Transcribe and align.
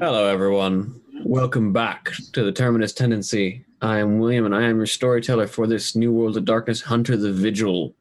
Hello, 0.00 0.26
everyone. 0.26 1.00
Welcome 1.24 1.72
back 1.72 2.12
to 2.32 2.44
the 2.44 2.52
Terminus 2.52 2.92
Tendency. 2.92 3.64
I 3.82 3.98
am 3.98 4.20
William, 4.20 4.44
and 4.44 4.54
I 4.54 4.62
am 4.62 4.76
your 4.76 4.86
storyteller 4.86 5.48
for 5.48 5.66
this 5.66 5.96
New 5.96 6.12
World 6.12 6.36
of 6.36 6.44
Darkness 6.44 6.80
Hunter 6.80 7.16
the 7.16 7.32
Vigil 7.32 7.96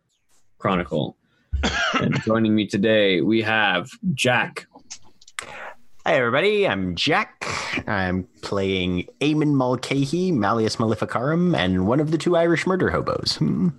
Chronicle. 0.59 1.17
and 2.00 2.22
joining 2.22 2.54
me 2.54 2.67
today, 2.67 3.22
we 3.22 3.42
have 3.42 3.89
Jack. 4.14 4.67
Hi, 6.06 6.14
everybody. 6.14 6.67
I'm 6.67 6.94
Jack. 6.94 7.44
I'm 7.88 8.28
playing 8.44 9.08
Eamon 9.20 9.56
Mulcahy, 9.56 10.32
Malleus 10.32 10.78
Maleficarum, 10.78 11.56
and 11.56 11.88
one 11.88 12.00
of 12.00 12.11
the 12.11 12.20
two 12.20 12.38
Irish 12.38 12.67
murder 12.67 12.92
hobos. 12.92 13.38
Hmm. 13.38 13.70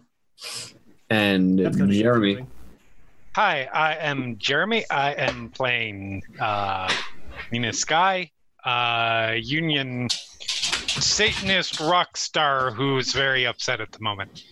And 1.09 1.61
That's 1.61 1.77
Jeremy. 1.77 2.45
Hi, 3.37 3.69
I 3.73 3.95
am 3.95 4.39
Jeremy. 4.39 4.85
I 4.91 5.13
am 5.13 5.51
playing 5.51 6.25
uh, 6.41 6.93
Nina 7.53 7.73
Skye, 7.73 8.31
uh, 8.65 9.35
Union 9.37 10.09
Satanist 10.11 11.81
rock 11.81 12.17
star 12.17 12.71
who's 12.71 13.13
very 13.13 13.47
upset 13.47 13.81
at 13.81 13.93
the 13.93 14.01
moment. 14.01 14.45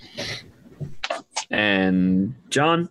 And 1.51 2.35
John. 2.49 2.89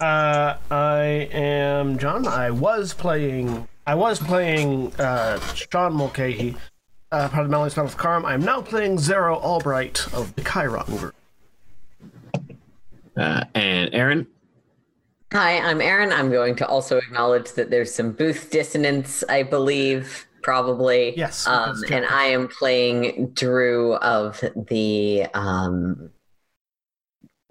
Uh, 0.00 0.56
I 0.70 1.28
am 1.32 1.98
John. 1.98 2.26
I 2.26 2.50
was 2.50 2.94
playing. 2.94 3.68
I 3.86 3.94
was 3.94 4.18
playing 4.18 4.94
uh, 4.96 5.38
Sean 5.54 5.92
Mulcahy, 5.92 6.56
uh, 7.12 7.28
part 7.28 7.44
of 7.44 7.50
the 7.50 7.56
Malleus 7.56 7.76
Maleficarum. 7.76 8.24
I 8.24 8.34
am 8.34 8.42
now 8.42 8.62
playing 8.62 8.96
Xaro 8.96 9.36
Albright 9.36 10.06
of 10.14 10.34
the 10.34 10.42
Cheiron 10.42 10.86
group. 10.98 11.14
Uh, 13.16 13.44
and 13.54 13.94
Erin. 13.94 14.26
Hi, 15.34 15.58
I'm 15.58 15.80
Erin. 15.80 16.12
I'm 16.12 16.30
going 16.30 16.54
to 16.54 16.66
also 16.68 16.96
acknowledge 16.98 17.54
that 17.54 17.68
there's 17.68 17.92
some 17.92 18.12
booth 18.12 18.50
dissonance, 18.50 19.24
I 19.28 19.42
believe, 19.42 20.28
probably. 20.44 21.12
Yes, 21.16 21.44
Um, 21.48 21.82
and 21.90 22.06
I 22.06 22.26
am 22.26 22.46
playing 22.46 23.30
Drew 23.30 23.94
of 23.94 24.40
the 24.68 25.26
um, 25.34 26.10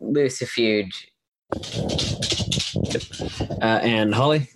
Lucifuge. 0.02 1.08
Uh, 3.62 3.80
and 3.84 4.16
Holly. 4.16 4.48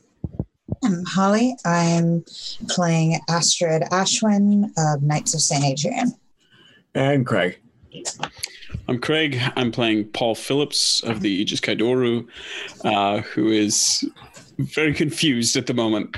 I'm 0.86 1.04
Holly. 1.04 1.58
I'm 1.66 2.24
playing 2.70 3.20
Astrid 3.28 3.82
Ashwin 3.92 4.72
of 4.78 5.04
Knights 5.04 5.34
of 5.34 5.42
St. 5.42 5.66
Adrian. 5.66 6.14
And 6.96 7.26
Craig. 7.26 7.60
I'm 8.88 9.00
Craig. 9.00 9.40
I'm 9.56 9.72
playing 9.72 10.06
Paul 10.10 10.36
Phillips 10.36 11.02
of 11.04 11.22
the 11.22 11.30
Aegis 11.30 11.60
Kai 11.60 11.76
Doru, 11.76 12.28
uh, 12.84 13.22
who 13.22 13.50
is 13.50 14.10
very 14.58 14.94
confused 14.94 15.56
at 15.56 15.68
the 15.68 15.74
moment. 15.74 16.18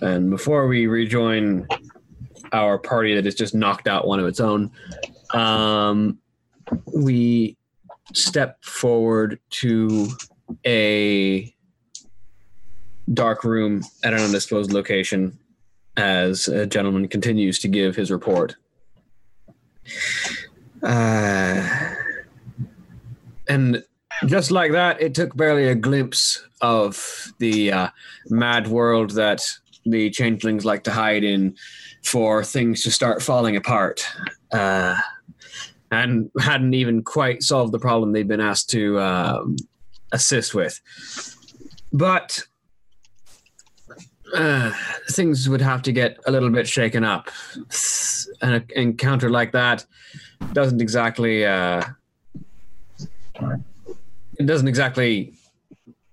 And 0.00 0.30
before 0.30 0.66
we 0.66 0.86
rejoin 0.86 1.66
our 2.52 2.78
party 2.78 3.14
that 3.14 3.24
has 3.24 3.34
just 3.34 3.54
knocked 3.54 3.88
out 3.88 4.06
one 4.06 4.20
of 4.20 4.26
its 4.26 4.40
own, 4.40 4.70
um, 5.32 6.18
we 6.92 7.56
step 8.12 8.62
forward 8.64 9.38
to 9.50 10.08
a 10.66 11.54
dark 13.12 13.44
room 13.44 13.84
at 14.02 14.12
an 14.12 14.20
undisclosed 14.20 14.72
location 14.72 15.38
as 15.96 16.48
a 16.48 16.66
gentleman 16.66 17.08
continues 17.08 17.58
to 17.60 17.68
give 17.68 17.94
his 17.96 18.10
report. 18.10 18.56
Uh, 20.84 21.94
and 23.48 23.82
just 24.26 24.50
like 24.50 24.72
that, 24.72 25.00
it 25.00 25.14
took 25.14 25.36
barely 25.36 25.68
a 25.68 25.74
glimpse 25.74 26.44
of 26.60 27.32
the 27.38 27.72
uh, 27.72 27.88
mad 28.28 28.68
world 28.68 29.10
that 29.10 29.42
the 29.84 30.10
changelings 30.10 30.64
like 30.64 30.84
to 30.84 30.92
hide 30.92 31.24
in 31.24 31.56
for 32.04 32.44
things 32.44 32.82
to 32.82 32.90
start 32.90 33.22
falling 33.22 33.56
apart. 33.56 34.06
Uh, 34.52 34.96
and 35.90 36.30
hadn't 36.40 36.74
even 36.74 37.02
quite 37.02 37.42
solved 37.42 37.72
the 37.72 37.78
problem 37.78 38.12
they'd 38.12 38.28
been 38.28 38.40
asked 38.40 38.70
to 38.70 38.98
um, 39.00 39.56
assist 40.12 40.54
with. 40.54 40.80
But 41.92 42.42
things 45.10 45.48
would 45.48 45.60
have 45.60 45.82
to 45.82 45.92
get 45.92 46.18
a 46.26 46.32
little 46.32 46.50
bit 46.50 46.66
shaken 46.66 47.04
up. 47.04 47.30
An 48.42 48.64
encounter 48.74 49.30
like 49.30 49.52
that 49.52 49.84
doesn't 50.52 50.80
exactly. 50.80 51.44
Uh, 51.44 51.82
it 54.38 54.46
doesn't 54.46 54.68
exactly 54.68 55.34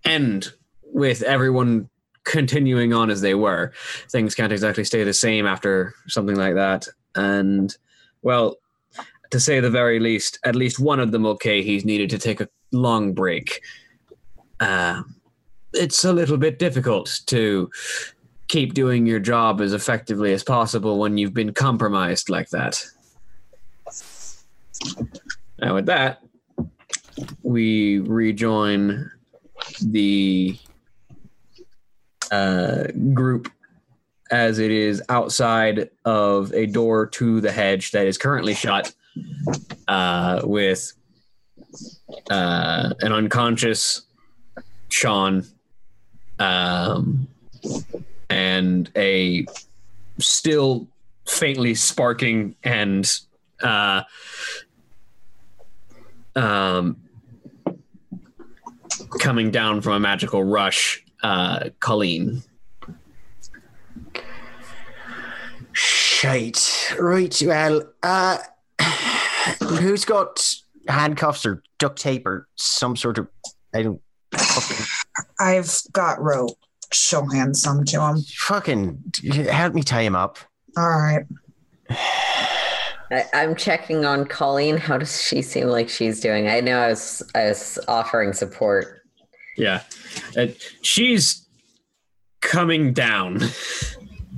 end 0.06 0.54
with 0.84 1.22
everyone 1.24 1.90
continuing 2.24 2.94
on 2.94 3.10
as 3.10 3.22
they 3.22 3.36
were. 3.36 3.72
Things 4.10 4.36
can't 4.36 4.52
exactly 4.52 4.84
stay 4.84 5.04
the 5.04 5.14
same 5.14 5.46
after 5.46 5.94
something 6.08 6.36
like 6.36 6.56
that. 6.56 6.88
And, 7.16 7.76
well, 8.22 8.58
to 9.32 9.40
say 9.40 9.60
the 9.60 9.70
very 9.70 10.00
least, 10.00 10.40
at 10.44 10.56
least 10.56 10.80
one 10.80 11.00
of 11.00 11.12
them 11.12 11.26
okay. 11.26 11.64
He's 11.64 11.86
needed 11.86 12.10
to 12.12 12.20
take 12.20 12.42
a 12.42 12.50
long 12.72 13.14
break. 13.14 13.62
Uh, 14.60 15.04
it's 15.74 16.04
a 16.04 16.14
little 16.14 16.38
bit 16.38 16.60
difficult 16.60 17.22
to 17.28 17.70
keep 18.52 18.74
doing 18.74 19.06
your 19.06 19.20
job 19.20 19.62
as 19.62 19.72
effectively 19.72 20.34
as 20.34 20.44
possible 20.44 21.00
when 21.00 21.18
you've 21.18 21.34
been 21.34 21.54
compromised 21.54 22.30
like 22.30 22.50
that. 22.50 22.86
Now, 25.58 25.76
with 25.76 25.86
that, 25.86 26.22
we 27.44 28.00
rejoin 28.00 29.10
the 29.82 30.60
uh, 32.30 32.88
group 33.14 33.50
as 34.32 34.60
it 34.60 34.72
is 34.72 35.02
outside 35.08 35.90
of 36.04 36.54
a 36.54 36.66
door 36.66 37.06
to 37.06 37.40
the 37.40 37.54
hedge 37.54 37.92
that 37.92 38.06
is 38.06 38.18
currently 38.18 38.54
shut 38.54 38.94
uh, 39.88 40.42
with 40.44 40.92
uh, 42.30 42.94
an 43.00 43.14
unconscious 43.14 44.02
Sean 44.90 45.46
um, 46.38 47.30
and 48.32 48.90
a 48.96 49.46
still 50.20 50.88
faintly 51.28 51.76
sparking 51.76 52.56
and 52.64 53.20
uh, 53.62 54.04
um, 56.38 56.96
coming 59.20 59.52
down 59.52 59.82
from 59.82 59.94
a 59.94 60.00
magical 60.00 60.44
rush, 60.44 61.04
uh, 61.24 61.70
Colleen. 61.82 62.42
Shite. 65.74 66.94
Right, 66.98 67.42
well, 67.46 67.84
uh, 68.02 68.38
who's 69.60 70.06
got 70.06 70.56
handcuffs 70.88 71.46
or 71.46 71.64
duct 71.80 72.00
tape 72.00 72.26
or 72.26 72.48
some 72.56 72.96
sort 72.96 73.18
of. 73.18 73.28
I 73.74 73.84
don't. 73.84 74.02
I've 75.40 75.78
got 75.92 76.22
rope. 76.22 76.58
She'll 76.94 77.30
hand 77.30 77.56
some 77.56 77.86
to 77.86 78.02
him. 78.02 78.22
fucking 78.22 79.14
help 79.50 79.74
me 79.74 79.84
tie 79.84 80.02
him 80.02 80.16
up. 80.16 80.38
All 80.78 80.90
right. 80.90 81.26
I, 83.12 83.26
I'm 83.34 83.56
checking 83.56 84.06
on 84.06 84.26
Colleen. 84.26 84.78
How 84.78 84.98
does 84.98 85.22
she 85.22 85.42
seem 85.42 85.68
like 85.68 85.90
she's 85.90 86.22
doing? 86.22 86.48
I 86.48 86.62
know 86.62 86.80
I 86.80 86.88
was 86.88 87.22
I 87.36 87.46
was 87.46 87.78
offering 87.88 88.34
support. 88.34 89.02
Yeah. 89.58 89.84
Uh, 90.38 90.48
she's 90.82 91.46
coming 92.42 92.94
down. 92.94 93.42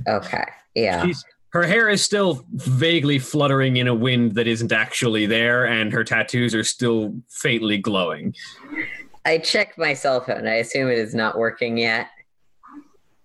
Okay. 0.08 0.44
Yeah. 0.74 1.04
She's, 1.06 1.24
her 1.50 1.62
hair 1.62 1.88
is 1.88 2.02
still 2.02 2.44
vaguely 2.52 3.20
fluttering 3.20 3.76
in 3.76 3.86
a 3.86 3.94
wind 3.94 4.34
that 4.34 4.48
isn't 4.48 4.72
actually 4.72 5.26
there, 5.26 5.64
and 5.66 5.92
her 5.92 6.02
tattoos 6.02 6.52
are 6.52 6.64
still 6.64 7.14
faintly 7.28 7.78
glowing. 7.78 8.34
I 9.24 9.38
checked 9.38 9.78
my 9.78 9.94
cell 9.94 10.20
phone. 10.20 10.48
I 10.48 10.56
assume 10.56 10.90
it 10.90 10.98
is 10.98 11.14
not 11.14 11.38
working 11.38 11.78
yet. 11.78 12.08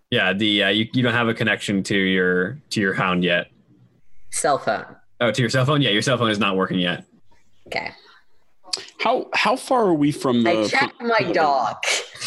Yeah, 0.09 0.33
the 0.33 0.63
uh, 0.63 0.69
you, 0.69 0.87
you 0.93 1.03
don't 1.03 1.13
have 1.13 1.27
a 1.27 1.33
connection 1.33 1.83
to 1.83 1.95
your 1.95 2.59
to 2.71 2.81
your 2.81 2.93
hound 2.93 3.23
yet. 3.23 3.51
Cell 4.31 4.57
phone. 4.57 4.85
Oh, 5.21 5.31
to 5.31 5.41
your 5.41 5.49
cell 5.49 5.65
phone? 5.65 5.81
Yeah, 5.81 5.89
your 5.89 6.01
cell 6.01 6.17
phone 6.17 6.31
is 6.31 6.39
not 6.39 6.55
working 6.55 6.79
yet. 6.79 7.05
Okay. 7.67 7.91
How 8.99 9.27
how 9.33 9.55
far 9.55 9.85
are 9.85 9.93
we 9.93 10.11
from 10.11 10.43
the? 10.43 10.61
I 10.61 10.67
checked 10.67 11.01
my 11.01 11.31
dog. 11.31 11.77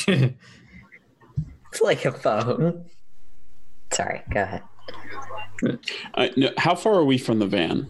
It's 1.72 1.80
like 1.80 2.04
a 2.04 2.12
phone. 2.12 2.84
Sorry. 3.94 4.20
Go 4.30 4.42
ahead. 4.42 4.62
Uh, 6.12 6.28
no, 6.36 6.50
how 6.58 6.74
far 6.74 6.92
are 6.92 7.04
we 7.04 7.16
from 7.16 7.38
the 7.38 7.46
van? 7.46 7.88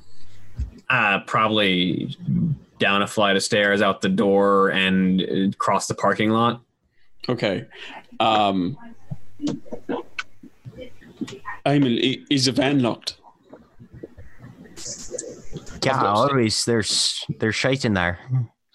uh, 0.93 1.21
probably 1.27 2.17
down 2.79 3.03
a 3.03 3.07
flight 3.07 3.35
of 3.35 3.43
stairs, 3.43 3.81
out 3.81 4.03
the 4.03 4.09
door, 4.09 4.69
and 4.71 5.23
uh, 5.23 5.49
across 5.49 5.87
the 5.87 5.95
parking 5.95 6.31
lot. 6.31 6.63
Okay. 7.29 7.67
Um, 8.21 8.77
I- 11.65 12.25
is 12.31 12.47
the 12.47 12.53
van 12.53 12.83
locked? 12.83 13.17
Yeah, 15.85 16.03
always 16.05 16.65
there's 16.65 17.25
there's 17.39 17.55
shite 17.55 17.85
in 17.85 17.95
there. 17.95 18.19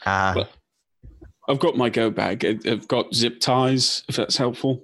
Uh, 0.06 0.34
Well- 0.36 0.50
I've 1.50 1.60
got 1.60 1.78
my 1.78 1.90
go 1.90 2.10
bag. 2.10 2.44
I've 2.46 2.88
got 2.90 3.14
zip 3.16 3.40
ties, 3.40 4.04
if 4.10 4.18
that's 4.18 4.36
helpful. 4.36 4.84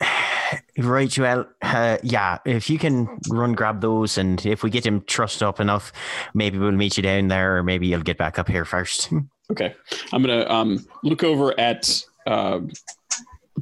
right, 0.78 1.16
well, 1.16 1.46
uh, 1.62 1.98
yeah. 2.02 2.38
If 2.44 2.68
you 2.68 2.78
can 2.78 3.20
run 3.30 3.52
grab 3.52 3.80
those, 3.80 4.18
and 4.18 4.44
if 4.44 4.64
we 4.64 4.70
get 4.70 4.84
him 4.84 5.02
trussed 5.02 5.40
up 5.40 5.60
enough, 5.60 5.92
maybe 6.34 6.58
we'll 6.58 6.72
meet 6.72 6.96
you 6.96 7.04
down 7.04 7.28
there, 7.28 7.58
or 7.58 7.62
maybe 7.62 7.86
you'll 7.86 8.02
get 8.02 8.18
back 8.18 8.38
up 8.38 8.48
here 8.48 8.64
first. 8.64 9.10
Okay. 9.50 9.74
I'm 10.14 10.22
going 10.22 10.40
to 10.40 10.50
um, 10.50 10.86
look 11.02 11.22
over 11.22 11.58
at 11.60 12.02
uh, 12.26 12.60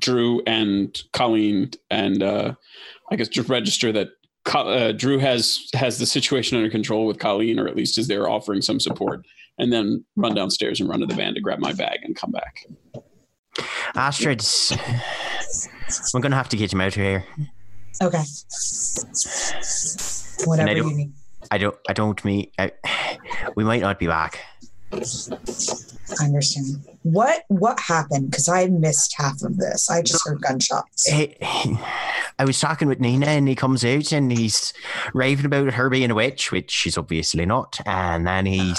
Drew 0.00 0.42
and 0.46 1.00
Colleen 1.12 1.70
and 1.90 2.22
uh, 2.22 2.54
I 3.10 3.16
guess 3.16 3.28
just 3.28 3.48
register 3.48 3.92
that 3.92 4.08
Co- 4.44 4.68
uh, 4.68 4.92
Drew 4.92 5.18
has 5.18 5.68
has 5.74 5.98
the 5.98 6.06
situation 6.06 6.56
under 6.56 6.70
control 6.70 7.06
with 7.06 7.18
Colleen, 7.18 7.58
or 7.58 7.68
at 7.68 7.76
least 7.76 7.98
is 7.98 8.08
there 8.08 8.28
offering 8.28 8.62
some 8.62 8.80
support, 8.80 9.24
and 9.58 9.72
then 9.72 10.02
run 10.16 10.34
downstairs 10.34 10.80
and 10.80 10.88
run 10.88 11.00
to 11.00 11.06
the 11.06 11.14
van 11.14 11.34
to 11.34 11.40
grab 11.40 11.58
my 11.58 11.72
bag 11.72 11.98
and 12.02 12.16
come 12.16 12.30
back. 12.32 12.64
Astrid, 13.94 14.42
we're 16.14 16.20
gonna 16.20 16.36
have 16.36 16.48
to 16.48 16.56
get 16.56 16.72
him 16.72 16.80
out 16.80 16.88
of 16.88 16.94
here. 16.94 17.24
Okay. 18.02 18.22
Whatever 20.46 20.74
don't- 20.74 20.88
you 20.90 20.96
need. 20.96 21.12
I 21.50 21.58
don't. 21.58 21.76
I 21.88 21.92
don't 21.92 22.24
mean. 22.24 22.50
I, 22.58 22.70
we 23.56 23.64
might 23.64 23.80
not 23.82 23.98
be 23.98 24.06
back. 24.06 24.40
I 24.92 26.24
understand. 26.24 26.84
What 27.02 27.44
what 27.48 27.78
happened? 27.80 28.30
Because 28.30 28.48
I 28.48 28.66
missed 28.66 29.14
half 29.16 29.42
of 29.42 29.56
this. 29.56 29.88
I 29.90 30.02
just 30.02 30.26
heard 30.26 30.40
gunshots. 30.42 31.08
Hey, 31.08 31.36
I 32.38 32.44
was 32.44 32.58
talking 32.58 32.88
with 32.88 33.00
Nina, 33.00 33.26
and 33.26 33.48
he 33.48 33.54
comes 33.54 33.84
out 33.84 34.12
and 34.12 34.32
he's 34.32 34.72
raving 35.14 35.46
about 35.46 35.72
her 35.74 35.88
being 35.88 36.10
a 36.10 36.14
witch, 36.14 36.50
which 36.50 36.70
she's 36.70 36.98
obviously 36.98 37.46
not. 37.46 37.80
And 37.86 38.26
then 38.26 38.46
he 38.46 38.74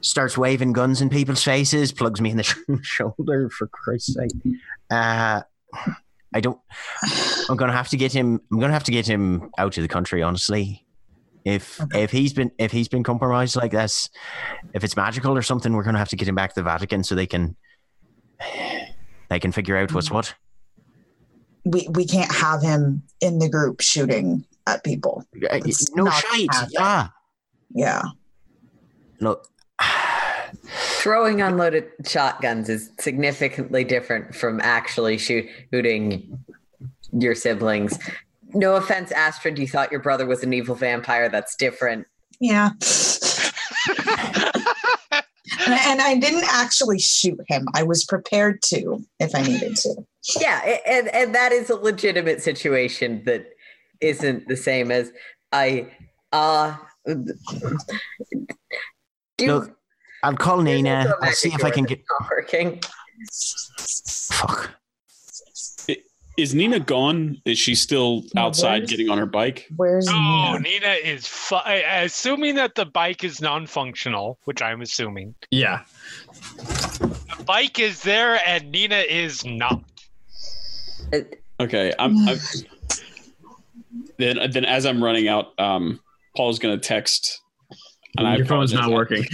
starts 0.00 0.36
waving 0.36 0.72
guns 0.72 1.00
in 1.00 1.08
people's 1.10 1.42
faces, 1.42 1.92
plugs 1.92 2.20
me 2.20 2.30
in 2.30 2.36
the 2.36 2.42
sh- 2.42 2.56
shoulder. 2.82 3.50
For 3.50 3.68
Christ's 3.68 4.14
sake, 4.14 4.32
uh, 4.90 5.42
I 6.34 6.40
don't. 6.40 6.58
I'm 7.48 7.56
gonna 7.56 7.72
have 7.72 7.88
to 7.90 7.96
get 7.96 8.12
him. 8.12 8.40
I'm 8.50 8.58
gonna 8.58 8.72
have 8.72 8.84
to 8.84 8.92
get 8.92 9.06
him 9.06 9.50
out 9.58 9.76
of 9.76 9.82
the 9.82 9.88
country. 9.88 10.22
Honestly, 10.22 10.84
if 11.48 11.80
Okay. 11.80 12.02
if 12.04 12.10
he's 12.10 12.32
been 12.32 12.50
if 12.58 12.70
he's 12.72 12.88
been 12.88 13.02
compromised 13.02 13.56
like 13.56 13.72
this, 13.72 14.08
if 14.74 14.84
it's 14.84 14.96
magical 14.96 15.36
or 15.36 15.42
something, 15.42 15.72
we're 15.72 15.82
gonna 15.84 15.98
have 15.98 16.08
to 16.10 16.16
get 16.16 16.28
him 16.28 16.34
back 16.34 16.50
to 16.54 16.60
the 16.60 16.64
Vatican 16.64 17.02
so 17.04 17.14
they 17.14 17.26
can 17.26 17.56
they 19.30 19.40
can 19.40 19.52
figure 19.52 19.76
out 19.76 19.92
what's 19.92 20.10
what. 20.10 20.34
We 21.64 21.88
we 21.90 22.06
can't 22.06 22.32
have 22.32 22.62
him 22.62 23.02
in 23.20 23.38
the 23.38 23.48
group 23.48 23.80
shooting 23.80 24.44
at 24.66 24.84
people. 24.84 25.24
Uh, 25.50 25.56
It's 25.64 25.90
no 25.94 26.04
not 26.04 26.14
shite. 26.24 26.48
Yeah. 26.70 27.08
Yeah. 27.74 28.02
Look. 29.20 29.46
Throwing 31.00 31.40
unloaded 31.42 31.84
shotguns 32.06 32.68
is 32.68 32.90
significantly 32.98 33.84
different 33.84 34.34
from 34.34 34.60
actually 34.62 35.18
shoot, 35.18 35.46
shooting 35.72 36.38
your 37.12 37.34
siblings. 37.34 37.98
No 38.54 38.76
offense, 38.76 39.12
Astrid, 39.12 39.58
you 39.58 39.68
thought 39.68 39.90
your 39.90 40.00
brother 40.00 40.26
was 40.26 40.42
an 40.42 40.52
evil 40.52 40.74
vampire. 40.74 41.28
That's 41.28 41.54
different. 41.56 42.06
Yeah. 42.40 42.70
and, 45.66 45.80
and 45.80 46.00
I 46.00 46.16
didn't 46.20 46.46
actually 46.50 46.98
shoot 46.98 47.38
him. 47.48 47.66
I 47.74 47.82
was 47.82 48.04
prepared 48.04 48.62
to 48.66 49.04
if 49.20 49.34
I 49.34 49.42
needed 49.42 49.76
to. 49.76 49.94
Yeah, 50.40 50.76
and 50.86 51.08
and 51.08 51.34
that 51.34 51.52
is 51.52 51.70
a 51.70 51.76
legitimate 51.76 52.42
situation 52.42 53.22
that 53.24 53.46
isn't 54.00 54.46
the 54.48 54.56
same 54.56 54.90
as 54.90 55.10
I 55.52 55.90
uh 56.32 56.76
do 59.36 59.46
Look, 59.46 59.76
I'll 60.22 60.36
call 60.36 60.60
Nina. 60.60 60.98
also 60.98 61.10
a 61.10 61.26
I'll 61.26 61.32
see 61.32 61.48
if 61.52 61.64
I 61.64 61.70
can 61.70 61.84
get. 61.84 62.00
not 62.20 62.30
working. 62.30 62.80
Fuck. 64.30 64.70
Is 66.38 66.54
Nina 66.54 66.78
gone? 66.78 67.42
Is 67.44 67.58
she 67.58 67.74
still 67.74 68.22
outside 68.36 68.78
where's- 68.82 68.90
getting 68.90 69.10
on 69.10 69.18
her 69.18 69.26
bike? 69.26 69.66
Where's 69.76 70.06
Oh, 70.08 70.52
Nina? 70.52 70.60
Nina 70.60 70.92
is 71.04 71.26
fu- 71.26 71.56
I- 71.56 71.80
I- 71.82 72.02
assuming 72.02 72.54
that 72.54 72.76
the 72.76 72.86
bike 72.86 73.24
is 73.24 73.40
non-functional, 73.40 74.38
which 74.44 74.62
I'm 74.62 74.80
assuming. 74.80 75.34
Yeah. 75.50 75.80
The 76.56 77.42
bike 77.44 77.80
is 77.80 78.02
there 78.04 78.40
and 78.46 78.70
Nina 78.70 78.98
is 78.98 79.44
not. 79.44 79.82
Okay, 81.60 81.92
I'm, 81.98 82.28
I'm 82.28 82.38
then 84.18 84.38
then 84.52 84.64
as 84.64 84.86
I'm 84.86 85.02
running 85.02 85.26
out, 85.26 85.58
um, 85.58 85.98
Paul's 86.36 86.60
gonna 86.60 86.78
text. 86.78 87.40
And 88.16 88.26
I 88.28 88.36
Your 88.36 88.46
phone's 88.46 88.72
not 88.72 88.90
working. 88.92 89.24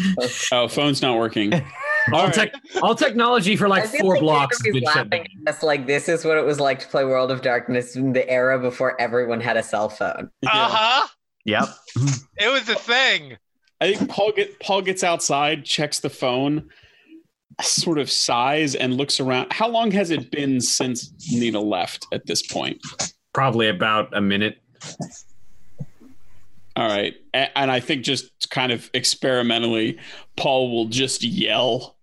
Oh, 0.52 0.68
phone's 0.68 1.02
not 1.02 1.18
working. 1.18 1.52
All, 2.12 2.20
All 2.20 2.26
right. 2.26 2.34
tech, 2.34 2.54
all 2.82 2.94
technology 2.94 3.56
for 3.56 3.68
like 3.68 3.86
four 3.86 4.14
like 4.14 4.20
blocks 4.20 4.64
has 4.64 4.74
been 4.74 4.82
laughing 4.84 5.26
at 5.46 5.54
us 5.54 5.62
like 5.62 5.86
this 5.86 6.08
is 6.08 6.24
what 6.24 6.36
it 6.36 6.44
was 6.44 6.60
like 6.60 6.78
to 6.80 6.88
play 6.88 7.04
World 7.04 7.30
of 7.30 7.40
Darkness 7.40 7.96
in 7.96 8.12
the 8.12 8.28
era 8.28 8.58
before 8.58 9.00
everyone 9.00 9.40
had 9.40 9.56
a 9.56 9.62
cell 9.62 9.88
phone. 9.88 10.30
Uh-huh. 10.46 11.06
Yep. 11.44 11.68
It 12.38 12.52
was 12.52 12.68
a 12.68 12.74
thing. 12.74 13.36
I 13.80 13.94
think 13.94 14.10
Paul 14.10 14.32
get 14.32 14.58
Paul 14.60 14.82
gets 14.82 15.04
outside, 15.04 15.64
checks 15.64 16.00
the 16.00 16.10
phone, 16.10 16.68
sort 17.60 17.98
of 17.98 18.10
sighs, 18.10 18.74
and 18.74 18.96
looks 18.96 19.20
around. 19.20 19.52
How 19.52 19.68
long 19.68 19.90
has 19.92 20.10
it 20.10 20.30
been 20.30 20.60
since 20.60 21.12
Nina 21.32 21.60
left 21.60 22.06
at 22.12 22.26
this 22.26 22.42
point? 22.42 22.80
Probably 23.32 23.68
about 23.68 24.08
a 24.16 24.20
minute. 24.20 24.58
All 26.76 26.88
right, 26.88 27.14
and 27.32 27.70
I 27.70 27.78
think 27.78 28.02
just 28.02 28.50
kind 28.50 28.72
of 28.72 28.90
experimentally, 28.94 29.98
Paul 30.36 30.72
will 30.72 30.86
just 30.86 31.22
yell, 31.22 31.96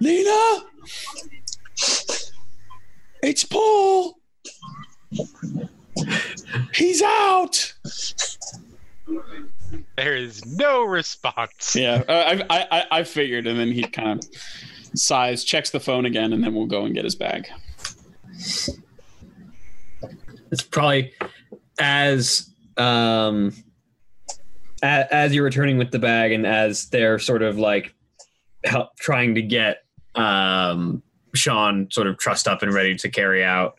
"Nina, 0.00 0.62
it's 3.22 3.44
Paul. 3.44 4.18
He's 6.74 7.02
out." 7.02 7.74
There 9.96 10.14
is 10.14 10.46
no 10.46 10.84
response. 10.84 11.74
Yeah, 11.74 12.04
uh, 12.08 12.12
I, 12.48 12.56
I 12.58 12.66
I 12.70 12.84
I 13.00 13.04
figured, 13.04 13.48
and 13.48 13.58
then 13.58 13.72
he 13.72 13.82
kind 13.82 14.22
of 14.22 14.30
sighs, 14.94 15.42
checks 15.42 15.70
the 15.70 15.80
phone 15.80 16.06
again, 16.06 16.32
and 16.32 16.44
then 16.44 16.54
we'll 16.54 16.66
go 16.66 16.84
and 16.84 16.94
get 16.94 17.04
his 17.04 17.16
bag. 17.16 17.48
It's 20.52 20.62
probably 20.70 21.12
as 21.80 22.53
um 22.76 23.52
as, 24.82 25.06
as 25.10 25.34
you're 25.34 25.44
returning 25.44 25.78
with 25.78 25.90
the 25.90 25.98
bag 25.98 26.32
and 26.32 26.46
as 26.46 26.88
they're 26.90 27.18
sort 27.18 27.42
of 27.42 27.58
like 27.58 27.94
help 28.64 28.96
trying 28.98 29.34
to 29.34 29.42
get 29.42 29.84
um 30.14 31.02
Sean 31.34 31.88
sort 31.90 32.06
of 32.06 32.18
trussed 32.18 32.46
up 32.46 32.62
and 32.62 32.72
ready 32.72 32.94
to 32.96 33.08
carry 33.08 33.44
out 33.44 33.76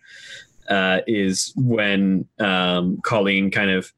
uh 0.69 0.99
is 1.07 1.53
when 1.55 2.25
um 2.39 2.99
Colleen 3.03 3.51
kind 3.51 3.69
of 3.69 3.91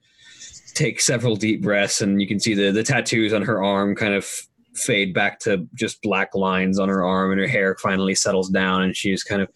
takes 0.77 1.05
several 1.05 1.35
deep 1.35 1.63
breaths, 1.63 2.01
and 2.01 2.21
you 2.21 2.27
can 2.27 2.39
see 2.39 2.53
the 2.53 2.71
the 2.71 2.83
tattoos 2.83 3.33
on 3.33 3.41
her 3.41 3.63
arm 3.63 3.95
kind 3.95 4.13
of 4.13 4.29
fade 4.75 5.11
back 5.13 5.39
to 5.39 5.67
just 5.73 6.01
black 6.03 6.35
lines 6.35 6.77
on 6.79 6.87
her 6.87 7.03
arm, 7.03 7.31
and 7.31 7.41
her 7.41 7.47
hair 7.47 7.75
finally 7.81 8.13
settles 8.13 8.49
down, 8.49 8.83
and 8.83 8.95
she's 8.95 9.23
kind 9.23 9.41
of. 9.41 9.49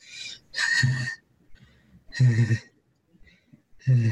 He 3.85 4.11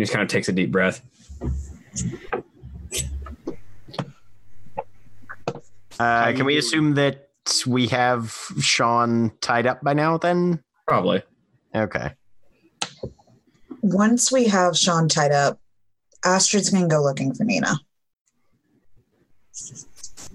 just 0.00 0.12
kind 0.12 0.22
of 0.22 0.28
takes 0.28 0.48
a 0.48 0.52
deep 0.52 0.72
breath. 0.72 1.02
Uh, 5.98 6.32
can 6.32 6.44
we 6.44 6.58
assume 6.58 6.94
that 6.94 7.28
we 7.66 7.86
have 7.88 8.32
Sean 8.60 9.32
tied 9.40 9.66
up 9.66 9.82
by 9.82 9.94
now? 9.94 10.18
Then 10.18 10.62
Probably. 10.86 11.22
okay. 11.74 12.12
Once 13.82 14.32
we 14.32 14.46
have 14.46 14.76
Sean 14.76 15.08
tied 15.08 15.30
up, 15.30 15.60
Astrid's 16.24 16.70
gonna 16.70 16.88
go 16.88 17.02
looking 17.02 17.34
for 17.34 17.44
Nina. 17.44 17.78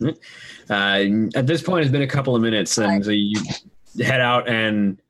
Uh, 0.01 1.03
at 1.35 1.47
this 1.47 1.61
point, 1.61 1.83
it's 1.83 1.91
been 1.91 2.01
a 2.01 2.07
couple 2.07 2.35
of 2.35 2.41
minutes, 2.41 2.77
and 2.77 3.03
so 3.03 3.11
you 3.11 3.41
head 4.01 4.21
out, 4.21 4.47
and 4.47 5.01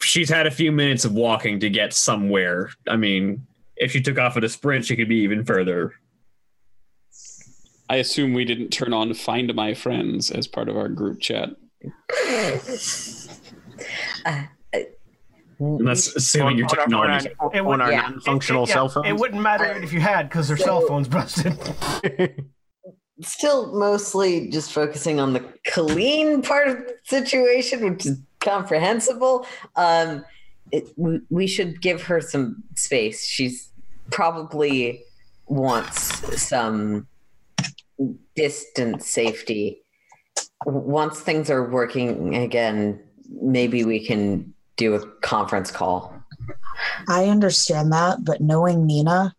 she's 0.00 0.28
had 0.30 0.46
a 0.46 0.50
few 0.50 0.70
minutes 0.72 1.04
of 1.04 1.12
walking 1.12 1.60
to 1.60 1.68
get 1.70 1.92
somewhere. 1.92 2.70
I 2.88 2.96
mean, 2.96 3.46
if 3.76 3.92
she 3.92 4.00
took 4.00 4.18
off 4.18 4.36
at 4.36 4.44
a 4.44 4.48
sprint, 4.48 4.84
she 4.84 4.96
could 4.96 5.08
be 5.08 5.16
even 5.18 5.44
further. 5.44 5.94
I 7.90 7.96
assume 7.96 8.34
we 8.34 8.44
didn't 8.44 8.68
turn 8.68 8.92
on 8.92 9.14
Find 9.14 9.54
My 9.54 9.72
Friends 9.74 10.30
as 10.30 10.46
part 10.46 10.68
of 10.68 10.76
our 10.76 10.88
group 10.88 11.20
chat. 11.20 11.50
And 15.60 15.88
that's 15.88 16.14
assuming 16.14 16.56
your 16.56 16.68
technology. 16.68 17.28
It 17.30 17.36
on 17.40 17.66
would- 17.66 17.80
our 17.80 17.90
yeah. 17.90 18.02
non-functional 18.02 18.62
It- 18.64 18.68
yeah, 18.68 18.74
cell 18.74 18.88
phones. 18.88 19.08
It 19.08 19.16
wouldn't 19.16 19.42
matter 19.42 19.64
if 19.82 19.92
you 19.92 19.98
had 20.00 20.28
because 20.28 20.46
their 20.48 20.56
cell 20.56 20.82
phones 20.82 21.08
busted. 21.08 21.58
Still 23.22 23.74
mostly 23.74 24.48
just 24.48 24.72
focusing 24.72 25.18
on 25.18 25.32
the 25.32 25.44
Colleen 25.66 26.42
part 26.42 26.68
of 26.68 26.76
the 26.78 26.94
situation, 27.04 27.90
which 27.90 28.06
is 28.06 28.18
comprehensible. 28.40 29.46
Um, 29.76 30.24
it, 30.70 30.88
we, 30.96 31.20
we 31.30 31.46
should 31.46 31.80
give 31.80 32.02
her 32.02 32.20
some 32.20 32.62
space. 32.76 33.26
She's 33.26 33.70
probably 34.10 35.02
wants 35.46 36.40
some 36.40 37.06
distance 38.36 39.08
safety. 39.08 39.82
Once 40.64 41.20
things 41.20 41.50
are 41.50 41.68
working 41.68 42.36
again, 42.36 43.00
maybe 43.42 43.84
we 43.84 44.04
can 44.04 44.54
do 44.76 44.94
a 44.94 45.06
conference 45.20 45.70
call. 45.70 46.14
I 47.08 47.26
understand 47.26 47.92
that, 47.92 48.24
but 48.24 48.40
knowing 48.40 48.86
Nina, 48.86 49.34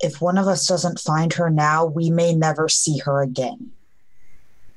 if 0.00 0.20
one 0.20 0.38
of 0.38 0.46
us 0.46 0.66
doesn't 0.66 0.98
find 0.98 1.32
her 1.34 1.50
now, 1.50 1.84
we 1.84 2.10
may 2.10 2.34
never 2.34 2.68
see 2.68 2.98
her 2.98 3.22
again. 3.22 3.70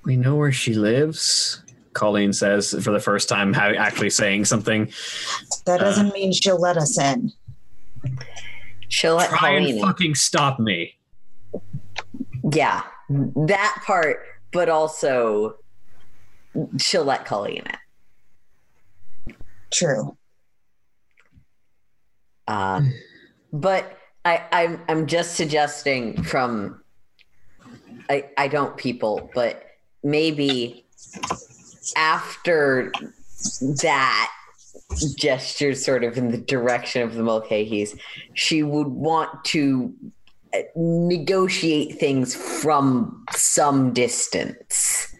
We 0.03 0.15
know 0.15 0.35
where 0.35 0.51
she 0.51 0.73
lives. 0.73 1.61
Colleen 1.93 2.31
says 2.31 2.71
for 2.83 2.91
the 2.91 2.99
first 2.99 3.27
time, 3.27 3.53
having 3.53 3.77
actually 3.77 4.11
saying 4.11 4.45
something. 4.45 4.91
That 5.65 5.81
Uh. 5.81 5.85
doesn't 5.85 6.13
mean 6.13 6.31
she'll 6.31 6.59
let 6.59 6.77
us 6.77 6.97
in. 6.99 7.31
She'll 8.89 9.15
let 9.15 9.29
Try 9.31 9.49
and 9.51 9.65
Colleen 9.65 9.75
in. 9.77 9.81
fucking 9.81 10.15
stop 10.15 10.59
me. 10.59 10.95
Yeah, 12.53 12.83
that 13.09 13.81
part, 13.85 14.19
but 14.53 14.69
also 14.69 15.55
she'll 16.79 17.03
let 17.03 17.25
Colleen 17.25 17.63
in. 19.27 19.35
True. 19.73 20.15
Uh, 22.47 22.81
but 23.51 23.96
I, 24.27 24.43
I'm 24.51 24.81
I'm 24.89 25.07
just 25.07 25.35
suggesting 25.35 26.21
from 26.21 26.81
I 28.09 28.25
I 28.37 28.49
don't 28.49 28.75
people, 28.75 29.29
but 29.33 29.63
maybe 30.03 30.85
after 31.95 32.91
that 33.81 34.31
gesture 35.17 35.73
sort 35.75 36.03
of 36.03 36.17
in 36.17 36.31
the 36.31 36.37
direction 36.37 37.03
of 37.03 37.13
the 37.13 37.23
Mulcahys, 37.23 37.97
she 38.33 38.63
would 38.63 38.87
want 38.87 39.45
to 39.45 39.93
uh, 40.53 40.59
negotiate 40.75 41.97
things 41.97 42.35
from 42.35 43.23
some 43.31 43.93
distance 43.93 45.15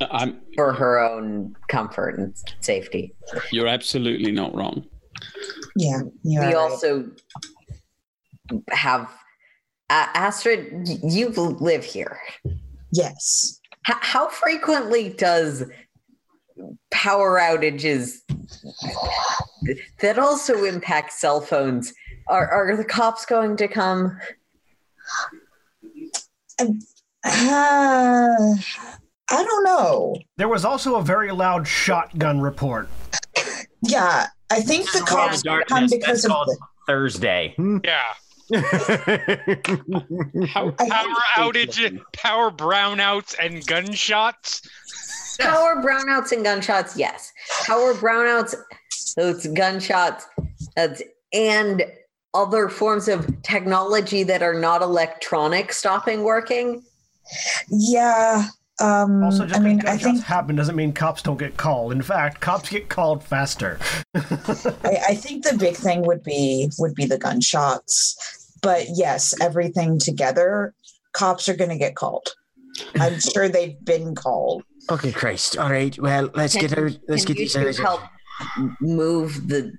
I'm, 0.00 0.40
for 0.54 0.72
her 0.72 1.00
own 1.00 1.56
comfort 1.66 2.16
and 2.16 2.32
safety. 2.60 3.12
you're 3.50 3.66
absolutely 3.66 4.30
not 4.30 4.54
wrong. 4.54 4.86
Yeah. 5.74 6.02
You 6.22 6.38
we 6.40 6.46
are 6.46 6.46
right. 6.46 6.54
also 6.54 7.10
have 8.70 9.10
uh, 9.90 10.06
Astrid. 10.14 10.88
You 11.02 11.28
live 11.30 11.84
here. 11.84 12.18
Yes. 12.92 13.60
H- 13.88 13.96
how 14.00 14.28
frequently 14.28 15.10
does 15.10 15.64
power 16.90 17.38
outages 17.40 18.18
that 20.00 20.18
also 20.18 20.64
impact 20.64 21.12
cell 21.12 21.40
phones? 21.40 21.92
Are, 22.28 22.48
are 22.48 22.76
the 22.76 22.84
cops 22.84 23.24
going 23.24 23.56
to 23.56 23.68
come? 23.68 24.18
Uh, 26.60 26.66
I 29.30 29.42
don't 29.44 29.64
know. 29.64 30.16
there 30.38 30.48
was 30.48 30.64
also 30.64 30.96
a 30.96 31.02
very 31.02 31.30
loud 31.32 31.66
shotgun 31.66 32.40
report. 32.40 32.88
Yeah, 33.82 34.26
I 34.50 34.60
think 34.60 34.90
the 34.92 35.00
cops 35.00 35.42
come 35.42 35.86
because 35.86 36.22
that's 36.22 36.24
of 36.24 36.46
the, 36.46 36.58
Thursday. 36.86 37.54
Yeah. 37.84 38.00
How, 40.48 40.70
Power 40.70 41.14
outage, 41.36 42.00
power 42.12 42.50
brownouts, 42.50 43.34
and 43.42 43.66
gunshots. 43.66 44.62
Power 45.38 45.82
brownouts 45.82 46.32
and 46.32 46.44
gunshots, 46.44 46.96
yes. 46.96 47.32
Power 47.66 47.94
brownouts, 47.94 48.54
those 49.16 49.46
gunshots, 49.48 50.26
that's, 50.74 51.02
and 51.32 51.84
other 52.34 52.68
forms 52.68 53.08
of 53.08 53.42
technology 53.42 54.22
that 54.22 54.42
are 54.42 54.58
not 54.58 54.82
electronic 54.82 55.72
stopping 55.72 56.22
working. 56.22 56.82
Yeah. 57.70 58.46
Um, 58.80 59.22
Also, 59.24 59.44
just 59.46 59.58
I 59.60 59.62
mean, 59.62 59.78
because 59.78 59.88
I 59.90 59.92
gunshots 60.02 60.18
think 60.18 60.24
happen 60.26 60.56
doesn't 60.56 60.76
mean 60.76 60.92
cops 60.92 61.22
don't 61.22 61.36
get 61.38 61.56
called. 61.56 61.92
In 61.92 62.02
fact, 62.02 62.40
cops 62.40 62.68
get 62.68 62.88
called 62.88 63.24
faster. 63.24 63.78
I, 64.14 64.98
I 65.10 65.14
think 65.14 65.44
the 65.44 65.56
big 65.58 65.74
thing 65.76 66.02
would 66.06 66.22
be 66.22 66.70
would 66.78 66.94
be 66.94 67.04
the 67.06 67.18
gunshots. 67.18 68.16
But 68.62 68.86
yes, 68.94 69.34
everything 69.40 69.98
together, 69.98 70.74
cops 71.12 71.48
are 71.48 71.56
going 71.56 71.70
to 71.70 71.78
get 71.78 71.94
called. 71.96 72.28
I'm 72.96 73.18
sure 73.34 73.48
they've 73.48 73.82
been 73.84 74.14
called. 74.14 74.62
okay, 74.90 75.12
Christ. 75.12 75.56
All 75.58 75.70
right. 75.70 75.96
Well, 75.98 76.30
let's 76.34 76.54
Can- 76.54 76.66
get 76.68 76.78
out. 76.78 76.92
Let's 77.08 77.24
get 77.24 77.36
these 77.36 77.56
out. 77.56 77.74
help 77.76 78.00
move 78.80 79.48
the? 79.48 79.72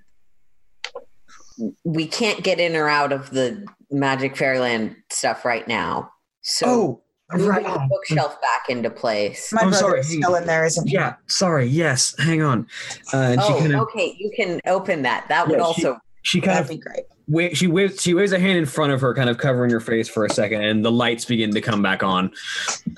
We 1.84 2.06
can't 2.06 2.42
get 2.42 2.58
in 2.60 2.74
or 2.74 2.88
out 2.88 3.12
of 3.12 3.30
the 3.30 3.66
Magic 3.90 4.36
Fairyland 4.36 4.96
stuff 5.10 5.44
right 5.44 5.66
now. 5.68 6.10
So 6.42 7.02
moving 7.38 7.62
the 7.64 7.86
bookshelf 7.88 8.40
back 8.40 8.68
into 8.68 8.90
place. 8.90 9.52
My 9.52 9.62
I'm 9.62 9.68
brother 9.70 9.80
sorry, 9.80 10.00
is 10.00 10.08
still 10.12 10.34
in 10.34 10.46
there, 10.46 10.64
isn't 10.64 10.86
he? 10.88 10.94
Yeah, 10.94 11.14
sorry. 11.26 11.66
Yes, 11.66 12.14
hang 12.18 12.42
on. 12.42 12.66
Uh, 13.12 13.16
and 13.18 13.40
she 13.42 13.52
Oh, 13.52 13.58
kind 13.58 13.72
of 13.74 13.80
okay. 13.82 14.14
You 14.18 14.30
can 14.36 14.60
open 14.66 15.02
that. 15.02 15.26
That 15.28 15.48
would 15.48 15.58
Yeah, 15.58 15.72
she- 15.72 15.86
also. 15.86 15.98
she 16.22 16.40
kind 16.40 16.56
That'd 16.58 16.64
of 16.64 16.68
be 16.70 16.76
great. 16.78 17.04
wa- 17.28 17.48
she 17.54 17.66
waves 17.66 18.02
she 18.02 18.12
waves 18.12 18.32
a 18.32 18.38
hand 18.38 18.58
in 18.58 18.66
front 18.66 18.92
of 18.92 19.00
her, 19.00 19.14
kind 19.14 19.30
of 19.30 19.38
covering 19.38 19.70
her 19.70 19.80
face 19.80 20.08
for 20.08 20.24
a 20.24 20.30
second, 20.30 20.62
and 20.62 20.84
the 20.84 20.90
lights 20.92 21.24
begin 21.24 21.50
to 21.52 21.60
come 21.60 21.80
back 21.82 22.02
on. 22.02 22.30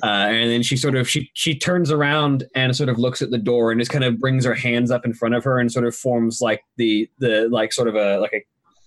Uh, 0.03 0.07
and 0.07 0.51
then 0.51 0.63
she 0.63 0.77
sort 0.77 0.97
of 0.97 1.09
she 1.09 1.31
she 1.35 1.57
turns 1.57 1.91
around 1.93 2.45
and 2.55 2.75
sort 2.75 2.89
of 2.89 2.99
looks 2.99 3.23
at 3.23 3.31
the 3.31 3.39
door 3.39 3.71
and 3.71 3.81
just 3.81 3.91
kind 3.93 4.03
of 4.05 4.19
brings 4.19 4.45
her 4.45 4.55
hands 4.55 4.91
up 4.91 5.05
in 5.05 5.13
front 5.15 5.35
of 5.35 5.45
her 5.45 5.59
and 5.61 5.71
sort 5.71 5.87
of 5.87 5.95
forms 5.95 6.41
like 6.41 6.63
the 6.79 7.09
the 7.19 7.49
like 7.51 7.73
sort 7.73 7.87
of 7.89 7.95
a 7.95 8.19
like 8.19 8.33
a 8.33 8.43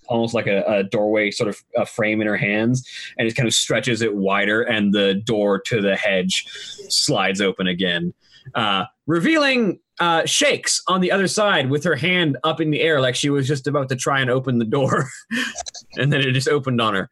almost 0.08 0.34
like 0.34 0.46
a, 0.46 0.62
a 0.64 0.82
doorway 0.84 1.30
sort 1.30 1.48
of 1.48 1.62
a 1.76 1.86
frame 1.86 2.20
in 2.20 2.26
her 2.26 2.36
hands 2.36 2.86
and 3.18 3.26
it 3.28 3.34
kind 3.36 3.46
of 3.46 3.54
stretches 3.54 4.02
it 4.02 4.14
wider 4.16 4.62
and 4.62 4.92
the 4.92 5.14
door 5.14 5.60
to 5.60 5.80
the 5.80 5.96
hedge 5.96 6.46
slides 6.88 7.40
open 7.40 7.66
again 7.66 8.12
uh, 8.54 8.84
revealing 9.06 9.78
uh, 9.98 10.24
shakes 10.26 10.82
on 10.88 11.00
the 11.00 11.10
other 11.10 11.26
side 11.26 11.70
with 11.70 11.82
her 11.84 11.96
hand 11.96 12.36
up 12.44 12.60
in 12.60 12.70
the 12.70 12.80
air 12.80 13.00
like 13.00 13.14
she 13.14 13.30
was 13.30 13.48
just 13.48 13.66
about 13.66 13.88
to 13.88 13.96
try 13.96 14.20
and 14.20 14.30
open 14.30 14.58
the 14.58 14.64
door 14.64 15.08
and 15.96 16.12
then 16.12 16.20
it 16.20 16.32
just 16.32 16.48
opened 16.48 16.80
on 16.80 16.94
her 16.94 17.10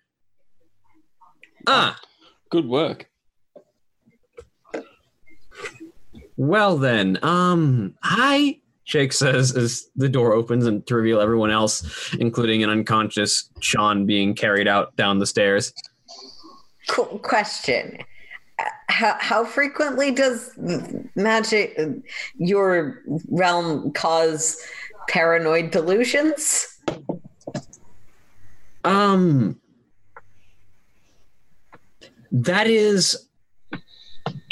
ah 1.67 1.99
Good 2.51 2.67
work. 2.69 3.09
well 6.37 6.77
then 6.77 7.19
um 7.23 7.95
hi 8.03 8.61
shake 8.85 9.13
says 9.13 9.57
as 9.57 9.89
the 9.97 10.09
door 10.09 10.33
opens 10.33 10.67
and 10.67 10.87
to 10.87 10.95
reveal 10.95 11.21
everyone 11.21 11.51
else 11.51 12.15
including 12.15 12.63
an 12.63 12.71
unconscious 12.71 13.51
sean 13.61 14.07
being 14.07 14.35
carried 14.35 14.69
out 14.69 14.95
down 14.97 15.19
the 15.19 15.27
stairs 15.27 15.73
Cool 16.89 17.19
question. 17.21 17.99
how, 18.89 19.17
how 19.19 19.45
frequently 19.45 20.11
does 20.11 20.53
magic 21.15 21.79
your 22.37 23.03
realm 23.29 23.93
cause 23.93 24.61
paranoid 25.09 25.71
delusions? 25.71 26.79
Um, 28.85 29.59
that 32.31 32.67
is 32.67 33.29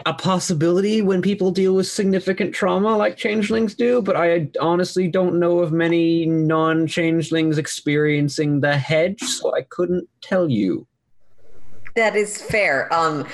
a 0.07 0.15
possibility 0.15 1.03
when 1.03 1.23
people 1.23 1.51
deal 1.51 1.75
with 1.75 1.87
significant 1.87 2.55
trauma 2.55 2.97
like 2.97 3.17
changelings 3.17 3.75
do, 3.75 4.03
but 4.03 4.17
I 4.17 4.49
honestly 4.61 5.09
don't 5.09 5.39
know 5.39 5.61
of 5.61 5.73
many 5.73 6.27
non 6.27 6.87
changelings 6.87 7.59
experiencing 7.59 8.61
the 8.61 8.77
hedge, 8.77 9.21
so 9.21 9.55
I 9.55 9.63
couldn't 9.63 10.09
tell 10.21 10.49
you. 10.49 10.87
That 11.97 12.17
is 12.17 12.41
fair. 12.41 12.93
Um, 12.93 13.27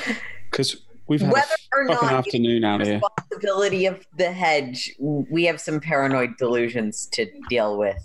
Because 0.51 0.77
we've 1.07 1.21
had 1.21 1.33
whether 1.33 1.47
or 1.73 1.83
a 1.83 1.89
fucking 1.89 2.09
not 2.09 2.27
afternoon 2.27 2.65
out 2.65 2.85
here. 2.85 2.95
responsibility 2.95 3.87
of 3.87 4.05
the 4.17 4.33
hedge, 4.33 4.95
we 4.99 5.45
have 5.45 5.61
some 5.61 5.81
paranoid 5.81 6.37
delusions 6.39 7.07
to 7.13 7.27
deal 7.49 7.79
with. 7.79 8.03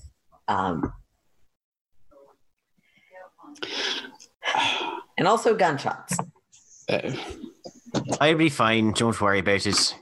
Um, 0.48 0.94
and 5.18 5.28
also 5.28 5.56
gunshots. 5.56 6.18
Uh, 6.90 7.12
I'll 8.20 8.36
be 8.38 8.50
fine. 8.50 8.92
Don't 8.94 9.20
worry 9.20 9.40
about 9.40 9.66
it. 9.66 9.96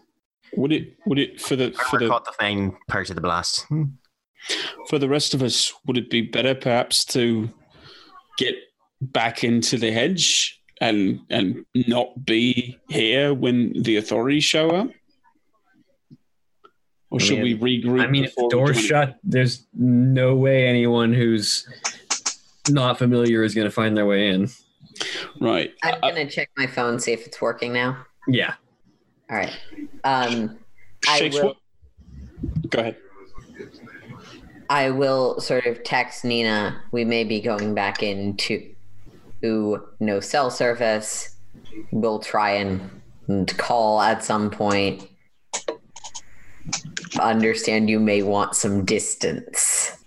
would 0.55 0.71
it? 0.71 0.95
Would 1.05 1.19
it 1.19 1.41
for 1.41 1.55
the 1.55 1.71
for 1.71 1.98
I 1.98 2.00
the 2.05 2.10
caught 2.10 2.25
the 2.25 2.33
main 2.41 2.77
part 2.88 3.10
of 3.10 3.15
the 3.15 3.21
blast. 3.21 3.65
Hmm. 3.67 3.83
for 4.88 4.98
the 5.00 5.10
rest 5.10 5.33
of 5.33 5.41
us? 5.43 5.74
Would 5.86 5.98
it 5.98 6.10
be 6.10 6.21
better 6.21 6.55
perhaps 6.55 7.05
to 7.05 7.50
get 8.38 8.55
back 9.01 9.43
into 9.43 9.77
the 9.77 9.91
hedge 9.91 10.60
and 10.79 11.19
and 11.29 11.65
not 11.75 12.25
be 12.25 12.77
here 12.89 13.33
when 13.33 13.74
the 13.83 13.98
authorities 13.98 14.43
show 14.43 14.69
up? 14.71 14.89
Or 17.10 17.19
I 17.19 17.24
should 17.24 17.39
mean- 17.39 17.60
we 17.60 17.81
regroup? 17.83 18.01
I 18.01 18.07
mean, 18.07 18.24
if 18.24 18.36
the 18.36 18.48
door's 18.50 18.79
shut, 18.79 19.17
there's 19.24 19.67
no 19.74 20.36
way 20.36 20.65
anyone 20.67 21.13
who's 21.13 21.67
not 22.69 22.98
familiar 22.98 23.43
is 23.43 23.53
going 23.53 23.65
to 23.67 23.71
find 23.71 23.98
their 23.98 24.05
way 24.05 24.29
in. 24.29 24.50
Right. 25.39 25.74
I'm 25.84 25.96
Uh, 26.03 26.10
gonna 26.10 26.29
check 26.29 26.50
my 26.58 26.67
phone, 26.67 27.00
see 27.00 27.12
if 27.13 27.25
it's 27.25 27.41
working 27.41 27.74
now. 27.74 28.05
Yeah. 28.27 28.53
All 29.29 29.38
right. 29.38 29.51
Um, 30.03 30.58
I 31.08 31.29
will- 31.34 31.46
what? 31.48 31.58
Go 32.70 32.79
ahead. 32.79 32.98
I 34.70 34.89
will 34.89 35.39
sort 35.41 35.65
of 35.65 35.84
text 35.84 36.24
Nina. 36.24 36.81
We 36.91 37.03
may 37.03 37.24
be 37.24 37.41
going 37.41 37.74
back 37.74 38.01
into 38.03 38.74
to 39.41 39.88
no 40.00 40.20
cell 40.20 40.50
service. 40.50 41.36
We'll 41.91 42.20
try 42.20 42.51
and, 42.51 43.01
and 43.27 43.58
call 43.58 44.01
at 44.01 44.24
some 44.24 44.50
point. 44.50 45.08
Understand 47.20 47.89
you 47.89 48.00
may 48.00 48.22
want 48.22 48.55
some 48.55 48.86
distance. 48.86 49.98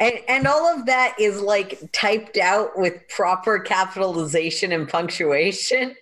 And, 0.00 0.14
and 0.28 0.46
all 0.46 0.66
of 0.66 0.86
that 0.86 1.16
is 1.18 1.40
like 1.40 1.80
typed 1.92 2.36
out 2.36 2.78
with 2.78 3.06
proper 3.08 3.58
capitalization 3.58 4.72
and 4.72 4.88
punctuation. 4.88 5.94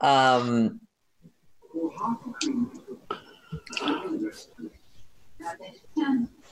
um, 0.00 0.80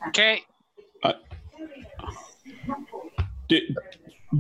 Okay. 0.09 0.43
Did, 3.49 3.77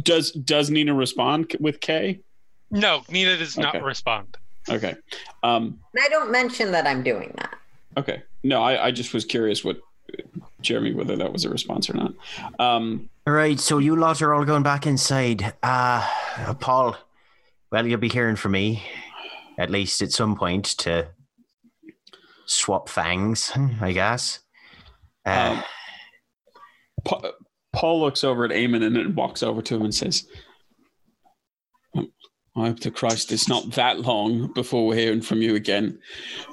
does 0.05 0.30
does 0.30 0.71
Nina 0.71 0.95
respond 0.95 1.56
with 1.61 1.80
K? 1.80 2.21
No, 2.71 3.02
Nina 3.11 3.37
does 3.37 3.59
not 3.59 3.83
respond. 3.83 4.37
Okay. 4.69 4.95
Um, 5.43 5.80
and 5.95 6.04
I 6.04 6.09
don't 6.09 6.30
mention 6.30 6.71
that 6.73 6.87
I'm 6.87 7.02
doing 7.02 7.33
that. 7.37 7.54
okay. 7.97 8.23
No, 8.43 8.63
I, 8.63 8.87
I 8.87 8.91
just 8.91 9.13
was 9.13 9.25
curious 9.25 9.65
what 9.65 9.79
Jeremy 10.61 10.93
whether 10.95 11.17
that 11.17 11.33
was 11.33 11.45
a 11.45 11.50
response 11.50 11.89
or 11.91 11.95
not. 11.95 12.13
Um, 12.59 13.09
All 13.26 13.33
right, 13.33 13.59
so 13.61 13.79
you 13.79 13.97
lot 13.97 14.23
are 14.23 14.35
all 14.35 14.45
going 14.45 14.63
back 14.63 14.87
inside. 14.87 15.55
Uh, 15.63 16.07
Paul, 16.61 16.97
well, 17.71 17.87
you'll 17.87 17.99
be 18.00 18.09
hearing 18.09 18.37
from 18.37 18.53
me, 18.53 18.83
at 19.59 19.71
least 19.71 20.03
at 20.03 20.11
some 20.13 20.37
point, 20.37 20.65
to 20.79 21.09
swap 22.47 22.89
fangs, 22.89 23.53
I 23.81 23.93
guess. 23.93 24.41
Uh, 25.26 25.57
Um, 25.59 25.65
Pa- 27.05 27.33
Paul 27.73 28.00
looks 28.00 28.25
over 28.25 28.45
at 28.45 28.50
Eamon 28.50 28.85
and 28.85 28.97
then 28.97 29.15
walks 29.15 29.43
over 29.43 29.63
to 29.63 29.76
him 29.76 29.83
and 29.83 29.95
says, 29.95 30.26
"I 31.97 32.03
hope 32.57 32.81
to 32.81 32.91
Christ 32.91 33.33
it's 33.33 33.49
not 33.49 33.71
that 33.73 34.00
long 34.00 34.53
before 34.55 34.87
we're 34.87 34.97
hearing 34.97 35.23
from 35.23 35.41
you 35.41 35.55
again. 35.55 35.99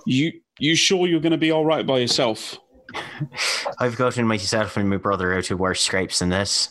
You 0.05 0.31
you 0.59 0.75
sure 0.75 1.07
you're 1.07 1.19
going 1.19 1.31
to 1.31 1.37
be 1.37 1.51
all 1.51 1.65
right 1.65 1.85
by 1.85 1.99
yourself?" 1.99 2.57
I've 3.79 3.97
gotten 3.97 4.25
myself 4.27 4.77
and 4.77 4.89
my 4.89 4.97
brother 4.97 5.33
out 5.33 5.51
of 5.51 5.59
worse 5.59 5.81
scrapes 5.81 6.19
than 6.19 6.29
this. 6.29 6.69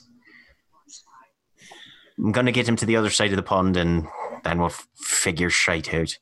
I'm 2.19 2.33
gonna 2.33 2.53
get 2.53 2.67
him 2.67 2.77
to 2.77 2.87
the 2.87 2.97
other 2.97 3.11
side 3.11 3.31
of 3.31 3.37
the 3.37 3.43
pond, 3.43 3.77
and 3.77 4.09
then 4.43 4.59
we'll 4.59 4.69
f- 4.69 4.89
figure 4.97 5.51
shite 5.51 5.93
out. 5.93 6.17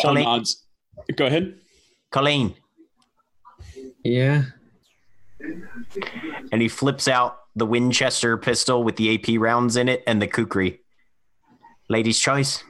Colleen. 0.00 0.24
nods. 0.24 0.62
Go 1.16 1.26
ahead. 1.26 1.58
Colleen, 2.10 2.54
Yeah. 4.04 4.44
and 5.40 6.60
he 6.60 6.68
flips 6.68 7.08
out 7.08 7.38
the 7.56 7.64
Winchester 7.66 8.36
pistol 8.36 8.84
with 8.84 8.96
the 8.96 9.14
AP 9.14 9.38
rounds 9.40 9.76
in 9.76 9.88
it 9.88 10.02
and 10.06 10.20
the 10.20 10.26
kukri. 10.26 10.80
Lady's 11.88 12.18
choice. 12.18 12.62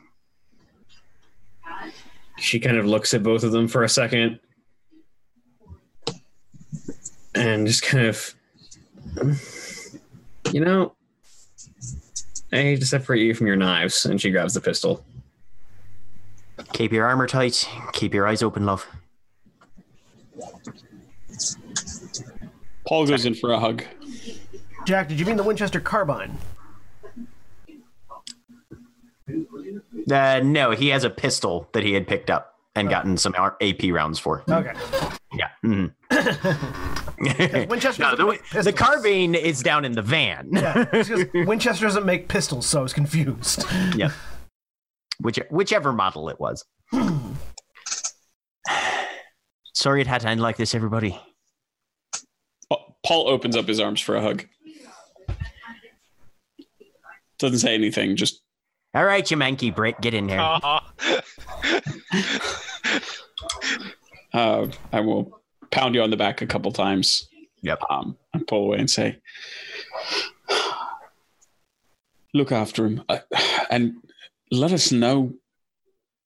She 2.42 2.58
kind 2.58 2.76
of 2.76 2.84
looks 2.86 3.14
at 3.14 3.22
both 3.22 3.44
of 3.44 3.52
them 3.52 3.68
for 3.68 3.84
a 3.84 3.88
second 3.88 4.40
and 7.36 7.68
just 7.68 7.84
kind 7.84 8.06
of, 8.08 8.34
you 10.50 10.60
know, 10.60 10.92
I 12.52 12.56
hate 12.56 12.80
to 12.80 12.86
separate 12.86 13.22
you 13.22 13.32
from 13.34 13.46
your 13.46 13.54
knives. 13.54 14.04
And 14.04 14.20
she 14.20 14.32
grabs 14.32 14.54
the 14.54 14.60
pistol. 14.60 15.04
Keep 16.72 16.92
your 16.92 17.06
armor 17.06 17.28
tight. 17.28 17.68
Keep 17.92 18.12
your 18.12 18.26
eyes 18.26 18.42
open, 18.42 18.66
love. 18.66 18.86
Paul 22.88 23.06
goes 23.06 23.24
in 23.24 23.34
for 23.34 23.52
a 23.52 23.60
hug. 23.60 23.84
Jack, 24.84 25.08
did 25.08 25.20
you 25.20 25.24
mean 25.24 25.36
the 25.36 25.44
Winchester 25.44 25.78
carbine? 25.78 26.36
Uh, 30.10 30.40
no, 30.42 30.70
he 30.72 30.88
has 30.88 31.04
a 31.04 31.10
pistol 31.10 31.68
that 31.72 31.82
he 31.82 31.92
had 31.92 32.06
picked 32.06 32.30
up 32.30 32.54
and 32.74 32.88
gotten 32.88 33.16
some 33.16 33.34
AP 33.36 33.82
rounds 33.90 34.18
for. 34.18 34.42
Okay. 34.48 34.72
Yeah. 35.34 35.48
mhm. 35.64 35.92
Winchester 37.68 38.02
no, 38.16 38.16
the, 38.16 38.62
the 38.62 38.72
carbine 38.72 39.34
is 39.34 39.62
down 39.62 39.84
in 39.84 39.92
the 39.92 40.02
van. 40.02 40.48
Yeah, 40.52 40.86
Winchester 41.46 41.84
doesn't 41.86 42.06
make 42.06 42.28
pistols, 42.28 42.66
so 42.66 42.80
I 42.80 42.82
was 42.82 42.92
confused. 42.92 43.64
yeah. 43.94 44.10
Which, 45.20 45.38
whichever 45.50 45.92
model 45.92 46.28
it 46.28 46.40
was. 46.40 46.64
Sorry 49.74 50.00
it 50.00 50.06
had 50.06 50.22
to 50.22 50.28
end 50.28 50.40
like 50.40 50.56
this, 50.56 50.74
everybody. 50.74 51.18
Paul 53.04 53.28
opens 53.28 53.56
up 53.56 53.66
his 53.66 53.80
arms 53.80 54.00
for 54.00 54.14
a 54.16 54.22
hug. 54.22 54.46
Doesn't 57.38 57.58
say 57.58 57.74
anything. 57.74 58.14
Just 58.16 58.42
All 58.94 59.04
right, 59.06 59.28
you 59.30 59.36
manky 59.38 59.74
Brit, 59.74 60.00
get 60.02 60.12
in 60.12 60.26
there. 60.26 60.40
Aw. 60.40 60.92
uh, 64.34 64.66
I 64.92 65.00
will 65.00 65.40
pound 65.70 65.94
you 65.94 66.02
on 66.02 66.10
the 66.10 66.16
back 66.16 66.42
a 66.42 66.46
couple 66.46 66.70
times. 66.72 67.26
Yep. 67.62 67.80
Um, 67.88 68.18
and 68.34 68.46
pull 68.46 68.64
away 68.66 68.78
and 68.78 68.90
say, 68.90 69.18
"Look 72.34 72.52
after 72.52 72.84
him, 72.84 73.02
uh, 73.08 73.20
and 73.70 73.94
let 74.50 74.72
us 74.72 74.92
know 74.92 75.32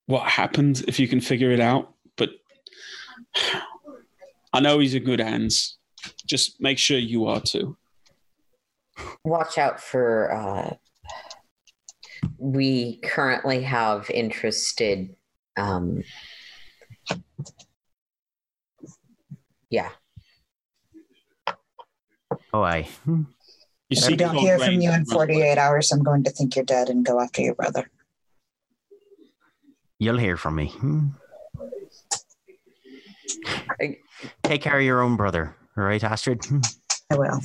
what 0.06 0.28
happened 0.28 0.82
if 0.88 0.98
you 0.98 1.06
can 1.06 1.20
figure 1.20 1.52
it 1.52 1.60
out." 1.60 1.94
But 2.16 2.30
I 4.52 4.58
know 4.60 4.80
he's 4.80 4.94
in 4.94 5.04
good 5.04 5.20
hands. 5.20 5.78
Just 6.24 6.60
make 6.60 6.78
sure 6.78 6.98
you 6.98 7.26
are 7.26 7.40
too. 7.40 7.76
Watch 9.24 9.56
out 9.56 9.80
for. 9.80 10.32
Uh, 10.32 10.74
we 12.38 12.98
currently 12.98 13.62
have 13.62 14.08
interested. 14.10 15.14
Um, 15.56 16.02
yeah. 19.70 19.90
Oh, 22.52 22.62
I. 22.62 22.88
You 23.88 23.96
see, 23.96 24.14
I 24.14 24.16
don't 24.16 24.36
hear 24.36 24.58
from 24.58 24.80
you 24.80 24.90
in 24.92 25.04
48 25.04 25.58
hours, 25.58 25.92
I'm 25.92 26.02
going 26.02 26.24
to 26.24 26.30
think 26.30 26.56
you're 26.56 26.64
dead 26.64 26.88
and 26.88 27.04
go 27.04 27.20
after 27.20 27.42
your 27.42 27.54
brother. 27.54 27.88
You'll 29.98 30.18
hear 30.18 30.36
from 30.36 30.56
me. 30.56 30.68
Hmm. 30.68 31.08
I- 33.80 33.98
Take 34.42 34.62
care 34.62 34.78
of 34.78 34.84
your 34.84 35.02
own 35.02 35.16
brother. 35.16 35.54
All 35.76 35.84
right, 35.84 36.02
Astrid. 36.02 36.40
I 37.10 37.16
will. 37.16 37.40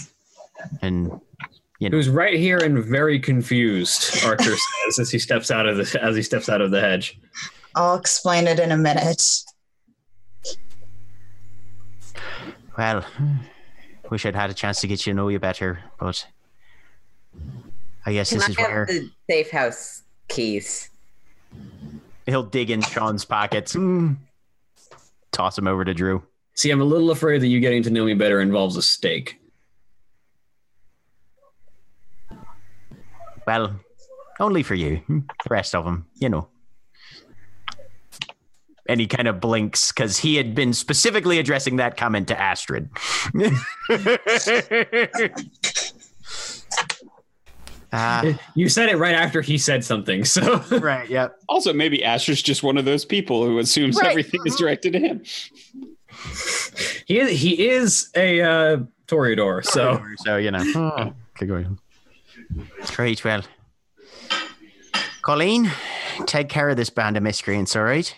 And 0.81 1.19
Who's 1.89 2.09
right 2.09 2.35
here 2.35 2.57
and 2.59 2.83
very 2.83 3.19
confused, 3.19 4.23
Archer 4.23 4.55
says 4.55 4.99
as 4.99 5.09
he 5.09 5.17
steps 5.17 5.49
out 5.49 5.65
of 5.65 5.77
the 5.77 5.99
as 6.03 6.15
he 6.15 6.21
steps 6.21 6.47
out 6.47 6.61
of 6.61 6.69
the 6.69 6.79
hedge. 6.79 7.19
I'll 7.75 7.95
explain 7.95 8.45
it 8.47 8.59
in 8.59 8.71
a 8.71 8.77
minute. 8.77 9.23
well, 12.77 13.03
wish 14.11 14.25
I'd 14.25 14.35
had 14.35 14.51
a 14.51 14.53
chance 14.53 14.81
to 14.81 14.87
get 14.87 15.07
you 15.07 15.13
to 15.13 15.17
know 15.17 15.29
you 15.29 15.39
better, 15.39 15.79
but 15.99 16.27
I 18.05 18.13
guess 18.13 18.29
Can 18.29 18.39
this 18.39 18.47
I 18.49 18.51
is 18.51 18.57
have 18.57 18.67
where 18.69 18.85
the 18.85 19.09
safe 19.29 19.49
house 19.51 20.03
keys? 20.27 20.89
he'll 22.27 22.43
dig 22.43 22.69
in 22.69 22.81
Sean's 22.81 23.25
pockets, 23.25 23.73
mm, 23.73 24.15
toss 25.31 25.57
him 25.57 25.67
over 25.67 25.83
to 25.83 25.93
Drew. 25.93 26.21
See, 26.53 26.69
I'm 26.69 26.81
a 26.81 26.85
little 26.85 27.09
afraid 27.11 27.41
that 27.41 27.47
you 27.47 27.59
getting 27.59 27.81
to 27.83 27.89
know 27.89 28.05
me 28.05 28.13
better 28.13 28.39
involves 28.39 28.77
a 28.77 28.81
stake. 28.81 29.40
Well, 33.47 33.79
only 34.39 34.63
for 34.63 34.75
you. 34.75 35.01
The 35.07 35.23
rest 35.49 35.75
of 35.75 35.85
them, 35.85 36.07
you 36.15 36.29
know. 36.29 36.47
And 38.89 38.99
he 38.99 39.07
kind 39.07 39.27
of 39.27 39.39
blinks 39.39 39.91
because 39.91 40.17
he 40.17 40.35
had 40.35 40.53
been 40.55 40.73
specifically 40.73 41.39
addressing 41.39 41.77
that 41.77 41.95
comment 41.97 42.27
to 42.29 42.39
Astrid. 42.39 42.89
Ah, 47.93 48.23
You 48.55 48.69
said 48.69 48.87
it 48.87 48.95
right 48.97 49.15
after 49.15 49.41
he 49.41 49.57
said 49.57 49.83
something, 49.83 50.23
so 50.23 50.63
right, 50.79 51.09
yep. 51.09 51.35
Also, 51.49 51.73
maybe 51.73 52.05
Asher's 52.05 52.41
just 52.41 52.63
one 52.63 52.77
of 52.77 52.85
those 52.85 53.03
people 53.03 53.43
who 53.45 53.59
assumes 53.59 53.97
Right. 53.97 54.11
everything 54.11 54.39
is 54.45 54.55
directed 54.55 54.93
to 54.93 54.99
him. 54.99 55.23
he 57.05 57.19
is, 57.19 57.31
he 57.41 57.67
is 57.67 58.09
a 58.15 58.41
uh, 58.41 58.77
Toreador. 59.07 59.65
So 59.65 60.01
so 60.19 60.37
you 60.37 60.51
know. 60.51 61.13
Okay, 61.37 61.45
go 61.47 61.55
ahead. 61.55 61.77
Great. 62.87 63.23
Well, 63.23 63.43
Colleen, 65.21 65.71
take 66.25 66.49
care 66.49 66.69
of 66.69 66.77
this 66.77 66.89
band 66.89 67.17
of 67.17 67.23
miscreants, 67.23 67.75
all 67.75 67.83
right? 67.83 68.13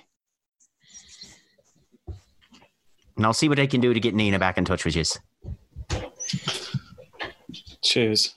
And 3.16 3.26
I'll 3.26 3.34
see 3.34 3.50
what 3.50 3.60
I 3.60 3.68
can 3.68 3.82
do 3.82 3.94
to 3.94 4.00
get 4.00 4.16
Nina 4.16 4.40
back 4.40 4.58
in 4.58 4.66
touch 4.66 4.86
with 4.86 4.96
you. 4.96 5.04
Cheers. 7.84 8.36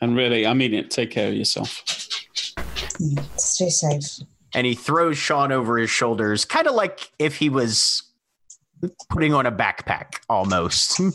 And 0.00 0.16
really, 0.16 0.46
I 0.46 0.54
mean 0.54 0.74
it. 0.74 0.90
Take 0.90 1.10
care 1.10 1.28
of 1.28 1.34
yourself. 1.34 1.82
Stay 3.36 3.70
safe. 3.70 4.20
And 4.54 4.66
he 4.66 4.74
throws 4.74 5.18
Sean 5.18 5.50
over 5.50 5.78
his 5.78 5.90
shoulders, 5.90 6.44
kind 6.44 6.68
of 6.68 6.74
like 6.74 7.10
if 7.18 7.36
he 7.36 7.48
was 7.48 8.02
putting 9.10 9.34
on 9.34 9.46
a 9.46 9.52
backpack 9.52 10.20
almost. 10.28 11.00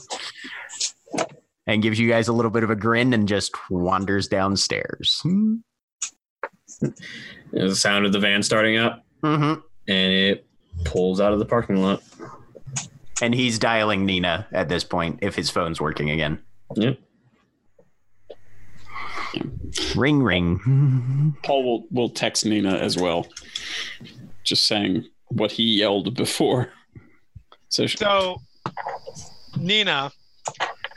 and 1.69 1.83
gives 1.83 1.99
you 1.99 2.09
guys 2.09 2.27
a 2.27 2.33
little 2.33 2.49
bit 2.51 2.63
of 2.63 2.69
a 2.71 2.75
grin 2.75 3.13
and 3.13 3.27
just 3.27 3.55
wanders 3.69 4.27
downstairs. 4.27 5.21
there's 6.81 7.71
the 7.71 7.75
sound 7.75 8.05
of 8.07 8.11
the 8.11 8.19
van 8.19 8.41
starting 8.43 8.77
up, 8.77 9.05
Mm-hmm. 9.23 9.59
and 9.87 10.13
it 10.13 10.45
pulls 10.85 11.19
out 11.21 11.31
of 11.33 11.39
the 11.39 11.45
parking 11.45 11.77
lot. 11.77 12.01
And 13.21 13.35
he's 13.35 13.59
dialing 13.59 14.05
Nina 14.05 14.47
at 14.51 14.67
this 14.69 14.83
point 14.83 15.19
if 15.21 15.35
his 15.35 15.49
phone's 15.49 15.79
working 15.81 16.09
again. 16.09 16.39
Yep. 16.75 16.97
Ring, 19.95 20.23
ring. 20.23 21.35
Paul 21.43 21.63
will, 21.63 21.87
will 21.91 22.09
text 22.09 22.45
Nina 22.45 22.73
as 22.77 22.97
well, 22.97 23.27
just 24.43 24.65
saying 24.65 25.05
what 25.27 25.51
he 25.51 25.63
yelled 25.63 26.15
before. 26.15 26.69
So, 27.67 27.85
she- 27.85 27.97
So 27.97 28.37
Nina 29.57 30.11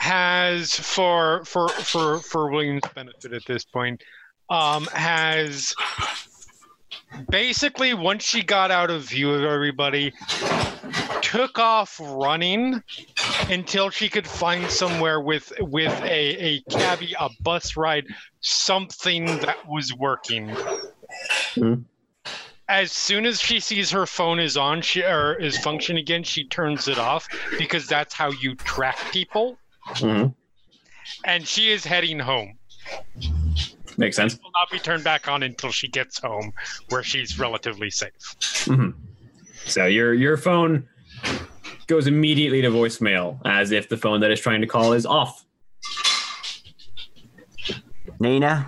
has 0.03 0.75
for 0.75 1.45
for 1.45 1.69
for 1.69 2.19
for 2.19 2.51
William's 2.51 2.83
benefit 2.93 3.33
at 3.33 3.45
this 3.47 3.65
point 3.65 4.03
um 4.51 4.85
has 4.93 5.73
basically 7.31 7.95
once 7.95 8.25
she 8.25 8.43
got 8.43 8.73
out 8.73 8.91
of 8.91 9.05
view 9.05 9.33
of 9.33 9.45
everybody 9.45 10.13
took 11.21 11.57
off 11.61 12.01
running 12.03 12.83
until 13.49 13.91
she 13.91 14.09
could 14.09 14.27
find 14.27 14.69
somewhere 14.69 15.21
with 15.21 15.53
with 15.61 15.93
a 16.03 16.57
a 16.57 16.61
cabbie 16.63 17.15
a 17.21 17.31
bus 17.41 17.77
ride 17.77 18.05
something 18.41 19.25
that 19.39 19.69
was 19.69 19.95
working 19.95 20.49
Mhm. 21.55 21.85
as 22.69 22.91
soon 22.91 23.25
as 23.25 23.41
she 23.41 23.61
sees 23.61 23.93
her 23.93 24.07
phone 24.07 24.41
is 24.41 24.57
on 24.57 24.83
she 24.83 25.05
or 25.05 25.35
is 25.35 25.57
functioning 25.59 26.03
again 26.03 26.25
she 26.25 26.49
turns 26.49 26.89
it 26.89 26.99
off 26.99 27.29
because 27.57 27.87
that's 27.87 28.13
how 28.13 28.33
you 28.33 28.57
track 28.57 28.99
people 29.13 29.59
Mhm. 29.89 30.35
and 31.25 31.47
she 31.47 31.71
is 31.71 31.85
heading 31.85 32.19
home 32.19 32.59
Makes 33.99 34.17
sense. 34.17 34.39
will 34.43 34.51
not 34.55 34.71
be 34.71 34.79
turned 34.79 35.05
back 35.05 35.29
on 35.29 35.43
until 35.43 35.71
she 35.71 35.89
gets 35.89 36.19
home 36.21 36.53
where 36.89 37.03
she's 37.03 37.39
relatively 37.39 37.91
safe 37.91 38.13
Mhm. 38.67 38.95
So 39.67 39.87
your 39.87 40.13
your 40.15 40.37
phone 40.37 40.89
goes 41.87 42.07
immediately 42.07 42.63
to 42.63 42.69
voicemail, 42.71 43.39
as 43.45 43.71
if 43.71 43.89
the 43.89 43.97
phone 43.97 44.21
that 44.21 44.31
is 44.31 44.41
trying 44.41 44.61
to 44.63 44.67
call 44.67 44.93
is 44.93 45.05
off. 45.07 45.45
Nina. 48.19 48.67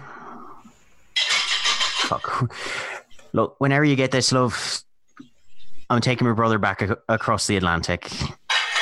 Fuck. 1.17 2.53
Look, 3.33 3.57
whenever 3.59 3.85
you 3.85 3.97
get 3.97 4.11
this, 4.11 4.31
love, 4.33 4.83
I'm 5.91 6.01
taking 6.01 6.27
my 6.27 6.35
brother 6.35 6.59
back 6.59 6.83
ac- 6.83 6.95
across 7.09 7.47
the 7.47 7.57
Atlantic. 7.57 8.11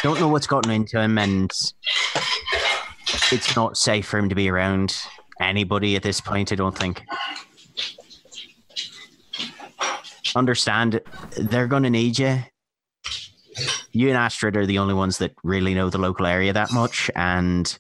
Don't 0.02 0.18
know 0.18 0.28
what's 0.28 0.48
gotten 0.48 0.72
into 0.72 1.00
him, 1.00 1.16
and 1.16 1.50
it's 3.30 3.54
not 3.54 3.76
safe 3.76 4.06
for 4.06 4.18
him 4.18 4.28
to 4.28 4.34
be 4.34 4.50
around 4.50 4.96
anybody 5.40 5.94
at 5.96 6.02
this 6.02 6.20
point, 6.20 6.50
I 6.50 6.56
don't 6.56 6.76
think. 6.76 7.02
Understand, 10.34 11.00
they're 11.36 11.68
going 11.68 11.84
to 11.84 11.90
need 11.90 12.18
you. 12.18 12.40
You 13.92 14.08
and 14.08 14.16
Astrid 14.16 14.56
are 14.56 14.66
the 14.66 14.78
only 14.78 14.94
ones 14.94 15.18
that 15.18 15.34
really 15.44 15.74
know 15.74 15.90
the 15.90 15.98
local 15.98 16.26
area 16.26 16.52
that 16.52 16.72
much, 16.72 17.10
and 17.14 17.78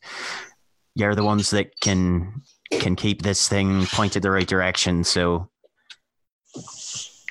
you're 0.94 1.14
the 1.14 1.24
ones 1.24 1.50
that 1.50 1.72
can 1.80 2.42
can 2.70 2.96
keep 2.96 3.22
this 3.22 3.48
thing 3.48 3.86
pointed 3.86 4.22
the 4.22 4.30
right 4.30 4.46
direction. 4.46 5.04
So 5.04 5.48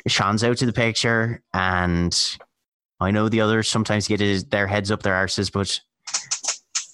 Sean's 0.07 0.43
out 0.43 0.61
of 0.61 0.65
the 0.65 0.73
picture, 0.73 1.41
and 1.53 2.37
I 3.01 3.09
know 3.09 3.29
the 3.29 3.41
others 3.41 3.67
sometimes 3.67 4.07
get 4.07 4.19
his, 4.19 4.45
their 4.45 4.67
heads 4.67 4.91
up 4.91 5.01
their 5.01 5.15
arses, 5.15 5.51
but 5.51 5.81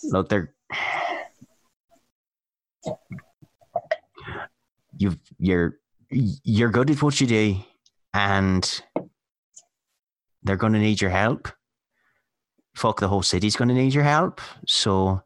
look, 0.03 0.29
they're 0.29 0.53
you've 4.97 5.17
you're 5.37 5.79
you're 6.09 6.71
good 6.71 6.89
at 6.89 7.01
what 7.01 7.19
you 7.19 7.27
do, 7.27 7.57
and 8.13 8.81
they're 10.43 10.55
going 10.55 10.73
to 10.73 10.79
need 10.79 11.01
your 11.01 11.11
help. 11.11 11.49
Fuck, 12.73 13.01
the 13.01 13.09
whole 13.09 13.23
city's 13.23 13.57
going 13.57 13.67
to 13.67 13.75
need 13.75 13.93
your 13.93 14.03
help. 14.03 14.39
So 14.65 15.21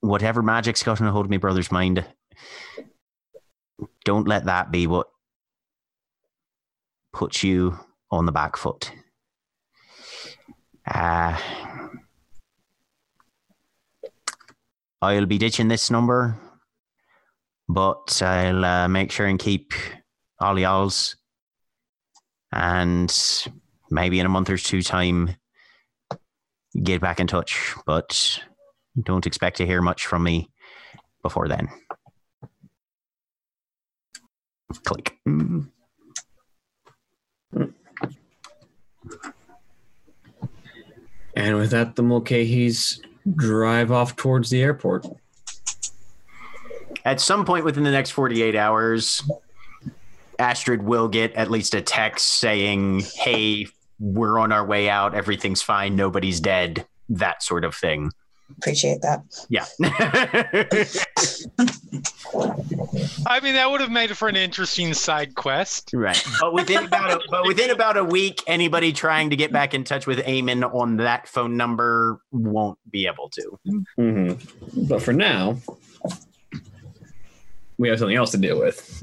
whatever 0.00 0.42
magic's 0.42 0.82
gotten 0.82 1.06
a 1.06 1.12
hold 1.12 1.26
of 1.26 1.30
my 1.30 1.36
brother's 1.36 1.70
mind, 1.70 2.04
don't 4.04 4.26
let 4.26 4.46
that 4.46 4.72
be 4.72 4.88
what 4.88 5.06
puts 7.14 7.44
you 7.44 7.78
on 8.10 8.26
the 8.26 8.32
back 8.32 8.56
foot. 8.56 8.92
Uh, 10.86 11.38
I'll 15.00 15.26
be 15.26 15.38
ditching 15.38 15.68
this 15.68 15.90
number, 15.90 16.38
but 17.68 18.20
I'll 18.20 18.64
uh, 18.64 18.88
make 18.88 19.12
sure 19.12 19.26
and 19.26 19.38
keep 19.38 19.72
all 20.40 20.58
y'all's. 20.58 21.16
And 22.52 23.14
maybe 23.90 24.20
in 24.20 24.26
a 24.26 24.28
month 24.28 24.50
or 24.50 24.56
two 24.56 24.82
time, 24.82 25.36
get 26.82 27.00
back 27.00 27.20
in 27.20 27.26
touch. 27.26 27.74
But 27.86 28.40
don't 29.00 29.26
expect 29.26 29.56
to 29.58 29.66
hear 29.66 29.80
much 29.80 30.06
from 30.06 30.22
me 30.22 30.50
before 31.22 31.48
then. 31.48 31.68
Click. 34.84 35.16
Mm. 35.26 35.70
And 41.36 41.56
with 41.56 41.70
that, 41.70 41.96
the 41.96 42.02
Mulcahys 42.02 43.00
drive 43.34 43.90
off 43.90 44.16
towards 44.16 44.50
the 44.50 44.62
airport. 44.62 45.06
At 47.04 47.20
some 47.20 47.44
point 47.44 47.64
within 47.64 47.84
the 47.84 47.90
next 47.90 48.10
48 48.10 48.54
hours, 48.54 49.22
Astrid 50.38 50.82
will 50.82 51.08
get 51.08 51.32
at 51.34 51.50
least 51.50 51.74
a 51.74 51.82
text 51.82 52.26
saying, 52.34 53.02
hey, 53.14 53.66
we're 53.98 54.38
on 54.38 54.52
our 54.52 54.64
way 54.64 54.88
out. 54.88 55.14
Everything's 55.14 55.62
fine. 55.62 55.96
Nobody's 55.96 56.40
dead. 56.40 56.86
That 57.08 57.42
sort 57.42 57.64
of 57.64 57.74
thing. 57.74 58.10
Appreciate 58.58 59.00
that. 59.02 59.22
Yeah. 59.48 59.64
I 63.26 63.40
mean, 63.40 63.54
that 63.54 63.70
would 63.70 63.80
have 63.80 63.90
made 63.90 64.10
it 64.10 64.14
for 64.14 64.28
an 64.28 64.36
interesting 64.36 64.92
side 64.94 65.34
quest. 65.34 65.90
right. 65.94 66.22
But 66.40 66.52
within 66.52 66.84
about 66.84 67.10
a, 67.10 67.20
but 67.30 67.46
within 67.46 67.70
about 67.70 67.96
a 67.96 68.04
week, 68.04 68.42
anybody 68.46 68.92
trying 68.92 69.30
to 69.30 69.36
get 69.36 69.52
back 69.52 69.74
in 69.74 69.84
touch 69.84 70.06
with 70.06 70.18
Eamon 70.20 70.62
on 70.74 70.98
that 70.98 71.28
phone 71.28 71.56
number 71.56 72.20
won't 72.32 72.78
be 72.90 73.06
able 73.06 73.30
to. 73.30 73.58
hmm 73.96 74.32
But 74.88 75.02
for 75.02 75.12
now, 75.12 75.56
we 77.78 77.88
have 77.88 77.98
something 77.98 78.16
else 78.16 78.30
to 78.32 78.38
deal 78.38 78.58
with. 78.58 79.02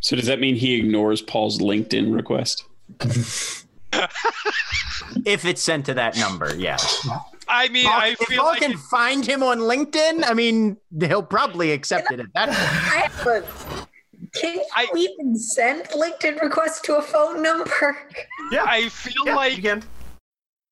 So 0.00 0.16
does 0.16 0.26
that 0.26 0.40
mean 0.40 0.56
he 0.56 0.74
ignores 0.74 1.22
Paul's 1.22 1.58
LinkedIn 1.58 2.14
request? 2.14 2.64
If 5.24 5.44
it's 5.44 5.62
sent 5.62 5.86
to 5.86 5.94
that 5.94 6.16
number, 6.16 6.54
yeah. 6.56 6.76
I 7.48 7.68
mean, 7.68 7.86
Paul- 7.86 8.00
I 8.00 8.06
if 8.08 8.18
feel 8.28 8.38
Paul 8.42 8.50
like 8.52 8.60
can 8.60 8.72
it- 8.72 8.78
find 8.78 9.26
him 9.26 9.42
on 9.42 9.58
LinkedIn, 9.58 10.24
I 10.26 10.34
mean, 10.34 10.76
he'll 11.00 11.22
probably 11.22 11.72
accept 11.72 12.10
it 12.12 12.20
at 12.20 12.32
that 12.34 12.46
point. 12.48 12.58
I 12.58 13.08
have 13.10 13.26
a. 13.26 13.44
Can 14.34 14.54
you 14.54 14.64
I- 14.74 14.88
even 14.96 15.36
send 15.36 15.84
LinkedIn 15.90 16.40
requests 16.40 16.80
to 16.82 16.96
a 16.96 17.02
phone 17.02 17.42
number? 17.42 17.98
Yeah. 18.50 18.64
I 18.66 18.88
feel 18.88 19.26
yeah, 19.26 19.34
like 19.36 19.62
you. 19.62 19.80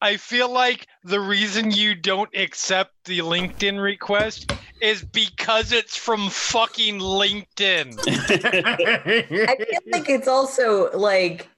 I 0.02 0.16
feel 0.16 0.50
like 0.50 0.86
the 1.04 1.20
reason 1.20 1.70
you 1.70 1.94
don't 1.94 2.34
accept 2.34 2.94
the 3.04 3.18
LinkedIn 3.18 3.78
request 3.82 4.50
is 4.80 5.02
because 5.02 5.72
it's 5.72 5.94
from 5.94 6.30
fucking 6.30 7.00
LinkedIn. 7.00 7.98
I 8.08 9.56
feel 9.56 9.78
like 9.92 10.08
it's 10.08 10.26
also 10.28 10.90
like 10.96 11.48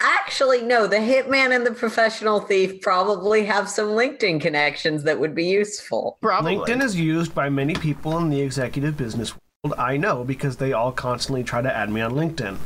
actually 0.00 0.62
no, 0.62 0.86
the 0.86 0.96
hitman 0.96 1.54
and 1.54 1.66
the 1.66 1.72
professional 1.72 2.40
thief 2.40 2.80
probably 2.80 3.44
have 3.44 3.68
some 3.68 3.88
LinkedIn 3.88 4.40
connections 4.40 5.02
that 5.04 5.18
would 5.18 5.34
be 5.34 5.46
useful. 5.46 6.18
Probably. 6.20 6.56
LinkedIn 6.56 6.82
is 6.82 6.96
used 6.96 7.34
by 7.34 7.48
many 7.48 7.74
people 7.74 8.18
in 8.18 8.30
the 8.30 8.40
executive 8.40 8.96
business 8.96 9.34
world. 9.64 9.78
I 9.78 9.96
know 9.96 10.24
because 10.24 10.56
they 10.56 10.72
all 10.72 10.92
constantly 10.92 11.42
try 11.42 11.62
to 11.62 11.74
add 11.74 11.90
me 11.90 12.00
on 12.00 12.12
LinkedIn. 12.12 12.56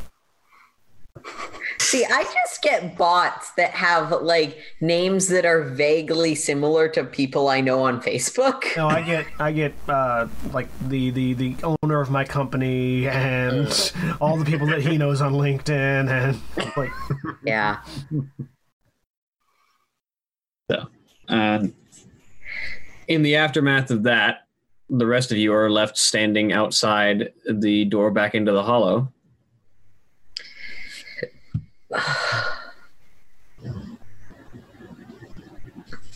See, 1.93 2.07
I 2.07 2.25
just 2.25 2.63
get 2.63 2.97
bots 2.97 3.51
that 3.59 3.73
have 3.73 4.23
like 4.23 4.57
names 4.81 5.29
that 5.29 5.45
are 5.45 5.61
vaguely 5.61 6.35
similar 6.35 6.89
to 6.89 7.05
people 7.05 7.51
I 7.51 7.61
know 7.61 7.83
on 7.83 8.01
Facebook. 8.01 8.75
No, 8.79 8.89
I 8.89 9.03
get 9.03 9.27
I 9.39 9.53
get 9.53 9.75
uh, 9.87 10.27
like 10.55 10.69
the, 10.89 11.11
the 11.11 11.35
the 11.35 11.57
owner 11.83 12.01
of 12.01 12.11
my 12.11 12.25
company 12.25 13.07
and 13.09 13.93
all 14.23 14.39
the 14.39 14.45
people 14.47 14.67
that 14.69 14.81
he 14.81 14.97
knows 14.97 15.21
on 15.21 15.35
LinkedIn 15.35 16.09
and 16.09 16.41
like 16.79 16.93
Yeah. 17.45 17.83
So, 20.71 20.89
and 21.29 21.75
in 23.07 23.21
the 23.21 23.37
aftermath 23.37 23.91
of 23.91 24.05
that, 24.05 24.47
the 24.89 25.07
rest 25.07 25.31
of 25.31 25.37
you 25.37 25.53
are 25.53 25.71
left 25.71 25.99
standing 25.99 26.55
outside 26.55 27.35
the 27.47 27.85
door 27.85 28.11
back 28.11 28.35
into 28.35 28.53
the 28.53 28.63
hollow. 28.63 29.13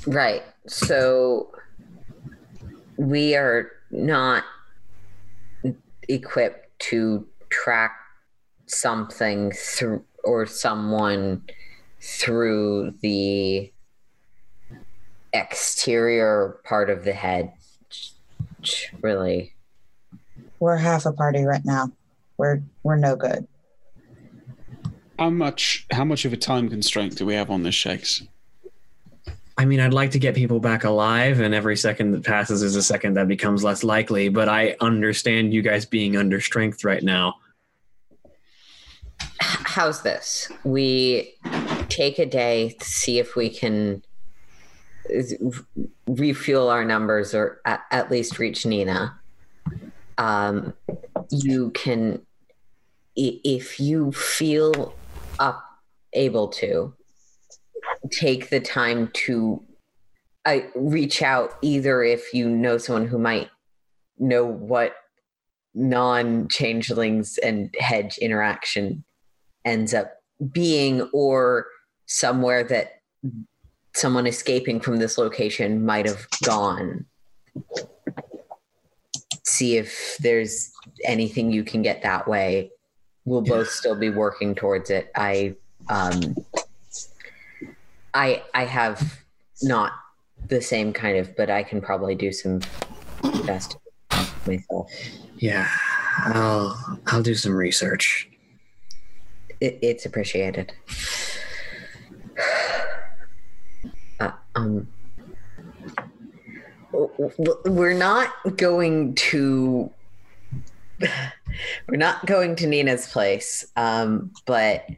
Right. 0.07 0.45
So 0.69 1.51
we 2.97 3.35
are 3.35 3.73
not 3.91 4.45
equipped 6.09 6.79
to 6.79 7.27
track 7.49 7.99
something 8.67 9.51
through 9.53 10.05
or 10.23 10.47
someone 10.47 11.43
through 12.01 12.95
the 13.03 13.73
exterior 15.33 16.61
part 16.65 16.89
of 16.89 17.05
the 17.05 17.13
head. 17.13 17.53
Really. 19.03 19.55
We're 20.61 20.77
half 20.77 21.05
a 21.05 21.13
party 21.13 21.45
right 21.45 21.65
now. 21.65 21.91
We're 22.37 22.63
we're 22.83 22.97
no 22.97 23.17
good. 23.17 23.47
How 25.19 25.31
much 25.31 25.87
how 25.91 26.05
much 26.05 26.25
of 26.25 26.33
a 26.33 26.37
time 26.37 26.69
constraint 26.69 27.17
do 27.17 27.27
we 27.27 27.35
have 27.35 27.51
on 27.51 27.63
this, 27.63 27.75
Shakes? 27.75 28.23
I 29.59 29.65
mean, 29.65 29.81
I'd 29.81 29.95
like 29.95 30.11
to 30.11 30.19
get 30.19 30.35
people 30.35 30.61
back 30.61 30.85
alive, 30.85 31.41
and 31.41 31.55
every 31.55 31.77
second 31.79 32.13
that 32.13 32.25
passes 32.25 32.63
is 32.63 32.77
a 32.77 32.83
second 32.83 33.15
that 33.15 33.27
becomes 33.27 33.65
less 33.65 33.83
likely. 33.83 34.29
But 34.29 34.51
I 34.51 34.77
understand 34.81 35.55
you 35.55 35.63
guys 35.63 35.87
being 35.87 36.17
under 36.17 36.41
strength 36.41 36.85
right 36.85 37.03
now. 37.03 37.37
How's 39.41 40.03
this? 40.03 40.53
We 40.65 41.35
take 41.89 42.19
a 42.19 42.27
day 42.27 42.77
to 42.79 42.85
see 42.85 43.19
if 43.19 43.37
we 43.37 43.49
can 43.49 44.03
refuel 46.07 46.69
our 46.69 46.85
numbers 46.85 47.35
or 47.35 47.61
at, 47.65 47.81
at 47.91 48.11
least 48.11 48.39
reach 48.39 48.67
Nina. 48.67 49.19
Um, 50.19 50.75
you 51.31 51.71
can, 51.71 52.21
if 53.15 53.79
you 53.79 54.13
feel 54.13 54.73
up, 54.75 55.06
able 56.17 56.49
to, 56.49 56.95
take 58.11 58.51
the 58.51 58.61
time 58.61 59.11
to 59.13 59.63
uh, 60.45 60.59
reach 60.75 61.23
out 61.23 61.55
either 61.63 62.03
if 62.03 62.33
you 62.33 62.49
know 62.49 62.79
someone 62.79 63.07
who 63.07 63.19
might 63.19 63.51
know 64.19 64.45
what 64.45 64.95
non 65.75 66.49
changelings 66.49 67.39
and 67.39 67.75
hedge 67.79 68.17
interaction 68.19 69.05
ends 69.65 69.93
up 69.93 70.13
being 70.53 71.03
or 71.13 71.67
somewhere 72.07 72.65
that 72.65 73.01
someone 73.95 74.27
escaping 74.27 74.81
from 74.81 74.97
this 74.97 75.19
location 75.19 75.85
might 75.85 76.07
have 76.07 76.27
gone. 76.45 77.05
See 79.45 79.77
if 79.77 80.17
there's 80.21 80.71
anything 81.05 81.51
you 81.51 81.65
can 81.65 81.83
get 81.83 82.03
that 82.03 82.29
way. 82.29 82.71
We'll 83.25 83.43
both 83.43 83.69
still 83.69 83.97
be 83.97 84.11
working 84.11 84.55
towards 84.55 84.91
it. 84.91 85.11
I 85.17 85.57
um 85.89 86.35
i 88.15 88.43
i 88.55 88.65
have 88.65 89.19
not 89.63 89.93
the 90.49 90.61
same 90.61 90.93
kind 90.93 91.17
of 91.17 91.37
but 91.37 91.51
i 91.51 91.63
can 91.63 91.81
probably 91.81 92.15
do 92.15 92.33
some 92.33 92.61
best 93.47 93.77
myself 94.47 94.91
Yeah, 95.39 95.69
I'll 96.19 96.99
I'll 97.09 97.23
do 97.23 97.35
some 97.35 97.55
research. 97.55 98.29
it, 99.61 99.79
it's 99.83 100.07
appreciated. 100.07 100.73
Uh, 104.19 104.31
um, 104.55 104.89
we're 107.67 107.93
not 107.93 108.33
going 108.57 109.15
to. 109.15 109.91
We're 111.87 111.99
not 111.99 112.25
going 112.25 112.57
to 112.57 112.67
Nina's 112.67 113.07
place, 113.09 113.67
um, 113.77 114.31
but 114.47 114.89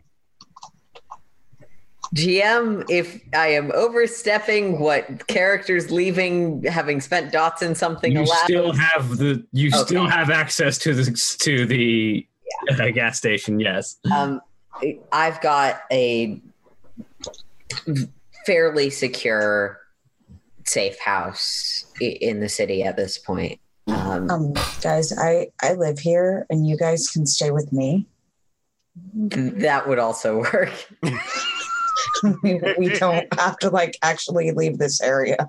GM, 2.15 2.85
if 2.89 3.21
I 3.35 3.49
am 3.49 3.71
overstepping 3.75 4.79
what 4.81 5.27
characters 5.27 5.91
leaving, 5.91 6.63
having 6.65 7.01
spent 7.01 7.33
dots 7.33 7.61
in 7.63 7.75
something 7.75 8.13
You 8.13 8.21
elaborate, 8.23 8.45
still 8.45 8.73
have 8.73 9.17
the 9.19 9.45
you 9.53 9.69
Okay. 9.69 9.79
still 9.85 10.07
have 10.07 10.31
access 10.31 10.79
to 10.79 10.95
the 10.95 11.37
to 11.41 11.67
the 11.67 12.27
uh, 12.71 12.89
gas 12.95 13.19
station. 13.19 13.61
Yes. 13.61 13.97
um, 14.15 14.41
I've 15.13 15.41
got 15.41 15.81
a 15.93 16.41
fairly 18.47 18.91
secure 18.91 19.81
safe 20.65 20.99
house 21.01 21.85
in 22.01 22.41
the 22.41 22.49
city 22.49 22.83
at 22.85 22.97
this 22.97 23.19
point. 23.19 23.61
Um, 23.89 24.31
Um, 24.31 24.53
guys, 24.83 25.13
I 25.19 25.49
I 25.63 25.75
live 25.75 25.99
here, 25.99 26.47
and 26.51 26.67
you 26.67 26.77
guys 26.77 27.09
can 27.09 27.27
stay 27.27 27.51
with 27.51 27.73
me. 27.73 28.07
th- 29.31 29.55
that 29.57 29.87
would 29.89 29.99
also 29.99 30.39
work. 30.39 30.73
we, 32.43 32.61
we 32.79 32.89
don't 32.99 33.27
have 33.39 33.59
to 33.59 33.71
like 33.71 33.97
actually 34.03 34.51
leave 34.53 34.79
this 34.79 35.01
area. 35.01 35.49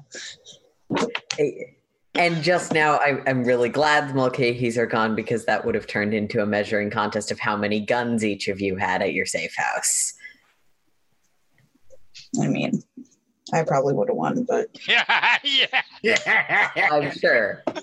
And 2.15 2.43
just 2.43 2.73
now, 2.73 2.95
I, 2.95 3.21
I'm 3.27 3.43
really 3.43 3.69
glad 3.69 4.09
the 4.09 4.13
Mulcahys 4.13 4.77
are 4.77 4.85
gone 4.85 5.15
because 5.15 5.45
that 5.45 5.63
would 5.63 5.75
have 5.75 5.87
turned 5.87 6.13
into 6.13 6.41
a 6.41 6.45
measuring 6.45 6.89
contest 6.89 7.31
of 7.31 7.39
how 7.39 7.55
many 7.55 7.79
guns 7.79 8.25
each 8.25 8.47
of 8.47 8.59
you 8.59 8.75
had 8.75 9.01
at 9.01 9.13
your 9.13 9.25
safe 9.25 9.53
house. 9.55 10.13
I 12.41 12.47
mean, 12.47 12.83
I 13.53 13.63
probably 13.63 13.93
would 13.93 14.09
have 14.09 14.17
won, 14.17 14.43
but 14.43 14.67
yeah, 14.87 15.37
yeah. 16.03 16.71
I'm 16.91 17.11
sure. 17.11 17.63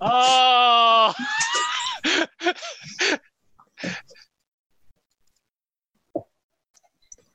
Oh. 0.00 1.12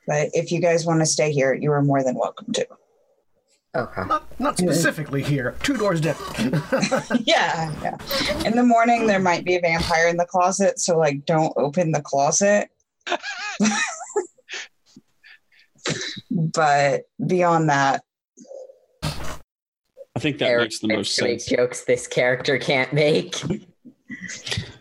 But 0.08 0.30
if 0.34 0.52
you 0.52 0.60
guys 0.60 0.86
want 0.86 1.00
to 1.00 1.06
stay 1.06 1.32
here, 1.32 1.54
you 1.54 1.72
are 1.72 1.82
more 1.82 2.04
than 2.04 2.16
welcome 2.16 2.52
to. 2.54 2.68
Okay. 3.76 4.04
not 4.06 4.40
not 4.40 4.56
specifically 4.58 5.24
here. 5.24 5.56
Two 5.64 5.76
doors 5.76 6.00
down. 6.00 6.16
yeah, 7.22 7.74
yeah. 7.82 7.98
In 8.46 8.56
the 8.56 8.62
morning, 8.64 9.08
there 9.08 9.20
might 9.20 9.44
be 9.44 9.56
a 9.56 9.62
vampire 9.62 10.08
in 10.08 10.18
the 10.18 10.28
closet, 10.28 10.80
so 10.80 10.98
like, 10.98 11.26
don't 11.26 11.52
open 11.58 11.92
the 11.92 12.02
closet. 12.02 12.70
but 16.30 17.02
beyond 17.26 17.68
that, 17.70 18.04
I 19.04 20.20
think 20.20 20.38
that 20.38 20.50
Eric 20.50 20.66
makes 20.66 20.80
the 20.80 20.88
most 20.90 21.16
sense. 21.16 21.46
Jokes 21.48 21.84
this 21.86 22.08
character 22.08 22.60
can't 22.60 22.94
make. 22.94 23.36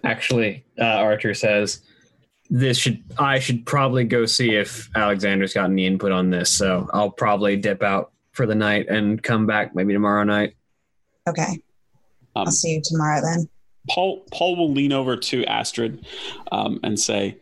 Actually, 0.05 0.67
uh, 0.79 0.85
Archer 0.85 1.33
says 1.33 1.81
this 2.51 2.77
should 2.77 3.03
I 3.19 3.39
should 3.39 3.65
probably 3.65 4.05
go 4.05 4.27
see 4.27 4.55
if 4.55 4.89
Alexander's 4.95 5.55
got 5.55 5.71
any 5.71 5.87
input 5.87 6.13
on 6.13 6.31
this. 6.31 6.51
So 6.51 6.89
I'll 6.93 7.11
probably 7.11 7.57
dip 7.57 7.83
out 7.83 8.13
for 8.33 8.47
the 8.47 8.55
night 8.55 8.89
and 8.89 9.23
come 9.23 9.47
back 9.47 9.75
maybe 9.75 9.93
tomorrow 9.93 10.25
night. 10.25 10.55
Okay. 11.29 11.63
Um, 12.35 12.47
I'll 12.47 12.51
see 12.51 12.75
you 12.75 12.83
tomorrow 12.85 13.21
then. 13.23 13.49
Paul 13.91 14.25
Paul 14.33 14.57
will 14.57 14.73
lean 14.73 14.93
over 14.93 15.17
to 15.17 15.45
Astrid 15.45 16.07
um, 16.51 16.79
and 16.83 16.99
say 16.99 17.39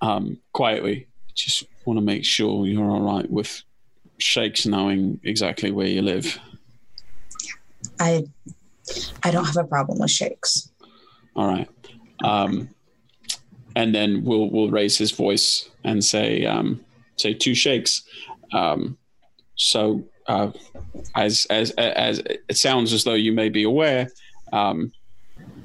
um, 0.00 0.38
quietly, 0.52 1.06
"Just 1.34 1.64
want 1.84 1.98
to 1.98 2.04
make 2.04 2.24
sure 2.24 2.66
you're 2.66 2.90
all 2.90 3.00
right 3.00 3.30
with 3.30 3.62
Shakes 4.18 4.66
knowing 4.66 5.20
exactly 5.22 5.70
where 5.70 5.86
you 5.86 6.02
live." 6.02 6.38
I 8.00 8.24
I 9.22 9.30
don't 9.30 9.44
have 9.44 9.56
a 9.56 9.64
problem 9.64 9.98
with 9.98 10.10
shakes. 10.10 10.70
All 11.36 11.46
right. 11.46 11.68
Um, 12.24 12.68
and 13.76 13.94
then 13.94 14.24
we'll 14.24 14.50
we'll 14.50 14.70
raise 14.70 14.98
his 14.98 15.10
voice 15.10 15.68
and 15.84 16.04
say 16.04 16.44
um, 16.44 16.80
say 17.16 17.34
two 17.34 17.54
shakes. 17.54 18.02
Um, 18.52 18.98
so 19.56 20.04
uh, 20.26 20.52
as 21.14 21.46
as 21.50 21.70
as 21.72 22.18
it 22.18 22.56
sounds 22.56 22.92
as 22.92 23.04
though 23.04 23.14
you 23.14 23.32
may 23.32 23.48
be 23.48 23.64
aware, 23.64 24.08
um, 24.52 24.92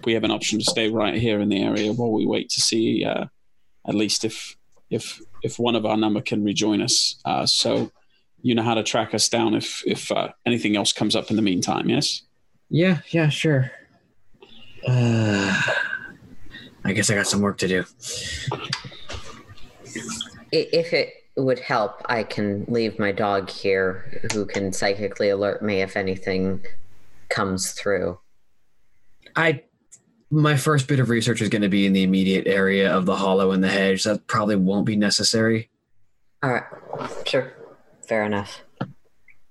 we 0.04 0.13
have 0.13 0.24
an 0.24 0.32
option 0.32 0.60
to 0.60 0.66
stay 0.66 0.89
right 0.89 1.16
here 1.16 1.39
in 1.39 1.50
the 1.50 1.62
area 1.62 1.94
while 1.94 2.12
we 2.12 2.26
wait 2.26 2.50
to 2.50 2.62
see 2.62 3.06
uh, 3.06 3.26
at 3.88 3.96
least 3.96 4.26
if 4.26 4.56
if 4.89 5.20
if 5.44 5.60
one 5.60 5.76
of 5.76 5.86
our 5.86 5.98
number 5.98 6.22
can 6.22 6.44
rejoin 6.44 6.82
us. 6.82 7.20
Uh, 7.26 7.46
so 7.46 7.92
you 8.42 8.56
know 8.56 8.63
how 8.63 8.74
to 8.74 8.84
track 8.84 9.13
us 9.13 9.30
down 9.30 9.54
if 9.54 9.84
if 9.86 10.12
uh, 10.12 10.30
anything 10.46 10.76
else 10.76 10.94
comes 10.94 11.16
up 11.16 11.30
in 11.30 11.36
the 11.36 11.42
meantime. 11.42 11.89
Yes. 11.89 12.24
Yeah, 12.70 13.00
yeah, 13.10 13.30
sure. 13.30 13.72
I 16.86 16.93
guess 16.93 17.10
I 17.10 17.15
got 17.15 17.28
some 17.28 17.41
work 17.41 17.58
to 17.60 17.67
do. 17.67 17.86
If 20.52 20.93
it 20.93 21.13
would 21.36 21.60
help, 21.60 22.02
I 22.06 22.24
can 22.24 22.65
leave 22.67 23.00
my 23.00 23.12
dog 23.12 23.50
here 23.50 24.22
who 24.34 24.46
can 24.46 24.72
psychically 24.74 25.30
alert 25.30 25.63
me 25.63 25.82
if 25.82 25.96
anything 25.98 26.63
comes 27.30 27.72
through. 27.72 28.19
I 29.36 29.63
my 30.30 30.58
first 30.58 30.88
bit 30.88 31.00
of 31.00 31.10
research 31.10 31.41
is 31.41 31.50
going 31.50 31.62
to 31.62 31.69
be 31.69 31.86
in 31.86 31.93
the 31.93 32.04
immediate 32.04 32.48
area 32.48 32.91
of 32.91 33.06
the 33.06 33.15
hollow 33.15 33.52
and 33.52 33.63
the 33.63 33.69
hedge. 33.69 34.04
That 34.04 34.26
probably 34.28 34.56
won't 34.56 34.86
be 34.86 34.96
necessary. 34.96 35.69
All 36.41 36.52
right. 36.52 36.63
Sure. 37.26 37.54
Fair 38.08 38.24
enough. 38.24 38.62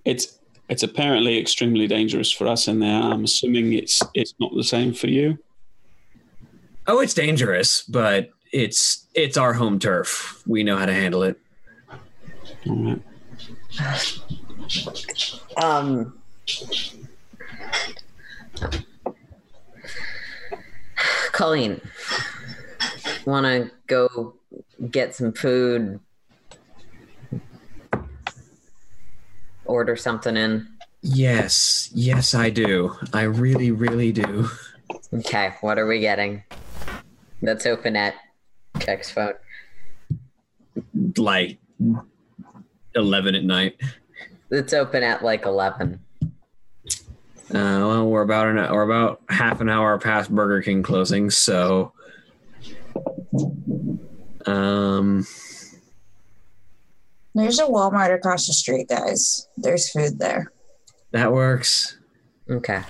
It's 0.04 0.38
it's 0.68 0.82
apparently 0.82 1.38
extremely 1.38 1.86
dangerous 1.86 2.30
for 2.30 2.46
us 2.46 2.68
in 2.68 2.80
there. 2.80 3.02
I'm 3.02 3.24
assuming 3.24 3.72
it's 3.72 4.02
it's 4.14 4.34
not 4.40 4.52
the 4.54 4.64
same 4.64 4.92
for 4.92 5.06
you. 5.08 5.38
Oh, 6.86 7.00
it's 7.00 7.14
dangerous, 7.14 7.82
but 7.82 8.30
it's 8.52 9.06
it's 9.14 9.36
our 9.36 9.52
home 9.52 9.78
turf. 9.78 10.42
We 10.46 10.64
know 10.64 10.76
how 10.76 10.86
to 10.86 10.92
handle 10.92 11.22
it. 11.22 11.38
Um. 15.56 16.18
Colleen, 21.32 21.80
want 23.24 23.46
to 23.46 23.70
go 23.86 24.34
get 24.90 25.14
some 25.14 25.32
food? 25.32 25.98
Order 29.64 29.96
something 29.96 30.36
in. 30.36 30.68
Yes, 31.00 31.90
yes, 31.94 32.34
I 32.34 32.50
do. 32.50 32.96
I 33.12 33.22
really, 33.22 33.70
really 33.70 34.12
do. 34.12 34.48
Okay, 35.12 35.54
what 35.60 35.78
are 35.78 35.86
we 35.86 36.00
getting? 36.00 36.42
Let's 37.42 37.66
open 37.66 37.96
at 37.96 38.14
Jack's 38.78 39.10
phone. 39.10 39.34
Like 41.16 41.58
eleven 42.94 43.34
at 43.34 43.44
night. 43.44 43.80
Let's 44.50 44.72
open 44.72 45.02
at 45.02 45.24
like 45.24 45.46
11. 45.46 45.98
Uh, 46.22 46.28
well, 47.50 48.06
we're 48.08 48.22
about 48.22 48.48
an 48.48 48.56
we're 48.56 48.82
about 48.82 49.20
half 49.28 49.60
an 49.60 49.68
hour 49.68 49.98
past 49.98 50.30
Burger 50.30 50.62
King 50.62 50.82
closing, 50.82 51.30
so 51.30 51.92
um, 54.46 55.26
There's 57.34 57.58
a 57.58 57.64
Walmart 57.64 58.14
across 58.14 58.46
the 58.46 58.52
street, 58.52 58.88
guys. 58.88 59.48
There's 59.56 59.90
food 59.90 60.18
there. 60.18 60.52
that 61.12 61.32
works. 61.32 61.98
Okay. 62.50 62.82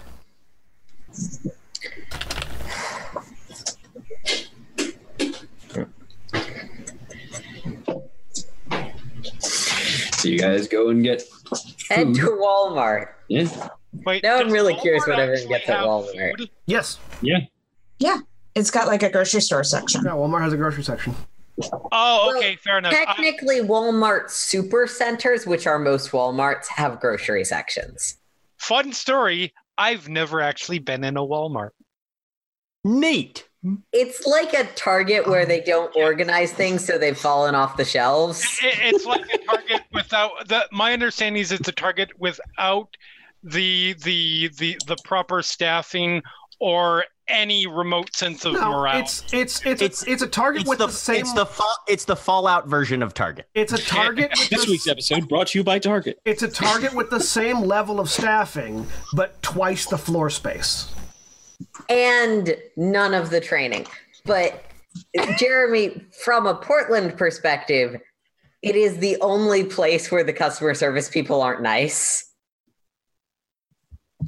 So 10.22 10.28
you 10.28 10.38
guys 10.38 10.68
go 10.68 10.88
and 10.90 11.02
get 11.02 11.22
Head 11.88 12.14
to 12.14 12.22
Walmart. 12.40 13.08
Yeah, 13.28 13.68
Wait, 14.04 14.22
Now 14.22 14.36
I'm 14.36 14.44
does 14.44 14.52
really 14.52 14.74
curious 14.76 15.02
Walmart 15.04 15.08
what 15.08 15.18
everyone 15.18 15.48
gets 15.48 15.68
at 15.68 15.80
Walmart. 15.80 16.38
food? 16.38 16.50
Yes. 16.66 16.98
Yeah. 17.22 17.38
Yeah. 17.98 18.18
It's 18.54 18.70
got 18.70 18.86
like 18.86 19.02
a 19.02 19.10
grocery 19.10 19.40
store 19.40 19.64
section. 19.64 20.02
Yeah, 20.04 20.12
Walmart 20.12 20.42
has 20.42 20.52
a 20.52 20.56
grocery 20.56 20.84
section. 20.84 21.14
Oh, 21.62 22.26
Well, 22.28 22.36
okay, 22.38 22.56
fair 22.56 22.78
enough. 22.78 22.92
I- 22.94 23.04
Technically, 23.04 23.60
Walmart 23.60 24.30
super 24.30 24.86
centers, 24.86 25.46
which 25.46 25.66
are 25.66 25.78
most 25.78 26.10
Walmarts, 26.12 26.66
have 26.68 27.00
grocery 27.00 27.44
sections. 27.44 28.16
fun 28.58 28.92
story. 28.92 29.52
I've 29.76 30.08
never 30.08 30.40
actually 30.40 30.78
been 30.78 31.02
in 31.02 31.16
a 31.16 31.20
Walmart. 31.22 31.70
Neat. 32.84 33.48
It's 33.92 34.26
like 34.26 34.52
a 34.54 34.64
Target 34.74 35.26
where 35.28 35.46
they 35.46 35.60
don't 35.60 35.92
oh, 35.96 36.02
organize 36.02 36.52
things, 36.52 36.84
so 36.84 36.98
they've 36.98 37.16
fallen 37.16 37.54
off 37.54 37.76
the 37.76 37.84
shelves. 37.84 38.42
It, 38.62 38.94
it's 38.94 39.04
like 39.04 39.24
a 39.32 39.38
Target 39.38 39.82
without 39.92 40.48
the. 40.48 40.66
My 40.72 40.92
understanding 40.92 41.40
is 41.40 41.52
it's 41.52 41.68
a 41.68 41.72
Target 41.72 42.10
without 42.18 42.88
the 43.44 43.94
the 44.02 44.50
the 44.58 44.76
the 44.86 44.96
proper 45.04 45.42
staffing 45.42 46.22
or 46.58 47.04
any 47.28 47.66
remote 47.66 48.14
sense 48.14 48.44
of 48.44 48.54
No, 48.54 48.70
morale. 48.72 49.00
it's 49.00 49.22
it's 49.32 49.58
it's 49.64 49.66
It's- 49.66 49.80
it's, 49.80 50.02
it's 50.08 50.22
a 50.22 50.26
target 50.26 50.62
It's 50.62 50.68
with 50.70 50.78
the, 50.78 50.86
the, 50.88 50.92
same. 50.92 51.20
it's 51.20 51.32
the 51.32 51.46
fa- 51.46 51.62
it's 51.88 52.04
the 52.04 52.16
Fallout 52.16 52.68
version 52.68 53.02
of 53.02 53.14
Target. 53.14 53.46
it's 53.54 53.72
a 53.72 53.78
target. 53.78 54.30
This 54.50 54.64
the, 54.64 54.70
week's 54.72 54.88
episode 54.88 55.28
brought 55.28 55.48
to 55.48 55.58
you 55.58 55.64
by 55.64 55.78
Target. 55.78 56.20
it's 56.24 56.42
a 56.42 56.48
target 56.48 56.92
with 56.94 57.10
the 57.10 57.20
same 57.20 57.60
level 57.60 58.00
of 58.00 58.10
staffing, 58.10 58.86
but 59.14 59.40
twice 59.42 59.86
the 59.86 59.98
floor 59.98 60.30
space. 60.30 60.92
And 61.88 62.56
none 62.76 63.14
of 63.14 63.30
the 63.30 63.40
training. 63.40 63.86
But 64.24 64.64
Jeremy, 65.36 66.04
from 66.24 66.46
a 66.46 66.54
Portland 66.54 67.16
perspective, 67.16 68.00
it 68.62 68.76
is 68.76 68.98
the 68.98 69.16
only 69.20 69.64
place 69.64 70.10
where 70.10 70.22
the 70.22 70.32
customer 70.32 70.74
service 70.74 71.08
people 71.08 71.42
aren't 71.42 71.62
nice. 71.62 72.30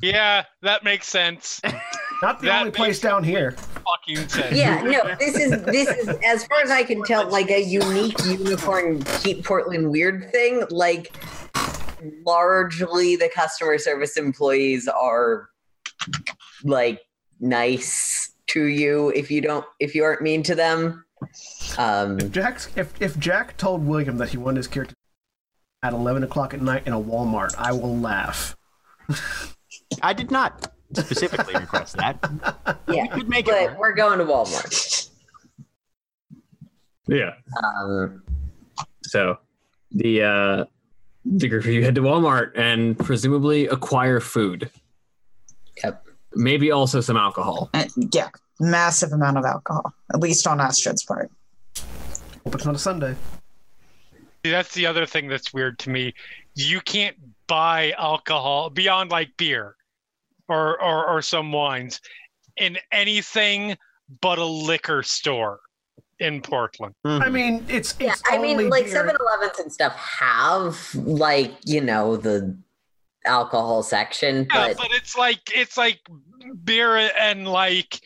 yeah, 0.03 0.45
that 0.63 0.85
makes 0.85 1.07
sense. 1.07 1.61
Not 2.23 2.41
the 2.41 2.47
That 2.47 2.61
only 2.61 2.71
place 2.71 3.01
down 3.01 3.23
here. 3.23 3.53
Fucking 3.53 4.29
sense. 4.29 4.57
Yeah, 4.57 4.83
no, 4.83 5.15
this 5.19 5.37
is 5.37 5.63
this 5.65 5.89
is 5.89 6.09
as 6.25 6.47
far 6.47 6.61
as 6.63 6.71
I 6.71 6.83
can 6.83 7.03
tell, 7.03 7.29
like 7.29 7.51
a 7.51 7.63
unique 7.63 8.17
unicorn 8.25 9.03
keep 9.23 9.45
Portland 9.45 9.91
weird 9.91 10.31
thing. 10.31 10.65
Like 10.71 11.15
largely 12.25 13.17
the 13.17 13.29
customer 13.35 13.79
service 13.79 14.17
employees 14.17 14.89
are 14.89 15.49
like 16.63 17.01
nice 17.41 18.33
to 18.49 18.65
you 18.65 19.11
if 19.15 19.31
you 19.31 19.41
don't 19.41 19.65
if 19.81 19.95
you 19.95 20.05
aren't 20.05 20.23
mean 20.23 20.43
to 20.45 20.55
them. 20.55 21.05
Um 21.79 22.19
if 22.21 22.31
Jack's 22.31 22.69
if 22.77 22.93
if 23.01 23.19
Jack 23.19 23.57
told 23.57 23.87
William 23.87 24.19
that 24.19 24.29
he 24.31 24.37
wanted 24.37 24.59
his 24.59 24.69
character 24.69 24.95
at 25.83 25.93
eleven 25.93 26.23
o'clock 26.23 26.55
at 26.55 26.61
night 26.63 26.87
in 26.87 26.93
a 26.93 27.01
Walmart, 27.01 27.55
I 27.59 27.73
will 27.73 27.97
laugh. 27.97 28.57
I 30.03 30.13
did 30.13 30.31
not 30.31 30.73
specifically 30.95 31.55
request 31.55 31.97
that. 31.97 32.19
yeah. 32.89 33.07
Could 33.09 33.29
make 33.29 33.49
it 33.49 33.53
But 33.53 33.71
work. 33.71 33.79
we're 33.79 33.93
going 33.95 34.19
to 34.19 34.25
Walmart. 34.25 35.11
yeah. 37.07 37.35
Um 37.73 38.23
So 39.03 39.39
the 39.91 40.23
uh, 40.23 40.65
the 41.25 41.49
group 41.49 41.65
of 41.65 41.71
you 41.71 41.83
head 41.85 41.95
to 41.95 42.01
Walmart 42.03 42.53
and 42.59 42.99
presumably 42.99 43.67
acquire 43.69 44.21
food. 44.21 44.71
Yep. 45.83 46.04
Maybe 46.37 46.71
also 46.71 47.01
some 47.01 47.17
alcohol. 47.17 47.71
Uh, 47.75 47.85
yeah, 48.13 48.29
massive 48.61 49.13
amount 49.13 49.39
of 49.39 49.45
alcohol, 49.45 49.93
at 50.13 50.21
least 50.21 50.47
on 50.47 50.61
Astrid's 50.61 51.05
part. 51.05 51.31
But 52.45 52.55
it's 52.55 52.65
not 52.65 52.75
a 52.75 52.79
Sunday. 52.79 53.17
See, 54.45 54.51
that's 54.51 54.75
the 54.75 54.87
other 54.87 55.07
thing 55.07 55.29
that's 55.29 55.55
weird 55.55 55.79
to 55.81 55.91
me. 55.91 56.15
You 56.55 56.81
can't 56.81 57.17
buy 57.47 57.93
alcohol 57.99 58.71
beyond 58.71 59.11
like 59.11 59.37
beer 59.37 59.77
or 60.49 60.81
or, 60.83 61.07
or 61.07 61.23
some 61.23 61.53
wines 61.53 62.01
in 62.57 62.79
anything 62.93 63.77
but 64.21 64.39
a 64.39 64.45
liquor 64.45 65.03
store 65.03 65.61
in 66.21 66.41
Portland. 66.43 66.95
I 67.05 67.29
mean, 67.29 67.65
it's 67.69 67.95
yeah, 67.99 68.15
I 68.31 68.37
only 68.37 68.55
mean 68.55 68.69
like 68.69 68.85
beer. 68.85 69.05
7-Elevens 69.05 69.59
and 69.59 69.73
stuff 69.73 69.97
have 69.97 70.95
like, 70.95 71.53
you 71.65 71.81
know, 71.81 72.17
the 72.17 72.57
alcohol 73.25 73.83
section, 73.83 74.47
Yeah, 74.53 74.69
but 74.69 74.77
but 74.77 74.89
it's 74.93 75.17
like 75.17 75.51
it's 75.55 75.77
like 75.77 76.01
beer 76.65 76.97
and 76.97 77.47
like 77.49 78.01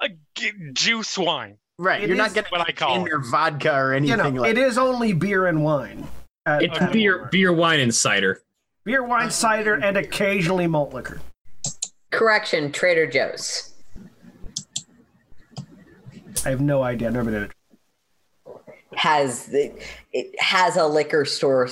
a 0.00 0.08
g- 0.34 0.52
juice 0.72 1.16
wine. 1.18 1.58
Right. 1.78 2.02
It 2.02 2.08
You're 2.08 2.16
not 2.16 2.34
getting 2.34 2.50
what 2.50 2.68
I 2.68 2.72
call 2.72 3.04
gin 3.04 3.12
or 3.12 3.18
vodka 3.18 3.74
or 3.74 3.92
anything. 3.92 4.18
You 4.18 4.32
know, 4.32 4.40
like 4.42 4.50
it 4.52 4.58
is 4.58 4.78
only 4.78 5.12
beer 5.12 5.46
and 5.46 5.62
wine. 5.64 6.06
at- 6.46 6.62
It's 6.62 6.78
at 6.80 6.92
beer, 6.92 7.28
beer, 7.32 7.52
wine, 7.52 7.80
and 7.80 7.94
cider. 7.94 8.40
beer, 8.84 9.02
wine, 9.04 9.30
cider, 9.30 9.74
and 9.74 9.96
occasionally 9.96 10.66
malt 10.66 10.92
liquor. 10.94 11.20
correction, 12.10 12.70
Trader 12.72 13.06
Joe's. 13.06 13.70
I 16.44 16.50
have 16.50 16.60
no 16.60 16.82
idea. 16.82 17.08
I've 17.08 17.14
never 17.14 17.30
been 17.30 17.42
in 17.42 17.42
it. 17.44 17.52
has 18.94 19.46
the 19.46 19.72
it 20.12 20.38
has 20.40 20.76
a 20.76 20.86
liquor 20.86 21.24
store 21.24 21.68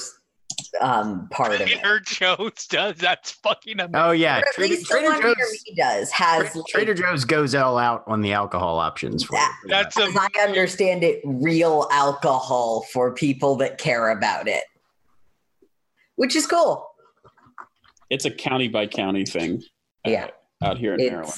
um 0.81 1.29
part 1.31 1.53
of 1.55 1.61
it. 1.63 1.69
Trader 1.69 2.01
Joe's 2.01 2.67
does 2.69 2.97
that's 2.97 3.33
fucking 3.33 3.81
amazing. 3.81 3.95
Oh 3.97 4.11
yeah, 4.13 4.37
Or 4.41 4.49
at 4.49 4.55
Trader, 4.55 4.71
least 4.75 4.89
the 4.89 4.95
Trader 4.95 5.09
one 5.11 5.21
near 5.23 5.35
Joe's. 5.35 5.63
me 5.69 5.75
does 5.77 6.11
has 6.13 6.55
like, 6.57 6.65
Trader 6.69 6.95
Joe's 6.95 7.25
goes 7.25 7.55
all 7.55 7.77
out 7.79 8.05
on 8.07 8.21
the 8.23 8.33
alcohol 8.33 8.79
options 8.79 9.25
for 9.25 9.33
That- 9.33 9.57
you. 9.65 9.71
That's 9.71 9.97
a 9.99 10.03
as 10.05 10.17
I 10.17 10.29
understand 10.43 11.03
it, 11.05 11.21
real 11.25 11.89
alcohol 11.91 12.87
for 12.93 13.13
people 13.13 13.57
that 13.57 13.79
care 13.79 14.11
about 14.11 14.47
it. 14.49 14.63
Which 16.17 16.37
is 16.37 16.47
cool. 16.47 16.87
It's 18.11 18.25
a 18.25 18.31
county 18.31 18.69
by 18.69 18.87
county 18.87 19.25
thing. 19.25 19.63
uh, 20.07 20.11
Yeah. 20.11 20.29
out 20.63 20.79
here 20.79 20.95
in 20.95 21.07
Maryland. 21.07 21.33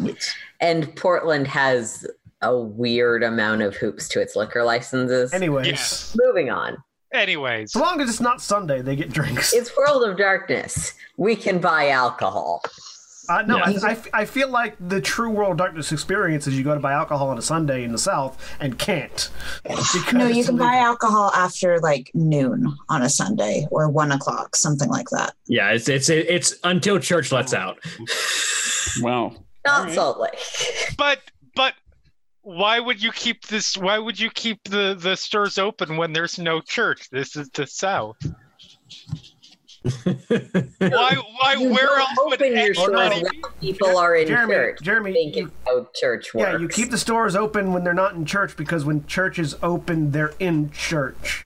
It's, 0.00 0.34
and 0.60 0.94
Portland 0.96 1.46
has 1.48 2.06
a 2.42 2.56
weird 2.56 3.22
amount 3.22 3.62
of 3.62 3.74
hoops 3.76 4.08
to 4.08 4.20
its 4.20 4.36
liquor 4.36 4.62
licenses. 4.62 5.32
Anyways, 5.32 5.66
Yes. 5.66 6.16
Moving 6.18 6.50
on. 6.50 6.76
Anyways. 7.12 7.74
as 7.74 7.80
long 7.80 8.00
as 8.00 8.08
it's 8.08 8.20
not 8.20 8.40
Sunday, 8.40 8.82
they 8.82 8.96
get 8.96 9.10
drinks. 9.12 9.52
It's 9.52 9.76
World 9.76 10.04
of 10.04 10.16
Darkness. 10.16 10.94
We 11.16 11.36
can 11.36 11.58
buy 11.58 11.88
alcohol. 11.90 12.62
Uh, 13.28 13.42
no, 13.42 13.56
Yeah. 13.58 13.78
I, 13.82 13.90
I, 13.90 13.98
I 14.20 14.24
feel 14.24 14.48
like 14.48 14.76
the 14.88 15.00
true 15.00 15.30
World 15.30 15.52
of 15.52 15.56
Darkness 15.56 15.90
experience 15.90 16.46
is 16.46 16.56
you 16.56 16.62
go 16.62 16.74
to 16.74 16.80
buy 16.80 16.92
alcohol 16.92 17.28
on 17.28 17.38
a 17.38 17.42
Sunday 17.42 17.82
in 17.82 17.90
the 17.90 17.98
South 17.98 18.56
and 18.60 18.78
can't. 18.78 19.30
No, 20.12 20.26
you 20.28 20.44
can 20.44 20.56
buy 20.56 20.76
alcohol 20.76 21.32
after 21.34 21.80
like 21.80 22.10
noon 22.14 22.72
on 22.88 23.02
a 23.02 23.08
Sunday 23.08 23.66
or 23.72 23.88
one 23.88 24.12
o'clock, 24.12 24.54
something 24.54 24.88
like 24.88 25.08
that. 25.10 25.34
Yeah, 25.46 25.72
it's 25.72 25.88
it's 25.88 26.08
it's 26.08 26.54
until 26.62 27.00
church 27.00 27.32
lets 27.32 27.52
out. 27.52 27.78
Wow. 29.00 29.34
Not 29.64 29.80
Alright. 29.80 29.94
Salt 29.94 30.20
Lake. 30.20 30.94
But 30.96 31.18
but 31.56 31.74
why 32.46 32.78
would 32.78 33.02
you 33.02 33.10
keep 33.10 33.44
this 33.48 33.76
why 33.76 33.98
would 33.98 34.20
you 34.20 34.30
keep 34.30 34.62
the 34.64 34.94
the 34.98 35.16
stores 35.16 35.58
open 35.58 35.96
when 35.96 36.12
there's 36.12 36.38
no 36.38 36.60
church? 36.60 37.10
This 37.10 37.34
is 37.34 37.48
the 37.50 37.66
south. 37.66 38.16
Why 40.78 41.16
why 41.40 41.54
You 41.58 41.70
where 41.70 41.86
don't 41.86 42.00
else 42.00 42.10
would 42.18 42.42
open 42.42 42.56
your 42.56 42.74
stores 42.74 43.00
anybody 43.12 43.42
people 43.60 43.96
are 43.98 44.14
in 44.16 44.26
Jeremy, 44.26 44.54
church. 44.54 44.78
Jeremy, 44.82 45.12
thinking 45.12 45.44
you- 45.44 45.52
how 45.64 45.88
church 45.94 46.34
works. 46.34 46.52
yeah, 46.52 46.58
you 46.58 46.68
keep 46.68 46.90
the 46.90 46.98
stores 46.98 47.36
open 47.36 47.72
when 47.72 47.84
they're 47.84 47.94
not 47.94 48.14
in 48.14 48.24
church 48.24 48.56
because 48.56 48.84
when 48.84 49.06
church 49.06 49.38
is 49.38 49.56
open, 49.62 50.10
they're 50.12 50.34
in 50.40 50.70
church, 50.72 51.45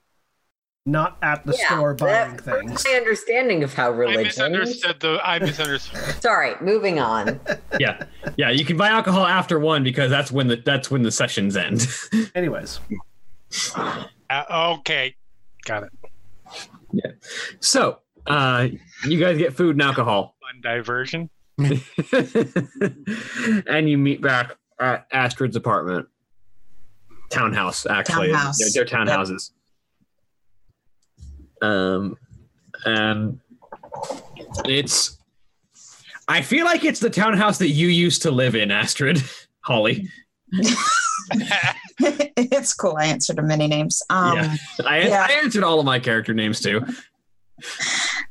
not 0.91 1.17
at 1.23 1.45
the 1.47 1.57
Yeah, 1.59 1.67
store 1.69 1.95
buying 1.95 2.37
that- 2.37 2.41
things. 2.61 2.85
My 2.85 2.97
understanding 2.97 3.63
of 3.63 3.73
how 3.75 3.91
religion. 3.91 4.09
I 4.09 4.23
religion. 4.23 4.27
misunderstood 4.61 5.01
the 5.01 5.21
I 5.25 5.39
misunderstood. 5.39 6.01
Sorry, 6.23 6.55
moving 6.61 6.99
on. 6.99 7.41
yeah, 7.81 8.03
yeah. 8.37 8.51
You 8.51 8.65
can 8.65 8.77
buy 8.77 8.89
alcohol 8.89 9.27
after 9.27 9.59
one 9.59 9.83
because 9.85 10.11
that's 10.11 10.31
when 10.33 10.49
the 10.49 10.57
that's 10.57 10.91
when 10.91 11.03
the 11.03 11.11
sessions 11.11 11.57
end. 11.57 11.87
Anyways, 12.35 12.81
Uh, 13.77 14.75
okay. 14.79 15.15
Got 15.65 15.85
it. 15.85 15.91
Yeah. 16.93 17.11
so, 17.61 17.99
uh, 18.27 18.69
you 19.07 19.19
guys 19.21 19.39
get 19.39 19.55
food 19.55 19.77
and 19.77 19.83
alcohol, 19.83 20.35
Fun 20.41 20.61
diversion. 20.61 21.31
and 23.67 23.89
you 23.89 23.99
meet 23.99 24.21
back 24.21 24.57
at 24.79 25.07
Astrid's 25.13 25.57
apartment, 25.57 26.09
townhouse. 27.29 27.87
Actually, 27.87 28.29
Townhouse. 28.33 28.59
They're, 28.59 28.85
they're 28.85 28.99
townhouses. 28.99 29.51
Um, 31.63 32.17
and 32.85 33.39
it's. 34.65 35.19
I 36.29 36.43
feel 36.43 36.65
like 36.65 36.85
it's 36.85 37.01
the 37.01 37.11
townhouse 37.11 37.59
that 37.59 37.71
you 37.71 37.89
used 37.89 38.23
to 38.23 38.31
live 38.31 38.55
in, 38.55 38.71
Astrid, 38.71 39.23
Holly. 39.63 40.09
it's 41.99 42.73
cool. 42.75 42.97
I 42.97 43.07
answered 43.07 43.39
a 43.39 43.43
many 43.43 43.67
names. 43.67 44.03
Um, 44.11 44.37
Yeah. 44.37 44.57
I, 44.87 45.01
Yeah. 45.09 45.27
I 45.29 45.33
answered 45.43 45.65
all 45.65 45.81
of 45.81 45.87
my 45.87 45.99
character 45.99 46.33
names 46.35 46.61
too. 46.61 46.83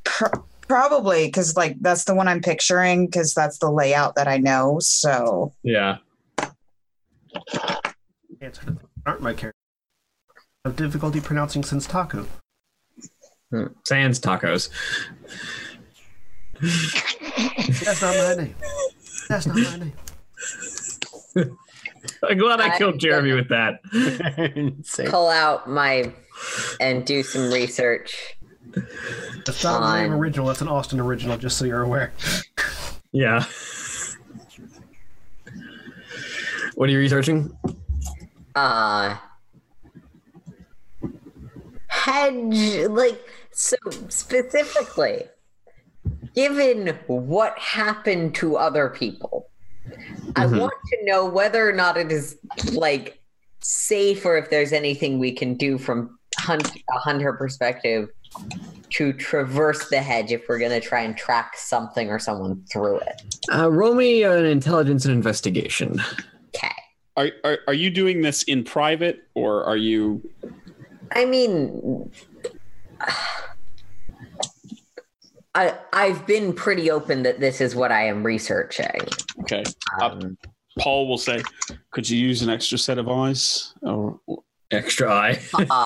pr- 0.05 0.25
probably 0.67 1.25
because 1.27 1.55
like 1.57 1.77
that's 1.81 2.03
the 2.05 2.13
one 2.15 2.27
I'm 2.27 2.41
picturing 2.41 3.05
because 3.07 3.33
that's 3.33 3.57
the 3.59 3.69
layout 3.71 4.15
that 4.15 4.27
I 4.27 4.37
know. 4.37 4.77
So 4.79 5.53
Yeah. 5.63 5.97
answer 8.41 8.77
aren't 9.05 9.21
my 9.21 9.33
character. 9.33 9.55
I 10.65 10.69
have 10.69 10.75
difficulty 10.77 11.19
pronouncing 11.21 11.63
since 11.63 11.85
taco. 11.85 12.25
Sans 13.83 14.19
tacos. 14.19 14.69
That's 17.83 18.01
not 18.01 18.15
my 18.15 18.35
name. 18.43 18.55
That's 19.29 19.45
not 19.47 19.55
my 19.57 19.77
name. 19.77 19.93
I'm 22.27 22.37
glad 22.37 22.61
I 22.61 22.73
I- 22.73 22.77
killed 22.77 22.99
Jeremy 22.99 23.33
with 23.33 23.49
that. 23.49 23.79
Insane. 24.55 25.07
Pull 25.09 25.29
out 25.29 25.69
my 25.69 26.11
and 26.79 27.05
do 27.05 27.23
some 27.23 27.51
research. 27.51 28.35
That's 29.45 29.63
not 29.63 29.81
a 29.81 30.01
name 30.03 30.13
original. 30.13 30.45
That's 30.47 30.61
an 30.61 30.67
Austin 30.67 30.99
original. 30.99 31.37
Just 31.37 31.57
so 31.57 31.65
you're 31.65 31.81
aware. 31.81 32.13
Yeah. 33.11 33.43
What 36.75 36.87
are 36.89 36.91
you 36.91 36.99
researching? 36.99 37.57
Uh 38.55 39.17
hedge 41.87 42.87
like 42.89 43.19
so 43.59 43.75
specifically 44.07 45.23
given 46.33 46.97
what 47.07 47.59
happened 47.59 48.33
to 48.33 48.55
other 48.55 48.87
people 48.89 49.49
i 50.37 50.45
Mhm. 50.45 50.61
want 50.61 50.73
to 50.91 50.97
know 51.05 51.25
whether 51.25 51.67
or 51.67 51.73
not 51.73 51.97
it 51.97 52.09
is 52.09 52.37
like 52.71 53.19
safe 53.59 54.25
or 54.25 54.37
if 54.37 54.49
there's 54.49 54.71
anything 54.71 55.19
we 55.19 55.33
can 55.33 55.55
do 55.55 55.77
from 55.77 56.17
hunt 56.37 56.71
a 56.89 56.99
hunter 56.99 57.33
perspective 57.33 58.07
to 58.91 59.11
traverse 59.11 59.89
the 59.89 59.99
hedge 59.99 60.31
if 60.31 60.47
we're 60.47 60.57
going 60.59 60.71
to 60.71 60.79
try 60.79 61.01
and 61.01 61.17
track 61.17 61.57
something 61.57 62.09
or 62.09 62.17
someone 62.17 62.63
through 62.71 62.97
it 62.99 63.21
Uh, 63.53 63.69
roll 63.69 63.93
me 63.93 64.23
an 64.23 64.45
intelligence 64.45 65.03
and 65.03 65.13
investigation. 65.13 65.99
okay 66.55 66.71
Are, 67.17 67.29
are 67.43 67.57
are 67.67 67.73
you 67.73 67.89
doing 67.89 68.21
this 68.21 68.43
in 68.43 68.63
private 68.63 69.17
or 69.35 69.65
are 69.65 69.75
you? 69.75 70.23
I 71.11 71.25
mean, 71.25 72.09
I 75.59 75.77
I've 75.93 76.25
been 76.25 76.53
pretty 76.53 76.89
open 76.89 77.23
that 77.23 77.39
this 77.39 77.59
is 77.59 77.75
what 77.75 77.91
I 77.91 78.05
am 78.07 78.23
researching. 78.23 78.99
Okay. 79.41 79.63
Um, 80.01 80.37
Paul 80.79 81.07
will 81.07 81.17
say, 81.17 81.43
"Could 81.91 82.09
you 82.09 82.17
use 82.17 82.41
an 82.41 82.49
extra 82.49 82.77
set 82.77 82.97
of 82.97 83.09
eyes?" 83.09 83.73
Or 83.81 84.19
Extra 84.71 85.11
eye. 85.11 85.39
ha 85.51 85.85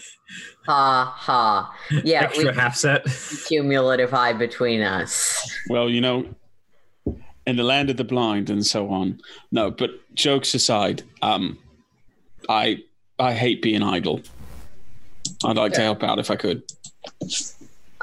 ha 0.66 1.14
ha. 1.18 1.76
Yeah, 2.04 2.22
we 2.38 2.48
Extra 2.50 2.54
half 2.54 2.76
set. 2.76 3.06
cumulative 3.48 4.14
eye 4.14 4.34
between 4.34 4.82
us. 4.82 5.42
well, 5.70 5.90
you 5.90 6.02
know, 6.02 6.26
in 7.48 7.56
the 7.56 7.64
land 7.64 7.90
of 7.90 7.98
the 7.98 8.04
blind 8.04 8.50
and 8.50 8.66
so 8.66 8.90
on. 8.90 9.20
No, 9.52 9.72
but 9.72 9.92
jokes 10.14 10.54
aside, 10.54 11.02
um, 11.22 11.58
I 12.50 12.84
I 13.20 13.34
hate 13.34 13.62
being 13.62 13.82
idle. 13.82 14.22
I'd 15.46 15.56
like 15.58 15.74
to 15.74 15.82
help 15.82 16.04
out 16.04 16.20
if 16.20 16.30
I 16.30 16.36
could. 16.36 16.62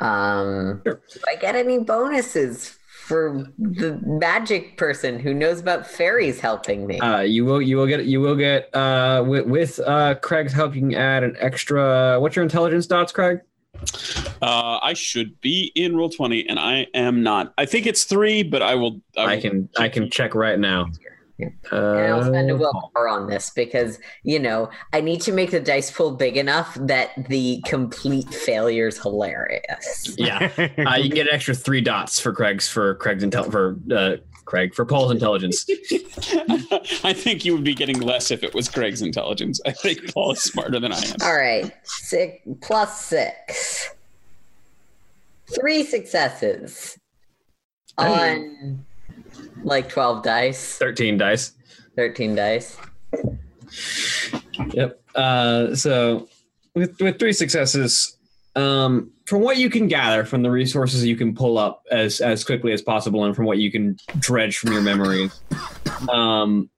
Um, 0.00 0.80
Sure. 0.84 1.00
do 1.12 1.20
I 1.28 1.36
get 1.36 1.54
any 1.54 1.78
bonuses 1.78 2.76
for 3.06 3.44
the 3.58 4.00
magic 4.04 4.76
person 4.76 5.18
who 5.18 5.34
knows 5.34 5.60
about 5.60 5.86
fairies 5.86 6.40
helping 6.40 6.86
me? 6.86 6.98
Uh, 7.00 7.20
you 7.20 7.44
will 7.44 7.60
you 7.60 7.76
will 7.76 7.86
get 7.86 8.04
you 8.04 8.20
will 8.20 8.36
get 8.36 8.74
uh 8.74 9.24
with, 9.26 9.46
with 9.46 9.80
uh 9.80 10.14
Craig's 10.16 10.52
help 10.52 10.74
you 10.74 10.80
can 10.82 10.94
add 10.94 11.22
an 11.24 11.36
extra 11.38 12.18
what's 12.20 12.36
your 12.36 12.42
intelligence 12.42 12.86
dots, 12.86 13.12
Craig? 13.12 13.40
Uh, 14.42 14.78
I 14.82 14.92
should 14.94 15.40
be 15.40 15.72
in 15.74 15.96
roll 15.96 16.10
twenty, 16.10 16.46
and 16.48 16.58
I 16.58 16.86
am 16.94 17.22
not. 17.22 17.54
I 17.56 17.64
think 17.66 17.86
it's 17.86 18.04
three, 18.04 18.42
but 18.42 18.62
I 18.62 18.74
will. 18.74 19.00
I, 19.16 19.24
I 19.36 19.40
can 19.40 19.68
I 19.78 19.88
can 19.88 20.10
check 20.10 20.34
right 20.34 20.58
now. 20.58 20.88
And 21.70 22.12
I'll 22.12 22.24
spend 22.24 22.50
a 22.50 22.54
Uh, 22.54 22.58
willpower 22.58 23.08
on 23.08 23.26
this 23.28 23.50
because 23.50 23.98
you 24.22 24.38
know 24.38 24.70
I 24.92 25.00
need 25.00 25.20
to 25.22 25.32
make 25.32 25.50
the 25.50 25.60
dice 25.60 25.90
pool 25.90 26.12
big 26.12 26.36
enough 26.36 26.74
that 26.80 27.10
the 27.28 27.62
complete 27.66 28.28
failure 28.32 28.88
is 28.88 28.98
hilarious. 29.00 30.14
yeah. 30.18 30.50
Uh, 30.86 30.96
you 30.96 31.08
can 31.08 31.14
get 31.16 31.26
an 31.28 31.34
extra 31.34 31.54
three 31.54 31.80
dots 31.80 32.18
for 32.20 32.32
Craig's 32.32 32.68
for 32.68 32.94
Craig's 32.96 33.22
intel 33.24 33.50
for 33.50 33.78
uh, 33.94 34.16
Craig 34.44 34.74
for 34.74 34.84
Paul's 34.84 35.12
intelligence. 35.12 35.64
I 37.04 37.12
think 37.12 37.44
you 37.44 37.52
would 37.54 37.62
be 37.64 37.74
getting 37.74 38.00
less 38.00 38.30
if 38.30 38.42
it 38.42 38.52
was 38.54 38.68
Craig's 38.68 39.00
intelligence. 39.02 39.60
I 39.64 39.72
think 39.72 40.12
Paul 40.12 40.32
is 40.32 40.42
smarter 40.42 40.80
than 40.80 40.92
I 40.92 40.98
am. 40.98 41.16
All 41.22 41.36
right, 41.36 41.72
six 41.84 42.38
plus 42.60 43.00
six, 43.04 43.90
three 45.54 45.84
successes. 45.84 46.98
on 47.98 48.84
like 49.62 49.88
12 49.88 50.22
dice, 50.22 50.78
13 50.78 51.18
dice. 51.18 51.52
13 51.96 52.34
dice. 52.34 52.76
Yep. 54.72 55.02
Uh, 55.14 55.74
so 55.74 56.28
with 56.74 57.00
with 57.00 57.18
three 57.18 57.32
successes, 57.32 58.16
um, 58.56 59.12
from 59.26 59.42
what 59.42 59.58
you 59.58 59.70
can 59.70 59.88
gather 59.88 60.24
from 60.24 60.42
the 60.42 60.50
resources 60.50 61.04
you 61.04 61.16
can 61.16 61.34
pull 61.34 61.58
up 61.58 61.82
as 61.90 62.20
as 62.20 62.44
quickly 62.44 62.72
as 62.72 62.82
possible, 62.82 63.24
and 63.24 63.34
from 63.34 63.46
what 63.46 63.58
you 63.58 63.70
can 63.70 63.96
dredge 64.18 64.58
from 64.58 64.72
your 64.72 64.82
memories, 64.82 65.40
um, 66.08 66.70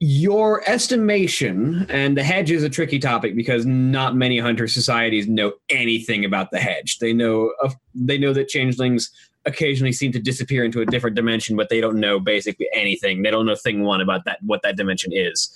your 0.00 0.62
estimation 0.68 1.86
and 1.88 2.16
the 2.16 2.22
hedge 2.22 2.50
is 2.50 2.62
a 2.62 2.68
tricky 2.68 3.00
topic 3.00 3.34
because 3.34 3.66
not 3.66 4.14
many 4.14 4.38
hunter 4.38 4.68
societies 4.68 5.26
know 5.26 5.52
anything 5.68 6.24
about 6.24 6.50
the 6.52 6.60
hedge. 6.60 6.98
They 6.98 7.12
know 7.12 7.52
of, 7.60 7.74
they 7.94 8.16
know 8.16 8.32
that 8.32 8.48
changelings 8.48 9.10
occasionally 9.48 9.92
seem 9.92 10.12
to 10.12 10.20
disappear 10.20 10.64
into 10.64 10.80
a 10.80 10.86
different 10.86 11.16
dimension, 11.16 11.56
but 11.56 11.68
they 11.68 11.80
don't 11.80 11.98
know 11.98 12.20
basically 12.20 12.68
anything. 12.72 13.22
They 13.22 13.30
don't 13.30 13.46
know 13.46 13.56
thing 13.56 13.82
one 13.82 14.00
about 14.00 14.24
that 14.26 14.38
what 14.42 14.62
that 14.62 14.76
dimension 14.76 15.12
is. 15.12 15.52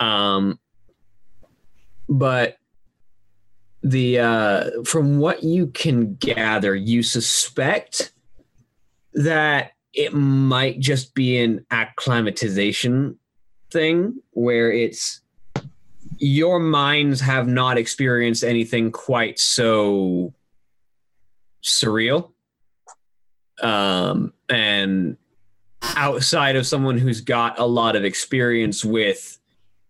Um, 0.00 0.58
but 2.08 2.58
the 3.82 4.18
uh, 4.18 4.70
from 4.84 5.18
what 5.18 5.42
you 5.44 5.68
can 5.68 6.14
gather, 6.16 6.74
you 6.74 7.02
suspect 7.02 8.12
that 9.14 9.72
it 9.92 10.12
might 10.12 10.78
just 10.78 11.14
be 11.14 11.38
an 11.38 11.64
acclimatization 11.70 13.18
thing 13.70 14.20
where 14.32 14.70
it's 14.70 15.20
your 16.18 16.58
minds 16.58 17.20
have 17.20 17.46
not 17.46 17.78
experienced 17.78 18.44
anything 18.44 18.90
quite 18.90 19.38
so 19.38 20.32
surreal 21.62 22.32
um, 23.62 24.32
and 24.48 25.16
outside 25.82 26.56
of 26.56 26.66
someone 26.66 26.98
who's 26.98 27.20
got 27.20 27.58
a 27.58 27.66
lot 27.66 27.96
of 27.96 28.04
experience 28.04 28.84
with 28.84 29.38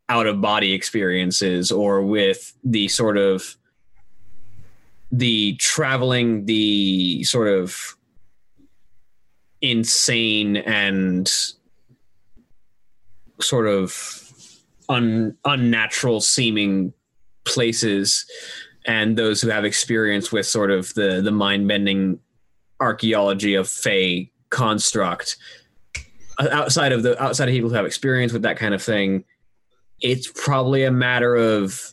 out 0.08 0.26
of 0.26 0.40
body 0.40 0.72
experiences 0.72 1.72
or 1.72 2.02
with 2.02 2.56
the 2.62 2.88
sort 2.88 3.16
of 3.16 3.56
the 5.10 5.54
traveling 5.56 6.44
the 6.46 7.22
sort 7.24 7.48
of 7.48 7.96
insane 9.62 10.56
and 10.56 11.30
sort 13.40 13.66
of 13.66 14.32
un, 14.88 15.36
unnatural 15.44 16.20
seeming 16.20 16.92
places 17.44 18.26
and 18.86 19.16
those 19.16 19.40
who 19.40 19.48
have 19.48 19.64
experience 19.64 20.30
with 20.30 20.46
sort 20.46 20.70
of 20.70 20.92
the 20.94 21.20
the 21.22 21.30
mind 21.30 21.66
bending 21.66 22.18
archaeology 22.80 23.54
of 23.54 23.68
Fey 23.68 24.30
construct 24.50 25.36
uh, 26.38 26.48
outside 26.52 26.92
of 26.92 27.02
the 27.02 27.20
outside 27.22 27.48
of 27.48 27.52
people 27.54 27.68
who 27.70 27.74
have 27.76 27.86
experience 27.86 28.32
with 28.32 28.42
that 28.42 28.56
kind 28.56 28.74
of 28.74 28.82
thing 28.82 29.24
it's 30.00 30.30
probably 30.34 30.84
a 30.84 30.90
matter 30.90 31.34
of 31.34 31.92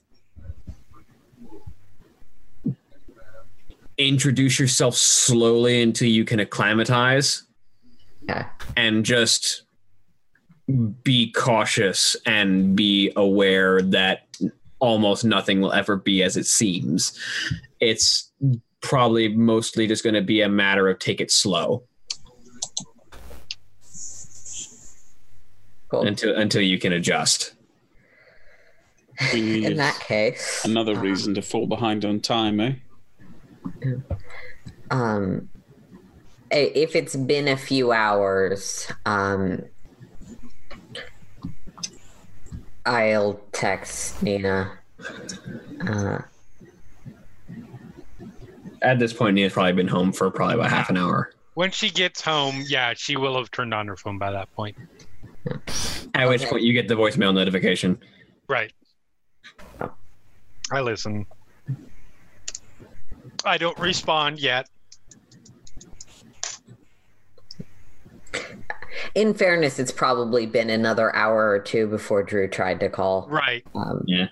introduce 3.97 4.59
yourself 4.59 4.95
slowly 4.95 5.81
until 5.81 6.07
you 6.09 6.25
can 6.25 6.39
acclimatize 6.39 7.43
Yeah. 8.27 8.47
and 8.75 9.05
just 9.05 9.63
be 11.03 11.31
cautious 11.31 12.15
and 12.25 12.75
be 12.75 13.11
aware 13.15 13.81
that 13.81 14.27
almost 14.79 15.23
nothing 15.23 15.61
will 15.61 15.71
ever 15.73 15.95
be 15.95 16.23
as 16.23 16.35
it 16.35 16.45
seems 16.45 17.17
it's 17.79 18.31
probably 18.83 19.29
mostly 19.29 19.87
just 19.87 20.03
going 20.03 20.13
to 20.13 20.21
be 20.21 20.41
a 20.41 20.49
matter 20.49 20.87
of 20.89 20.99
take 20.99 21.19
it 21.21 21.31
slow 21.31 21.83
Cool. 25.87 26.05
until 26.05 26.35
until 26.35 26.61
you 26.61 26.77
can 26.77 26.91
adjust 26.93 27.53
In 29.33 29.77
that 29.77 29.99
case, 29.99 30.65
another 30.65 30.95
reason 30.95 31.33
to 31.35 31.41
fall 31.41 31.65
behind 31.65 32.03
on 32.03 32.19
time, 32.19 32.59
eh? 32.59 32.73
um, 34.91 35.49
if 36.51 36.95
it's 36.95 37.15
been 37.15 37.47
a 37.47 37.55
few 37.55 37.91
hours, 37.91 38.91
um, 39.05 39.61
I'll 42.85 43.39
text 43.51 44.21
Nina. 44.23 44.79
Uh, 45.87 46.19
at 48.83 48.99
this 48.99 49.13
point 49.13 49.35
Nina's 49.35 49.53
probably 49.53 49.73
been 49.73 49.87
home 49.87 50.11
for 50.11 50.29
probably 50.29 50.55
about 50.55 50.69
half 50.69 50.89
an 50.89 50.97
hour 50.97 51.31
When 51.55 51.71
she 51.71 51.89
gets 51.89 52.21
home, 52.21 52.63
yeah, 52.67 52.93
she 52.95 53.15
will 53.15 53.37
have 53.37 53.49
turned 53.51 53.73
on 53.73 53.87
her 53.87 53.95
phone 53.95 54.17
by 54.17 54.31
that 54.31 54.53
point. 54.55 54.75
at 56.15 56.27
which 56.27 56.43
point 56.43 56.63
you 56.63 56.73
get 56.73 56.87
the 56.87 56.95
voicemail 56.95 57.33
notification 57.33 57.97
Right. 58.47 58.73
I 60.71 60.81
listen. 60.81 61.25
I 63.45 63.57
don't 63.57 63.77
respond 63.79 64.39
yet. 64.39 64.69
in 69.15 69.33
fairness, 69.33 69.79
it's 69.79 69.91
probably 69.91 70.45
been 70.45 70.69
another 70.69 71.15
hour 71.15 71.49
or 71.49 71.59
two 71.59 71.87
before 71.87 72.23
Drew 72.23 72.47
tried 72.47 72.79
to 72.81 72.89
call. 72.89 73.27
Right. 73.29 73.63
Um, 73.75 74.03
yeah 74.07 74.27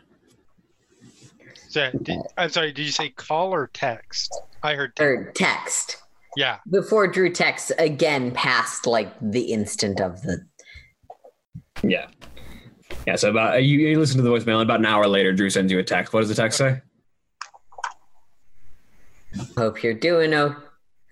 So, 1.72 1.90
did, 2.04 2.20
I'm 2.38 2.50
sorry. 2.50 2.74
Did 2.74 2.86
you 2.86 2.92
say 2.92 3.10
call 3.10 3.54
or 3.54 3.70
text? 3.74 4.38
I 4.62 4.76
heard. 4.76 4.94
Text. 4.94 5.02
or 5.10 5.32
text. 5.32 5.98
Yeah. 6.36 6.58
Before 6.70 7.08
Drew 7.08 7.32
texts 7.32 7.72
again 7.80 8.32
past 8.32 8.86
like 8.86 9.14
the 9.22 9.54
instant 9.54 10.02
of 10.02 10.22
the 10.22 10.46
Yeah. 11.82 12.08
Yeah. 13.08 13.16
So 13.16 13.30
about 13.30 13.64
you, 13.64 13.80
you 13.80 13.98
listen 13.98 14.18
to 14.18 14.24
the 14.24 14.30
voicemail. 14.30 14.56
and 14.56 14.64
About 14.64 14.80
an 14.82 14.86
hour 14.86 15.08
later, 15.08 15.32
Drew 15.32 15.50
sends 15.50 15.72
you 15.72 15.80
a 15.80 15.84
text. 15.84 16.12
What 16.14 16.20
does 16.20 16.30
the 16.30 16.36
text 16.36 16.58
say? 16.58 16.82
hope 19.58 19.82
you're 19.82 19.94
doing 19.94 20.34
o- 20.34 20.58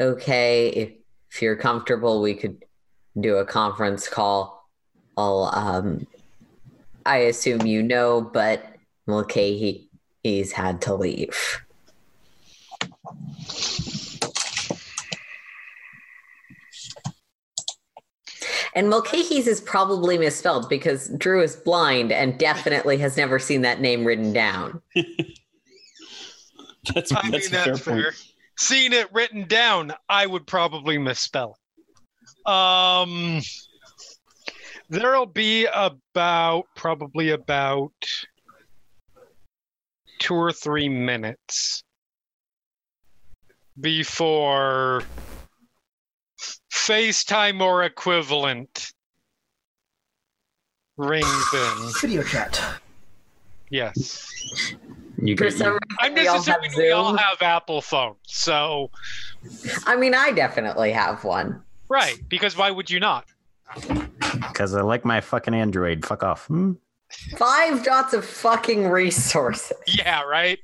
okay. 0.02 0.68
If, 0.70 0.90
if 1.32 1.42
you're 1.42 1.56
comfortable, 1.56 2.22
we 2.22 2.34
could 2.34 2.66
do 3.18 3.38
a 3.38 3.46
conference 3.46 4.10
call. 4.10 4.70
I'll, 5.16 5.50
um, 5.54 6.06
I 7.06 7.18
assume 7.20 7.66
you 7.66 7.82
know, 7.82 8.20
but 8.22 8.76
Mulcahy, 9.08 9.89
he's 10.24 10.52
had 10.52 10.82
to 10.84 10.96
leave. 10.96 11.62
And 18.76 18.90
Mulcahy's 18.90 19.48
is 19.48 19.62
probably 19.62 20.18
misspelled 20.18 20.70
because 20.70 21.10
Drew 21.18 21.42
is 21.42 21.56
blind 21.56 22.12
and 22.12 22.38
definitely 22.38 22.98
has 23.00 23.18
never 23.18 23.40
seen 23.40 23.62
that 23.64 23.82
name 23.82 24.06
written 24.06 24.32
down. 24.32 24.82
That's, 26.94 27.14
I 27.14 27.24
mean, 27.24 27.32
that's, 27.34 27.50
that's, 27.50 27.66
fair, 27.66 27.76
fair. 27.76 28.04
point. 28.04 28.16
Seeing 28.58 28.94
it 28.94 29.14
written 29.14 29.48
down, 29.48 29.94
I 30.08 30.26
would 30.26 30.48
probably 30.48 30.98
misspell 30.98 31.58
it. 32.46 32.50
Um, 32.50 33.42
there'll 34.90 35.26
be 35.26 35.66
about 35.66 36.68
probably 36.76 37.32
about 37.32 37.92
two 40.20 40.36
or 40.36 40.52
three 40.52 40.90
minutes 40.90 41.84
before 43.80 45.04
FaceTime 46.72 47.62
or 47.62 47.84
equivalent 47.84 48.92
rings 50.98 51.54
in. 51.54 51.92
Video 52.02 52.24
chat. 52.24 52.62
Yes. 53.70 54.28
You 55.22 55.36
For 55.38 55.52
some 55.52 55.74
you, 55.74 55.80
I'm 56.00 56.14
reason, 56.14 56.24
we 56.24 56.28
all 56.28 56.36
just 56.38 56.48
have 56.48 56.62
assuming 56.62 56.78
we 56.78 56.92
all 56.92 57.16
have 57.16 57.42
Apple 57.42 57.82
phones. 57.82 58.18
So, 58.24 58.90
I 59.86 59.96
mean, 59.96 60.14
I 60.16 60.32
definitely 60.32 60.92
have 60.92 61.24
one. 61.24 61.62
right. 61.90 62.18
Because 62.30 62.58
why 62.58 62.72
would 62.72 62.90
you 62.90 63.00
not? 63.00 63.26
Because 64.34 64.74
I 64.74 64.82
like 64.82 65.06
my 65.06 65.22
fucking 65.22 65.54
Android. 65.54 66.06
Fuck 66.06 66.24
off. 66.24 66.48
Hmm? 66.48 66.74
Five 67.38 67.84
dots 67.84 68.14
of 68.14 68.24
fucking 68.26 68.88
resources. 68.90 69.78
Yeah, 69.88 70.22
right? 70.24 70.60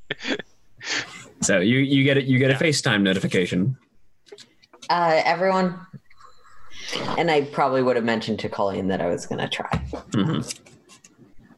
so 1.41 1.60
you 1.60 1.80
you 1.80 2.04
get 2.04 2.18
it. 2.18 2.26
You 2.26 2.38
get 2.39 2.52
a 2.52 2.56
FaceTime 2.56 3.02
notification. 3.02 3.78
Uh, 4.89 5.22
everyone, 5.26 5.80
and 7.18 7.32
I 7.32 7.41
probably 7.46 7.82
would 7.82 7.96
have 7.96 8.06
mentioned 8.06 8.39
to 8.39 8.50
Colleen 8.50 8.88
that 8.89 9.02
I 9.02 9.08
was 9.08 9.26
going 9.26 9.39
to 9.39 9.48
try. 9.48 9.70
Mhm. 10.12 10.60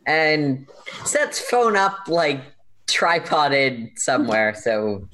And 0.06 0.68
sets 1.04 1.40
phone 1.40 1.76
up 1.76 2.08
like 2.08 2.42
tripoded 2.88 4.00
somewhere, 4.00 4.56
so 4.56 5.08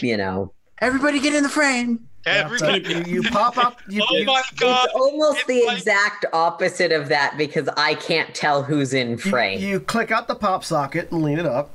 you 0.00 0.16
know 0.16 0.52
Everybody 0.80 1.20
get 1.20 1.34
in 1.34 1.42
the 1.42 1.48
frame. 1.50 2.08
Everybody. 2.26 2.82
you, 3.08 3.22
you 3.22 3.30
pop 3.30 3.56
up. 3.58 3.80
You, 3.88 4.04
oh 4.10 4.16
you- 4.16 4.24
my 4.26 4.42
god. 4.56 4.86
it's 4.86 4.94
almost 4.94 5.38
it's 5.38 5.46
the 5.46 5.64
like- 5.66 5.78
exact 5.78 6.26
opposite 6.32 6.92
of 6.92 7.08
that 7.08 7.36
because 7.38 7.68
I 7.76 7.94
can't 7.94 8.34
tell 8.34 8.62
who's 8.62 8.92
in 8.94 9.16
frame. 9.18 9.60
you 9.60 9.80
click 9.80 10.10
out 10.10 10.28
the 10.28 10.34
pop 10.34 10.64
socket 10.64 11.10
and 11.12 11.22
lean 11.22 11.38
it 11.38 11.46
up. 11.46 11.70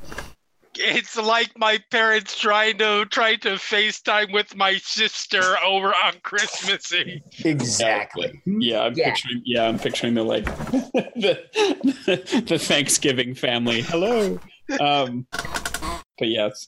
it's 0.77 1.15
like 1.17 1.57
my 1.57 1.79
parents 1.89 2.37
trying 2.39 2.77
to 2.77 3.05
trying 3.09 3.39
to 3.39 3.51
FaceTime 3.51 4.33
with 4.33 4.55
my 4.57 4.75
sister 4.77 5.41
over 5.63 5.87
on 6.03 6.13
Christmas 6.23 6.93
Eve. 6.93 7.21
Exactly. 7.45 8.41
Yeah, 8.45 8.81
I'm 8.81 8.93
Yeah. 8.93 9.05
picturing. 9.13 9.41
Yeah, 9.45 9.67
I'm 9.67 9.79
picturing 9.79 10.13
the 10.15 10.23
like 10.23 10.45
the 11.15 12.43
the 12.47 12.59
Thanksgiving 12.59 13.33
family. 13.35 13.81
Hello. 13.81 14.37
Um, 14.79 15.25
but 15.31 16.27
yes. 16.27 16.67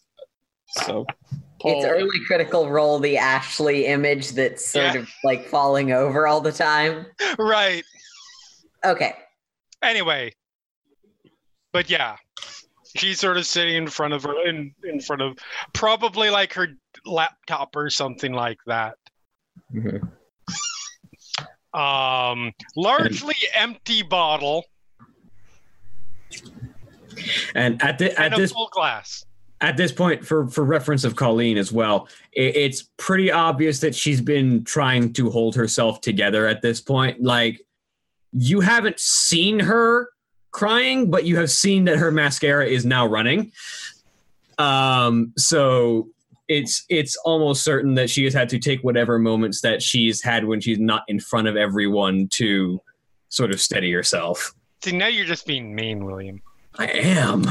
So, 0.69 1.05
Paul, 1.59 1.77
It's 1.77 1.85
early 1.85 2.19
critical 2.25 2.69
role, 2.69 2.99
the 2.99 3.17
Ashley 3.17 3.85
image 3.87 4.31
that's 4.31 4.67
sort 4.67 4.93
Yeah. 4.93 5.01
of 5.01 5.09
like 5.23 5.45
falling 5.45 5.91
over 5.91 6.27
all 6.27 6.41
the 6.41 6.51
time. 6.51 7.05
Right. 7.39 7.83
Okay. 8.85 9.13
Anyway. 9.81 10.33
But 11.73 11.89
yeah. 11.89 12.17
She's 12.95 13.19
sort 13.19 13.37
of 13.37 13.45
sitting 13.45 13.75
in 13.75 13.87
front 13.87 14.13
of 14.13 14.23
her 14.23 14.47
in, 14.47 14.73
in 14.83 14.99
front 15.01 15.21
of 15.21 15.37
probably 15.73 16.29
like 16.29 16.53
her 16.53 16.67
laptop 17.05 17.75
or 17.75 17.89
something 17.89 18.33
like 18.33 18.57
that. 18.67 18.95
Mhm. 19.73 20.11
Um 21.73 22.53
largely 22.75 23.35
empty 23.55 24.01
bottle 24.01 24.63
And 27.55 27.81
at 27.83 27.97
the, 27.99 28.11
at 28.17 28.25
and 28.27 28.33
a 28.35 28.37
this 28.37 28.51
full 28.51 28.69
glass. 28.71 29.25
At 29.61 29.77
this 29.77 29.91
point, 29.91 30.25
for 30.25 30.47
for 30.47 30.63
reference 30.63 31.03
of 31.03 31.15
Colleen 31.15 31.57
as 31.57 31.71
well, 31.71 32.07
it, 32.31 32.55
it's 32.55 32.83
pretty 32.97 33.31
obvious 33.31 33.79
that 33.79 33.95
she's 33.95 34.21
been 34.21 34.63
trying 34.63 35.13
to 35.13 35.29
hold 35.29 35.55
herself 35.55 36.01
together 36.01 36.47
at 36.47 36.61
this 36.61 36.81
point. 36.81 37.21
Like 37.21 37.61
you 38.31 38.61
haven't 38.61 38.99
seen 38.99 39.59
her 39.59 40.09
crying, 40.51 41.09
but 41.09 41.25
you 41.25 41.37
have 41.37 41.51
seen 41.51 41.85
that 41.85 41.97
her 41.97 42.11
mascara 42.11 42.67
is 42.67 42.85
now 42.85 43.05
running. 43.05 43.51
Um, 44.57 45.33
so 45.37 46.09
it's 46.47 46.85
it's 46.89 47.15
almost 47.17 47.63
certain 47.63 47.95
that 47.95 48.09
she 48.09 48.23
has 48.23 48.33
had 48.33 48.49
to 48.49 48.59
take 48.59 48.81
whatever 48.81 49.19
moments 49.19 49.61
that 49.61 49.81
she's 49.81 50.21
had 50.21 50.45
when 50.45 50.61
she's 50.61 50.79
not 50.79 51.03
in 51.07 51.19
front 51.19 51.47
of 51.47 51.55
everyone 51.55 52.27
to 52.29 52.81
sort 53.29 53.51
of 53.51 53.59
steady 53.59 53.91
herself. 53.91 54.53
See 54.83 54.95
now 54.95 55.07
you're 55.07 55.25
just 55.25 55.45
being 55.45 55.73
mean, 55.73 56.05
William. 56.05 56.41
I 56.77 56.87
am. 56.87 57.45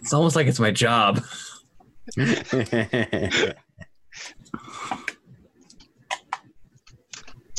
It's 0.00 0.12
almost 0.12 0.36
like 0.36 0.46
it's 0.46 0.60
my 0.60 0.70
job. 0.70 1.22
What's 2.16 2.48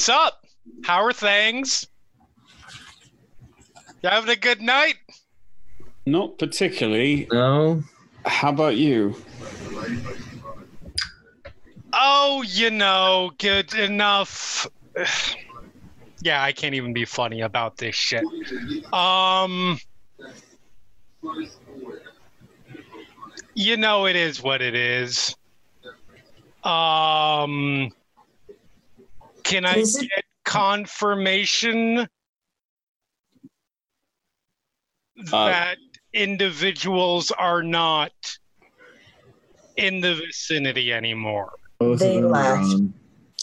up? 0.09 0.45
How 0.84 1.03
are 1.03 1.13
things? 1.13 1.88
You 4.03 4.09
having 4.09 4.30
a 4.30 4.36
good 4.36 4.61
night? 4.61 4.95
not 6.07 6.39
particularly. 6.39 7.28
No. 7.32 7.84
How 8.26 8.49
about 8.49 8.78
you? 8.78 9.15
Oh, 11.93 12.43
you 12.47 12.72
know, 12.72 13.32
good 13.38 13.74
enough. 13.76 14.68
yeah, 16.22 16.41
I 16.41 16.53
can't 16.53 16.76
even 16.76 16.93
be 16.93 17.05
funny 17.05 17.41
about 17.41 17.78
this 17.78 17.95
shit. 17.95 18.24
Um, 18.93 19.78
you 23.58 23.76
know, 23.76 24.05
it 24.05 24.16
is 24.16 24.41
what 24.43 24.62
it 24.62 24.76
is. 24.76 25.36
Um, 26.64 27.91
can 29.43 29.66
I 29.66 29.74
get 29.74 30.26
confirmation 30.45 32.08
Uh, 35.32 35.47
that 35.47 35.78
individuals 36.14 37.32
are 37.32 37.64
not 37.64 38.12
in 39.76 40.01
the 40.01 40.14
vicinity 40.14 40.93
anymore? 40.93 41.53
They 41.80 41.88
of 41.88 41.99
them 41.99 42.26
are 42.26 42.62
left. 42.62 42.84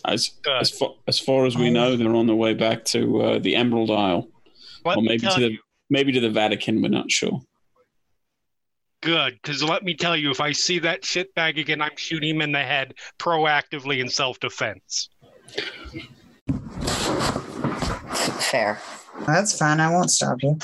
As 0.04 0.30
as 0.46 0.70
far, 0.70 0.94
as 1.08 1.18
far 1.18 1.44
as 1.46 1.56
we 1.56 1.70
know, 1.70 1.96
they're 1.96 2.14
on 2.14 2.28
their 2.28 2.36
way 2.36 2.54
back 2.54 2.84
to 2.86 3.20
uh, 3.20 3.38
the 3.40 3.56
Emerald 3.56 3.90
Isle, 3.90 4.28
Let 4.84 4.98
or 4.98 5.02
maybe 5.02 5.26
to 5.26 5.40
the 5.40 5.50
you. 5.52 5.58
maybe 5.90 6.12
to 6.12 6.20
the 6.20 6.30
Vatican. 6.30 6.80
We're 6.82 6.88
not 6.88 7.10
sure. 7.10 7.42
Good, 9.04 9.38
because 9.42 9.62
let 9.62 9.82
me 9.82 9.94
tell 9.94 10.16
you, 10.16 10.30
if 10.30 10.40
I 10.40 10.52
see 10.52 10.78
that 10.78 11.02
shitbag 11.02 11.60
again, 11.60 11.82
I'm 11.82 11.94
shooting 11.96 12.36
him 12.36 12.40
in 12.40 12.52
the 12.52 12.62
head 12.62 12.94
proactively 13.18 13.98
in 14.00 14.08
self-defense. 14.08 15.10
Fair. 18.50 18.80
That's 19.26 19.58
fine. 19.58 19.78
I 19.80 19.90
won't 19.90 20.10
stop 20.10 20.42
you. 20.42 20.58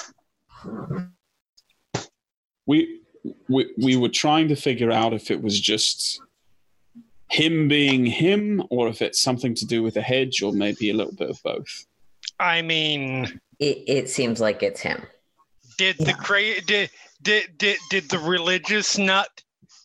We 2.67 3.01
we 3.49 3.71
we 3.77 3.97
were 3.97 4.09
trying 4.09 4.49
to 4.49 4.57
figure 4.57 4.91
out 4.91 5.13
if 5.13 5.31
it 5.31 5.43
was 5.43 5.61
just 5.61 6.23
him 7.31 7.69
being 7.69 8.07
him, 8.07 8.63
or 8.71 8.89
if 8.89 9.03
it's 9.03 9.21
something 9.21 9.55
to 9.57 9.67
do 9.67 9.83
with 9.83 9.95
the 9.95 10.03
hedge, 10.03 10.43
or 10.43 10.53
maybe 10.55 10.89
a 10.89 10.95
little 10.95 11.15
bit 11.15 11.29
of 11.29 11.43
both. 11.43 11.85
I 12.39 12.63
mean, 12.63 13.39
It, 13.59 13.85
it 13.87 14.09
seems 14.09 14.41
like 14.41 14.63
it's 14.63 14.81
him. 14.81 15.03
did 15.77 15.99
the 15.99 16.07
Yeah. 16.07 16.13
cra- 16.15 16.61
did, 16.63 16.91
did 17.23 17.59
did 17.59 17.79
did 17.91 18.09
the 18.09 18.19
religious 18.19 18.99
nut 18.99 19.29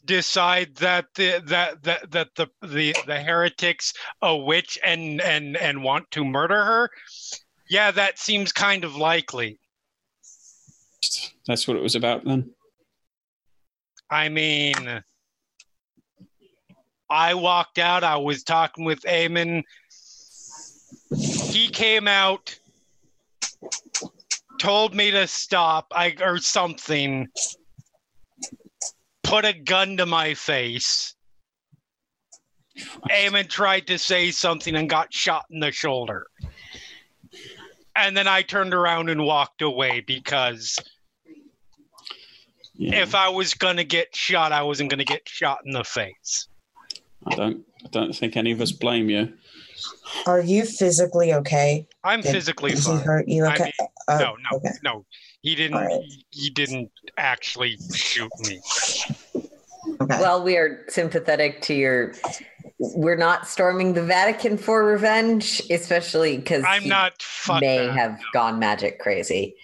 decide 0.06 0.76
that 0.76 1.06
the 1.16 1.42
that 1.46 1.84
that 1.84 2.12
that 2.12 2.30
the 2.36 2.48
the 2.62 2.96
the 3.08 3.20
heretics 3.20 3.94
a 4.22 4.36
witch 4.36 4.78
and 4.84 5.22
and 5.22 5.58
and 5.58 5.84
want 5.84 6.10
to 6.12 6.24
murder 6.24 6.64
her? 6.64 6.90
Yeah, 7.70 7.92
that 7.92 8.20
seems 8.20 8.52
kind 8.52 8.84
of 8.84 8.96
likely. 8.96 9.60
That's 11.48 11.68
what 11.68 11.78
it 11.78 11.84
was 11.84 11.96
about 11.96 12.26
then. 12.26 12.52
I 14.10 14.30
mean, 14.30 15.02
I 17.10 17.34
walked 17.34 17.80
out. 17.80 18.04
I 18.04 18.18
was 18.18 18.44
talking 18.44 18.86
with 18.86 19.02
Eamon. 19.02 19.64
He 21.16 21.70
came 21.70 22.08
out, 22.08 22.58
told 24.66 24.96
me 24.96 25.12
to 25.12 25.28
stop, 25.28 25.88
I 25.96 26.16
or 26.22 26.40
something. 26.40 27.28
Put 29.24 29.46
a 29.46 29.54
gun 29.54 29.98
to 29.98 30.06
my 30.06 30.34
face. 30.34 31.16
Eamon 33.10 33.48
tried 33.48 33.88
to 33.88 33.98
say 33.98 34.32
something 34.32 34.76
and 34.76 34.90
got 34.90 35.14
shot 35.14 35.46
in 35.50 35.60
the 35.60 35.72
shoulder. 35.72 36.26
And 37.96 38.18
then 38.18 38.28
I 38.28 38.42
turned 38.42 38.74
around 38.74 39.10
and 39.10 39.24
walked 39.24 39.62
away 39.62 40.04
because 40.06 40.78
Yeah, 42.74 43.04
if 43.04 43.16
I 43.16 43.30
was 43.30 43.54
gonna 43.54 43.86
get 43.86 44.16
shot, 44.16 44.52
I 44.52 44.64
wasn't 44.64 44.90
gonna 44.90 45.06
get 45.06 45.30
shot 45.30 45.60
in 45.66 45.72
the 45.72 45.84
face. 45.84 46.48
I 47.26 47.36
don't 47.36 47.66
I 47.86 47.88
don't 47.90 48.16
think 48.16 48.36
any 48.36 48.52
of 48.52 48.62
us 48.62 48.72
blame 48.72 49.10
you. 49.10 49.32
Are 50.26 50.42
you 50.42 50.66
physically 50.66 51.34
okay? 51.34 51.88
I'm 52.04 52.22
Did- 52.22 52.32
physically 52.32 52.72
Did 52.72 52.84
he 52.84 52.98
hurt 52.98 53.28
you? 53.28 53.46
I 53.46 53.54
Okay. 53.54 53.64
mean, 53.66 53.90
Uh, 54.08 54.18
no, 54.20 54.36
no, 54.52 54.58
Okay. 54.58 54.70
no. 54.84 55.06
He 55.42 55.56
didn't. 55.56 55.78
All 55.78 55.84
right. 55.86 56.02
He 56.32 56.50
didn't 56.52 56.92
actually 57.18 57.78
shoot 57.94 58.32
me. 58.48 58.62
Okay. 60.02 60.20
Well, 60.20 60.44
we 60.44 60.58
are 60.58 60.86
sympathetic 60.90 61.62
to 61.64 61.74
your. 61.74 62.14
We're 62.80 63.16
not 63.18 63.48
storming 63.48 63.94
the 63.94 64.04
Vatican 64.04 64.58
for 64.58 64.84
revenge, 64.86 65.62
especially 65.70 66.38
because 66.38 66.64
I'm 66.68 66.88
not. 66.88 67.22
Fuck 67.22 67.62
may 67.62 67.78
that. 67.88 67.96
have 67.96 68.20
gone 68.34 68.60
magic 68.60 69.00
crazy. 69.00 69.56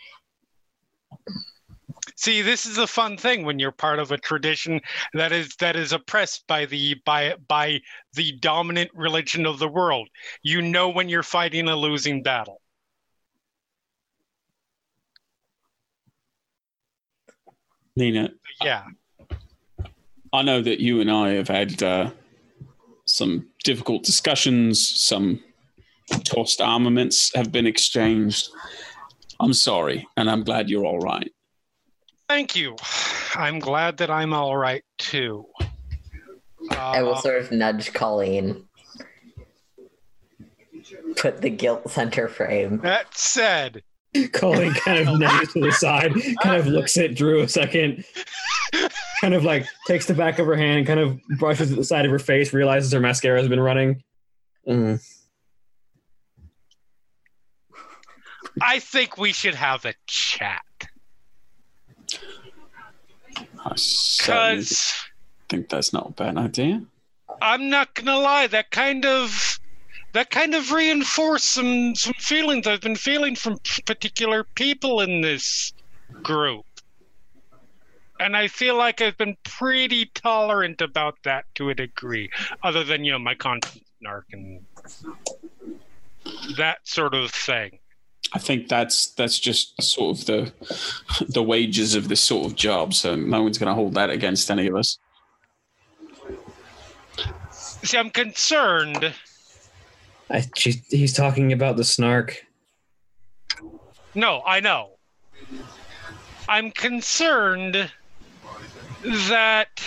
See, 2.21 2.43
this 2.43 2.67
is 2.67 2.77
a 2.77 2.85
fun 2.85 3.17
thing 3.17 3.45
when 3.45 3.57
you're 3.57 3.71
part 3.71 3.97
of 3.97 4.11
a 4.11 4.17
tradition 4.17 4.79
that 5.15 5.31
is 5.31 5.55
that 5.55 5.75
is 5.75 5.91
oppressed 5.91 6.45
by 6.45 6.67
the 6.67 6.93
by 7.03 7.33
by 7.47 7.81
the 8.13 8.33
dominant 8.33 8.91
religion 8.93 9.47
of 9.47 9.57
the 9.57 9.67
world. 9.67 10.07
You 10.43 10.61
know 10.61 10.87
when 10.89 11.09
you're 11.09 11.23
fighting 11.23 11.67
a 11.67 11.75
losing 11.75 12.21
battle. 12.21 12.61
Nina, 17.95 18.29
Yeah. 18.63 18.83
I 20.31 20.43
know 20.43 20.61
that 20.61 20.79
you 20.79 21.01
and 21.01 21.09
I 21.09 21.29
have 21.31 21.47
had 21.47 21.81
uh, 21.81 22.11
some 23.05 23.47
difficult 23.63 24.03
discussions. 24.03 24.87
Some 24.87 25.43
tossed 26.23 26.61
armaments 26.61 27.31
have 27.33 27.51
been 27.51 27.65
exchanged. 27.65 28.49
I'm 29.39 29.53
sorry, 29.53 30.07
and 30.17 30.29
I'm 30.29 30.43
glad 30.43 30.69
you're 30.69 30.85
all 30.85 30.99
right. 30.99 31.31
Thank 32.31 32.55
you. 32.55 32.77
I'm 33.35 33.59
glad 33.59 33.97
that 33.97 34.09
I'm 34.09 34.33
all 34.33 34.55
right 34.55 34.85
too. 34.97 35.47
I 36.71 37.03
will 37.03 37.15
Uh, 37.15 37.19
sort 37.19 37.41
of 37.41 37.51
nudge 37.51 37.91
Colleen. 37.91 38.69
Put 41.17 41.41
the 41.41 41.49
guilt 41.49 41.91
center 41.91 42.29
frame. 42.29 42.77
that 42.83 43.13
said, 43.17 43.83
Colleen 44.31 44.73
kind 44.75 45.09
of 45.09 45.19
nods 45.19 45.51
to 45.51 45.59
the 45.59 45.73
side, 45.73 46.13
kind 46.41 46.55
of 46.55 46.67
looks 46.67 46.95
at 46.97 47.15
Drew 47.15 47.41
a 47.41 47.49
second, 47.49 48.05
kind 49.19 49.33
of 49.33 49.43
like 49.43 49.67
takes 49.85 50.05
the 50.05 50.13
back 50.13 50.39
of 50.39 50.45
her 50.47 50.55
hand, 50.55 50.87
kind 50.87 51.01
of 51.01 51.19
brushes 51.37 51.69
at 51.69 51.77
the 51.77 51.83
side 51.83 52.05
of 52.05 52.11
her 52.11 52.19
face, 52.19 52.53
realizes 52.53 52.93
her 52.93 53.01
mascara 53.01 53.41
has 53.41 53.49
been 53.49 53.59
running. 53.59 54.01
Mm. 54.65 55.05
I 58.61 58.79
think 58.79 59.17
we 59.17 59.33
should 59.33 59.55
have 59.55 59.83
a 59.83 59.93
chat. 60.07 60.61
I 63.65 63.73
certainly 63.75 64.65
think 65.49 65.69
that's 65.69 65.93
not 65.93 66.09
a 66.09 66.11
bad 66.11 66.37
idea. 66.37 66.83
I'm 67.41 67.69
not 67.69 67.93
gonna 67.93 68.17
lie, 68.17 68.47
that 68.47 68.71
kind 68.71 69.05
of 69.05 69.59
that 70.13 70.29
kind 70.29 70.55
of 70.55 70.71
reinforced 70.71 71.47
some 71.47 71.95
some 71.95 72.13
feelings 72.19 72.67
I've 72.67 72.81
been 72.81 72.95
feeling 72.95 73.35
from 73.35 73.59
particular 73.85 74.43
people 74.43 75.01
in 75.01 75.21
this 75.21 75.73
group. 76.21 76.65
And 78.19 78.37
I 78.37 78.47
feel 78.47 78.75
like 78.75 79.01
I've 79.01 79.17
been 79.17 79.35
pretty 79.43 80.05
tolerant 80.13 80.81
about 80.81 81.17
that 81.23 81.45
to 81.55 81.69
a 81.69 81.75
degree, 81.75 82.29
other 82.61 82.83
than 82.83 83.03
you 83.03 83.13
know 83.13 83.19
my 83.19 83.35
conscience 83.35 83.83
narc 84.05 84.23
and 84.31 84.65
that 86.57 86.79
sort 86.83 87.13
of 87.13 87.31
thing. 87.31 87.79
I 88.33 88.39
think 88.39 88.69
that's 88.69 89.07
that's 89.07 89.39
just 89.39 89.81
sort 89.81 90.19
of 90.19 90.25
the 90.25 90.53
the 91.27 91.43
wages 91.43 91.95
of 91.95 92.07
this 92.07 92.21
sort 92.21 92.45
of 92.45 92.55
job. 92.55 92.93
So 92.93 93.15
no 93.15 93.43
one's 93.43 93.57
going 93.57 93.67
to 93.67 93.73
hold 93.73 93.93
that 93.95 94.09
against 94.09 94.49
any 94.49 94.67
of 94.67 94.75
us. 94.75 94.97
See, 97.51 97.97
I'm 97.97 98.09
concerned. 98.09 99.13
I, 100.29 100.43
she's, 100.55 100.85
he's 100.87 101.13
talking 101.13 101.51
about 101.51 101.77
the 101.77 101.83
snark. 101.83 102.45
No, 104.15 104.41
I 104.45 104.59
know. 104.59 104.91
I'm 106.47 106.71
concerned 106.71 107.91
that 109.03 109.81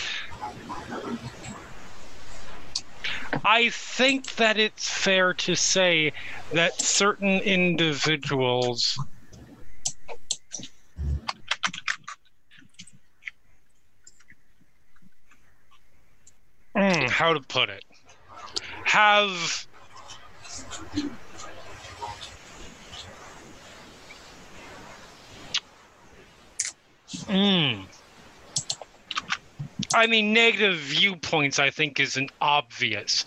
I 3.45 3.71
think 3.71 4.35
that 4.37 4.59
it's 4.59 4.89
fair 4.89 5.35
to 5.35 5.55
say 5.55 6.13
that 6.53 6.81
certain 6.81 7.41
individuals 7.41 8.99
Mm, 16.77 17.09
how 17.09 17.33
to 17.33 17.41
put 17.41 17.71
it 17.71 17.85
have 18.85 19.67
Mm. 27.29 27.87
I 29.95 30.07
mean, 30.07 30.33
negative 30.33 30.77
viewpoints, 30.77 31.59
I 31.59 31.71
think, 31.71 32.01
isn't 32.01 32.33
obvious. 32.41 33.25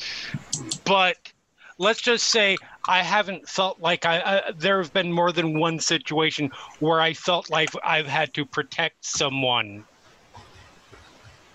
But 0.84 1.18
let's 1.78 2.02
just 2.02 2.28
say 2.28 2.58
I 2.88 3.02
haven't 3.02 3.48
felt 3.48 3.80
like 3.80 4.06
I, 4.06 4.20
I. 4.20 4.52
There 4.52 4.78
have 4.82 4.94
been 4.94 5.12
more 5.12 5.32
than 5.32 5.60
one 5.60 5.80
situation 5.80 6.52
where 6.80 7.00
I 7.00 7.14
felt 7.14 7.50
like 7.50 7.70
I've 7.84 8.08
had 8.08 8.34
to 8.34 8.46
protect 8.46 9.06
someone 9.06 9.86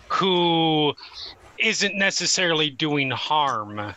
who 0.09 0.95
isn't 1.59 1.97
necessarily 1.97 2.71
doing 2.71 3.11
harm 3.11 3.95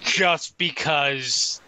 just 0.00 0.56
because 0.58 1.60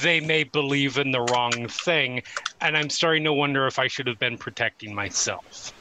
they 0.00 0.20
may 0.20 0.44
believe 0.44 0.96
in 0.96 1.10
the 1.10 1.20
wrong 1.20 1.68
thing 1.68 2.22
and 2.62 2.74
i'm 2.74 2.88
starting 2.88 3.24
to 3.24 3.32
wonder 3.32 3.66
if 3.66 3.78
i 3.78 3.86
should 3.86 4.06
have 4.06 4.18
been 4.18 4.38
protecting 4.38 4.94
myself 4.94 5.72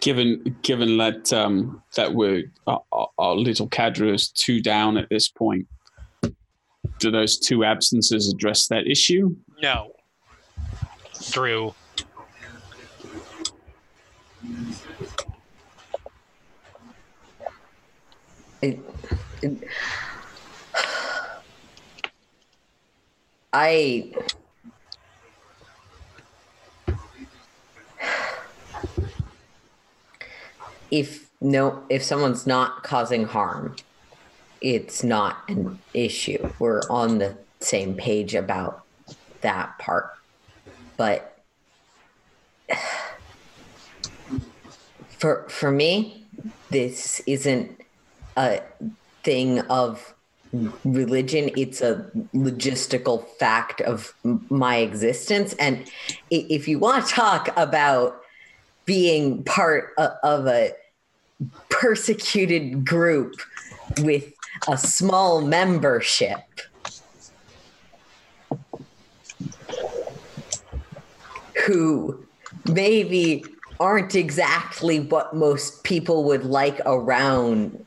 Given 0.00 0.56
given 0.62 0.96
that 0.98 1.32
um, 1.32 1.82
that 1.96 2.14
we're 2.14 2.44
our, 2.66 2.82
our- 2.92 3.10
our 3.18 3.34
little 3.34 3.66
cadre 3.68 4.14
is 4.14 4.28
two 4.28 4.60
down 4.62 4.96
at 4.96 5.08
this 5.10 5.28
point, 5.28 5.66
do 6.98 7.10
those 7.10 7.38
two 7.38 7.64
absences 7.64 8.32
address 8.32 8.68
that 8.68 8.86
issue? 8.86 9.34
no 9.60 9.92
drew 11.30 11.74
It, 18.60 18.80
it, 19.42 19.52
I 23.52 24.12
if 30.90 31.30
no 31.40 31.82
if 31.88 32.02
someone's 32.02 32.46
not 32.46 32.82
causing 32.82 33.26
harm, 33.26 33.76
it's 34.60 35.04
not 35.04 35.38
an 35.48 35.78
issue. 35.94 36.50
We're 36.58 36.82
on 36.90 37.18
the 37.18 37.36
same 37.60 37.94
page 37.94 38.34
about 38.34 38.84
that 39.40 39.78
part. 39.78 40.10
But 40.96 41.38
for 45.18 45.48
for 45.48 45.70
me, 45.70 46.26
this 46.70 47.20
isn't 47.26 47.80
a 48.36 48.62
thing 49.22 49.60
of 49.62 50.14
religion 50.84 51.50
it's 51.56 51.82
a 51.82 52.10
logistical 52.34 53.26
fact 53.38 53.82
of 53.82 54.14
my 54.48 54.76
existence 54.76 55.52
and 55.58 55.90
if 56.30 56.66
you 56.66 56.78
want 56.78 57.06
to 57.06 57.12
talk 57.12 57.50
about 57.56 58.22
being 58.88 59.44
part 59.44 59.92
of 59.98 60.46
a 60.46 60.72
persecuted 61.68 62.86
group 62.86 63.34
with 63.98 64.32
a 64.66 64.78
small 64.78 65.42
membership 65.42 66.40
who 71.66 72.26
maybe 72.64 73.44
aren't 73.78 74.14
exactly 74.14 75.00
what 75.00 75.36
most 75.36 75.84
people 75.84 76.24
would 76.24 76.44
like 76.44 76.80
around 76.86 77.86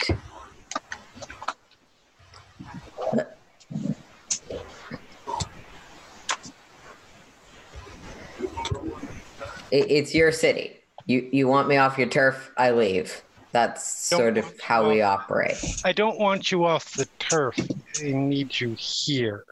it's 9.71 10.13
your 10.13 10.31
city. 10.33 10.80
You 11.05 11.27
you 11.31 11.47
want 11.47 11.67
me 11.67 11.77
off 11.77 11.97
your 11.97 12.07
turf, 12.07 12.51
I 12.57 12.71
leave. 12.71 13.21
That's 13.51 14.09
Don't 14.09 14.19
sort 14.19 14.37
of 14.37 14.59
how 14.61 14.87
we 14.89 15.01
off- 15.01 15.23
operate. 15.23 15.57
i 15.83 15.91
don't 15.91 16.17
want 16.17 16.51
you 16.53 16.63
off 16.63 16.93
the 16.93 17.05
turf 17.19 17.57
i 17.99 18.11
need 18.11 18.57
you 18.61 18.75
here 18.79 19.43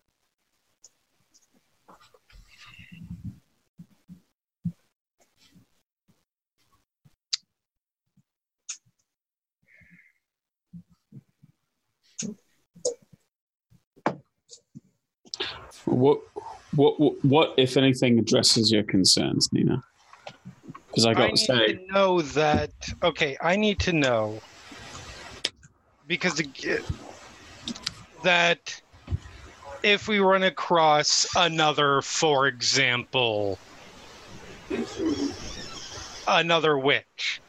What 15.85 16.19
what 16.75 16.99
what, 16.99 17.25
what 17.25 17.53
if 17.57 17.77
anything 17.77 18.19
addresses 18.19 18.71
your 18.71 18.83
concerns, 18.83 19.49
Nina? 19.51 19.83
Because 20.89 21.05
I 21.05 21.11
I 21.11 21.13
got 21.13 21.25
need 21.25 21.31
to 21.31 21.37
say, 21.37 21.73
to 21.73 21.91
know 21.91 22.21
that. 22.21 22.71
Okay, 23.03 23.37
I 23.41 23.55
need 23.55 23.79
to 23.79 23.93
know 23.93 24.41
because 26.07 26.41
that 28.23 28.81
if 29.83 30.07
we 30.07 30.19
run 30.19 30.43
across 30.43 31.27
another, 31.35 32.01
for 32.01 32.47
example, 32.47 33.59
another 36.27 36.77
witch, 36.77 37.41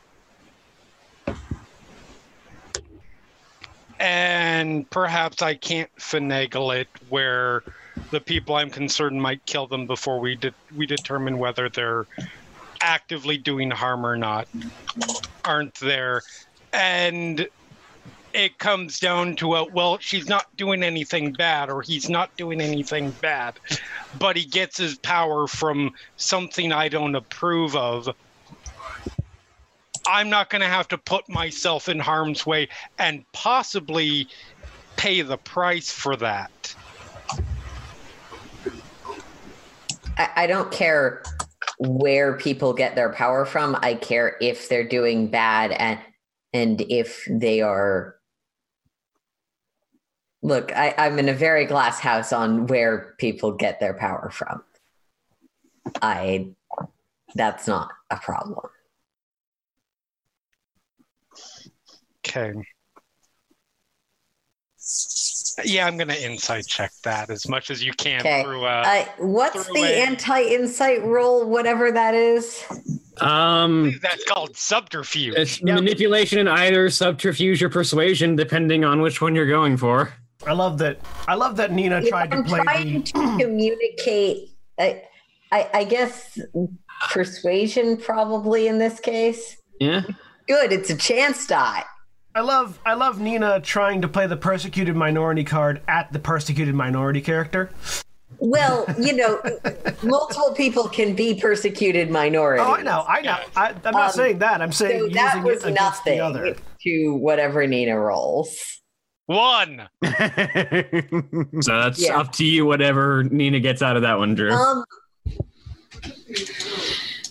and 3.98 4.88
perhaps 4.90 5.42
I 5.42 5.54
can't 5.54 5.90
finagle 5.98 6.78
it 6.78 6.88
where 7.08 7.62
the 8.10 8.20
people 8.20 8.54
I'm 8.56 8.70
concerned 8.70 9.20
might 9.20 9.44
kill 9.46 9.66
them 9.66 9.86
before 9.86 10.20
we 10.20 10.36
de- 10.36 10.54
we 10.76 10.86
determine 10.86 11.38
whether 11.38 11.68
they're 11.68 12.06
actively 12.80 13.36
doing 13.36 13.70
harm 13.70 14.04
or 14.04 14.16
not 14.16 14.48
aren't 15.44 15.74
there. 15.76 16.22
And 16.72 17.46
it 18.32 18.58
comes 18.58 19.00
down 19.00 19.34
to 19.36 19.56
a 19.56 19.64
well 19.72 19.98
she's 19.98 20.28
not 20.28 20.46
doing 20.56 20.84
anything 20.84 21.32
bad 21.32 21.68
or 21.68 21.82
he's 21.82 22.08
not 22.08 22.34
doing 22.36 22.60
anything 22.60 23.10
bad 23.20 23.58
but 24.20 24.36
he 24.36 24.44
gets 24.44 24.76
his 24.76 24.96
power 24.98 25.48
from 25.48 25.90
something 26.16 26.70
i 26.70 26.88
don't 26.88 27.16
approve 27.16 27.74
of. 27.74 28.08
I'm 30.06 30.28
not 30.30 30.50
going 30.50 30.62
to 30.62 30.68
have 30.68 30.88
to 30.88 30.98
put 30.98 31.28
myself 31.28 31.88
in 31.88 31.98
harm's 31.98 32.44
way 32.44 32.68
and 32.98 33.24
possibly 33.32 34.28
pay 34.96 35.22
the 35.22 35.36
price 35.36 35.90
for 35.90 36.16
that. 36.16 36.74
I, 40.16 40.30
I 40.36 40.46
don't 40.46 40.70
care 40.72 41.22
where 41.80 42.36
people 42.36 42.74
get 42.74 42.94
their 42.94 43.10
power 43.10 43.46
from. 43.46 43.74
I 43.80 43.94
care 43.94 44.36
if 44.40 44.68
they're 44.68 44.86
doing 44.86 45.28
bad 45.28 45.72
and 45.72 45.98
and 46.52 46.80
if 46.82 47.26
they 47.30 47.62
are 47.62 48.16
look, 50.42 50.72
I, 50.72 50.94
I'm 50.98 51.18
in 51.18 51.28
a 51.28 51.34
very 51.34 51.64
glass 51.64 51.98
house 52.00 52.32
on 52.32 52.66
where 52.66 53.14
people 53.18 53.52
get 53.52 53.80
their 53.80 53.94
power 53.94 54.30
from. 54.30 54.62
I 56.02 56.50
that's 57.34 57.66
not 57.66 57.90
a 58.10 58.16
problem. 58.16 58.66
Okay. 62.26 62.52
Yeah, 65.64 65.86
I'm 65.86 65.96
gonna 65.96 66.14
insight 66.14 66.66
check 66.66 66.92
that 67.04 67.30
as 67.30 67.48
much 67.48 67.70
as 67.70 67.82
you 67.82 67.92
can 67.92 68.20
Okay. 68.20 68.42
through 68.42 68.64
uh 68.64 68.82
Uh, 68.86 69.04
what's 69.18 69.64
through 69.64 69.74
the 69.74 69.82
a- 69.82 70.02
anti-insight 70.06 71.02
roll, 71.04 71.44
whatever 71.48 71.90
that 71.92 72.14
is? 72.14 72.62
Um, 73.20 73.98
that's 74.02 74.24
called 74.24 74.56
subterfuge. 74.56 75.34
it's 75.36 75.60
Yep. 75.60 75.74
manipulation 75.74 76.38
in 76.38 76.48
either 76.48 76.88
subterfuge 76.90 77.62
or 77.62 77.68
persuasion, 77.68 78.34
depending 78.36 78.84
on 78.84 79.00
which 79.02 79.20
one 79.20 79.34
you're 79.34 79.46
going 79.48 79.76
for. 79.76 80.12
I 80.46 80.52
love 80.54 80.78
that. 80.78 80.98
I 81.28 81.34
love 81.34 81.56
that 81.56 81.70
Nina 81.70 81.98
If 82.00 82.08
tried 82.08 82.30
to 82.30 82.38
I'm 82.38 82.44
play 82.44 82.60
trying 82.60 82.94
the. 82.94 83.02
to 83.02 83.12
communicate. 83.38 84.48
I, 84.78 85.02
I, 85.52 85.68
I 85.74 85.84
guess 85.84 86.38
persuasion 87.10 87.96
probably 87.98 88.66
in 88.68 88.78
this 88.78 89.00
case. 89.00 89.56
Yeah. 89.78 90.02
Good, 90.48 90.72
it's 90.72 90.88
a 90.90 90.96
chance 90.96 91.46
die. 91.46 91.84
I 92.34 92.40
love. 92.42 92.78
I 92.86 92.94
love 92.94 93.20
Nina 93.20 93.60
trying 93.60 94.02
to 94.02 94.08
play 94.08 94.26
the 94.26 94.36
persecuted 94.36 94.94
minority 94.96 95.42
card 95.44 95.80
at 95.88 96.12
the 96.12 96.18
persecuted 96.18 96.74
minority 96.74 97.20
character. 97.20 97.70
Well, 98.38 98.86
you 98.98 99.12
know, 99.14 99.40
multiple 100.02 100.54
people 100.56 100.88
can 100.88 101.14
be 101.14 101.34
persecuted 101.38 102.08
minorities. 102.10 102.64
Oh, 102.66 102.74
I 102.74 102.82
know. 102.82 103.04
I 103.06 103.20
know. 103.20 103.36
I, 103.56 103.68
I'm 103.84 103.92
not 103.92 104.06
Um, 104.06 104.12
saying 104.12 104.38
that. 104.38 104.62
I'm 104.62 104.72
saying 104.72 104.98
So 105.00 105.04
using 105.06 105.14
that 105.16 105.44
was 105.44 105.64
it 105.64 105.72
against 105.72 106.04
the 106.04 106.20
other. 106.20 106.44
nothing 106.46 106.62
to 106.84 107.14
whatever 107.16 107.66
Nina 107.66 107.98
rolls. 108.00 108.56
One. 109.26 109.88
So 111.62 111.80
that's 111.80 112.00
Yeah. 112.00 112.18
up 112.18 112.32
to 112.34 112.44
you, 112.44 112.64
whatever 112.64 113.24
Nina 113.24 113.60
gets 113.60 113.82
out 113.82 113.96
of 113.96 114.02
that 114.02 114.18
one, 114.18 114.34
Drew. 114.34 114.52
Um, 114.52 114.84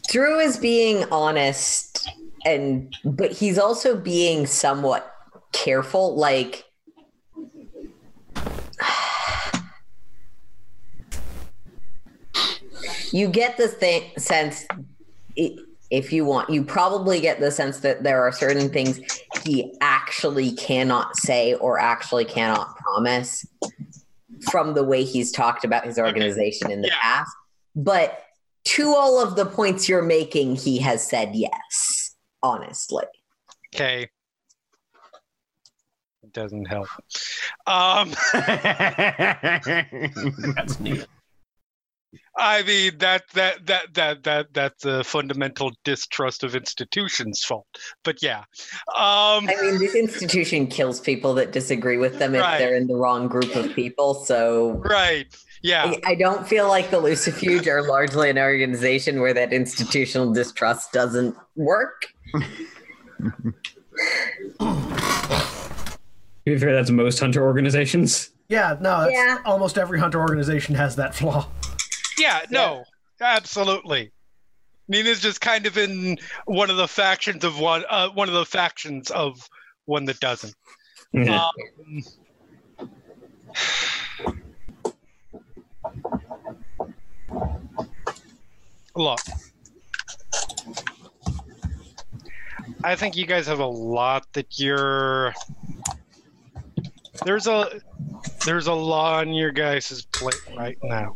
Drew 0.10 0.40
is 0.40 0.58
being 0.58 1.06
honest, 1.12 1.89
and 2.46 2.96
but 3.04 3.32
he's 3.32 3.58
also 3.58 3.98
being 3.98 4.46
somewhat 4.46 5.12
careful. 5.52 6.16
Like, 6.16 6.64
you 13.12 13.28
get 13.28 13.58
the 13.58 13.68
th- 13.68 14.18
sense, 14.18 14.66
if 15.92 16.14
you 16.14 16.26
want, 16.26 16.50
you 16.50 16.64
probably 16.64 17.20
get 17.20 17.40
the 17.40 17.52
sense 17.52 17.80
that 17.80 18.04
there 18.04 18.22
are 18.24 18.32
certain 18.32 18.70
things 18.70 19.00
he 19.44 19.74
actually 19.82 20.52
cannot 20.54 21.16
say 21.18 21.54
or 21.56 21.80
actually 21.80 22.26
cannot 22.26 22.76
promise 22.78 23.46
from 24.52 24.74
the 24.74 24.84
way 24.84 25.04
he's 25.04 25.32
talked 25.32 25.66
about 25.66 25.86
his 25.86 25.98
organization 25.98 26.72
in 26.72 26.82
the 26.82 26.88
Yeah. 26.88 26.94
past. 27.02 27.32
But 27.76 28.24
to 28.66 28.94
all 28.96 29.22
of 29.22 29.36
the 29.36 29.46
points 29.46 29.90
you're 29.90 30.02
making, 30.02 30.56
he 30.56 30.78
has 30.80 31.06
said 31.06 31.32
yes, 31.34 32.09
honestly. 32.44 33.06
Okay. 33.76 34.10
It 36.24 36.34
doesn't 36.34 36.66
help. 36.66 36.88
Um 37.66 38.12
That's 40.56 40.80
neat. 40.80 41.06
I 42.36 42.64
mean 42.64 42.98
that 43.00 43.24
that 43.34 43.66
that 43.68 43.94
that 43.94 44.24
that 44.24 44.48
that's 44.54 44.86
a 44.86 45.04
fundamental 45.04 45.72
distrust 45.84 46.44
of 46.44 46.56
institutions 46.56 47.44
fault. 47.44 47.68
But 48.04 48.22
yeah. 48.24 48.40
Um 48.96 49.48
I 49.50 49.56
mean, 49.62 49.78
this 49.80 49.96
institution 49.96 50.68
kills 50.68 51.00
people 51.00 51.34
that 51.36 51.52
disagree 51.52 51.98
with 51.98 52.18
them 52.20 52.34
if 52.36 52.42
Right. 52.42 52.58
they're 52.58 52.76
in 52.76 52.88
the 52.88 52.96
wrong 52.96 53.28
group 53.28 53.56
of 53.56 53.74
people. 53.76 54.14
So 54.26 54.72
right. 54.86 55.28
Yeah. 55.62 55.86
I- 55.86 56.02
I 56.12 56.16
don't 56.16 56.48
feel 56.48 56.68
like 56.68 56.90
the 56.90 57.02
Lucifuge 57.02 57.68
are 57.68 57.82
largely 57.88 58.30
an 58.30 58.38
organization 58.38 59.20
where 59.20 59.34
that 59.34 59.52
institutional 59.54 60.32
distrust 60.34 60.92
doesn't 60.94 61.36
work. 61.56 62.06
To 62.34 63.54
be 66.46 66.58
fair, 66.58 66.74
that's 66.74 66.90
most 66.90 67.20
hunter 67.20 67.44
organizations. 67.44 68.30
Yeah. 68.48 68.78
No. 68.80 69.02
That's, 69.02 69.12
Yeah. 69.14 69.38
Almost 69.46 69.78
every 69.78 70.00
hunter 70.00 70.20
organization 70.22 70.76
has 70.76 70.96
that 70.96 71.14
flaw. 71.14 71.48
Yeah, 72.18 72.42
no, 72.50 72.84
absolutely. 73.22 74.12
Nina's 74.90 75.22
just 75.22 75.40
kind 75.40 75.66
of 75.66 75.78
in 75.78 76.18
one 76.46 76.70
of 76.70 76.76
the 76.78 76.88
factions 76.88 77.44
of 77.46 77.60
one, 77.60 77.86
uh, 77.90 78.10
one 78.10 78.28
of 78.28 78.34
the 78.34 78.46
factions 78.46 79.10
of 79.12 79.48
one 79.86 80.04
that 80.06 80.20
doesn't. 80.20 80.54
Yeah. 81.14 81.48
Um, 81.48 82.88
look, 89.00 89.20
I 92.84 92.96
think 92.96 93.16
you 93.16 93.26
guys 93.26 93.48
have 93.48 93.60
a 93.60 93.66
lot 93.66 94.32
that 94.34 94.60
you're. 94.60 95.34
There's 97.26 97.48
a 97.48 97.82
there's 98.46 98.68
a 98.68 98.74
lot 98.74 99.28
on 99.28 99.34
your 99.34 99.52
guys' 99.52 100.06
plate 100.14 100.42
right 100.58 100.78
now. 100.84 101.16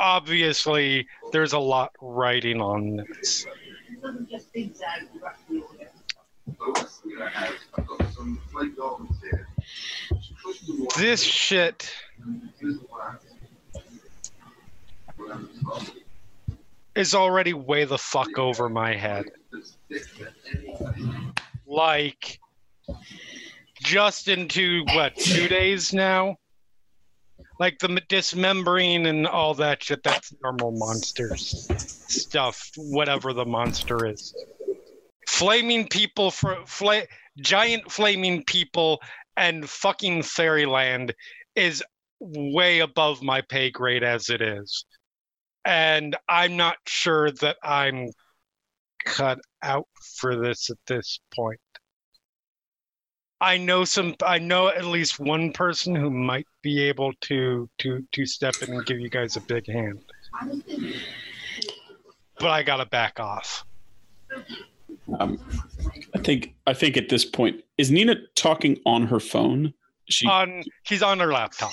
Obviously, 0.00 1.06
there's 1.32 1.52
a 1.52 1.58
lot 1.58 1.92
writing 2.00 2.60
on 2.60 2.96
this. 2.96 3.46
This 10.96 11.22
shit 11.22 11.92
is 16.94 17.14
already 17.14 17.52
way 17.52 17.84
the 17.84 17.98
fuck 17.98 18.38
over 18.38 18.68
my 18.68 18.94
head. 18.94 19.26
Like, 21.66 22.40
just 23.82 24.28
into 24.28 24.84
what, 24.94 25.16
two 25.16 25.48
days 25.48 25.92
now? 25.92 26.36
Like 27.60 27.78
the 27.78 28.00
dismembering 28.08 29.06
and 29.06 29.26
all 29.26 29.54
that 29.54 29.82
shit, 29.82 30.02
that's 30.02 30.32
normal 30.42 30.72
monsters 30.72 31.68
stuff, 32.08 32.70
whatever 32.76 33.32
the 33.32 33.44
monster 33.44 34.06
is. 34.06 34.34
Flaming 35.28 35.86
people 35.88 36.30
for 36.30 36.64
giant 37.40 37.90
flaming 37.90 38.44
people 38.44 39.00
and 39.36 39.68
fucking 39.68 40.22
fairyland 40.22 41.14
is 41.54 41.82
way 42.20 42.80
above 42.80 43.22
my 43.22 43.40
pay 43.40 43.70
grade 43.70 44.02
as 44.02 44.30
it 44.30 44.40
is. 44.40 44.84
And 45.64 46.16
I'm 46.28 46.56
not 46.56 46.76
sure 46.86 47.30
that 47.30 47.56
I'm 47.62 48.10
cut 49.04 49.38
out 49.62 49.88
for 50.18 50.36
this 50.36 50.70
at 50.70 50.78
this 50.86 51.20
point. 51.34 51.60
I 53.40 53.56
know 53.56 53.84
some 53.84 54.16
I 54.24 54.38
know 54.38 54.68
at 54.68 54.84
least 54.84 55.20
one 55.20 55.52
person 55.52 55.94
who 55.94 56.10
might 56.10 56.46
be 56.62 56.82
able 56.82 57.12
to 57.22 57.68
to 57.78 58.04
to 58.12 58.26
step 58.26 58.54
in 58.62 58.74
and 58.74 58.84
give 58.84 58.98
you 58.98 59.08
guys 59.08 59.36
a 59.36 59.40
big 59.40 59.66
hand. 59.68 60.00
But 62.38 62.50
I 62.50 62.62
gotta 62.62 62.86
back 62.86 63.20
off. 63.20 63.64
Um, 65.20 65.38
I 66.14 66.18
think 66.18 66.54
I 66.66 66.74
think 66.74 66.96
at 66.96 67.08
this 67.08 67.24
point 67.24 67.62
is 67.78 67.90
Nina 67.90 68.16
talking 68.34 68.80
on 68.84 69.06
her 69.06 69.20
phone. 69.20 69.72
She 70.06 70.26
On 70.26 70.62
she's 70.82 71.02
on 71.02 71.20
her 71.20 71.32
laptop. 71.32 71.72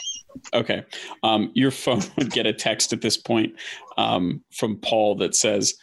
Okay. 0.54 0.84
Um, 1.24 1.52
your 1.54 1.72
phone 1.72 2.02
would 2.18 2.32
get 2.32 2.46
a 2.46 2.54
text 2.54 2.94
at 2.94 3.02
this 3.02 3.18
point 3.18 3.56
um, 3.98 4.42
from 4.52 4.78
Paul 4.78 5.16
that 5.16 5.36
says, 5.36 5.76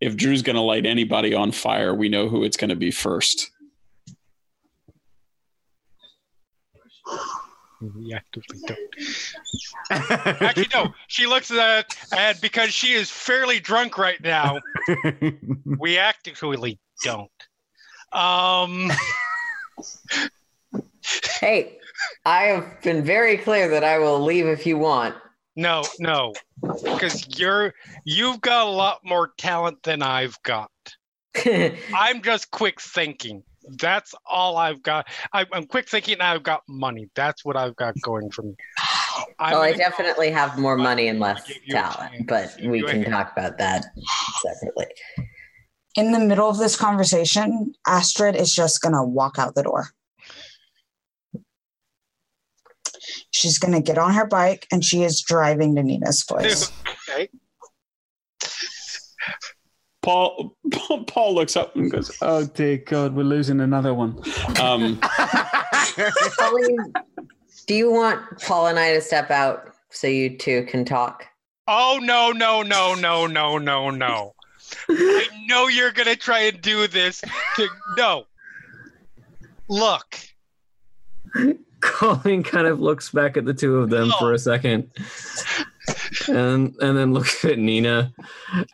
"If 0.00 0.16
Drew's 0.16 0.42
going 0.42 0.56
to 0.56 0.62
light 0.62 0.86
anybody 0.86 1.34
on 1.34 1.52
fire, 1.52 1.94
we 1.94 2.08
know 2.08 2.28
who 2.28 2.44
it's 2.44 2.56
going 2.56 2.70
to 2.70 2.76
be 2.76 2.90
first. 2.90 3.50
We 7.96 8.12
actively 8.12 8.58
don't. 8.66 8.78
Actually, 10.42 10.66
no. 10.74 10.92
She 11.08 11.26
looks 11.26 11.50
at 11.50 11.96
and 12.14 12.38
because 12.42 12.74
she 12.74 12.92
is 12.92 13.10
fairly 13.10 13.58
drunk 13.58 13.96
right 13.96 14.22
now, 14.22 14.60
we 15.78 15.96
actively 15.96 16.78
don't. 17.02 17.30
Um, 18.12 18.92
Hey, 21.40 21.78
I 22.24 22.42
have 22.44 22.82
been 22.82 23.04
very 23.04 23.36
clear 23.36 23.68
that 23.68 23.84
I 23.84 23.98
will 23.98 24.20
leave 24.20 24.46
if 24.46 24.66
you 24.66 24.78
want. 24.78 25.14
no, 25.56 25.82
no, 25.98 26.32
because 26.82 27.38
you're 27.38 27.74
you've 28.04 28.40
got 28.40 28.66
a 28.66 28.70
lot 28.70 29.00
more 29.04 29.32
talent 29.38 29.82
than 29.82 30.02
I've 30.02 30.36
got. 30.42 30.70
I'm 31.94 32.22
just 32.22 32.50
quick 32.50 32.80
thinking. 32.80 33.42
That's 33.78 34.14
all 34.26 34.56
I've 34.56 34.82
got. 34.82 35.06
I, 35.32 35.46
I'm 35.52 35.66
quick 35.66 35.88
thinking. 35.88 36.14
and 36.14 36.22
I've 36.22 36.42
got 36.42 36.62
money. 36.68 37.08
That's 37.14 37.44
what 37.44 37.56
I've 37.56 37.76
got 37.76 37.94
going 38.02 38.30
for 38.30 38.42
me. 38.42 38.54
I'm 39.38 39.52
well, 39.52 39.62
I 39.62 39.70
gonna 39.70 39.72
go- 39.72 39.78
definitely 39.78 40.30
have 40.30 40.58
more 40.58 40.76
money 40.76 41.08
and 41.08 41.20
less 41.20 41.46
Give 41.46 41.58
you 41.64 41.76
a 41.76 41.80
talent, 41.82 42.26
but 42.26 42.56
we 42.64 42.82
can 42.82 43.02
hand. 43.02 43.12
talk 43.12 43.32
about 43.32 43.58
that 43.58 43.84
separately. 44.42 44.86
In 45.96 46.12
the 46.12 46.20
middle 46.20 46.48
of 46.48 46.58
this 46.58 46.76
conversation, 46.76 47.72
Astrid 47.86 48.36
is 48.36 48.54
just 48.54 48.80
going 48.80 48.94
to 48.94 49.02
walk 49.02 49.38
out 49.38 49.54
the 49.56 49.62
door. 49.64 49.88
She's 53.30 53.58
going 53.58 53.74
to 53.74 53.80
get 53.80 53.98
on 53.98 54.12
her 54.14 54.26
bike 54.26 54.66
and 54.72 54.84
she 54.84 55.02
is 55.02 55.20
driving 55.20 55.76
to 55.76 55.82
Nina's 55.82 56.24
place. 56.24 56.70
okay. 57.08 57.28
Paul 60.02 60.56
Paul, 60.72 61.04
Paul 61.06 61.34
looks 61.34 61.56
up 61.56 61.76
and 61.76 61.90
goes, 61.90 62.10
"Oh 62.22 62.44
dear 62.46 62.78
God, 62.78 63.14
we're 63.14 63.22
losing 63.22 63.60
another 63.60 63.92
one." 63.94 64.18
Um, 64.60 64.98
Colleen, 66.38 66.92
do 67.66 67.74
you 67.74 67.92
want 67.92 68.40
Paul 68.40 68.68
and 68.68 68.78
I 68.78 68.94
to 68.94 69.00
step 69.00 69.30
out 69.30 69.70
so 69.90 70.06
you 70.06 70.38
two 70.38 70.64
can 70.64 70.84
talk? 70.84 71.26
Oh 71.68 72.00
no 72.02 72.32
no 72.32 72.62
no 72.62 72.94
no 72.94 73.26
no 73.26 73.58
no 73.58 73.90
no! 73.90 74.34
I 74.88 75.26
know 75.46 75.68
you're 75.68 75.92
gonna 75.92 76.16
try 76.16 76.40
and 76.40 76.60
do 76.60 76.86
this. 76.86 77.22
To, 77.56 77.68
no. 77.96 78.24
Look, 79.68 80.18
Colleen 81.82 82.42
kind 82.42 82.66
of 82.66 82.80
looks 82.80 83.10
back 83.10 83.36
at 83.36 83.44
the 83.44 83.54
two 83.54 83.78
of 83.78 83.90
them 83.90 84.12
for 84.18 84.32
a 84.32 84.38
second, 84.38 84.90
and 86.28 86.74
and 86.80 86.96
then 86.96 87.12
looks 87.12 87.44
at 87.44 87.58
Nina, 87.58 88.12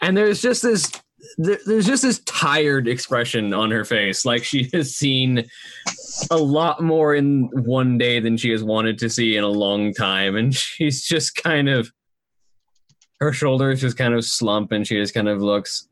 and 0.00 0.16
there's 0.16 0.42
just 0.42 0.62
this 0.62 0.90
there, 1.38 1.58
there's 1.66 1.86
just 1.86 2.02
this 2.02 2.20
tired 2.20 2.88
expression 2.88 3.52
on 3.52 3.70
her 3.70 3.84
face, 3.84 4.24
like 4.24 4.44
she 4.44 4.68
has 4.72 4.94
seen 4.94 5.44
a 6.30 6.36
lot 6.36 6.82
more 6.82 7.14
in 7.14 7.48
one 7.52 7.98
day 7.98 8.20
than 8.20 8.36
she 8.36 8.50
has 8.50 8.62
wanted 8.62 8.98
to 8.98 9.10
see 9.10 9.36
in 9.36 9.44
a 9.44 9.48
long 9.48 9.92
time, 9.92 10.36
and 10.36 10.54
she's 10.54 11.04
just 11.04 11.34
kind 11.34 11.68
of 11.68 11.90
her 13.20 13.32
shoulders 13.32 13.80
just 13.80 13.96
kind 13.96 14.14
of 14.14 14.24
slump, 14.24 14.72
and 14.72 14.86
she 14.86 14.96
just 14.96 15.14
kind 15.14 15.28
of 15.28 15.40
looks. 15.40 15.88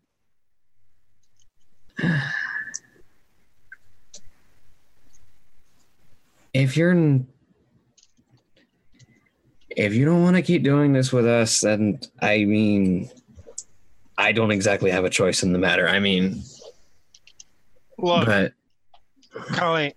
If 6.55 6.77
you're 6.77 7.21
if 9.71 9.93
you 9.93 10.05
don't 10.05 10.23
want 10.23 10.37
to 10.37 10.43
keep 10.43 10.63
doing 10.63 10.93
this 10.93 11.13
with 11.13 11.27
us 11.27 11.61
then 11.61 11.99
i 12.23 12.45
mean 12.45 13.11
i 14.17 14.33
don't 14.33 14.53
exactly 14.53 14.91
have 14.91 15.05
a 15.05 15.11
choice 15.11 15.43
in 15.43 15.53
the 15.53 15.59
matter 15.59 15.89
i 15.89 15.99
mean 15.99 16.43
look, 17.99 18.27
but 18.27 18.53
Colleen. 19.49 19.93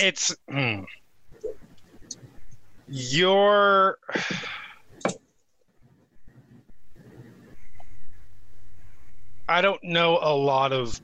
It's 0.00 0.34
hmm. 0.48 0.84
your 2.86 3.98
I 9.48 9.62
don't 9.62 9.82
know 9.82 10.18
a 10.20 10.34
lot 10.34 10.72
of 10.72 11.00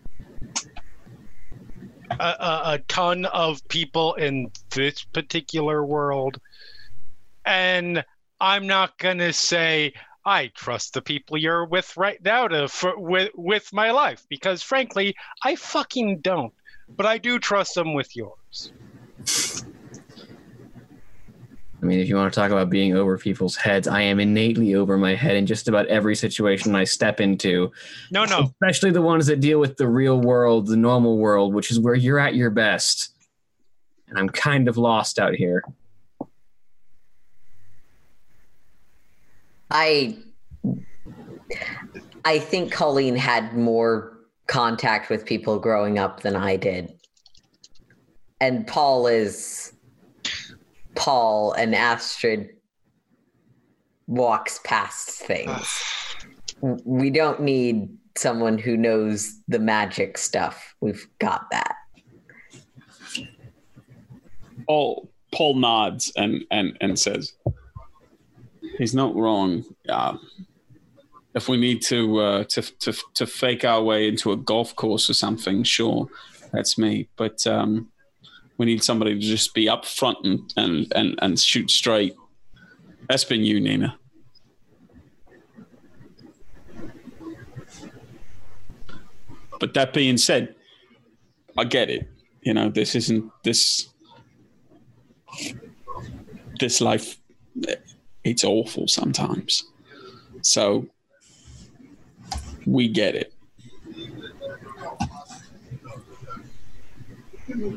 a, 2.10 2.60
a, 2.64 2.80
ton 2.88 3.24
of 3.26 3.66
people 3.68 4.14
in 4.14 4.50
this 4.70 5.02
particular 5.02 5.84
world, 5.84 6.38
and 7.44 8.04
I'm 8.40 8.66
not 8.66 8.98
gonna 8.98 9.32
say 9.32 9.94
I 10.26 10.48
trust 10.48 10.94
the 10.94 11.02
people 11.02 11.38
you're 11.38 11.64
with 11.64 11.96
right 11.96 12.22
now 12.22 12.48
to 12.48 12.68
for, 12.68 12.98
with 12.98 13.30
with 13.34 13.72
my 13.72 13.90
life 13.90 14.24
because 14.28 14.62
frankly 14.62 15.14
I 15.42 15.56
fucking 15.56 16.20
don't, 16.20 16.52
but 16.88 17.06
I 17.06 17.18
do 17.18 17.38
trust 17.38 17.74
them 17.74 17.94
with 17.94 18.14
yours. 18.14 18.72
I 21.84 21.86
mean 21.86 22.00
if 22.00 22.08
you 22.08 22.16
want 22.16 22.32
to 22.32 22.40
talk 22.40 22.50
about 22.50 22.70
being 22.70 22.96
over 22.96 23.18
people's 23.18 23.56
heads 23.56 23.86
i 23.86 24.00
am 24.00 24.18
innately 24.18 24.74
over 24.74 24.96
my 24.96 25.14
head 25.14 25.36
in 25.36 25.44
just 25.46 25.68
about 25.68 25.86
every 25.88 26.16
situation 26.16 26.74
i 26.74 26.82
step 26.82 27.20
into. 27.20 27.70
No, 28.10 28.24
no, 28.24 28.50
especially 28.62 28.90
the 28.90 29.02
ones 29.02 29.26
that 29.26 29.40
deal 29.40 29.60
with 29.60 29.76
the 29.76 29.86
real 29.86 30.20
world 30.20 30.66
the 30.66 30.76
normal 30.76 31.18
world 31.18 31.52
which 31.52 31.70
is 31.70 31.78
where 31.78 31.94
you're 31.94 32.18
at 32.18 32.34
your 32.34 32.50
best. 32.50 33.10
And 34.08 34.18
i'm 34.18 34.28
kind 34.28 34.66
of 34.66 34.76
lost 34.78 35.18
out 35.18 35.34
here. 35.34 35.62
I 39.70 40.16
I 42.24 42.38
think 42.38 42.72
Colleen 42.72 43.16
had 43.16 43.54
more 43.54 44.16
contact 44.46 45.10
with 45.10 45.26
people 45.26 45.58
growing 45.58 45.98
up 45.98 46.20
than 46.22 46.36
I 46.36 46.56
did. 46.56 46.92
And 48.40 48.66
Paul 48.66 49.06
is 49.06 49.72
Paul 50.94 51.52
and 51.52 51.74
Astrid 51.74 52.50
walks 54.06 54.60
past 54.64 55.08
things. 55.10 55.82
we 56.60 57.10
don't 57.10 57.40
need 57.40 57.88
someone 58.16 58.58
who 58.58 58.76
knows 58.76 59.40
the 59.48 59.58
magic 59.58 60.18
stuff. 60.18 60.74
We've 60.80 61.06
got 61.18 61.46
that. 61.50 61.76
Paul 64.66 65.10
Paul 65.32 65.56
nods 65.56 66.12
and 66.16 66.44
and 66.50 66.76
and 66.80 66.98
says, 66.98 67.34
"He's 68.78 68.94
not 68.94 69.14
wrong. 69.14 69.64
Um, 69.88 70.20
if 71.34 71.48
we 71.48 71.56
need 71.56 71.82
to 71.82 72.18
uh, 72.18 72.44
to 72.44 72.62
to 72.62 72.92
to 73.14 73.26
fake 73.26 73.64
our 73.64 73.82
way 73.82 74.08
into 74.08 74.32
a 74.32 74.36
golf 74.36 74.74
course 74.76 75.10
or 75.10 75.14
something, 75.14 75.64
sure, 75.64 76.08
that's 76.52 76.78
me. 76.78 77.08
But 77.16 77.46
um, 77.46 77.88
we 78.56 78.66
need 78.66 78.82
somebody 78.82 79.14
to 79.14 79.20
just 79.20 79.54
be 79.54 79.68
up 79.68 79.84
front 79.84 80.18
and 80.24 80.52
and 80.56 80.92
and, 80.94 81.18
and 81.20 81.38
shoot 81.38 81.70
straight. 81.70 82.14
That's 83.08 83.24
been 83.24 83.42
you, 83.42 83.60
Nina. 83.60 83.98
But 89.60 89.74
that 89.74 89.92
being 89.92 90.18
said, 90.18 90.54
I 91.56 91.64
get 91.64 91.90
it. 91.90 92.08
You 92.42 92.54
know, 92.54 92.68
this 92.68 92.94
isn't 92.94 93.30
this 93.42 93.88
this 96.60 96.80
life 96.80 97.18
it's 98.24 98.42
awful 98.42 98.88
sometimes. 98.88 99.64
So 100.42 100.86
we 102.66 102.88
get 102.88 103.14
it. 103.14 103.32
This 107.54 107.70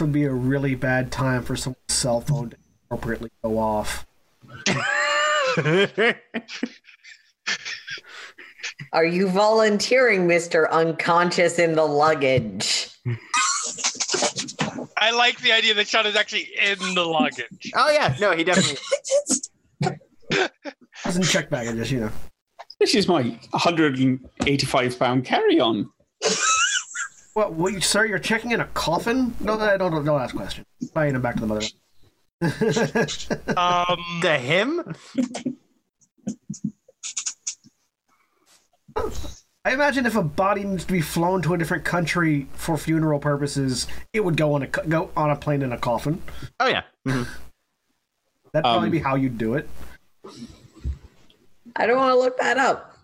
would 0.00 0.12
be 0.12 0.24
a 0.24 0.32
really 0.32 0.74
bad 0.74 1.12
time 1.12 1.42
for 1.42 1.54
someone's 1.54 1.76
cell 1.88 2.22
phone 2.22 2.48
to 2.50 2.56
appropriately 2.90 3.30
go 3.42 3.58
off. 3.58 4.06
Are 8.92 9.04
you 9.04 9.28
volunteering, 9.28 10.26
Mr. 10.26 10.70
Unconscious 10.70 11.58
in 11.58 11.74
the 11.74 11.84
luggage? 11.84 12.88
I 15.00 15.10
like 15.12 15.40
the 15.40 15.52
idea 15.52 15.74
that 15.74 15.88
Sean 15.88 16.06
is 16.06 16.14
actually 16.14 16.48
in 16.62 16.78
the 16.94 17.04
luggage. 17.04 17.72
oh 17.74 17.90
yeah, 17.90 18.14
no, 18.20 18.32
he 18.36 18.44
definitely. 18.44 18.76
Doesn't 21.04 21.24
check 21.24 21.48
baggage, 21.50 21.76
just 21.76 21.90
you 21.90 22.00
know. 22.00 22.10
This 22.78 22.94
is 22.94 23.08
my 23.08 23.22
185 23.50 24.98
pound 24.98 25.24
carry 25.24 25.58
on. 25.60 25.90
What, 27.34 27.52
what, 27.52 27.72
you- 27.72 27.80
sir? 27.80 28.06
You're 28.06 28.18
checking 28.18 28.50
in 28.50 28.60
a 28.60 28.66
coffin? 28.74 29.32
No, 29.38 29.56
no, 29.56 29.78
don't, 29.78 30.04
don't 30.04 30.20
ask 30.20 30.34
questions. 30.34 30.66
Buying 30.92 31.14
him 31.14 31.22
back 31.22 31.36
to 31.36 31.42
the 31.42 31.46
mother. 31.46 31.64
Um, 33.56 34.18
the 34.20 34.36
him? 34.36 34.82
I 39.64 39.72
imagine 39.74 40.06
if 40.06 40.16
a 40.16 40.22
body 40.22 40.64
needs 40.64 40.86
to 40.86 40.92
be 40.92 41.02
flown 41.02 41.42
to 41.42 41.52
a 41.52 41.58
different 41.58 41.84
country 41.84 42.46
for 42.54 42.78
funeral 42.78 43.18
purposes, 43.18 43.86
it 44.14 44.20
would 44.24 44.36
go 44.36 44.54
on 44.54 44.62
a 44.62 44.66
go 44.66 45.10
on 45.16 45.30
a 45.30 45.36
plane 45.36 45.60
in 45.62 45.72
a 45.72 45.78
coffin. 45.78 46.22
Oh 46.58 46.66
yeah. 46.66 46.82
Mhm. 47.06 47.26
That'd 48.52 48.64
probably 48.64 48.86
Um, 48.86 48.90
be 48.90 48.98
how 49.00 49.16
you'd 49.16 49.36
do 49.36 49.54
it. 49.54 49.68
I 51.76 51.86
don't 51.86 51.98
want 51.98 52.10
to 52.12 52.18
look 52.18 52.38
that 52.38 52.56
up. 52.56 52.96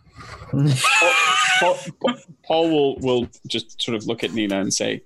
Paul, 1.60 1.76
Paul, 2.00 2.14
Paul 2.44 2.70
will 2.70 2.96
will 3.00 3.28
just 3.46 3.80
sort 3.82 3.94
of 3.94 4.06
look 4.06 4.24
at 4.24 4.32
Nina 4.32 4.58
and 4.58 4.72
say, 4.72 5.02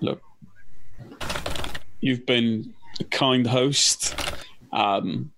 "Look, 0.00 0.20
you've 2.00 2.26
been 2.26 2.74
a 2.98 3.04
kind 3.04 3.46
host, 3.46 4.16
um, 4.72 5.30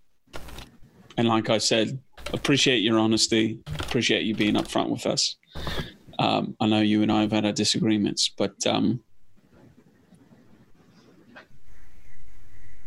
and 1.18 1.28
like 1.28 1.50
I 1.50 1.58
said, 1.58 1.98
appreciate 2.32 2.78
your 2.78 2.98
honesty. 2.98 3.60
Appreciate 3.78 4.22
you 4.22 4.34
being 4.34 4.54
upfront 4.54 4.88
with 4.90 5.06
us. 5.06 5.36
Um, 6.18 6.56
I 6.60 6.66
know 6.66 6.80
you 6.80 7.02
and 7.02 7.10
I 7.10 7.22
have 7.22 7.32
had 7.32 7.46
our 7.46 7.52
disagreements, 7.52 8.30
but 8.36 8.66
um, 8.66 9.00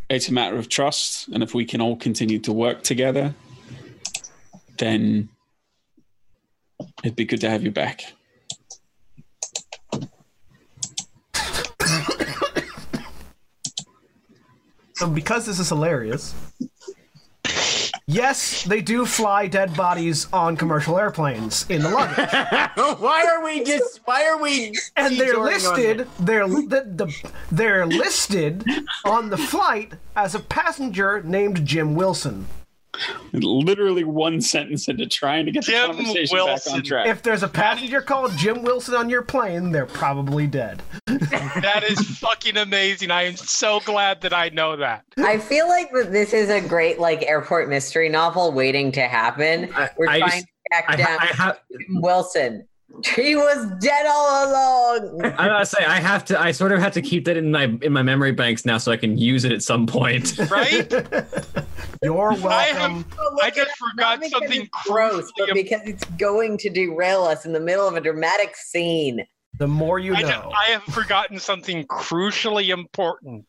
it's 0.10 0.30
a 0.30 0.34
matter 0.34 0.58
of 0.58 0.70
trust. 0.70 1.28
And 1.30 1.42
if 1.42 1.54
we 1.54 1.66
can 1.66 1.82
all 1.82 1.96
continue 1.96 2.40
to 2.40 2.54
work 2.54 2.84
together, 2.84 3.34
then 4.78 5.30
it'd 7.04 7.16
be 7.16 7.26
good 7.26 7.42
to 7.42 7.50
have 7.50 7.64
you 7.64 7.72
back. 7.72 8.14
So, 14.96 15.10
because 15.10 15.46
this 15.46 15.60
is 15.60 15.68
hilarious, 15.68 16.34
yes, 18.06 18.64
they 18.64 18.82
do 18.82 19.06
fly 19.06 19.47
dead 19.47 19.76
bodies 19.76 20.28
on 20.34 20.58
commercial 20.58 20.97
airplanes 20.99 21.66
in 21.70 21.82
the 21.82 21.89
luggage, 21.89 22.30
why 22.99 23.26
are 23.26 23.43
we 23.43 23.64
just? 23.64 24.01
Why 24.06 24.26
are 24.28 24.41
we? 24.41 24.74
and 24.95 25.18
they're 25.18 25.38
listed. 25.38 26.08
They're 26.20 26.47
the, 26.47 26.84
the, 26.95 27.32
they're 27.51 27.86
listed 27.86 28.66
on 29.06 29.30
the 29.30 29.38
flight 29.38 29.93
as 30.16 30.36
a 30.36 30.39
passenger 30.39 31.22
named 31.24 31.66
Jim 31.66 31.95
Wilson. 31.95 32.47
Literally 33.34 34.04
one 34.04 34.39
sentence 34.41 34.88
into 34.88 35.08
trying 35.08 35.46
to 35.48 35.52
get 35.52 35.66
the 35.66 35.72
Jim 35.72 35.88
conversation 35.96 36.38
back 36.46 36.62
on 36.72 36.84
track. 36.84 37.08
If 37.08 37.24
there's 37.24 37.41
a 37.44 37.48
passenger 37.48 38.02
called 38.02 38.32
Jim 38.38 38.62
Wilson 38.62 38.94
on 38.94 39.10
your 39.10 39.24
plane, 39.24 39.72
they're 39.72 39.86
probably 39.88 40.46
dead. 40.48 40.84
That 41.08 41.84
is 41.89 42.00
fucking 42.20 42.58
amazing. 42.58 43.10
I 43.12 43.24
am 43.24 43.36
so 43.36 43.80
glad 43.80 44.22
that 44.22 44.34
I 44.34 44.50
know 44.50 44.76
that. 44.78 45.04
I 45.18 45.39
feel 45.39 45.68
like 45.68 45.91
that 45.94 46.12
this 46.12 46.34
is 46.34 46.50
a 46.50 46.62
great 46.62 47.00
like 47.00 47.24
airport 47.24 47.70
mystery 47.70 48.10
novel 48.10 48.52
waiting 48.52 48.91
to 48.94 49.02
happen. 49.02 49.74
We're 49.98 50.08
I 50.08 50.20
trying 50.20 50.32
just- 50.32 50.46
to 50.46 50.52
track 50.72 50.86
I, 50.88 50.96
down 50.96 51.20
I 51.20 51.26
have. 51.26 51.60
Jim 51.72 52.02
Wilson. 52.02 52.68
He 53.16 53.36
was 53.36 53.66
dead 53.80 54.06
all 54.08 54.50
along. 54.50 55.26
I 55.26 55.48
gotta 55.48 55.66
say, 55.66 55.84
I 55.84 56.00
have 56.00 56.24
to. 56.26 56.39
I 56.39 56.52
sort 56.52 56.72
of 56.72 56.80
have 56.80 56.94
to 56.94 57.02
keep 57.02 57.26
that 57.26 57.38
in 57.38 57.52
my 57.52 57.76
in 57.82 57.91
my 57.91 58.04
memory 58.04 58.34
banks 58.34 58.66
now, 58.66 58.78
so 58.78 58.91
I 58.91 58.98
can 58.98 59.18
use 59.18 59.46
it 59.46 59.52
at 59.52 59.64
some 59.64 59.88
point. 59.88 60.38
Right? 60.52 60.91
You're 62.04 62.14
welcome. 62.14 62.46
I 62.48 62.66
have. 62.66 63.06
Oh, 63.18 63.39
I 63.41 63.50
just 63.50 63.72
forgot 63.78 64.22
Not 64.22 64.30
something 64.30 64.70
gross, 64.86 65.32
but 65.38 65.50
crucially 65.50 65.54
because 65.56 65.82
it's 65.86 66.04
going 66.20 66.58
to 66.60 66.70
derail 66.70 67.24
us 67.24 67.46
in 67.46 67.54
the 67.54 67.60
middle 67.60 67.88
of 67.88 67.96
a 67.96 68.02
dramatic 68.02 68.56
scene. 68.56 69.26
The 69.58 69.68
more 69.68 69.98
you 69.98 70.16
I, 70.16 70.22
know. 70.22 70.28
ju- 70.28 70.52
I 70.52 70.66
have 70.72 70.84
forgotten 70.84 71.39
something 71.39 71.86
crucially 71.88 72.70
important. 72.70 73.46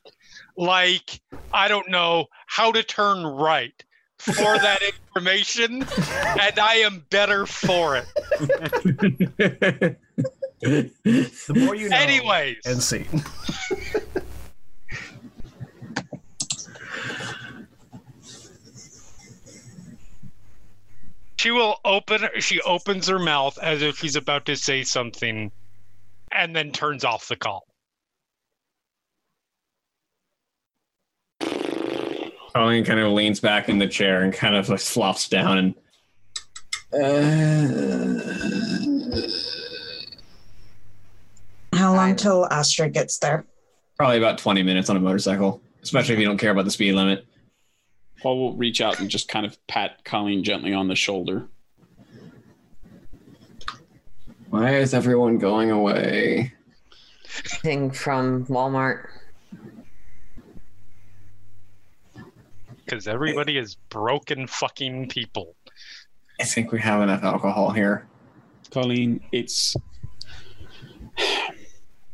Like, 0.57 1.21
I 1.53 1.69
don't 1.69 1.89
know 1.91 2.27
how 2.47 2.73
to 2.73 2.83
turn 2.83 3.25
right 3.25 3.84
for 4.25 4.59
that 4.59 4.81
information, 4.83 5.83
and 5.83 6.59
I 6.59 6.77
am 6.77 7.05
better 7.11 7.47
for 7.47 7.97
it. 7.97 8.07
the 10.61 11.55
more 11.55 11.75
you 11.75 11.89
know. 11.89 11.97
Anyways, 11.97 12.59
And 12.65 12.83
see. 12.83 13.05
she 21.37 21.51
will 21.51 21.77
open, 21.85 22.23
she 22.39 22.61
opens 22.63 23.07
her 23.09 23.19
mouth 23.19 23.59
as 23.59 23.83
if 23.83 23.99
she's 23.99 24.17
about 24.17 24.47
to 24.47 24.57
say 24.57 24.83
something, 24.83 25.53
and 26.33 26.57
then 26.57 26.73
turns 26.73 27.05
off 27.05 27.29
the 27.29 27.37
call. 27.37 27.67
Colleen 32.55 32.85
kind 32.85 33.01
of 33.01 33.11
leans 33.13 33.41
back 33.41 33.69
in 33.69 33.79
the 33.79 33.87
chair 33.89 34.23
and 34.23 34.33
kind 34.33 34.55
of 34.55 34.69
like 34.69 34.79
flops 34.81 35.29
down 35.29 35.59
and. 35.59 35.75
Uh, 36.93 38.21
How 41.77 41.93
long 41.93 42.11
Fine. 42.11 42.17
till 42.17 42.47
Astrid 42.53 42.93
gets 42.93 43.19
there? 43.19 43.45
probably 43.97 44.19
about 44.19 44.39
twenty 44.39 44.63
minutes 44.63 44.89
on 44.91 44.97
a 44.97 45.01
motorcycle, 45.01 45.61
especially 45.83 46.15
if 46.15 46.21
you 46.21 46.27
don't 46.27 46.39
care 46.39 46.51
about 46.53 46.65
the 46.65 46.71
speed 46.71 46.93
limit. 46.93 47.27
Paul 48.23 48.39
will 48.39 48.57
reach 48.57 48.81
out 48.81 49.01
and 49.01 49.11
just 49.11 49.29
kind 49.29 49.45
of 49.45 49.57
pat 49.67 50.05
Colleen 50.05 50.45
gently 50.45 50.73
on 50.73 50.87
the 50.89 50.95
shoulder. 50.95 51.49
Why 54.51 54.77
is 54.77 54.95
everyone 54.95 55.39
going 55.39 55.71
away? 55.73 56.53
Thing 57.29 57.91
from 57.91 58.47
Walmart. 58.47 59.09
Because 62.85 63.09
everybody 63.09 63.57
is 63.57 63.77
broken 63.89 64.47
fucking 64.47 65.09
people. 65.09 65.57
I 66.41 66.45
think 66.45 66.73
we 66.73 66.81
have 66.81 67.03
enough 67.03 67.23
alcohol 67.23 67.71
here. 67.71 68.07
Colleen, 68.71 69.21
it's 69.33 69.77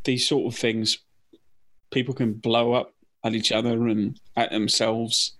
these 0.04 0.28
sort 0.28 0.52
of 0.52 0.58
things. 0.58 0.98
People 1.90 2.14
can 2.14 2.34
blow 2.34 2.72
up 2.72 2.94
at 3.24 3.34
each 3.34 3.52
other 3.52 3.88
and 3.88 4.20
at 4.36 4.50
themselves. 4.50 5.36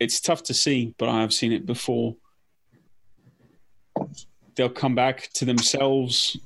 It's 0.00 0.20
tough 0.20 0.42
to 0.44 0.54
see, 0.54 0.94
but 0.98 1.08
I 1.08 1.20
have 1.20 1.32
seen 1.32 1.52
it 1.52 1.66
before. 1.66 2.16
They'll 4.54 4.68
come 4.68 4.94
back 4.94 5.30
to 5.34 5.44
themselves 5.44 6.36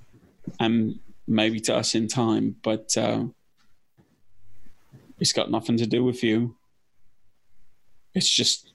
and 0.58 0.98
maybe 1.26 1.60
to 1.60 1.76
us 1.76 1.94
in 1.94 2.08
time, 2.08 2.56
but 2.62 2.96
uh, 2.96 3.24
it's 5.20 5.32
got 5.32 5.50
nothing 5.50 5.76
to 5.78 5.86
do 5.86 6.04
with 6.04 6.22
you. 6.22 6.56
It's 8.14 8.28
just 8.28 8.72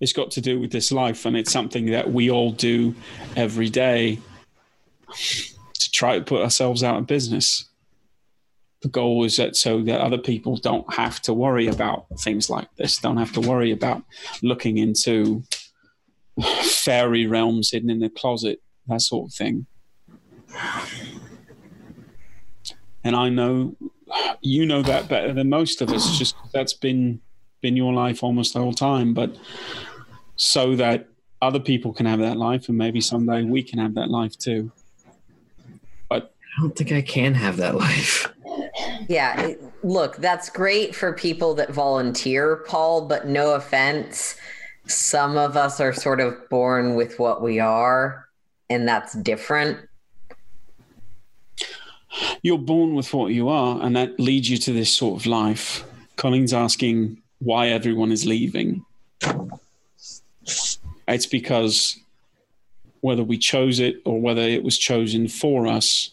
it's 0.00 0.12
got 0.12 0.30
to 0.32 0.40
do 0.40 0.58
with 0.58 0.72
this 0.72 0.90
life 0.90 1.26
and 1.26 1.36
it's 1.36 1.52
something 1.52 1.86
that 1.86 2.10
we 2.10 2.30
all 2.30 2.52
do 2.52 2.94
every 3.36 3.68
day 3.68 4.18
to 5.14 5.90
try 5.90 6.18
to 6.18 6.24
put 6.24 6.42
ourselves 6.42 6.82
out 6.82 6.98
of 6.98 7.06
business 7.06 7.70
the 8.82 8.88
goal 8.88 9.24
is 9.24 9.36
that 9.36 9.56
so 9.56 9.82
that 9.82 10.00
other 10.00 10.18
people 10.18 10.56
don't 10.56 10.94
have 10.94 11.20
to 11.20 11.34
worry 11.34 11.66
about 11.66 12.06
things 12.20 12.48
like 12.48 12.68
this 12.76 12.98
don't 12.98 13.18
have 13.18 13.32
to 13.32 13.40
worry 13.40 13.70
about 13.70 14.02
looking 14.42 14.78
into 14.78 15.42
fairy 16.62 17.26
realms 17.26 17.70
hidden 17.70 17.90
in 17.90 18.00
the 18.00 18.08
closet 18.08 18.60
that 18.86 19.02
sort 19.02 19.28
of 19.28 19.34
thing 19.34 19.66
and 23.04 23.14
i 23.14 23.28
know 23.28 23.76
you 24.40 24.66
know 24.66 24.82
that 24.82 25.08
better 25.08 25.32
than 25.32 25.48
most 25.48 25.80
of 25.80 25.90
us 25.90 26.18
just 26.18 26.36
that's 26.52 26.72
been 26.72 27.20
been 27.60 27.76
your 27.76 27.92
life 27.92 28.22
almost 28.22 28.54
the 28.54 28.60
whole 28.60 28.72
time 28.72 29.12
but 29.14 29.36
so 30.36 30.74
that 30.76 31.06
other 31.42 31.60
people 31.60 31.92
can 31.92 32.06
have 32.06 32.18
that 32.18 32.36
life 32.36 32.68
and 32.68 32.78
maybe 32.78 33.00
someday 33.00 33.42
we 33.42 33.62
can 33.62 33.78
have 33.78 33.94
that 33.94 34.10
life 34.10 34.36
too 34.38 34.70
But 36.08 36.34
I 36.58 36.62
don't 36.62 36.76
think 36.76 36.92
I 36.92 37.02
can 37.02 37.34
have 37.34 37.56
that 37.58 37.74
life. 37.76 38.32
Yeah, 39.08 39.40
it, 39.40 39.62
look, 39.82 40.16
that's 40.16 40.50
great 40.50 40.94
for 40.94 41.12
people 41.12 41.54
that 41.54 41.70
volunteer, 41.70 42.56
Paul, 42.68 43.06
but 43.06 43.26
no 43.26 43.54
offense. 43.54 44.36
Some 44.86 45.36
of 45.36 45.56
us 45.56 45.80
are 45.80 45.92
sort 45.92 46.20
of 46.20 46.48
born 46.48 46.94
with 46.94 47.18
what 47.18 47.42
we 47.42 47.58
are, 47.60 48.26
and 48.68 48.86
that's 48.86 49.14
different. 49.14 49.78
You're 52.42 52.58
born 52.58 52.94
with 52.94 53.12
what 53.12 53.32
you 53.32 53.48
are 53.48 53.80
and 53.82 53.96
that 53.96 54.18
leads 54.18 54.48
you 54.50 54.56
to 54.58 54.72
this 54.72 54.92
sort 54.92 55.20
of 55.20 55.26
life. 55.26 55.84
Colleen's 56.16 56.52
asking 56.52 57.20
why 57.38 57.68
everyone 57.68 58.12
is 58.12 58.26
leaving. 58.26 58.84
It's 61.08 61.26
because 61.26 61.98
whether 63.00 63.22
we 63.22 63.38
chose 63.38 63.80
it 63.80 63.96
or 64.04 64.20
whether 64.20 64.42
it 64.42 64.62
was 64.62 64.78
chosen 64.78 65.28
for 65.28 65.66
us 65.66 66.10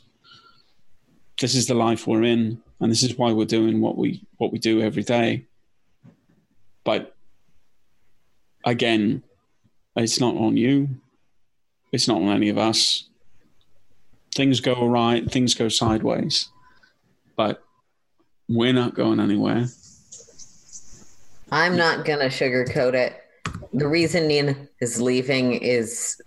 this 1.40 1.54
is 1.54 1.68
the 1.68 1.74
life 1.74 2.08
we're 2.08 2.24
in 2.24 2.62
and 2.80 2.92
this 2.92 3.04
is 3.04 3.18
why 3.18 3.32
we're 3.32 3.46
doing 3.46 3.82
what 3.82 3.98
we 3.98 4.24
what 4.38 4.52
we 4.52 4.60
do 4.60 4.82
every 4.82 5.04
day. 5.04 5.46
But 6.84 7.16
again 8.66 9.24
it's 9.96 10.20
not 10.20 10.36
on 10.36 10.58
you. 10.58 10.90
It's 11.92 12.08
not 12.08 12.22
on 12.22 12.30
any 12.30 12.50
of 12.50 12.58
us 12.58 13.07
things 14.38 14.60
go 14.60 14.88
right, 14.88 15.30
things 15.30 15.56
go 15.56 15.68
sideways, 15.68 16.50
but 17.36 17.64
we're 18.48 18.72
not 18.72 18.94
going 18.94 19.20
anywhere. 19.20 19.66
I'm 21.52 21.76
not 21.76 22.06
going 22.06 22.20
to 22.20 22.28
sugarcoat 22.28 22.94
it. 22.94 23.20
The 23.74 23.88
reason 23.88 24.28
Nina 24.28 24.56
is 24.80 25.02
leaving 25.02 25.54
is 25.54 26.22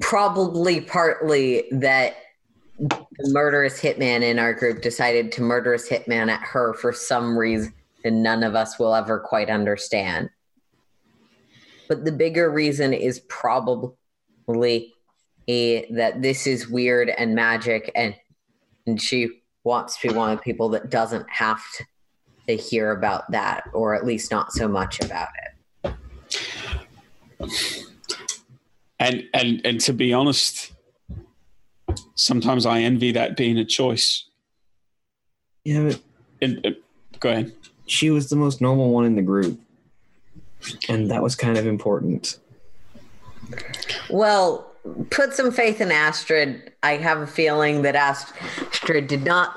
probably 0.00 0.80
partly 0.80 1.68
that 1.70 2.16
the 2.78 3.06
murderous 3.30 3.80
hitman 3.80 4.22
in 4.22 4.40
our 4.40 4.52
group 4.52 4.82
decided 4.82 5.30
to 5.32 5.42
murderous 5.42 5.88
hitman 5.88 6.28
at 6.28 6.42
her 6.42 6.74
for 6.74 6.92
some 6.92 7.38
reason 7.38 7.72
none 8.04 8.42
of 8.42 8.54
us 8.54 8.78
will 8.78 8.94
ever 8.94 9.20
quite 9.20 9.50
understand. 9.50 10.30
But 11.88 12.04
the 12.04 12.12
bigger 12.12 12.50
reason 12.50 12.92
is 12.92 13.20
probably 13.28 14.94
eh, 15.48 15.82
that 15.90 16.22
this 16.22 16.46
is 16.46 16.68
weird 16.68 17.08
and 17.08 17.34
magic 17.34 17.90
and 17.94 18.14
and 18.86 19.00
she 19.00 19.28
wants 19.64 19.98
to 20.00 20.08
be 20.08 20.14
one 20.14 20.30
of 20.30 20.38
the 20.38 20.42
people 20.42 20.68
that 20.70 20.90
doesn't 20.90 21.28
have 21.28 21.62
to 21.76 21.84
to 22.48 22.56
hear 22.56 22.92
about 22.92 23.30
that, 23.30 23.64
or 23.74 23.94
at 23.94 24.06
least 24.06 24.30
not 24.30 24.52
so 24.52 24.66
much 24.66 25.00
about 25.00 25.28
it. 25.84 25.94
And 28.98 29.24
and 29.34 29.60
and 29.64 29.80
to 29.82 29.92
be 29.92 30.12
honest, 30.12 30.72
sometimes 32.14 32.66
I 32.66 32.80
envy 32.80 33.12
that 33.12 33.36
being 33.36 33.58
a 33.58 33.64
choice. 33.64 34.24
Yeah, 35.64 35.84
but 35.88 36.00
And, 36.40 36.66
uh, 36.66 36.70
go 37.20 37.30
ahead. 37.30 37.52
she 37.86 38.10
was 38.10 38.30
the 38.30 38.36
most 38.36 38.60
normal 38.62 38.90
one 38.90 39.04
in 39.04 39.14
the 39.16 39.22
group. 39.22 39.60
And 40.88 41.10
that 41.10 41.22
was 41.22 41.36
kind 41.36 41.58
of 41.58 41.66
important. 41.66 42.38
Well, 44.08 44.67
put 45.10 45.34
some 45.34 45.50
faith 45.50 45.80
in 45.80 45.90
Astrid. 45.90 46.72
I 46.82 46.92
have 46.96 47.20
a 47.20 47.26
feeling 47.26 47.82
that 47.82 47.94
Astrid 47.94 49.06
did 49.06 49.24
not 49.24 49.56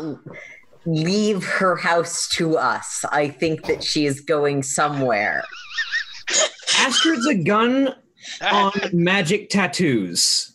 leave 0.85 1.43
her 1.45 1.76
house 1.76 2.27
to 2.30 2.57
us. 2.57 3.06
I 3.11 3.30
think 3.30 3.65
that 3.65 3.84
she 3.84 4.06
is 4.06 4.22
going 4.22 4.64
somewhere. 4.64 5.43
Astrid's 6.80 7.27
a 7.27 7.35
gun 7.35 7.93
on 8.41 8.72
magic 8.93 9.49
tattoos. 9.49 10.48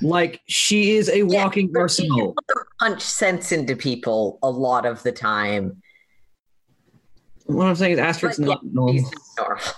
Like 0.00 0.40
she 0.46 0.92
is 0.96 1.08
a 1.08 1.22
walking 1.22 1.70
but 1.72 1.80
arsenal. 1.80 2.18
You 2.18 2.34
punch 2.80 3.02
sense 3.02 3.52
into 3.52 3.76
people 3.76 4.38
a 4.42 4.50
lot 4.50 4.84
of 4.84 5.02
the 5.02 5.12
time. 5.12 5.82
What 7.46 7.66
I'm 7.66 7.74
saying 7.76 7.92
is 7.92 7.98
Astrid's 7.98 8.38
But 8.38 8.46
not 8.46 8.60
yeah, 8.64 8.70
normal. 8.72 8.94
she's 8.94 9.10
normal. 9.38 9.62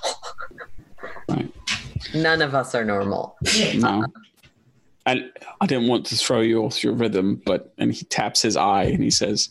Right. 1.29 1.54
None 2.15 2.43
of 2.43 2.55
us 2.55 2.75
are 2.75 2.85
normal. 2.85 3.37
No. 3.75 4.05
I, 5.07 5.29
I 5.61 5.67
didn't 5.67 5.89
want 5.89 6.07
to 6.07 6.17
throw 6.17 6.41
you 6.41 6.65
off 6.65 6.83
your 6.83 6.95
rhythm, 6.95 7.43
but 7.45 7.75
and 7.77 7.93
he 7.93 8.07
taps 8.07 8.41
his 8.41 8.57
eye 8.57 8.85
and 8.85 9.03
he 9.03 9.11
says, 9.11 9.51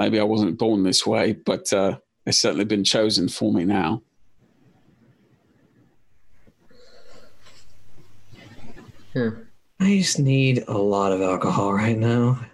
"Maybe 0.00 0.18
I 0.18 0.24
wasn't 0.24 0.58
born 0.58 0.82
this 0.82 1.06
way, 1.06 1.34
but 1.34 1.72
uh, 1.72 1.98
it's 2.26 2.40
certainly 2.40 2.64
been 2.64 2.82
chosen 2.82 3.28
for 3.28 3.52
me 3.52 3.64
now." 3.64 4.02
I 9.14 9.98
just 9.98 10.18
need 10.18 10.64
a 10.66 10.76
lot 10.76 11.12
of 11.12 11.22
alcohol 11.22 11.72
right 11.72 11.96
now. 11.96 12.44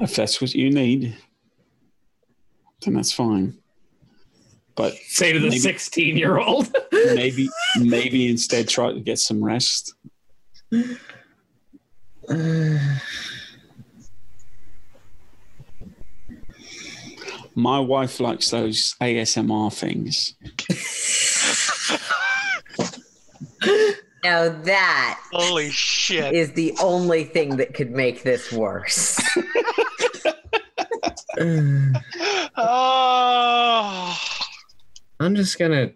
If 0.00 0.14
that's 0.16 0.40
what 0.42 0.54
you 0.54 0.70
need, 0.70 1.16
then 2.84 2.94
that's 2.94 3.12
fine. 3.12 3.61
But 4.74 4.94
Say 5.06 5.32
to 5.32 5.38
the 5.38 5.48
Maybe- 5.48 5.58
16 5.58 6.16
year 6.16 6.38
old. 6.38 6.74
maybe 6.92 7.48
maybe 7.78 8.28
instead 8.28 8.68
try 8.68 8.92
to 8.92 9.00
get 9.00 9.18
some 9.18 9.42
rest. 9.44 9.94
My 17.54 17.78
wife 17.78 18.18
likes 18.20 18.50
those 18.50 18.94
ASMR 19.00 19.72
things. 19.72 20.34
Now 24.24 24.48
that 24.62 25.20
Holy 25.32 25.70
shit. 25.70 26.32
is 26.34 26.52
the 26.52 26.74
only 26.80 27.24
thing 27.24 27.56
that 27.56 27.74
could 27.74 27.90
make 27.90 28.22
this 28.22 28.52
worse. 28.52 29.20
Oh. 32.56 34.18
I'm 35.22 35.36
just 35.36 35.58
gonna 35.58 35.92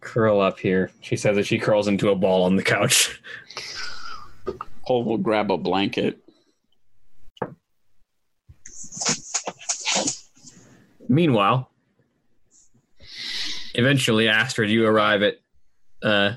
curl 0.00 0.40
up 0.40 0.58
here. 0.58 0.90
She 1.00 1.16
says 1.16 1.36
that 1.36 1.46
she 1.46 1.58
curls 1.58 1.88
into 1.88 2.10
a 2.10 2.14
ball 2.14 2.44
on 2.44 2.56
the 2.56 2.62
couch. 2.62 3.20
Paul 4.86 5.04
will 5.04 5.18
grab 5.18 5.50
a 5.50 5.58
blanket. 5.58 6.18
Meanwhile, 11.08 11.70
eventually, 13.74 14.28
Astrid, 14.28 14.70
you 14.70 14.86
arrive 14.86 15.22
at. 15.22 15.34
Uh, 16.02 16.32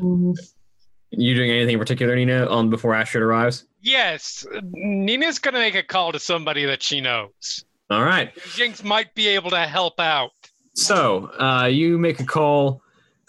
you 1.12 1.34
doing 1.34 1.50
anything 1.50 1.74
in 1.74 1.80
particular, 1.80 2.16
Nina, 2.16 2.46
on 2.48 2.70
before 2.70 2.94
Astrid 2.94 3.24
arrives? 3.24 3.66
Yes, 3.82 4.46
Nina's 4.74 5.40
gonna 5.40 5.60
make 5.60 5.76
a 5.76 5.84
call 5.84 6.12
to 6.12 6.20
somebody 6.20 6.66
that 6.66 6.84
she 6.84 7.00
knows. 7.00 7.64
All 7.90 8.04
right. 8.04 8.32
Jinx 8.56 8.84
might 8.84 9.14
be 9.14 9.28
able 9.28 9.52
to 9.52 9.60
help 9.60 10.00
out. 10.00 10.32
So 10.76 11.32
uh, 11.40 11.68
you 11.68 11.98
make 11.98 12.20
a 12.20 12.26
call 12.26 12.82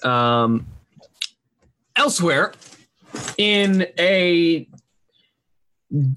um, 0.03 0.67
elsewhere 1.95 2.53
in 3.39 3.87
a 3.99 4.69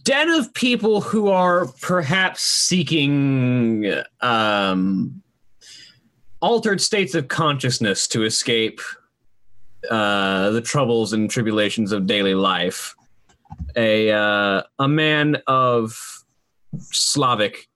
den 0.03 0.29
of 0.31 0.53
people 0.55 1.01
who 1.01 1.29
are 1.29 1.67
perhaps 1.81 2.41
seeking 2.41 3.93
um, 4.21 5.21
altered 6.41 6.81
states 6.81 7.13
of 7.13 7.27
consciousness 7.27 8.07
to 8.07 8.23
escape 8.23 8.81
uh, 9.89 10.49
the 10.49 10.61
troubles 10.61 11.13
and 11.13 11.29
tribulations 11.29 11.91
of 11.91 12.07
daily 12.07 12.33
life. 12.33 12.95
A 13.75 14.11
uh, 14.11 14.63
a 14.79 14.87
man 14.87 15.37
of 15.45 15.95
Slavic 16.79 17.67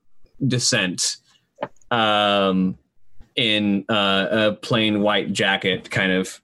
descent. 0.47 1.17
Um, 1.91 2.77
in 3.35 3.85
uh, 3.89 4.27
a 4.31 4.53
plain 4.53 5.01
white 5.01 5.33
jacket, 5.33 5.89
kind 5.89 6.11
of 6.11 6.41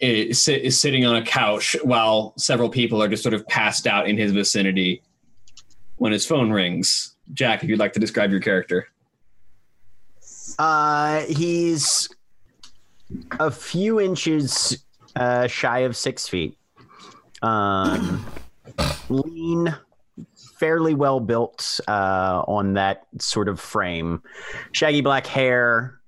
is, 0.00 0.46
is 0.48 0.78
sitting 0.78 1.04
on 1.04 1.16
a 1.16 1.22
couch 1.22 1.76
while 1.82 2.32
several 2.36 2.68
people 2.68 3.02
are 3.02 3.08
just 3.08 3.22
sort 3.22 3.34
of 3.34 3.46
passed 3.48 3.86
out 3.86 4.08
in 4.08 4.16
his 4.16 4.32
vicinity 4.32 5.02
when 5.96 6.12
his 6.12 6.24
phone 6.24 6.50
rings. 6.50 7.16
Jack, 7.34 7.62
if 7.62 7.68
you'd 7.68 7.78
like 7.78 7.92
to 7.92 8.00
describe 8.00 8.30
your 8.30 8.40
character. 8.40 8.88
Uh, 10.58 11.20
he's 11.22 12.08
a 13.38 13.50
few 13.50 14.00
inches 14.00 14.84
uh, 15.16 15.46
shy 15.46 15.80
of 15.80 15.96
six 15.96 16.28
feet. 16.28 16.56
Um, 17.42 18.24
lean, 19.08 19.74
fairly 20.58 20.94
well 20.94 21.20
built 21.20 21.80
uh, 21.88 22.42
on 22.46 22.74
that 22.74 23.06
sort 23.20 23.48
of 23.48 23.60
frame. 23.60 24.22
Shaggy 24.72 25.00
black 25.00 25.26
hair, 25.26 26.00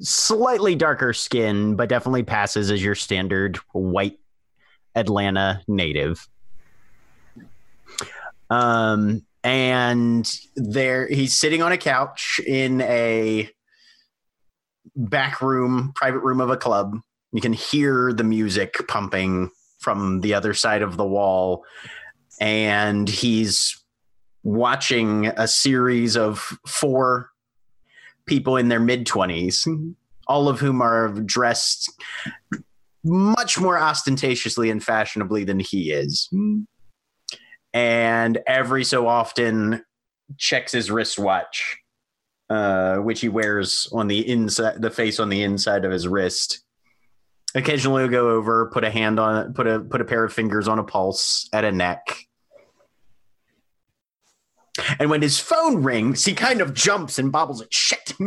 slightly 0.00 0.74
darker 0.74 1.12
skin, 1.12 1.76
but 1.76 1.88
definitely 1.88 2.22
passes 2.22 2.70
as 2.70 2.82
your 2.82 2.94
standard 2.94 3.56
white 3.72 4.18
Atlanta 4.94 5.62
native. 5.66 6.28
Um, 8.50 9.24
and 9.44 10.30
there 10.54 11.08
he's 11.08 11.36
sitting 11.36 11.62
on 11.62 11.72
a 11.72 11.78
couch 11.78 12.40
in 12.46 12.80
a 12.82 13.50
back 14.94 15.40
room, 15.40 15.92
private 15.94 16.20
room 16.20 16.40
of 16.40 16.50
a 16.50 16.56
club. 16.56 17.00
You 17.32 17.40
can 17.40 17.52
hear 17.52 18.12
the 18.12 18.24
music 18.24 18.76
pumping 18.88 19.50
from 19.80 20.20
the 20.20 20.34
other 20.34 20.54
side 20.54 20.82
of 20.82 20.96
the 20.96 21.06
wall. 21.06 21.64
And 22.40 23.08
he's 23.08 23.81
watching 24.42 25.26
a 25.26 25.46
series 25.46 26.16
of 26.16 26.58
four 26.66 27.30
people 28.26 28.56
in 28.56 28.68
their 28.68 28.80
mid 28.80 29.06
20s, 29.06 29.94
all 30.26 30.48
of 30.48 30.60
whom 30.60 30.80
are 30.80 31.08
dressed 31.08 31.90
much 33.04 33.58
more 33.58 33.78
ostentatiously 33.78 34.70
and 34.70 34.82
fashionably 34.82 35.44
than 35.44 35.58
he 35.58 35.90
is. 35.90 36.28
And 37.72 38.38
every 38.46 38.84
so 38.84 39.06
often 39.08 39.84
checks 40.38 40.72
his 40.72 40.90
wristwatch 40.90 41.82
uh, 42.52 42.98
which 42.98 43.20
he 43.20 43.30
wears 43.30 43.88
on 43.92 44.08
the 44.08 44.28
inside, 44.28 44.82
the 44.82 44.90
face 44.90 45.18
on 45.18 45.30
the 45.30 45.42
inside 45.42 45.86
of 45.86 45.90
his 45.90 46.06
wrist. 46.06 46.62
Occasionally, 47.54 48.02
he'll 48.02 48.10
go 48.10 48.28
over, 48.28 48.70
put 48.70 48.84
a 48.84 48.90
hand 48.90 49.18
on 49.18 49.54
put 49.54 49.66
a 49.66 49.80
put 49.80 50.02
a 50.02 50.04
pair 50.04 50.22
of 50.22 50.34
fingers 50.34 50.68
on 50.68 50.78
a 50.78 50.84
pulse 50.84 51.48
at 51.54 51.64
a 51.64 51.72
neck. 51.72 52.26
And 54.98 55.10
when 55.10 55.22
his 55.22 55.38
phone 55.38 55.82
rings, 55.82 56.24
he 56.24 56.34
kind 56.34 56.60
of 56.60 56.74
jumps 56.74 57.18
and 57.18 57.32
bobbles 57.32 57.60
like 57.60 57.72
shit. 57.72 58.14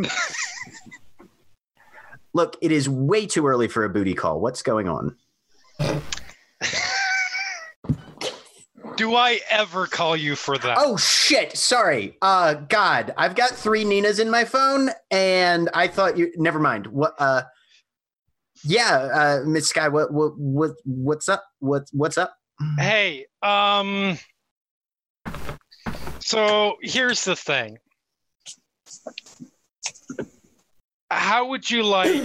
Look, 2.34 2.56
it 2.60 2.72
is 2.72 2.88
way 2.88 3.26
too 3.26 3.46
early 3.46 3.68
for 3.68 3.84
a 3.84 3.88
booty 3.88 4.14
call. 4.14 4.40
What's 4.40 4.62
going 4.62 4.88
on? 4.88 5.16
Do 8.96 9.14
I 9.14 9.40
ever 9.50 9.86
call 9.86 10.16
you 10.16 10.36
for 10.36 10.56
that? 10.56 10.78
Oh 10.80 10.96
shit! 10.96 11.54
Sorry. 11.54 12.16
Uh, 12.22 12.54
God, 12.54 13.12
I've 13.18 13.34
got 13.34 13.50
three 13.50 13.84
Ninas 13.84 14.18
in 14.18 14.30
my 14.30 14.46
phone, 14.46 14.88
and 15.10 15.68
I 15.74 15.86
thought 15.86 16.16
you. 16.16 16.32
Never 16.36 16.58
mind. 16.58 16.86
What? 16.86 17.14
Uh, 17.18 17.42
yeah, 18.64 18.96
uh, 19.12 19.42
Miss 19.44 19.68
Skye. 19.68 19.88
What? 19.88 20.14
What? 20.14 20.32
What? 20.38 20.70
What's 20.84 21.28
up? 21.28 21.44
What? 21.58 21.88
What's 21.92 22.16
up? 22.16 22.34
Hey, 22.78 23.26
um 23.42 24.18
So 26.26 26.74
here's 26.82 27.22
the 27.22 27.36
thing. 27.36 27.78
How 31.08 31.50
would 31.50 31.70
you 31.70 31.84
like 31.84 32.24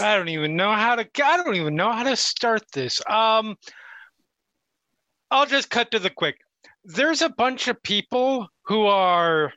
I 0.00 0.16
don't 0.16 0.30
even 0.30 0.56
know 0.56 0.72
how 0.72 0.94
to 0.94 1.06
I 1.22 1.36
don't 1.36 1.56
even 1.56 1.76
know 1.76 1.92
how 1.92 2.04
to 2.04 2.16
start 2.16 2.62
this. 2.72 3.02
Um 3.06 3.56
I'll 5.30 5.44
just 5.44 5.68
cut 5.68 5.90
to 5.90 5.98
the 5.98 6.08
quick. 6.08 6.38
There's 6.86 7.20
a 7.20 7.28
bunch 7.28 7.68
of 7.68 7.82
people 7.82 8.48
who 8.62 8.86
are 8.86 9.52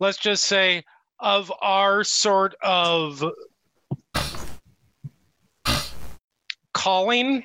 let's 0.00 0.18
just 0.18 0.44
say 0.44 0.84
of 1.18 1.50
our 1.62 2.04
sort 2.04 2.54
of 2.62 3.24
calling 6.74 7.44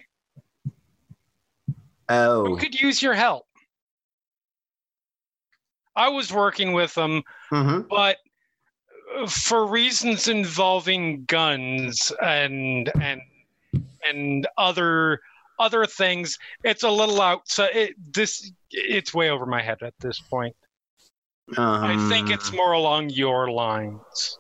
Oh, 2.10 2.46
who 2.46 2.58
could 2.58 2.80
use 2.80 3.02
your 3.02 3.14
help. 3.14 3.46
I 5.96 6.10
was 6.10 6.32
working 6.32 6.74
with 6.74 6.94
them, 6.96 7.24
hmm 7.50 7.82
but 7.90 8.18
for 9.28 9.66
reasons 9.66 10.28
involving 10.28 11.26
guns 11.26 12.12
and 12.22 12.92
and 13.02 13.22
and 14.08 14.48
other 14.58 15.20
other 15.60 15.86
things. 15.86 16.38
It's 16.64 16.84
a 16.84 16.90
little 16.90 17.22
out. 17.22 17.42
So 17.46 17.66
it, 17.66 17.96
this 18.14 18.52
it's 18.72 19.14
way 19.14 19.30
over 19.30 19.46
my 19.46 19.62
head 19.62 19.80
at 19.82 19.94
this 20.00 20.20
point. 20.20 20.56
I 21.58 21.98
think 22.10 22.30
it's 22.30 22.52
Um, 22.52 22.58
more 22.58 22.72
along 22.74 23.10
your 23.10 23.52
lines. 23.52 24.40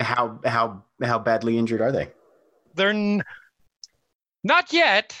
how 0.00 0.40
how 0.44 0.82
how 1.02 1.18
badly 1.18 1.58
injured 1.58 1.80
are 1.80 1.92
they? 1.92 2.10
They're 2.74 2.90
n- 2.90 3.22
not 4.42 4.72
yet, 4.72 5.14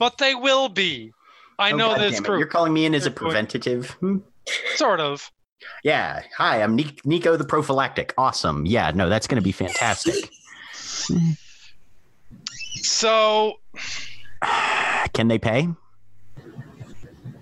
but 0.00 0.18
they 0.18 0.34
will 0.34 0.68
be. 0.68 1.12
I 1.60 1.70
Oh, 1.70 1.76
know 1.76 1.88
God 1.90 2.00
this 2.00 2.18
group, 2.18 2.38
You're 2.40 2.48
calling 2.48 2.72
me 2.72 2.86
in 2.86 2.94
as 2.96 3.06
a 3.06 3.10
preventative. 3.12 3.90
Hmm. 4.00 4.18
sort 4.74 4.98
of. 4.98 5.30
Yeah. 5.84 6.22
Hi, 6.38 6.62
I'm 6.62 6.74
Ni- 6.74 6.96
Nico 7.04 7.36
the 7.36 7.44
prophylactic. 7.44 8.12
Awesome. 8.18 8.66
Yeah. 8.66 8.90
No, 8.92 9.08
that's 9.08 9.26
going 9.28 9.36
to 9.36 9.42
be 9.44 9.52
fantastic. 9.52 10.30
So 12.82 13.54
Can 15.12 15.28
they 15.28 15.38
pay? 15.38 15.68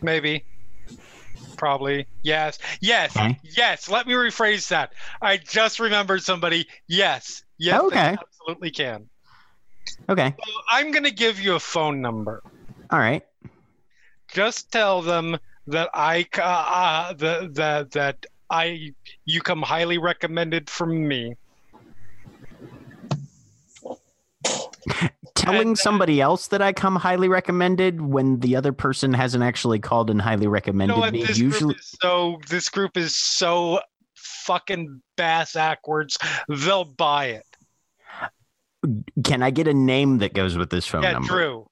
maybe, 0.03 0.45
probably, 1.57 2.07
yes, 2.23 2.59
yes, 2.81 3.17
Okay. 3.17 3.39
yes. 3.43 3.89
Let 3.91 4.07
me 4.07 4.13
rephrase 4.15 4.69
that. 4.69 4.93
I 5.21 5.37
just 5.39 5.81
remembered 5.81 6.23
somebody. 6.23 6.67
Yes, 6.87 7.43
yes, 7.59 7.81
Okay. 7.83 8.11
they 8.13 8.17
absolutely 8.21 8.71
can. 8.71 9.09
Okay. 10.09 10.35
So 10.45 10.53
I'm 10.71 10.91
gonna 10.91 11.11
give 11.11 11.41
you 11.41 11.55
a 11.55 11.61
phone 11.61 12.01
number. 12.01 12.43
All 12.91 12.99
right. 12.99 13.23
Just 14.29 14.71
tell 14.73 15.03
them 15.03 15.39
that 15.67 15.91
I 15.95 16.25
ca- 16.25 17.09
uh, 17.11 17.13
that 17.15 17.55
that 17.55 17.91
that 17.93 18.27
I 18.51 18.93
you 19.25 19.41
come 19.41 19.63
highly 19.63 19.99
recommended 19.99 20.71
from 20.71 21.07
me. 21.07 21.35
Telling 25.35 25.69
And, 25.69 25.73
uh, 25.73 25.81
somebody 25.81 26.21
else 26.21 26.49
that 26.49 26.61
I 26.63 26.73
come 26.73 26.97
highly 26.97 27.29
recommended 27.29 28.01
when 28.01 28.41
the 28.41 28.57
other 28.57 28.73
person 28.73 29.13
hasn't 29.15 29.45
actually 29.45 29.79
called 29.79 30.11
and 30.11 30.21
highly 30.21 30.45
You 30.45 30.51
recommended 30.51 30.95
know 30.95 31.01
what? 31.01 31.13
me. 31.13 31.25
This 31.25 31.39
Usually, 31.39 31.75
group 31.75 31.81
is 31.81 31.97
so 32.03 32.39
this 32.49 32.69
group 32.69 32.97
is 32.97 33.17
so 33.17 33.81
fucking 34.15 35.01
bass 35.17 35.53
backwards. 35.53 36.19
They'll 36.49 36.85
buy 36.85 37.27
it. 37.27 37.45
Can 39.25 39.43
I 39.43 39.51
get 39.51 39.69
a 39.69 39.75
name 39.75 40.19
that 40.19 40.35
goes 40.35 40.57
with 40.57 40.71
this 40.71 40.87
phone 40.87 41.03
yeah, 41.03 41.13
number? 41.13 41.29
Drew. 41.29 41.67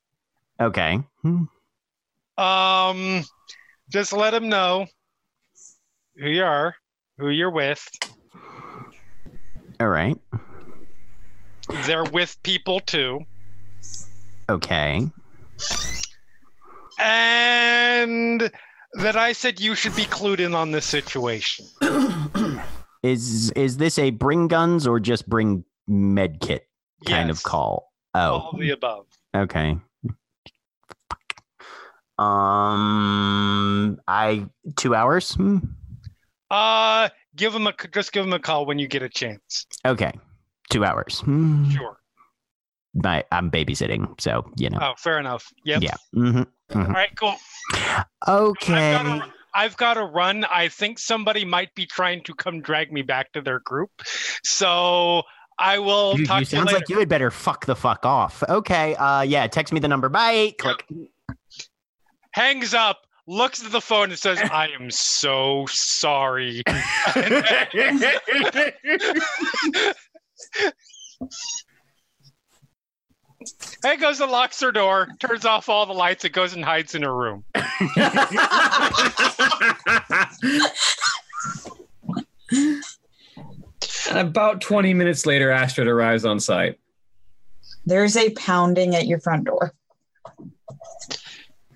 Okay. 0.61 1.01
Hmm. 1.23 1.45
Um, 2.39 3.25
just 3.91 4.13
let 4.13 4.31
them 4.31 4.49
know 4.49 4.87
who 6.17 6.29
you 6.29 6.45
are, 6.45 6.75
who 7.19 7.31
you're 7.31 7.51
with. 7.51 7.89
All 9.81 9.89
right. 9.89 10.17
They're 11.85 12.05
with 12.05 12.37
people 12.43 12.81
too, 12.81 13.21
Okay. 14.49 15.11
and 16.99 18.51
that 18.93 19.17
I 19.17 19.33
said 19.33 19.61
you 19.61 19.75
should 19.75 19.97
be 19.97 20.05
clued 20.05 20.39
in 20.39 20.55
on 20.55 20.71
this 20.71 20.85
situation. 20.85 21.67
Is 23.03 23.51
is 23.53 23.77
this 23.79 23.99
a 23.99 24.11
bring 24.11 24.49
guns 24.49 24.87
or 24.87 25.01
just 25.01 25.29
bring 25.29 25.65
med 25.89 26.41
kit 26.41 26.69
kind 27.05 27.31
of 27.31 27.37
Yes, 27.37 27.43
call? 27.43 27.93
All 28.15 28.33
Oh, 28.33 28.49
of 28.55 28.61
the 28.61 28.71
above. 28.71 29.07
okay. 29.35 29.77
Um, 32.19 34.01
I 34.09 34.47
two 34.77 34.95
hours. 34.95 35.35
Hmm. 35.35 35.59
Uh, 36.51 37.09
give 37.35 37.53
them 37.53 37.67
a 37.67 37.75
just 37.93 38.13
give 38.13 38.25
them 38.25 38.33
a 38.33 38.39
call 38.39 38.65
when 38.65 38.79
you 38.79 38.89
get 38.89 39.03
a 39.03 39.09
chance. 39.09 39.67
Okay, 39.85 40.13
two 40.71 40.85
hours. 40.85 41.21
Hmm. 41.21 41.69
Sure. 41.71 41.99
My, 42.95 43.25
I'm 43.31 43.51
babysitting, 43.51 44.19
so 44.19 44.51
you 44.57 44.71
know. 44.71 44.79
Oh, 44.81 44.95
fair 44.97 45.19
enough. 45.19 45.53
Yep. 45.65 45.83
Yeah. 45.83 45.97
hmm 46.15 46.43
All 46.75 46.85
right. 46.85 47.11
Cool. 47.17 47.35
Okay. 48.27 48.95
I've 48.95 49.05
got, 49.05 49.25
to, 49.27 49.33
I've 49.55 49.77
got 49.77 49.95
to 49.95 50.05
run. 50.05 50.45
I 50.47 50.69
think 50.69 50.99
somebody 50.99 51.45
might 51.45 51.75
be 51.75 51.85
trying 51.85 52.23
to 52.25 52.33
come 52.35 52.63
drag 52.63 52.91
me 52.93 53.03
back 53.03 53.33
to 53.33 53.43
their 53.43 53.61
group. 53.61 53.91
So 54.43 55.23
I 55.59 55.79
will 55.79 56.19
You, 56.19 56.27
talk 56.27 56.41
you 56.41 56.47
to 56.47 56.51
you 56.51 56.57
sounds 56.59 56.67
later. 56.67 56.79
like 56.79 56.89
you 56.89 56.99
had 56.99 57.09
better 57.09 57.31
fuck 57.31 57.67
the 57.67 57.77
fuck 57.77 58.05
off. 58.05 58.43
Okay. 58.49 58.95
Uh, 58.97 59.23
yeah. 59.23 59.47
Text 59.47 59.73
me 59.73 59.81
the 59.81 59.89
number. 59.89 60.09
Bye. 60.09 60.55
Click. 60.59 60.85
Hangs 62.33 62.75
up, 62.75 63.07
looks 63.27 63.65
at 63.65 63.73
the 63.73 63.81
phone, 63.81 64.11
and 64.11 64.19
says, 64.19 64.39
"I 64.53 64.69
am 64.79 64.91
so 64.91 65.65
sorry." 65.71 66.63
Hey, 73.83 73.97
goes 73.97 74.21
and 74.21 74.31
locks 74.33 74.61
her 74.61 74.73
door, 74.73 75.09
turns 75.21 75.45
off 75.45 75.69
all 75.69 75.87
the 75.87 75.93
lights, 75.93 76.25
and 76.25 76.33
goes 76.35 76.55
and 76.55 76.65
hides 76.65 76.95
in 76.95 77.03
her 77.03 77.15
room. 77.15 77.45
About 84.11 84.61
20 84.61 84.95
minutes 84.95 85.27
later, 85.27 85.51
Astrid 85.51 85.89
arrives 85.89 86.25
on 86.25 86.41
site. 86.41 86.79
There's 87.85 88.17
a 88.17 88.31
pounding 88.31 88.95
at 88.95 89.07
your 89.07 89.21
front 89.21 89.45
door. 89.45 89.73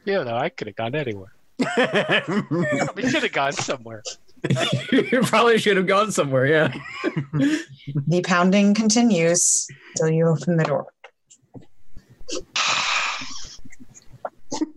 Yeah, 0.04 0.22
no, 0.24 0.36
I 0.36 0.48
could 0.48 0.66
have 0.66 0.76
gone 0.76 0.94
anywhere. 0.94 1.32
We 2.94 3.08
should 3.08 3.22
have 3.22 3.32
gone 3.32 3.52
somewhere. 3.52 4.02
you 4.90 5.20
probably 5.22 5.58
should 5.58 5.76
have 5.76 5.86
gone 5.86 6.10
somewhere, 6.10 6.46
yeah. 6.46 6.72
The 8.06 8.22
pounding 8.24 8.74
continues 8.74 9.66
till 9.96 10.08
you 10.08 10.26
open 10.26 10.56
the 10.56 10.64
door. 10.64 10.86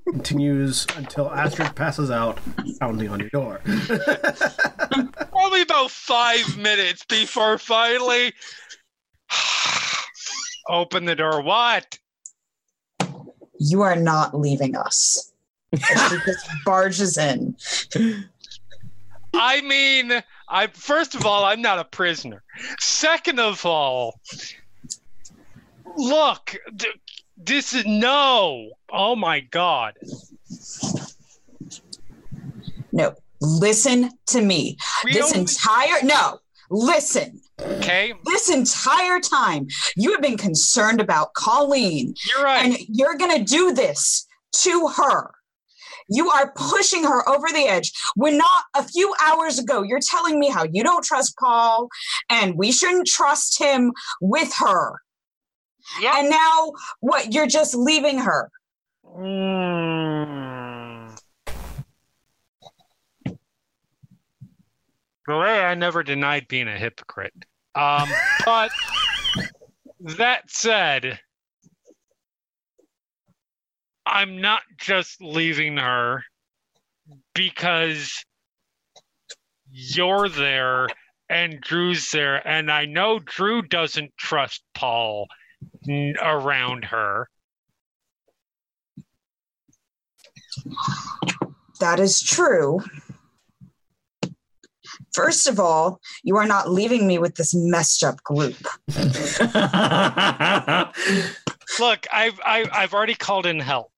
Continues 0.07 0.85
until 0.95 1.31
Astrid 1.31 1.75
passes 1.75 2.11
out, 2.11 2.39
pounding 2.79 3.09
on 3.09 3.19
your 3.19 3.29
door. 3.29 3.61
Probably 5.31 5.61
about 5.61 5.89
five 5.89 6.57
minutes 6.57 7.03
before 7.05 7.57
finally 7.57 8.33
open 10.69 11.05
the 11.05 11.15
door. 11.15 11.41
What? 11.41 11.97
You 13.59 13.81
are 13.81 13.95
not 13.95 14.37
leaving 14.37 14.75
us. 14.75 15.31
And 15.71 15.81
she 15.81 16.17
just 16.25 16.47
barges 16.65 17.17
in. 17.17 17.55
I 19.33 19.61
mean, 19.61 20.21
I 20.47 20.67
first 20.67 21.15
of 21.15 21.25
all, 21.25 21.45
I'm 21.45 21.61
not 21.61 21.79
a 21.79 21.85
prisoner. 21.85 22.43
Second 22.79 23.39
of 23.39 23.65
all, 23.65 24.19
look, 25.97 26.55
th- 26.77 26.93
this 27.37 27.73
is 27.73 27.85
no. 27.85 28.69
Oh 28.91 29.15
my 29.15 29.39
god. 29.41 29.95
No, 32.91 33.15
listen 33.41 34.11
to 34.27 34.41
me. 34.41 34.77
We 35.03 35.13
this 35.13 35.33
entire 35.35 36.03
no, 36.03 36.39
listen. 36.69 37.41
okay, 37.59 38.13
This 38.25 38.49
entire 38.49 39.19
time 39.19 39.67
you 39.95 40.11
have 40.11 40.21
been 40.21 40.37
concerned 40.37 41.01
about 41.01 41.33
Colleen, 41.33 42.13
you're 42.35 42.43
right. 42.43 42.65
and 42.65 42.77
you're 42.87 43.15
gonna 43.15 43.43
do 43.43 43.73
this 43.73 44.27
to 44.53 44.87
her. 44.95 45.31
You 46.09 46.29
are 46.29 46.51
pushing 46.55 47.03
her 47.05 47.27
over 47.27 47.47
the 47.47 47.65
edge. 47.65 47.91
When 48.15 48.37
not 48.37 48.63
a 48.75 48.83
few 48.83 49.13
hours 49.25 49.57
ago, 49.57 49.81
you're 49.81 50.01
telling 50.01 50.37
me 50.39 50.49
how 50.49 50.65
you 50.71 50.83
don't 50.83 51.03
trust 51.03 51.35
Paul 51.39 51.87
and 52.29 52.55
we 52.57 52.71
shouldn't 52.71 53.07
trust 53.07 53.57
him 53.57 53.91
with 54.21 54.53
her. 54.57 54.99
Yeah. 56.01 56.19
And 56.19 56.29
now 56.29 56.73
what? 56.99 57.33
You're 57.33 57.47
just 57.47 57.75
leaving 57.75 58.19
her. 58.19 58.49
Mm. 59.05 61.19
Well, 65.27 65.41
hey, 65.41 65.61
I 65.61 65.75
never 65.75 66.03
denied 66.03 66.47
being 66.47 66.67
a 66.67 66.77
hypocrite. 66.77 67.33
Um, 67.75 68.09
but 68.45 68.71
that 69.99 70.49
said, 70.49 71.19
I'm 74.05 74.41
not 74.41 74.63
just 74.77 75.21
leaving 75.21 75.77
her 75.77 76.23
because 77.33 78.23
you're 79.71 80.29
there 80.29 80.87
and 81.29 81.61
Drew's 81.61 82.11
there, 82.11 82.45
and 82.47 82.69
I 82.69 82.85
know 82.85 83.19
Drew 83.19 83.61
doesn't 83.61 84.11
trust 84.17 84.61
Paul 84.75 85.27
around 86.21 86.85
her. 86.85 87.29
That 91.79 91.99
is 91.99 92.21
true. 92.21 92.81
First 95.13 95.47
of 95.47 95.59
all, 95.59 95.99
you 96.23 96.37
are 96.37 96.45
not 96.45 96.69
leaving 96.71 97.07
me 97.07 97.17
with 97.17 97.35
this 97.35 97.53
messed 97.53 98.03
up 98.03 98.23
group. 98.23 98.55
Look, 101.79 102.07
I've 102.11 102.39
I, 102.43 102.65
I've 102.71 102.93
already 102.93 103.15
called 103.15 103.45
in 103.45 103.59
help. 103.59 103.91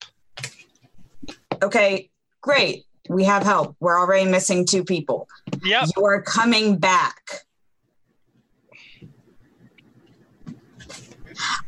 Okay, 1.62 2.10
great. 2.42 2.86
We 3.10 3.24
have 3.26 3.44
help. 3.44 3.76
We're 3.80 4.00
already 4.00 4.30
missing 4.30 4.66
two 4.66 4.84
people. 4.84 5.28
Yep. 5.64 5.90
You 5.96 6.06
are 6.06 6.22
coming 6.22 6.78
back. 6.78 7.45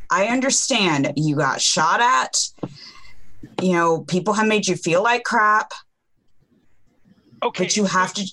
I 0.09 0.27
understand 0.27 1.13
you 1.15 1.35
got 1.35 1.61
shot 1.61 2.01
at. 2.01 2.37
You 3.61 3.73
know, 3.73 4.01
people 4.01 4.33
have 4.33 4.47
made 4.47 4.67
you 4.67 4.75
feel 4.75 5.03
like 5.03 5.23
crap, 5.23 5.71
Okay, 7.43 7.65
but 7.65 7.77
you 7.77 7.85
have 7.85 8.13
to. 8.15 8.25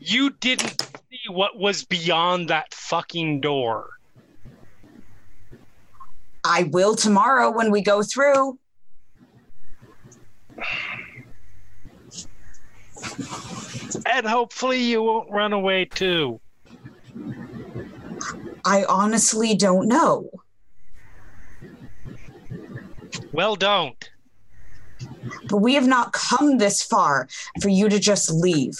You 0.00 0.30
didn't 0.40 0.82
see 1.10 1.28
what 1.28 1.58
was 1.58 1.84
beyond 1.84 2.48
that 2.48 2.72
fucking 2.72 3.40
door. 3.40 3.90
I 6.44 6.64
will 6.64 6.94
tomorrow 6.94 7.50
when 7.50 7.70
we 7.70 7.82
go 7.82 8.02
through. 8.02 8.58
And 14.06 14.26
hopefully 14.26 14.82
you 14.82 15.02
won't 15.02 15.30
run 15.30 15.52
away 15.52 15.84
too. 15.86 16.40
I 18.64 18.84
honestly 18.88 19.54
don't 19.54 19.88
know. 19.88 20.30
Well, 23.36 23.54
don't. 23.54 24.10
But 25.50 25.58
we 25.58 25.74
have 25.74 25.86
not 25.86 26.14
come 26.14 26.56
this 26.56 26.82
far 26.82 27.28
for 27.60 27.68
you 27.68 27.90
to 27.90 27.98
just 28.00 28.30
leave. 28.32 28.78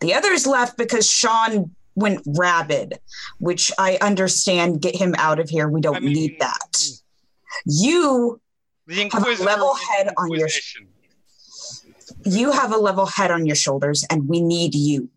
The 0.00 0.12
others 0.12 0.46
left 0.46 0.76
because 0.76 1.10
Sean 1.10 1.74
went 1.94 2.20
rabid, 2.26 2.98
which 3.38 3.72
I 3.78 3.96
understand. 4.02 4.82
Get 4.82 4.94
him 4.94 5.14
out 5.16 5.38
of 5.40 5.48
here. 5.48 5.68
We 5.68 5.80
don't 5.80 5.96
I 5.96 6.00
mean- 6.00 6.12
need 6.12 6.36
that. 6.40 6.76
Hmm. 6.76 7.70
You 7.70 8.40
Have 9.12 9.26
a 9.26 9.42
level 9.42 9.74
head 9.74 10.12
on 10.18 10.30
your- 10.30 10.48
you 12.24 12.52
have 12.52 12.72
a 12.72 12.76
level 12.76 13.06
head 13.06 13.30
on 13.30 13.46
your 13.46 13.56
shoulders, 13.56 14.04
and 14.10 14.28
we 14.28 14.40
need 14.42 14.74
you. 14.74 15.08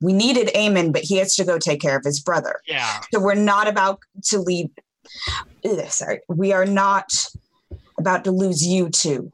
We 0.00 0.12
needed 0.12 0.48
Eamon, 0.48 0.92
but 0.92 1.02
he 1.02 1.16
has 1.16 1.34
to 1.36 1.44
go 1.44 1.58
take 1.58 1.80
care 1.80 1.96
of 1.96 2.04
his 2.04 2.20
brother. 2.20 2.60
Yeah. 2.66 3.00
So 3.12 3.20
we're 3.20 3.34
not 3.34 3.68
about 3.68 4.00
to 4.24 4.38
leave. 4.38 4.70
Sorry, 5.88 6.20
we 6.28 6.52
are 6.52 6.66
not 6.66 7.12
about 7.98 8.24
to 8.24 8.30
lose 8.30 8.66
you 8.66 8.90
two. 8.90 9.32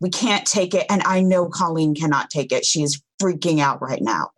We 0.00 0.10
can't 0.10 0.46
take 0.46 0.74
it, 0.74 0.86
and 0.90 1.02
I 1.04 1.20
know 1.20 1.48
Colleen 1.48 1.94
cannot 1.94 2.30
take 2.30 2.52
it. 2.52 2.64
She 2.64 2.82
is 2.82 3.00
freaking 3.22 3.60
out 3.60 3.80
right 3.80 4.02
now. 4.02 4.30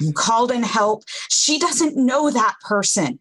You 0.00 0.12
called 0.12 0.50
in 0.50 0.62
help. 0.62 1.04
She 1.28 1.58
doesn't 1.58 1.96
know 1.96 2.30
that 2.30 2.54
person. 2.62 3.18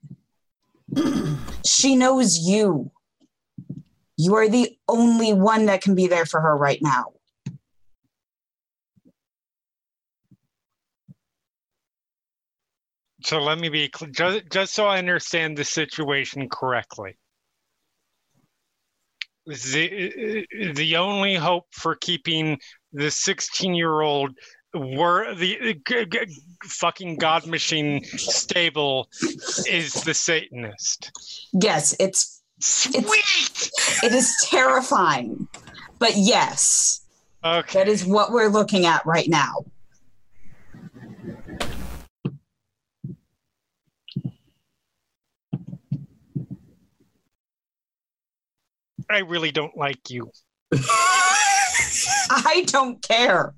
she 1.66 1.96
knows 1.96 2.38
you. 2.40 2.92
You 4.16 4.36
are 4.36 4.48
the 4.50 4.78
only 4.88 5.34
one 5.34 5.66
that 5.66 5.82
can 5.82 5.96
be 5.96 6.08
there 6.08 6.26
for 6.26 6.40
her 6.42 6.56
right 6.56 6.80
now. 6.82 7.14
So 13.28 13.40
let 13.40 13.60
me 13.60 13.68
be 13.68 13.90
cl- 13.94 14.10
just, 14.10 14.50
just 14.50 14.74
so 14.74 14.86
I 14.88 15.00
understand 15.00 15.58
the 15.58 15.66
situation 15.66 16.48
correctly. 16.48 17.18
The, 19.46 20.48
the 20.76 20.96
only 20.96 21.36
hope 21.36 21.66
for 21.72 21.96
keeping 21.96 22.58
the 22.94 23.12
16 23.12 23.76
year 23.76 24.00
old 24.00 24.32
were 24.74 25.36
the 25.36 25.76
g- 25.86 26.06
g- 26.06 26.42
fucking 26.64 27.18
god 27.18 27.46
machine 27.48 28.02
stable 28.06 29.10
is 29.70 29.92
the 30.06 30.14
Satanist. 30.14 31.12
Yes, 31.52 31.94
it's 32.00 32.42
Sweet. 32.62 33.72
it 34.04 34.14
is 34.14 34.34
terrifying. 34.46 35.50
But 36.00 36.14
yes, 36.16 37.02
Okay. 37.44 37.80
that 37.80 37.90
is 37.90 38.06
what 38.06 38.32
we're 38.32 38.48
looking 38.48 38.86
at 38.86 39.06
right 39.06 39.28
now. 39.28 39.66
I 49.10 49.20
really 49.20 49.52
don't 49.52 49.76
like 49.78 50.10
you. 50.10 50.32
I 52.30 52.64
don't 52.68 53.02
care. 53.02 53.54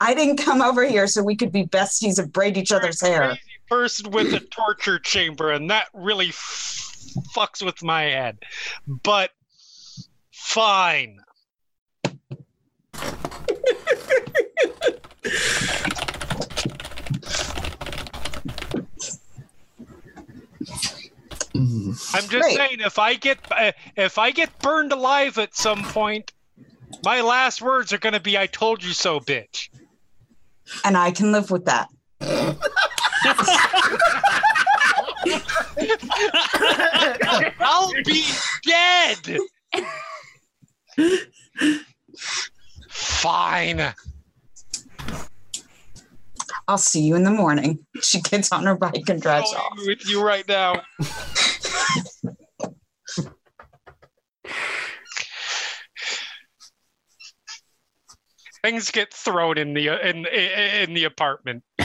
I 0.00 0.14
didn't 0.14 0.36
come 0.36 0.60
over 0.60 0.86
here 0.86 1.06
so 1.06 1.22
we 1.22 1.36
could 1.36 1.52
be 1.52 1.64
besties 1.64 2.18
and 2.18 2.32
braid 2.32 2.56
each 2.56 2.72
other's 2.72 3.00
hair. 3.00 3.36
Person 3.68 4.10
with 4.10 4.34
a 4.34 4.40
torture 4.40 4.98
chamber, 4.98 5.50
and 5.50 5.70
that 5.70 5.86
really 5.94 6.28
f- 6.28 7.06
fucks 7.34 7.64
with 7.64 7.82
my 7.82 8.02
head. 8.02 8.38
But 8.86 9.30
fine. 10.30 11.20
I'm 22.14 22.28
just 22.28 22.30
Great. 22.30 22.56
saying, 22.56 22.80
if 22.80 22.98
I 22.98 23.14
get 23.14 23.38
uh, 23.50 23.72
if 23.96 24.18
I 24.18 24.30
get 24.30 24.56
burned 24.60 24.92
alive 24.92 25.38
at 25.38 25.54
some 25.54 25.82
point, 25.84 26.32
my 27.04 27.20
last 27.20 27.62
words 27.62 27.92
are 27.92 27.98
going 27.98 28.14
to 28.14 28.20
be 28.20 28.38
"I 28.38 28.46
told 28.46 28.82
you 28.82 28.92
so, 28.92 29.20
bitch." 29.20 29.68
And 30.84 30.96
I 30.96 31.10
can 31.10 31.32
live 31.32 31.50
with 31.50 31.64
that. 31.66 31.88
I'll 37.60 37.92
be 38.04 38.24
dead. 38.64 39.38
Fine. 42.88 43.94
I'll 46.68 46.78
see 46.78 47.00
you 47.02 47.16
in 47.16 47.24
the 47.24 47.30
morning. 47.30 47.84
She 48.02 48.20
gets 48.20 48.52
on 48.52 48.64
her 48.64 48.76
bike 48.76 49.08
and 49.08 49.20
drives 49.20 49.52
off. 49.52 49.72
with 49.86 50.08
you 50.08 50.22
right 50.22 50.46
now. 50.46 50.80
Things 58.62 58.90
get 58.90 59.12
thrown 59.12 59.58
in 59.58 59.74
the 59.74 59.88
in 59.88 60.26
in 60.26 60.94
the 60.94 61.04
apartment. 61.04 61.64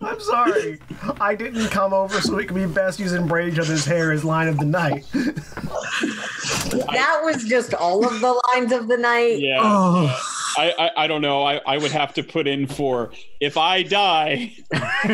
I'm 0.00 0.20
sorry. 0.20 0.78
I 1.20 1.34
didn't 1.34 1.68
come 1.68 1.92
over 1.92 2.20
so 2.20 2.36
we 2.36 2.44
could 2.44 2.56
be 2.56 2.66
best 2.66 2.98
using 2.98 3.26
braid 3.26 3.52
each 3.52 3.58
other's 3.58 3.84
hair 3.84 4.12
as 4.12 4.24
line 4.24 4.48
of 4.48 4.58
the 4.58 4.64
night. 4.64 5.04
That 5.12 7.20
was 7.22 7.44
just 7.44 7.74
all 7.74 8.06
of 8.06 8.20
the 8.20 8.42
lines 8.54 8.72
of 8.72 8.88
the 8.88 8.96
night. 8.96 9.40
Yeah. 9.40 9.60
Oh, 9.62 10.20
I, 10.58 10.74
I, 10.78 11.04
I 11.04 11.06
don't 11.06 11.20
know. 11.20 11.42
I, 11.42 11.60
I 11.66 11.78
would 11.78 11.92
have 11.92 12.14
to 12.14 12.22
put 12.22 12.46
in 12.46 12.66
for 12.66 13.12
if 13.40 13.56
I 13.56 13.82
die, 13.82 14.52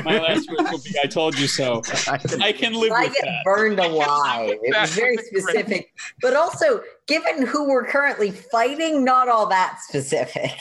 my 0.05 0.19
last 0.21 0.49
words 0.49 0.71
will 0.71 0.83
be 0.83 0.95
I 1.03 1.07
told 1.07 1.39
you 1.39 1.49
so. 1.49 1.83
I 2.09 2.53
can 2.53 2.75
live 2.75 2.93
I 2.93 3.07
with 3.07 3.15
get 3.15 3.25
that. 3.25 3.45
burned 3.45 3.81
alive. 3.81 4.59
It 4.63 4.75
was 4.77 4.95
very 4.95 5.17
specific, 5.17 5.93
but 6.21 6.35
also 6.35 6.83
given 7.09 7.47
who 7.47 7.69
we're 7.69 7.87
currently 7.87 8.31
fighting, 8.31 9.05
not 9.05 9.29
all 9.29 9.47
that 9.49 9.81
specific. 9.83 10.53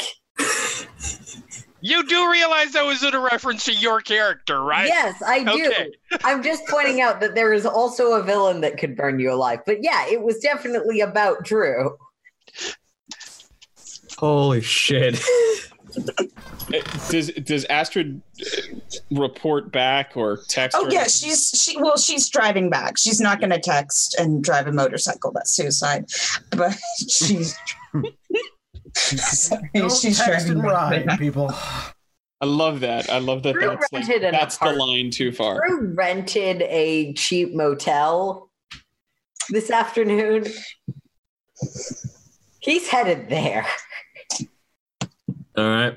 You 1.81 2.05
do 2.05 2.31
realize 2.31 2.73
that 2.73 2.85
was 2.85 3.03
in 3.03 3.13
a 3.15 3.19
reference 3.19 3.65
to 3.65 3.73
your 3.73 4.01
character, 4.01 4.63
right? 4.63 4.87
Yes, 4.87 5.21
I 5.25 5.43
do. 5.43 5.65
Okay. 5.67 5.91
I'm 6.23 6.43
just 6.43 6.65
pointing 6.67 7.01
out 7.01 7.19
that 7.21 7.35
there 7.35 7.53
is 7.53 7.65
also 7.65 8.13
a 8.13 8.23
villain 8.23 8.61
that 8.61 8.77
could 8.77 8.95
burn 8.95 9.19
you 9.19 9.31
alive. 9.33 9.59
But 9.65 9.83
yeah, 9.83 10.07
it 10.07 10.21
was 10.21 10.37
definitely 10.39 11.01
about 11.01 11.43
Drew. 11.43 11.97
Holy 14.17 14.61
shit. 14.61 15.19
Does 17.09 17.27
does 17.31 17.65
Astrid 17.65 18.21
uh, 18.39 18.75
report 19.11 19.73
back 19.73 20.13
or 20.15 20.39
text? 20.47 20.77
Oh 20.79 20.85
or- 20.85 20.91
yeah, 20.91 21.03
she's 21.03 21.49
she 21.49 21.77
well, 21.81 21.97
she's 21.97 22.29
driving 22.29 22.69
back. 22.69 22.97
She's 22.97 23.19
not 23.19 23.41
gonna 23.41 23.59
text 23.59 24.15
and 24.17 24.41
drive 24.41 24.67
a 24.67 24.71
motorcycle. 24.71 25.31
That's 25.33 25.51
suicide. 25.51 26.05
But 26.51 26.77
she's 27.09 27.55
Sorry, 27.55 27.59
don't 27.67 27.80
she's 28.97 29.49
text 30.17 30.25
driving 30.25 30.51
and 30.51 30.61
back. 30.61 31.05
ride, 31.07 31.19
people. 31.19 31.53
I 32.41 32.45
love 32.45 32.79
that. 32.79 33.09
I 33.09 33.19
love 33.19 33.43
that. 33.43 33.53
Drew 33.53 33.69
That's 33.69 33.91
like, 33.91 34.21
that's 34.21 34.57
the 34.57 34.73
line 34.73 35.11
too 35.11 35.31
far. 35.31 35.65
Drew 35.65 35.93
rented 35.93 36.63
a 36.63 37.13
cheap 37.13 37.53
motel 37.53 38.49
this 39.49 39.69
afternoon. 39.69 40.45
He's 42.59 42.87
headed 42.87 43.29
there. 43.29 43.67
All 45.55 45.69
right. 45.69 45.95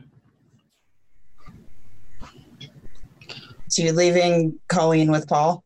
So 3.69 3.83
you're 3.83 3.93
leaving 3.93 4.59
Colleen 4.69 5.11
with 5.11 5.27
Paul? 5.27 5.64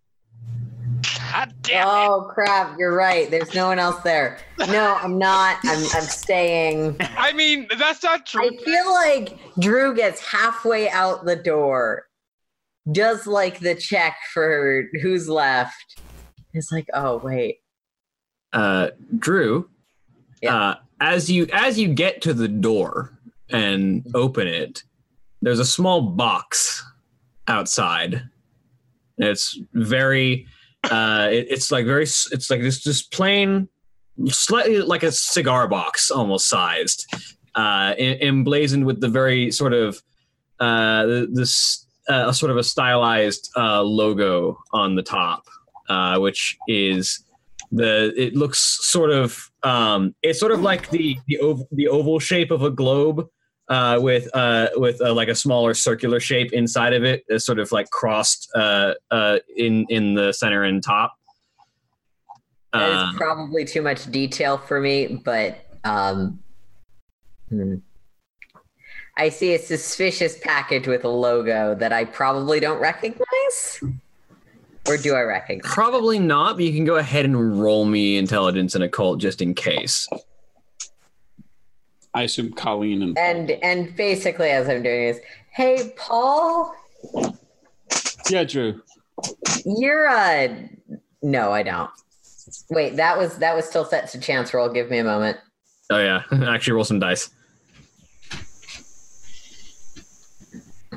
God 1.33 1.55
damn 1.63 1.87
it. 1.87 1.91
Oh 1.91 2.31
crap! 2.33 2.77
You're 2.79 2.95
right. 2.97 3.31
There's 3.31 3.55
no 3.55 3.69
one 3.69 3.79
else 3.79 4.01
there. 4.03 4.39
No, 4.69 4.97
I'm 5.01 5.19
not. 5.19 5.59
I'm 5.65 5.79
I'm 5.95 6.03
staying. 6.03 6.97
I 7.01 7.33
mean, 7.33 7.69
that's 7.79 8.03
not 8.03 8.27
true. 8.27 8.45
I 8.45 8.57
feel 8.65 8.93
like 8.93 9.39
Drew 9.59 9.95
gets 9.95 10.21
halfway 10.25 10.89
out 10.91 11.25
the 11.25 11.37
door, 11.37 12.07
does 12.93 13.27
like 13.27 13.61
the 13.61 13.75
check 13.75 14.17
for 14.33 14.85
who's 15.03 15.29
left. 15.29 16.01
It's 16.55 16.73
like, 16.73 16.89
oh 16.95 17.19
wait, 17.19 17.59
uh, 18.53 18.89
Drew, 19.19 19.69
Yeah. 20.43 20.57
uh, 20.57 20.75
as 21.01 21.31
you 21.31 21.47
as 21.53 21.79
you 21.79 21.89
get 21.89 22.23
to 22.23 22.33
the 22.35 22.49
door 22.49 23.19
and 23.51 24.07
open 24.15 24.47
it, 24.47 24.83
there's 25.43 25.61
a 25.61 25.65
small 25.65 26.01
box 26.01 26.85
outside. 27.47 28.23
It's 29.19 29.59
very, 29.75 30.47
uh, 30.91 31.29
it- 31.31 31.47
it's 31.51 31.71
like 31.71 31.87
very, 31.87 32.03
it's 32.05 32.51
like 32.51 32.61
this 32.61 32.81
just 32.83 33.13
plain, 33.13 33.69
slightly 34.27 34.81
like 34.81 35.03
a 35.03 35.13
cigar 35.13 35.69
box, 35.69 36.11
almost 36.11 36.49
sized, 36.49 37.07
uh, 37.55 37.95
emblazoned 37.99 38.85
with 38.87 39.01
the 39.01 39.09
very 39.09 39.51
sort 39.51 39.73
of 39.73 40.01
uh, 40.61 41.07
this 41.33 41.87
uh, 42.09 42.33
sort 42.33 42.51
of 42.51 42.57
a 42.57 42.63
stylized 42.65 43.51
uh, 43.57 43.83
logo 43.83 44.59
on 44.73 44.95
the 44.97 45.03
top, 45.03 45.45
uh, 45.89 46.19
which 46.19 46.57
is 46.69 47.25
the 47.71 48.13
it 48.17 48.35
looks 48.35 48.61
sort 48.89 49.11
of 49.11 49.51
um, 49.63 50.15
it's 50.23 50.41
sort 50.41 50.53
of 50.53 50.63
like 50.63 50.89
the 50.91 51.19
the, 51.27 51.39
ov- 51.41 51.67
the 51.73 51.87
oval 51.89 52.19
shape 52.19 52.51
of 52.51 52.63
a 52.63 52.71
globe 52.71 53.29
uh, 53.69 53.99
with 54.01 54.29
uh, 54.35 54.69
with 54.77 55.01
uh, 55.01 55.13
like 55.13 55.29
a 55.29 55.35
smaller 55.35 55.75
circular 55.75 56.21
shape 56.21 56.53
inside 56.53 56.93
of 56.93 57.05
it, 57.05 57.25
is 57.29 57.45
sort 57.45 57.59
of 57.59 57.71
like 57.73 57.91
crossed 57.91 58.51
uh, 58.55 58.95
uh, 59.11 59.39
in 59.57 59.87
in 59.89 60.15
the 60.15 60.33
center 60.33 60.65
and 60.65 60.83
top. 60.83 61.15
That 62.73 62.91
is 62.91 62.97
Uh, 62.97 63.13
probably 63.17 63.65
too 63.65 63.83
much 63.83 64.11
detail 64.11 64.59
for 64.59 64.81
me, 64.81 65.21
but 65.25 65.59
um, 65.85 66.39
hmm. 67.49 67.77
I 69.17 69.31
see 69.31 69.55
a 69.55 69.59
suspicious 69.59 70.39
package 70.39 70.87
with 70.87 71.05
a 71.05 71.09
logo 71.09 71.75
that 71.75 71.93
I 71.93 72.05
probably 72.05 72.61
don't 72.61 72.79
recognize. 72.79 73.81
Or 74.87 74.97
do 74.97 75.15
I 75.15 75.23
recognize? 75.23 75.71
Probably 75.71 76.19
not, 76.19 76.57
but 76.57 76.65
you 76.65 76.73
can 76.73 76.85
go 76.85 76.97
ahead 76.97 77.25
and 77.25 77.61
roll 77.61 77.85
me 77.85 78.17
intelligence 78.17 78.75
and 78.75 78.85
occult 78.85 79.21
just 79.21 79.43
in 79.43 79.55
case. 79.55 80.09
I 82.19 82.23
assume 82.23 82.53
Colleen 82.53 83.01
and 83.03 83.17
And 83.17 83.53
and 83.63 83.95
basically, 83.95 84.49
as 84.51 84.69
I'm 84.69 84.83
doing 84.83 85.05
is, 85.05 85.21
hey 85.53 85.93
Paul, 85.97 86.75
yeah, 88.29 88.43
Drew. 88.43 88.83
you're 89.65 90.07
a 90.09 90.69
no, 91.23 91.53
I 91.53 91.63
don't. 91.63 91.91
Wait, 92.71 92.97
that 92.97 93.17
was 93.17 93.39
that 93.39 93.55
was 93.55 93.67
still 93.67 93.85
set 93.85 94.09
to 94.11 94.19
chance 94.19 94.53
roll. 94.53 94.69
Give 94.69 94.91
me 94.91 94.99
a 94.99 95.05
moment. 95.05 95.39
Oh 95.91 95.99
yeah, 95.99 96.25
actually 96.49 96.73
roll 96.73 96.83
some 96.83 96.99
dice. 96.99 97.31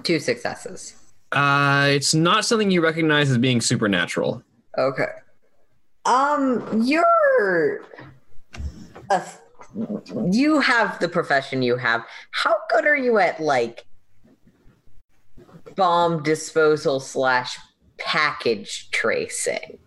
Two 0.02 0.20
successes. 0.20 0.96
Uh, 1.32 1.90
it's 1.92 2.16
not 2.16 2.46
something 2.46 2.72
you 2.72 2.82
recognize 2.82 3.30
as 3.30 3.38
being 3.38 3.62
supernatural. 3.62 4.42
Okay. 4.76 5.06
Um, 6.06 6.82
you're 6.84 7.86
a, 9.12 9.22
you 10.32 10.60
have 10.60 11.00
the 11.00 11.08
profession 11.08 11.62
you 11.62 11.78
have. 11.78 12.06
How 12.32 12.56
good 12.70 12.86
are 12.86 12.98
you 12.98 13.18
at 13.20 13.40
like 13.40 13.86
bomb 15.76 16.24
disposal 16.24 17.00
slash 17.00 17.58
package 17.98 18.90
tracing? 18.92 19.78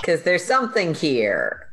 Because 0.00 0.22
there's 0.22 0.44
something 0.44 0.94
here. 0.94 1.72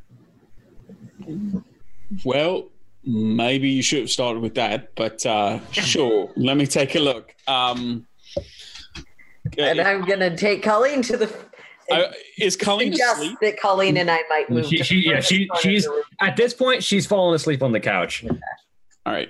Well, 2.26 2.70
maybe 3.04 3.70
you 3.70 3.82
should 3.82 4.00
have 4.00 4.10
started 4.10 4.42
with 4.42 4.56
that, 4.56 4.96
but 4.96 5.26
uh, 5.26 5.60
sure. 5.72 6.32
Let 6.36 6.58
me 6.58 6.66
take 6.66 6.96
a 6.96 7.00
look. 7.00 7.34
Um, 7.48 8.08
And 9.58 9.82
I'm 9.82 10.06
gonna 10.06 10.36
take 10.36 10.64
Colleen 10.64 11.02
to 11.04 11.18
the 11.18 11.28
uh, 11.92 12.12
is 12.38 12.56
Colleen 12.58 12.92
suggest 12.94 13.16
asleep? 13.22 13.38
that 13.42 13.60
Colleen 13.60 13.98
and 13.98 14.10
I 14.10 14.20
might 14.30 14.50
move. 14.50 14.66
She- 14.68 14.84
she- 14.84 15.02
the 15.02 15.10
yeah, 15.16 15.20
she- 15.22 15.50
she's- 15.62 15.88
At 16.20 16.36
this 16.38 16.54
point, 16.54 16.84
she's 16.84 17.06
fallen 17.06 17.36
asleep 17.36 17.62
on 17.64 17.72
the 17.72 17.80
couch. 17.80 18.24
All 19.06 19.14
right. 19.14 19.30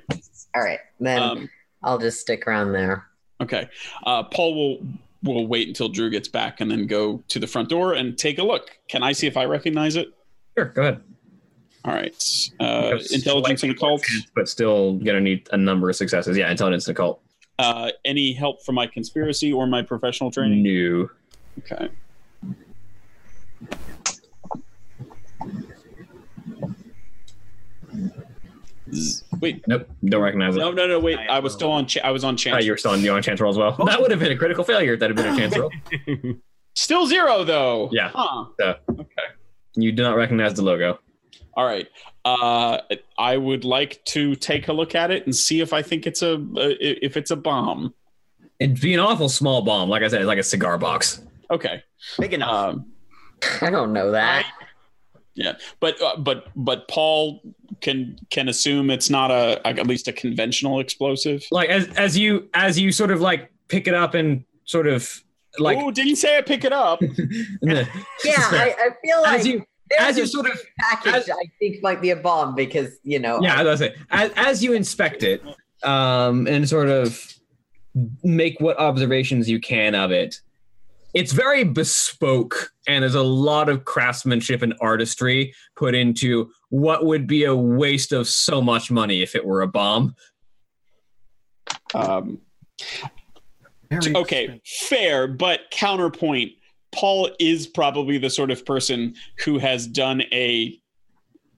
all 0.55 0.61
right. 0.63 0.79
Then 0.99 1.21
Um, 1.21 1.49
I'll 1.83 1.97
just 1.99 2.19
stick 2.19 2.45
around 2.47 2.73
there. 2.73 3.05
okay. 3.41 3.67
Uh, 4.05 4.23
Paul 4.23 4.55
will 4.55 4.87
will 5.23 5.45
wait 5.45 5.67
until 5.67 5.87
Drew 5.87 6.09
gets 6.09 6.27
back 6.27 6.61
and 6.61 6.71
then 6.71 6.87
go 6.87 7.23
to 7.27 7.37
the 7.37 7.45
front 7.45 7.69
door 7.69 7.93
and 7.93 8.17
take 8.17 8.39
a 8.39 8.43
look. 8.43 8.71
Can 8.87 9.03
I 9.03 9.11
see 9.11 9.27
if 9.27 9.37
I 9.37 9.45
recognize 9.45 9.95
it? 9.95 10.07
Sure, 10.57 10.65
go 10.65 10.81
ahead. 10.81 11.01
All 11.85 11.93
right. 11.93 12.15
Uh, 12.59 12.97
intelligence 13.11 13.61
and 13.61 13.71
occult. 13.71 14.03
but 14.35 14.49
still 14.49 14.93
gonna 14.95 15.21
need 15.21 15.47
a 15.51 15.57
number 15.57 15.89
of 15.91 15.95
successes. 15.95 16.35
Yeah, 16.37 16.49
intelligence 16.49 16.87
and 16.87 16.97
occult. 16.97 17.21
Uh, 17.59 17.91
any 18.03 18.33
help 18.33 18.63
from 18.63 18.73
my 18.73 18.87
conspiracy 18.87 19.53
or 19.53 19.67
my 19.67 19.83
professional 19.83 20.31
training? 20.31 20.63
New. 20.63 21.09
Okay. 21.59 21.89
Z- 28.93 29.23
Wait, 29.39 29.63
Nope, 29.67 29.89
don't 30.05 30.21
recognize 30.21 30.55
it. 30.55 30.59
no, 30.59 30.71
no, 30.71 30.87
no, 30.87 30.99
wait. 30.99 31.17
I 31.17 31.39
was 31.39 31.53
still 31.53 31.71
on. 31.71 31.85
Ch- 31.87 31.97
I 31.99 32.11
was 32.11 32.23
on 32.23 32.37
chance. 32.37 32.53
Oh, 32.53 32.57
chance. 32.57 32.65
you 32.65 32.71
were 32.71 32.77
still 32.77 32.91
on, 32.91 33.01
you 33.01 33.11
on 33.11 33.21
chance 33.23 33.39
roll 33.39 33.51
as 33.51 33.57
well. 33.57 33.71
That 33.85 34.01
would 34.01 34.11
have 34.11 34.19
been 34.19 34.31
a 34.31 34.37
critical 34.37 34.63
failure. 34.63 34.93
if 34.93 34.99
That 34.99 35.09
had 35.09 35.15
been 35.17 35.33
a 35.33 35.37
chance 35.37 35.57
roll. 35.57 35.71
Still 36.73 37.05
zero 37.05 37.43
though. 37.43 37.89
Yeah. 37.91 38.11
Huh. 38.13 38.45
You 39.75 39.91
do 39.91 40.03
not 40.03 40.15
recognize 40.15 40.53
the 40.53 40.61
logo. 40.61 40.99
All 41.53 41.65
right. 41.65 41.87
Uh, 42.23 42.77
I 43.17 43.35
would 43.35 43.65
like 43.65 44.03
to 44.05 44.35
take 44.35 44.67
a 44.69 44.73
look 44.73 44.95
at 44.95 45.11
it 45.11 45.25
and 45.25 45.35
see 45.35 45.59
if 45.59 45.73
I 45.73 45.81
think 45.81 46.07
it's 46.07 46.21
a 46.21 46.35
uh, 46.35 46.39
if 46.79 47.17
it's 47.17 47.31
a 47.31 47.35
bomb. 47.35 47.93
It'd 48.59 48.79
be 48.79 48.93
an 48.93 48.99
awful 49.01 49.27
small 49.27 49.61
bomb. 49.63 49.89
Like 49.89 50.01
I 50.03 50.07
said, 50.07 50.21
it's 50.21 50.27
like 50.27 50.37
a 50.37 50.43
cigar 50.43 50.77
box. 50.77 51.21
Okay. 51.49 51.83
Big 52.19 52.33
enough. 52.33 52.49
Um, 52.75 52.91
I 53.61 53.69
don't 53.69 53.91
know 53.91 54.11
that. 54.11 54.45
Yeah, 55.35 55.53
but 55.79 56.01
uh, 56.01 56.17
but 56.17 56.47
but 56.55 56.87
Paul 56.87 57.41
can 57.81 58.17
can 58.29 58.49
assume 58.49 58.89
it's 58.89 59.09
not 59.09 59.31
a 59.31 59.65
at 59.65 59.87
least 59.87 60.07
a 60.07 60.13
conventional 60.13 60.79
explosive. 60.79 61.45
Like 61.51 61.69
as 61.69 61.87
as 61.97 62.17
you 62.17 62.49
as 62.53 62.77
you 62.79 62.91
sort 62.91 63.11
of 63.11 63.21
like 63.21 63.51
pick 63.67 63.87
it 63.87 63.93
up 63.93 64.13
and 64.13 64.43
sort 64.65 64.87
of 64.87 65.23
like 65.57 65.77
oh, 65.79 65.91
didn't 65.91 66.17
say 66.17 66.37
I 66.37 66.41
pick 66.41 66.63
it 66.63 66.73
up. 66.73 67.01
Yeah, 67.61 67.85
I, 68.37 68.75
I 68.79 68.89
feel 69.03 69.21
like 69.21 69.39
as 69.39 69.47
you 69.47 69.65
as 69.99 70.17
you 70.17 70.25
sort 70.25 70.49
of 70.49 70.59
package 70.79 71.13
as- 71.13 71.29
I 71.29 71.49
think 71.59 71.81
might 71.81 72.01
be 72.01 72.11
a 72.11 72.15
bomb 72.15 72.55
because 72.55 72.97
you 73.03 73.19
know. 73.19 73.39
yeah, 73.41 73.59
I 73.59 73.63
was 73.63 73.79
gonna 73.79 73.93
as, 74.09 74.31
as 74.35 74.63
you 74.63 74.73
inspect 74.73 75.23
it, 75.23 75.41
um, 75.83 76.47
and 76.47 76.67
sort 76.67 76.89
of 76.89 77.33
make 78.23 78.59
what 78.59 78.77
observations 78.77 79.49
you 79.49 79.59
can 79.59 79.95
of 79.95 80.11
it. 80.11 80.41
It's 81.13 81.33
very 81.33 81.63
bespoke, 81.63 82.71
and 82.87 83.03
there's 83.03 83.15
a 83.15 83.21
lot 83.21 83.69
of 83.69 83.85
craftsmanship 83.85 84.61
and 84.61 84.73
artistry 84.79 85.53
put 85.75 85.93
into 85.93 86.51
what 86.69 87.05
would 87.05 87.27
be 87.27 87.43
a 87.43 87.55
waste 87.55 88.13
of 88.13 88.27
so 88.27 88.61
much 88.61 88.89
money 88.89 89.21
if 89.21 89.35
it 89.35 89.45
were 89.45 89.61
a 89.61 89.67
bomb. 89.67 90.15
Um, 91.93 92.39
okay, 93.93 94.61
fair, 94.65 95.27
but 95.27 95.61
counterpoint. 95.71 96.51
Paul 96.93 97.29
is 97.39 97.67
probably 97.67 98.17
the 98.17 98.29
sort 98.29 98.51
of 98.51 98.65
person 98.65 99.15
who 99.45 99.57
has 99.59 99.87
done 99.87 100.23
a 100.33 100.77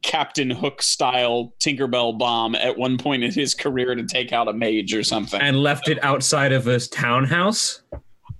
Captain 0.04 0.50
Hook 0.52 0.84
style 0.84 1.56
Tinkerbell 1.60 2.20
bomb 2.20 2.54
at 2.54 2.78
one 2.78 2.98
point 3.00 3.24
in 3.24 3.32
his 3.32 3.56
career 3.56 3.96
to 3.96 4.06
take 4.06 4.32
out 4.32 4.48
a 4.48 4.54
mage 4.54 4.94
or 4.94 5.04
something. 5.04 5.42
And 5.42 5.64
left 5.64 5.90
it 5.90 6.04
outside 6.04 6.52
of 6.52 6.66
his 6.66 6.88
townhouse. 6.88 7.82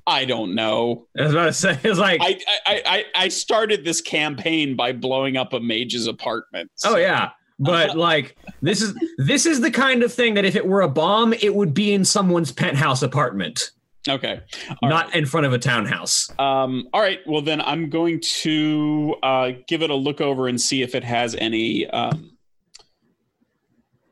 I 0.06 0.26
don't 0.26 0.56
know. 0.56 1.08
I 1.18 1.24
was 1.24 1.32
about 1.32 1.46
to 1.46 1.54
say, 1.54 1.80
it's 1.84 2.00
like, 2.00 2.20
I, 2.22 2.40
I, 2.66 2.82
I, 2.86 3.06
I 3.16 3.28
started 3.30 3.86
this 3.86 4.02
campaign 4.02 4.76
by 4.76 4.92
blowing 4.92 5.38
up 5.38 5.54
a 5.54 5.60
mage's 5.60 6.08
apartment. 6.08 6.72
oh 6.84 6.98
yeah, 6.98 7.32
but 7.60 7.96
like 7.96 8.36
this 8.62 8.82
is 8.82 8.94
this 9.18 9.46
is 9.46 9.62
the 9.62 9.72
kind 9.72 10.04
of 10.04 10.12
thing 10.12 10.34
that 10.34 10.46
if 10.46 10.56
it 10.56 10.66
were 10.68 10.82
a 10.82 10.90
bomb, 10.90 11.34
it 11.34 11.56
would 11.56 11.74
be 11.74 11.94
in 11.94 12.04
someone's 12.04 12.52
penthouse 12.52 13.02
apartment, 13.02 13.72
Okay. 14.08 14.42
All 14.82 14.90
not 14.90 15.16
in 15.16 15.26
front 15.26 15.46
of 15.46 15.54
a 15.54 15.60
townhouse. 15.60 16.30
Um, 16.38 16.90
all 16.94 17.02
right. 17.02 17.20
Well, 17.26 17.42
then 17.42 17.62
I'm 17.62 17.90
going 17.90 18.20
to 18.42 19.16
uh, 19.24 19.52
give 19.68 19.82
it 19.82 19.90
a 19.90 19.96
look 19.96 20.20
over 20.20 20.48
and 20.48 20.60
see 20.60 20.82
if 20.82 20.94
it 20.94 21.04
has 21.04 21.36
any 21.36 21.88
um, 21.90 22.38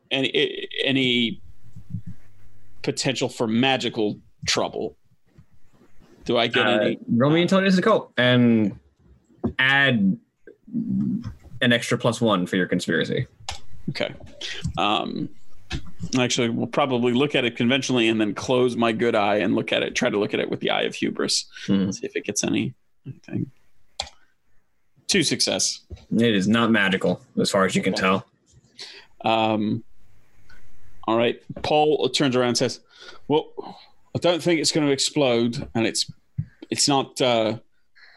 any 0.09 0.67
any 0.83 1.41
potential 2.83 3.27
for 3.27 3.47
magical 3.47 4.19
trouble. 4.47 4.97
Do 6.25 6.37
I 6.37 6.47
get 6.47 6.65
Uh, 6.67 6.69
any? 6.81 6.99
roll 7.09 7.31
me 7.31 7.41
intelligence 7.41 7.75
and 7.75 7.83
occult 7.83 8.11
and 8.17 8.77
add 9.59 10.17
an 10.73 11.73
extra 11.73 11.97
plus 11.97 12.21
one 12.21 12.45
for 12.45 12.55
your 12.55 12.67
conspiracy. 12.67 13.27
Okay. 13.89 14.13
Um, 14.77 15.29
actually, 16.17 16.49
we'll 16.49 16.67
probably 16.67 17.13
look 17.13 17.33
at 17.35 17.43
it 17.45 17.55
conventionally 17.55 18.07
and 18.07 18.21
then 18.21 18.33
close 18.33 18.75
my 18.75 18.91
good 18.91 19.15
eye 19.15 19.37
and 19.37 19.55
look 19.55 19.71
at 19.73 19.83
it. 19.83 19.95
Try 19.95 20.09
to 20.09 20.17
look 20.19 20.33
at 20.33 20.39
it 20.39 20.49
with 20.49 20.59
the 20.59 20.69
eye 20.69 20.83
of 20.83 20.95
hubris. 20.95 21.45
Hmm. 21.65 21.91
See 21.91 22.05
if 22.05 22.15
it 22.15 22.23
gets 22.25 22.43
any 22.43 22.73
anything. 23.05 23.49
Two 25.07 25.23
success. 25.23 25.81
It 26.15 26.33
is 26.35 26.47
not 26.47 26.71
magical, 26.71 27.19
as 27.39 27.49
far 27.51 27.65
as 27.65 27.75
you 27.75 27.81
can 27.81 27.93
tell. 27.93 28.25
Um, 29.25 29.83
all 31.07 31.17
right. 31.17 31.41
Paul 31.63 32.07
turns 32.09 32.35
around 32.35 32.49
and 32.49 32.57
says, 32.57 32.79
"Well, 33.27 33.77
I 34.15 34.19
don't 34.19 34.41
think 34.41 34.59
it's 34.59 34.71
going 34.71 34.85
to 34.85 34.93
explode, 34.93 35.67
and 35.75 35.85
it's 35.85 36.11
it's 36.69 36.87
not 36.87 37.19
uh, 37.21 37.57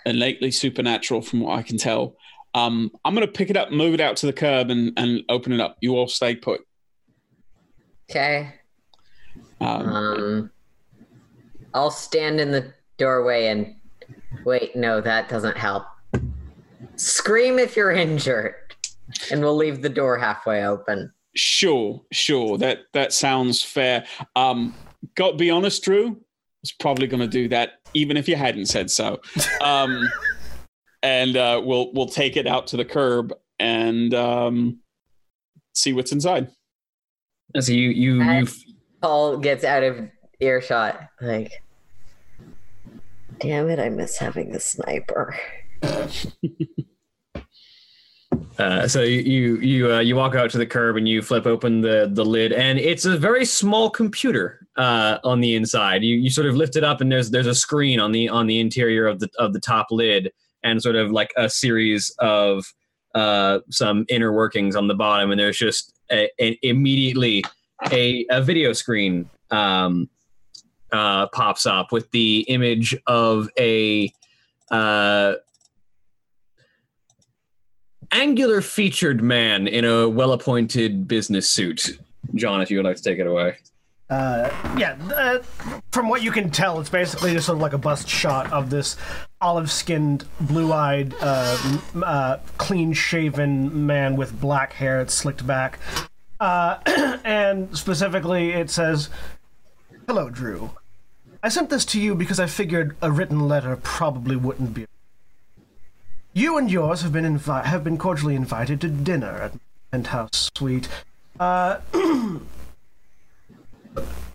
innately 0.07 0.51
supernatural 0.51 1.23
from 1.23 1.41
what 1.41 1.59
I 1.59 1.63
can 1.63 1.79
tell. 1.79 2.17
Um, 2.55 2.93
I'm 3.05 3.15
gonna 3.15 3.27
pick 3.27 3.51
it 3.51 3.57
up, 3.57 3.73
move 3.73 3.95
it 3.95 4.01
out 4.01 4.17
to 4.19 4.27
the 4.27 4.33
curb, 4.33 4.71
and 4.71 4.93
and 4.97 5.23
open 5.29 5.53
it 5.53 5.61
up. 5.61 5.77
You 5.81 5.97
all 5.97 6.07
stay 6.07 6.37
put. 6.37 6.61
Okay. 8.11 8.55
Um, 9.61 9.89
Um, 9.89 10.51
I'll 11.73 11.91
stand 11.91 12.41
in 12.41 12.53
the 12.53 12.73
doorway 12.97 13.47
and 13.49 13.75
wait. 14.45 14.77
No, 14.77 15.01
that 15.01 15.29
doesn't 15.29 15.57
help. 15.57 15.85
Scream 16.97 17.59
if 17.59 17.77
you're 17.77 17.91
injured, 17.91 18.55
and 19.33 19.41
we'll 19.41 19.57
leave 19.57 19.83
the 19.83 19.89
door 19.89 20.17
halfway 20.17 20.65
open. 20.65 21.13
Sure, 21.35 22.01
sure. 22.13 22.57
That 22.59 22.83
that 22.93 23.13
sounds 23.13 23.63
fair. 23.63 24.05
Um, 24.37 24.75
got 25.15 25.33
to 25.33 25.37
be 25.37 25.51
honest, 25.51 25.83
Drew. 25.83 26.21
It's 26.63 26.73
probably 26.73 27.07
going 27.07 27.21
to 27.21 27.29
do 27.29 27.49
that, 27.49 27.81
even 27.93 28.17
if 28.17 28.29
you 28.29 28.37
hadn't 28.37 28.67
said 28.67 28.91
so. 28.91 29.21
Um, 29.61 30.09
and 31.03 31.37
uh, 31.37 31.61
we'll 31.63 31.93
we'll 31.93 32.09
take 32.09 32.37
it 32.37 32.47
out 32.47 32.67
to 32.69 32.77
the 32.77 32.85
curb 32.85 33.33
and 33.59 34.15
um, 34.15 34.79
see 35.75 35.93
what's 35.93 36.13
inside. 36.13 36.49
So 37.61 37.73
you 37.73 37.91
you 37.91 38.23
you 38.23 38.49
Paul 39.03 39.37
gets 39.37 39.65
out 39.65 39.83
of 39.83 40.09
earshot. 40.41 40.99
Like, 41.21 41.53
damn 43.39 43.69
it! 43.69 43.79
I 43.79 43.91
miss 43.91 44.17
having 44.17 44.55
a 44.55 44.61
sniper. 44.61 45.39
Uh, 48.59 48.87
so 48.87 49.03
you 49.03 49.57
you 49.57 49.93
uh, 49.93 49.99
you 49.99 50.15
walk 50.15 50.35
out 50.35 50.51
to 50.51 50.59
the 50.59 50.67
curb 50.67 50.97
and 50.97 51.09
you 51.09 51.23
flip 51.23 51.47
open 51.47 51.81
the 51.81 52.09
the 52.13 52.25
lid 52.25 52.53
and 52.53 52.79
it's 52.79 53.05
a 53.05 53.17
very 53.17 53.45
small 53.45 53.91
computer 53.91 54.67
uh, 54.77 55.19
on 55.25 55.41
the 55.41 55.55
inside. 55.55 56.05
You 56.05 56.17
you 56.17 56.31
sort 56.31 56.47
of 56.47 56.55
lift 56.55 56.77
it 56.77 56.85
up 56.85 57.01
and 57.01 57.11
there's 57.11 57.31
there's 57.31 57.49
a 57.49 57.55
screen 57.55 57.99
on 57.99 58.13
the 58.13 58.29
on 58.29 58.47
the 58.47 58.61
interior 58.61 59.07
of 59.07 59.19
the 59.19 59.29
of 59.39 59.53
the 59.53 59.61
top 59.61 59.89
lid 59.91 60.33
and 60.63 60.81
sort 60.81 60.97
of 60.97 61.11
like 61.11 61.33
a 61.37 61.51
series 61.51 62.15
of 62.21 62.65
uh, 63.15 63.59
some 63.71 64.05
inner 64.09 64.33
workings 64.33 64.77
on 64.77 64.87
the 64.87 64.95
bottom 64.95 65.31
and 65.31 65.41
there's 65.41 65.59
just 65.59 65.93
a, 66.13 66.29
a, 66.41 66.59
immediately 66.63 67.45
a 67.91 68.25
a 68.31 68.41
video 68.41 68.73
screen 68.73 69.29
um, 69.51 70.09
uh, 70.93 71.27
pops 71.29 71.67
up 71.67 71.91
with 71.91 72.09
the 72.13 72.41
image 72.43 72.97
of 73.07 73.49
a 73.59 74.13
uh, 74.71 75.35
angular 78.15 78.63
featured 78.63 79.23
man 79.23 79.67
in 79.67 79.85
a 79.85 80.09
well 80.09 80.33
appointed 80.33 81.07
business 81.07 81.51
suit. 81.51 81.99
John, 82.35 82.63
if 82.63 82.71
you 82.71 82.79
would 82.79 82.87
like 82.87 82.97
to 82.97 83.03
take 83.03 83.19
it 83.19 83.27
away. 83.27 83.57
Uh, 84.09 84.51
yeah, 84.79 84.97
uh, 85.17 85.39
from 85.91 86.09
what 86.09 86.23
you 86.23 86.31
can 86.31 86.51
tell, 86.51 86.79
it's 86.79 86.91
basically 86.91 87.33
just 87.33 87.47
sort 87.47 87.57
of 87.57 87.63
like 87.63 87.73
a 87.73 87.79
bust 87.79 88.09
shot 88.09 88.53
of 88.53 88.69
this 88.71 88.97
olive-skinned, 89.41 90.25
blue-eyed, 90.41 91.15
uh, 91.21 91.81
m- 91.95 92.05
uh, 92.07 92.37
clean-shaven 92.59 93.87
man 93.87 94.15
with 94.15 94.39
black 94.41 94.75
hair. 94.75 95.01
It's 95.01 95.15
slicked 95.15 95.47
back, 95.47 95.79
uh, 96.39 96.79
and 97.25 97.77
specifically, 97.77 98.53
it 98.53 98.71
says, 98.71 99.09
"Hello, 100.07 100.29
Drew. 100.29 100.71
I 101.43 101.49
sent 101.49 101.71
this 101.71 101.85
to 101.87 102.01
you 102.01 102.15
because 102.15 102.39
I 102.39 102.47
figured 102.47 102.97
a 103.03 103.11
written 103.11 103.49
letter 103.49 103.77
probably 103.77 104.37
wouldn't 104.37 104.75
be. 104.75 104.87
You 106.37 106.59
and 106.59 106.69
yours 106.69 107.03
have 107.03 107.13
been 107.13 107.25
invi- 107.25 107.65
have 107.65 107.85
been 107.85 107.97
cordially 107.97 108.35
invited 108.35 108.81
to 108.81 108.89
dinner 108.89 109.31
at 109.31 109.53
Penthouse 109.93 110.51
Suite." 110.57 110.89
Uh, 111.39 111.79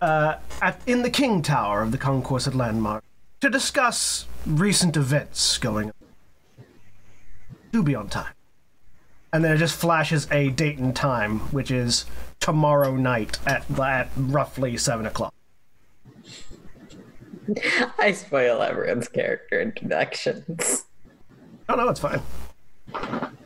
uh, 0.00 0.36
at, 0.62 0.80
in 0.86 1.02
the 1.02 1.10
King 1.10 1.42
Tower 1.42 1.82
of 1.82 1.92
the 1.92 1.98
Concourse 1.98 2.46
at 2.46 2.54
Landmark 2.54 3.04
to 3.42 3.50
discuss 3.50 4.26
recent 4.46 4.96
events 4.96 5.58
going 5.58 5.88
on. 5.88 5.94
Do 7.70 7.82
be 7.82 7.94
on 7.94 8.08
time. 8.08 8.32
And 9.32 9.44
then 9.44 9.52
it 9.52 9.58
just 9.58 9.76
flashes 9.78 10.26
a 10.30 10.48
date 10.48 10.78
and 10.78 10.96
time, 10.96 11.40
which 11.52 11.70
is 11.70 12.06
tomorrow 12.40 12.96
night 12.96 13.38
at, 13.46 13.64
at 13.78 14.08
roughly 14.16 14.76
7 14.76 15.04
o'clock. 15.06 15.34
I 17.98 18.12
spoil 18.12 18.62
everyone's 18.62 19.08
character 19.08 19.60
introductions. 19.60 20.86
Oh, 21.70 21.76
no, 21.76 21.88
it's 21.88 22.00
fine. 22.00 22.20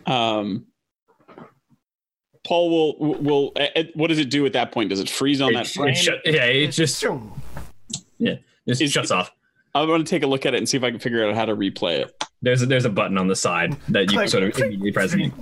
Um, 0.07 0.67
Paul 2.45 2.71
will 2.99 3.15
will. 3.23 3.53
uh, 3.57 3.67
uh, 3.77 3.83
what 3.95 4.09
does 4.09 4.19
it 4.19 4.31
do 4.31 4.45
at 4.47 4.53
that 4.55 4.73
point? 4.73 4.91
Does 4.91 5.01
it 5.01 5.09
freeze 5.09 5.41
on 5.41 5.53
that 5.55 5.67
frame? 5.67 5.91
it 5.91 5.97
shut- 5.97 6.21
yeah, 6.25 6.45
it 6.45 6.69
just 6.69 6.99
Zoom. 6.99 7.41
yeah, 8.19 8.37
just 8.69 8.81
Is- 8.83 8.93
shuts 8.93 9.11
off. 9.11 9.31
I'm 9.77 9.89
going 9.89 10.05
to 10.05 10.09
take 10.09 10.23
a 10.23 10.27
look 10.29 10.47
at 10.47 10.55
it 10.55 10.59
and 10.59 10.69
see 10.69 10.77
if 10.77 10.85
I 10.85 10.91
can 10.93 11.01
figure 11.01 11.29
out 11.29 11.35
how 11.35 11.45
to 11.47 11.57
replay 11.57 11.99
it. 11.99 12.15
There's 12.43 12.63
a, 12.63 12.67
there's 12.67 12.85
a 12.85 12.91
button 12.91 13.19
on 13.19 13.27
the 13.27 13.35
side 13.35 13.77
that 13.89 14.03
you 14.03 14.19
Click. 14.19 14.29
sort 14.29 14.45
of 14.45 14.57
immediately 14.57 14.93
press 14.93 15.13
and 15.15 15.23
it 15.23 15.33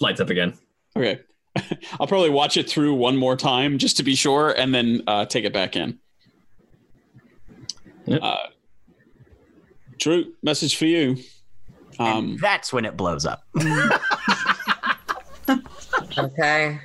lights 0.00 0.18
up 0.18 0.30
again. 0.30 0.54
Okay. 0.96 1.20
I'll 2.00 2.06
probably 2.06 2.30
watch 2.30 2.56
it 2.56 2.70
through 2.70 2.94
one 2.94 3.18
more 3.18 3.36
time 3.36 3.76
just 3.76 3.98
to 3.98 4.02
be 4.02 4.14
sure 4.14 4.50
and 4.52 4.74
then 4.74 5.02
uh, 5.06 5.26
take 5.26 5.44
it 5.44 5.52
back 5.52 5.76
in. 5.76 5.98
Yep. 8.06 8.20
Uh, 8.22 8.36
Drew, 9.98 10.32
message 10.42 10.76
for 10.76 10.86
you. 10.86 11.18
Um, 11.98 12.38
That's 12.40 12.72
when 12.72 12.84
it 12.84 12.96
blows 12.96 13.26
up. 13.26 13.42
Okay. 16.18 16.78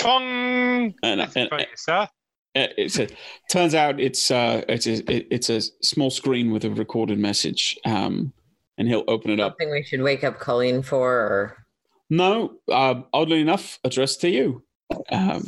Pong! 0.00 0.94
and, 1.02 1.20
and, 1.20 1.48
Funny, 1.50 1.66
sir. 1.76 2.08
it's 2.54 2.98
a, 2.98 3.08
turns 3.50 3.74
out 3.74 4.00
it's 4.00 4.30
uh, 4.30 4.62
it's 4.68 4.86
a, 4.86 5.34
it's 5.34 5.48
a 5.48 5.60
small 5.82 6.10
screen 6.10 6.52
with 6.52 6.64
a 6.64 6.70
recorded 6.70 7.18
message. 7.18 7.78
Um, 7.84 8.32
and 8.78 8.88
he'll 8.88 9.04
open 9.08 9.30
it 9.30 9.40
up. 9.40 9.52
Something 9.52 9.70
we 9.70 9.82
should 9.82 10.02
wake 10.02 10.24
up 10.24 10.38
Colleen 10.40 10.82
for, 10.82 11.10
or 11.12 11.66
No, 12.10 12.54
uh, 12.70 13.02
oddly 13.12 13.40
enough, 13.40 13.78
addressed 13.84 14.20
to 14.22 14.28
you, 14.30 14.62
um, 15.10 15.44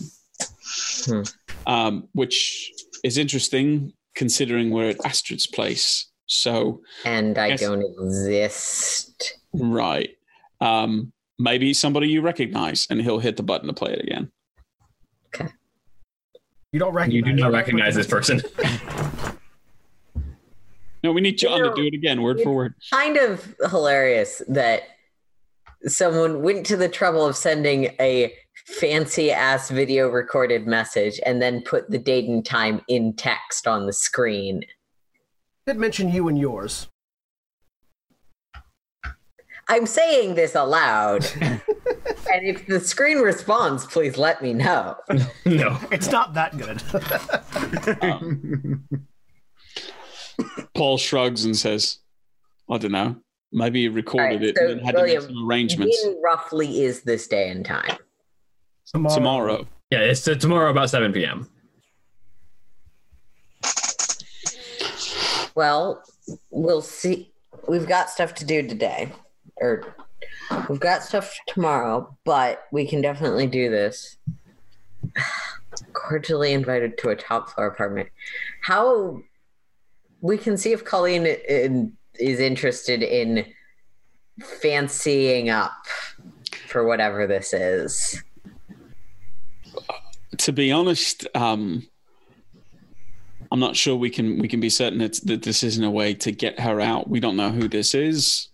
Hmm. 1.05 1.23
um, 1.67 2.09
which 2.13 2.71
is 3.03 3.19
interesting 3.19 3.93
considering 4.15 4.71
we're 4.71 4.91
at 4.91 5.05
Astrid's 5.05 5.47
place. 5.47 6.11
So, 6.27 6.81
and 7.05 7.37
I 7.39 7.49
Yes. 7.49 7.61
don't 7.61 7.83
exist. 7.83 9.35
right, 9.53 10.11
um, 10.61 11.13
maybe 11.39 11.75
somebody 11.75 12.09
you 12.09 12.23
recognize, 12.23 12.87
and 12.91 13.01
he'll 13.01 13.19
hit 13.19 13.37
the 13.37 13.43
button 13.43 13.67
to 13.69 13.75
play 13.75 13.93
it 13.93 14.01
again. 14.03 14.31
Okay. 15.35 15.49
You 16.73 16.81
don't 16.81 16.95
recognize 16.95 17.15
You 17.15 17.23
do 17.23 17.33
not 17.35 17.53
recognize 17.53 17.95
this 17.95 18.07
person. 18.07 18.41
No, 21.03 21.13
we 21.13 21.21
need 21.21 21.37
John 21.37 21.59
to 21.61 21.67
No. 21.67 21.75
do 21.75 21.85
it 21.85 21.93
again, 21.93 22.23
word 22.23 22.41
for 22.41 22.55
word. 22.55 22.75
Kind 22.91 23.19
of 23.19 23.55
hilarious 23.71 24.41
that 24.49 24.85
someone 25.83 26.43
went 26.43 26.65
to 26.65 26.79
the 26.79 26.89
trouble 26.89 27.27
of 27.27 27.37
sending 27.37 27.95
a 28.01 28.33
fancy 28.81 29.31
ass 29.31 29.69
video 29.69 30.09
recorded 30.09 30.67
message 30.67 31.21
and 31.27 31.43
then 31.43 31.61
put 31.61 31.91
the 31.91 31.99
date 31.99 32.27
and 32.27 32.43
time 32.43 32.81
in 32.89 33.13
text 33.17 33.67
on 33.67 33.85
the 33.85 33.93
screen. 33.93 34.65
Did 35.67 35.77
mention 35.79 36.11
you 36.11 36.29
and 36.29 36.39
yours. 36.39 36.89
I'm 39.69 39.87
saying 39.87 40.35
this 40.35 40.55
aloud. 40.55 41.27
and 41.41 41.63
if 42.43 42.67
the 42.67 42.81
screen 42.81 43.19
responds, 43.19 43.87
please 43.87 44.19
let 44.19 44.43
me 44.43 44.53
know. 44.53 44.97
no. 45.47 45.79
It's 45.91 46.11
not 46.11 46.35
that 46.35 46.57
good. 46.59 46.83
Um, 48.03 48.85
Paul 50.75 50.99
shrugs 50.99 51.45
and 51.45 51.57
says, 51.57 52.01
"I 52.69 52.77
don't 52.77 52.93
know. 52.93 53.17
Maybe 53.53 53.83
he 53.83 53.89
recorded 53.89 54.33
All 54.33 54.39
right, 54.39 54.43
it 54.43 54.57
so, 54.57 54.67
and 54.67 54.79
then 54.81 54.85
had 54.85 54.97
to 54.97 55.03
make 55.05 55.21
some 55.21 55.49
arrangements 55.49 55.99
when 56.05 56.21
roughly 56.23 56.83
is 56.83 57.03
this 57.03 57.27
day 57.27 57.49
and 57.51 57.65
time? 57.65 57.97
tomorrow." 58.93 59.67
Yeah, 59.91 60.01
it's 60.01 60.23
tomorrow 60.23 60.71
about 60.71 60.91
7 60.91 61.13
p.m. 61.13 61.49
Well, 65.55 66.03
we'll 66.51 66.83
see. 66.83 67.33
We've 67.69 67.87
got 67.87 68.11
stuff 68.11 68.35
to 68.37 68.45
do 68.45 68.67
today, 68.67 69.13
or 69.57 69.97
we've 70.69 70.81
got 70.81 71.03
stuff 71.03 71.37
tomorrow, 71.47 72.17
but 72.25 72.65
we 72.73 72.87
can 72.87 73.01
definitely 73.01 73.47
do 73.47 73.71
this. 73.71 74.17
Cordially 75.93 76.53
invited 76.53 76.99
to 76.99 77.11
a 77.11 77.17
top 77.17 77.51
floor 77.51 77.69
apartment. 77.69 78.09
How 78.63 79.23
we 80.21 80.39
can 80.39 80.57
see 80.57 80.73
if 80.73 80.85
Colleen 80.85 81.27
is 81.27 82.41
interested 82.41 83.03
in 83.03 83.47
fancying 84.43 85.51
up 85.51 85.87
for 86.69 86.85
whatever 86.85 87.27
this 87.27 87.53
is. 87.53 88.23
to 90.39 90.53
be 90.53 90.73
honest, 90.73 91.27
um, 91.35 91.87
I'm 93.55 93.61
not 93.61 93.77
sure 93.77 93.95
we 93.95 94.11
can 94.11 94.41
we 94.41 94.49
can 94.49 94.59
be 94.59 94.69
certain 94.69 95.01
it's, 95.01 95.21
that 95.21 95.45
this 95.45 95.63
isn't 95.63 95.85
a 95.85 95.91
way 95.91 96.13
to 96.13 96.33
get 96.33 96.59
her 96.59 96.81
out. 96.81 97.09
We 97.09 97.21
don't 97.21 97.37
know 97.37 97.51
who 97.51 97.69
this 97.69 97.95
is. 97.95 98.49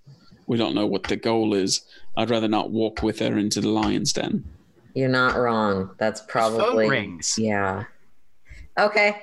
We 0.46 0.58
don't 0.58 0.74
know 0.74 0.84
what 0.84 1.04
the 1.04 1.16
goal 1.16 1.54
is. 1.54 1.80
I'd 2.18 2.28
rather 2.28 2.48
not 2.48 2.70
walk 2.70 3.02
with 3.02 3.18
her 3.20 3.38
into 3.38 3.62
the 3.62 3.70
lion's 3.70 4.12
den. 4.12 4.44
You're 4.92 5.08
not 5.08 5.36
wrong. 5.36 5.92
That's 5.96 6.20
Phone 6.20 6.28
probably 6.28 6.90
rings. 6.90 7.38
Yeah. 7.38 7.84
Okay. 8.78 9.22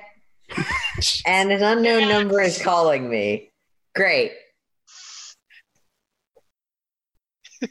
and 1.26 1.52
an 1.52 1.62
unknown 1.62 2.08
number 2.08 2.40
is 2.40 2.60
calling 2.60 3.08
me. 3.08 3.52
Great. 3.94 4.32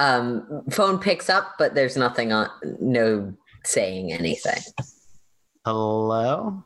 Um, 0.00 0.62
phone 0.70 1.00
picks 1.00 1.28
up, 1.28 1.54
but 1.58 1.74
there's 1.74 1.96
nothing 1.96 2.32
on, 2.32 2.48
no 2.80 3.34
saying 3.64 4.12
anything. 4.12 4.62
Hello? 5.68 6.64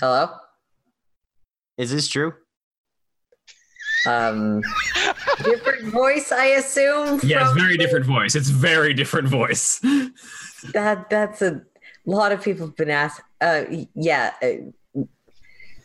Hello? 0.00 0.30
Is 1.76 1.92
this 1.92 2.08
Drew? 2.08 2.34
Um, 4.04 4.60
different 5.44 5.84
voice, 5.92 6.32
I 6.32 6.46
assume. 6.46 7.20
Yes, 7.22 7.46
from- 7.46 7.56
very 7.60 7.76
different 7.76 8.04
voice. 8.04 8.34
It's 8.34 8.48
very 8.48 8.94
different 8.94 9.28
voice. 9.28 9.78
That 10.72 11.08
that's 11.08 11.40
a 11.40 11.62
lot 12.04 12.32
of 12.32 12.42
people 12.42 12.66
have 12.66 12.74
been 12.76 12.90
asked. 12.90 13.20
Uh, 13.40 13.62
yeah. 13.94 14.32
Uh, 14.42 15.02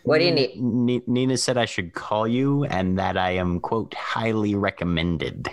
what 0.01 0.17
do 0.17 0.25
you 0.25 0.31
need? 0.31 0.53
N- 0.57 1.03
Nina 1.05 1.37
said 1.37 1.59
I 1.59 1.65
should 1.65 1.93
call 1.93 2.27
you 2.27 2.63
and 2.63 2.97
that 2.97 3.17
I 3.17 3.33
am, 3.35 3.59
quote, 3.59 3.93
highly 3.93 4.55
recommended. 4.55 5.51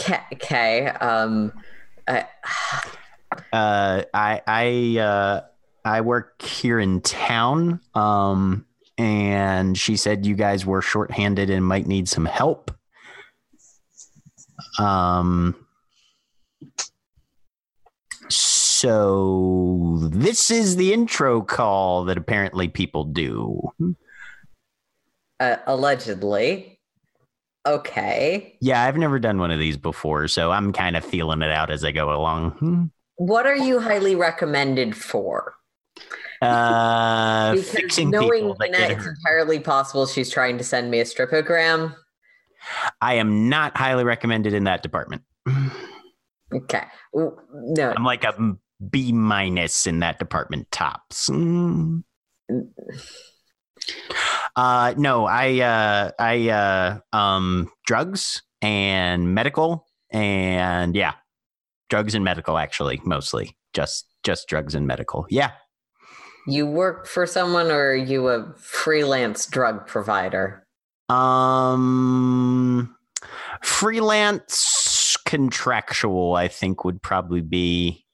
Okay. 0.00 0.88
Um, 0.88 1.52
uh, 2.08 2.22
Uh, 3.52 4.02
I 4.14 4.42
I 4.46 4.98
uh, 5.00 5.40
I 5.84 6.00
work 6.00 6.42
here 6.42 6.78
in 6.78 7.00
town, 7.00 7.80
um, 7.94 8.66
and 8.98 9.76
she 9.76 9.96
said 9.96 10.26
you 10.26 10.34
guys 10.34 10.64
were 10.66 10.82
shorthanded 10.82 11.50
and 11.50 11.64
might 11.64 11.86
need 11.86 12.08
some 12.08 12.24
help. 12.24 12.70
Um, 14.78 15.54
so 18.28 19.98
this 20.00 20.50
is 20.50 20.76
the 20.76 20.92
intro 20.92 21.42
call 21.42 22.04
that 22.04 22.16
apparently 22.18 22.68
people 22.68 23.04
do. 23.04 23.70
uh, 25.40 25.56
allegedly. 25.66 26.78
Okay. 27.64 28.56
Yeah, 28.60 28.82
I've 28.82 28.96
never 28.96 29.18
done 29.20 29.38
one 29.38 29.50
of 29.52 29.58
these 29.58 29.76
before, 29.76 30.26
so 30.26 30.50
I'm 30.50 30.72
kind 30.72 30.96
of 30.96 31.04
feeling 31.04 31.42
it 31.42 31.50
out 31.50 31.70
as 31.70 31.84
I 31.84 31.92
go 31.92 32.12
along. 32.12 32.90
What 33.16 33.46
are 33.46 33.56
you 33.56 33.80
highly 33.80 34.14
recommended 34.14 34.96
for? 34.96 35.54
Uh, 36.40 37.52
Because 37.52 37.70
fixing 37.70 38.10
knowing 38.10 38.42
people 38.42 38.56
that 38.58 38.72
Nina, 38.72 38.94
it's 38.94 39.06
entirely 39.06 39.60
possible 39.60 40.06
she's 40.06 40.30
trying 40.30 40.58
to 40.58 40.64
send 40.64 40.90
me 40.90 40.98
a 41.00 41.04
stripogram. 41.04 41.94
I 43.00 43.14
am 43.14 43.48
not 43.48 43.76
highly 43.76 44.04
recommended 44.04 44.54
in 44.54 44.64
that 44.64 44.82
department. 44.82 45.22
Okay. 46.52 46.84
No. 47.14 47.92
I'm 47.96 48.04
like 48.04 48.24
a 48.24 48.56
B 48.90 49.12
minus 49.12 49.86
in 49.86 50.00
that 50.00 50.18
department 50.18 50.70
tops. 50.70 51.28
Mm. 51.30 52.02
Uh, 54.54 54.94
no, 54.96 55.26
I 55.26 55.60
uh, 55.60 56.10
I 56.18 56.48
uh, 56.50 57.16
um, 57.16 57.70
drugs 57.86 58.42
and 58.60 59.34
medical 59.34 59.86
and 60.10 60.94
yeah, 60.94 61.14
drugs 61.92 62.14
and 62.14 62.24
medical 62.24 62.56
actually 62.56 62.98
mostly 63.04 63.54
just 63.74 64.06
just 64.22 64.48
drugs 64.48 64.74
and 64.74 64.86
medical. 64.86 65.26
Yeah, 65.28 65.50
You 66.46 66.66
work 66.66 67.06
for 67.06 67.26
someone 67.26 67.70
or 67.70 67.90
are 67.90 67.94
you 67.94 68.28
a 68.28 68.50
freelance 68.56 69.44
drug 69.44 69.86
provider? 69.86 70.66
um, 71.10 72.96
freelance 73.62 75.18
contractual 75.26 76.34
I 76.34 76.48
think 76.48 76.82
would 76.86 77.02
probably 77.02 77.42
be 77.42 78.06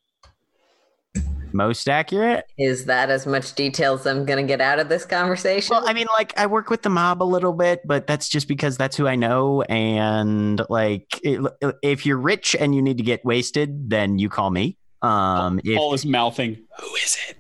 most 1.53 1.89
accurate. 1.89 2.45
Is 2.59 2.85
that 2.87 3.11
as 3.11 3.27
much 3.27 3.55
details 3.55 4.07
I'm 4.07 4.25
going 4.25 4.45
to 4.45 4.49
get 4.49 4.61
out 4.61 4.79
of 4.79 4.89
this 4.89 5.05
conversation? 5.05 5.75
Well, 5.75 5.89
I 5.89 5.93
mean, 5.93 6.07
like 6.17 6.39
I 6.39 6.47
work 6.47 6.71
with 6.71 6.83
the 6.83 6.91
mob 6.91 7.23
a 7.23 7.25
little 7.25 7.53
bit, 7.53 7.87
but 7.87 8.07
that's 8.07 8.29
just 8.29 8.49
because 8.49 8.77
that's 8.77 8.97
who 8.97 9.07
I 9.07 9.17
know. 9.17 9.63
And 9.63 10.63
like, 10.69 11.21
it, 11.23 11.41
if 11.83 12.07
you're 12.07 12.19
rich 12.19 12.57
and 12.59 12.75
you 12.75 12.83
need 12.83 12.99
to 12.99 13.05
get 13.05 13.25
wasted, 13.25 13.91
then 13.91 14.19
you 14.19 14.29
call 14.29 14.51
me. 14.51 14.77
Um, 15.03 15.61
if, 15.65 15.77
Paul 15.77 15.95
is 15.95 16.05
mouthing. 16.05 16.59
Who 16.81 16.95
is 16.97 17.17
it? 17.29 17.39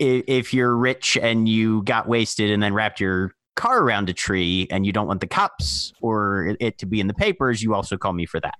if 0.00 0.24
if 0.26 0.54
you're 0.54 0.74
rich 0.74 1.16
and 1.20 1.48
you 1.48 1.82
got 1.82 2.08
wasted 2.08 2.50
and 2.50 2.62
then 2.62 2.74
wrapped 2.74 2.98
your 2.98 3.34
car 3.54 3.82
around 3.82 4.08
a 4.08 4.14
tree 4.14 4.66
and 4.70 4.86
you 4.86 4.92
don't 4.92 5.06
want 5.06 5.20
the 5.20 5.26
cops 5.26 5.92
or 6.00 6.46
it, 6.46 6.56
it 6.60 6.78
to 6.78 6.86
be 6.86 6.98
in 6.98 7.06
the 7.06 7.14
papers, 7.14 7.62
you 7.62 7.74
also 7.74 7.96
call 7.96 8.12
me 8.12 8.26
for 8.26 8.40
that. 8.40 8.54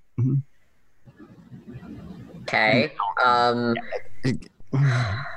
okay. 2.43 2.93
Um, 3.25 3.75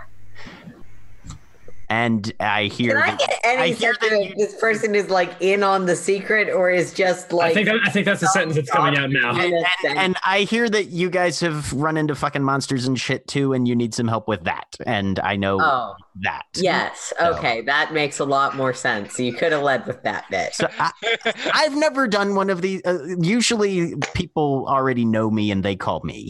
And 1.94 2.34
I 2.40 2.64
hear 2.64 3.00
can 3.02 3.14
I 3.14 3.16
get 3.18 3.40
any 3.44 3.62
I 3.62 3.68
hear 3.68 3.94
sense 3.94 3.98
that 4.00 4.10
that 4.10 4.26
you- 4.30 4.36
this 4.36 4.60
person 4.60 4.96
is 4.96 5.12
like 5.12 5.36
in 5.42 5.62
on 5.62 5.86
the 5.86 5.96
secret 5.96 6.50
or 6.50 6.72
is 6.72 6.92
just 6.92 7.32
like. 7.32 7.52
I 7.52 7.54
think 7.54 7.68
that, 7.68 7.80
I 7.86 7.92
think 7.92 8.08
that's 8.08 8.22
the 8.22 8.28
sentence 8.30 8.56
that's 8.56 8.72
coming 8.72 8.98
out 8.98 9.12
now. 9.12 9.40
in 9.40 9.54
and, 9.86 9.98
and 10.00 10.18
I 10.26 10.40
hear 10.40 10.68
that 10.70 10.88
you 10.88 11.12
guys 11.12 11.40
have 11.42 11.72
run 11.72 11.98
into 11.98 12.16
fucking 12.16 12.42
monsters 12.42 12.88
and 12.88 13.00
shit 13.00 13.28
too, 13.28 13.54
and 13.54 13.68
you 13.68 13.76
need 13.76 13.94
some 13.94 14.08
help 14.08 14.28
with 14.28 14.44
that. 14.46 14.76
And 14.88 15.20
I 15.20 15.36
know 15.36 15.60
oh, 15.62 15.94
that. 16.22 16.46
yes. 16.56 17.14
So- 17.20 17.36
Okay. 17.36 17.62
That 17.62 17.94
makes 17.94 18.18
a 18.18 18.26
lot 18.26 18.56
more 18.56 18.74
sense. 18.74 19.20
You 19.20 19.34
could 19.34 19.52
have 19.52 19.62
led 19.62 19.86
with 19.86 20.02
that 20.02 20.26
bit. 20.32 20.56
So 20.56 20.68
I, 20.80 20.92
I've 21.54 21.76
never 21.76 22.08
done 22.08 22.34
one 22.34 22.50
of 22.50 22.64
these. 22.64 22.82
Uh, 22.86 23.06
usually, 23.20 23.94
people 24.16 24.66
already 24.68 25.06
know 25.06 25.30
me 25.30 25.52
and 25.52 25.64
they 25.64 25.76
call 25.76 26.02
me. 26.04 26.28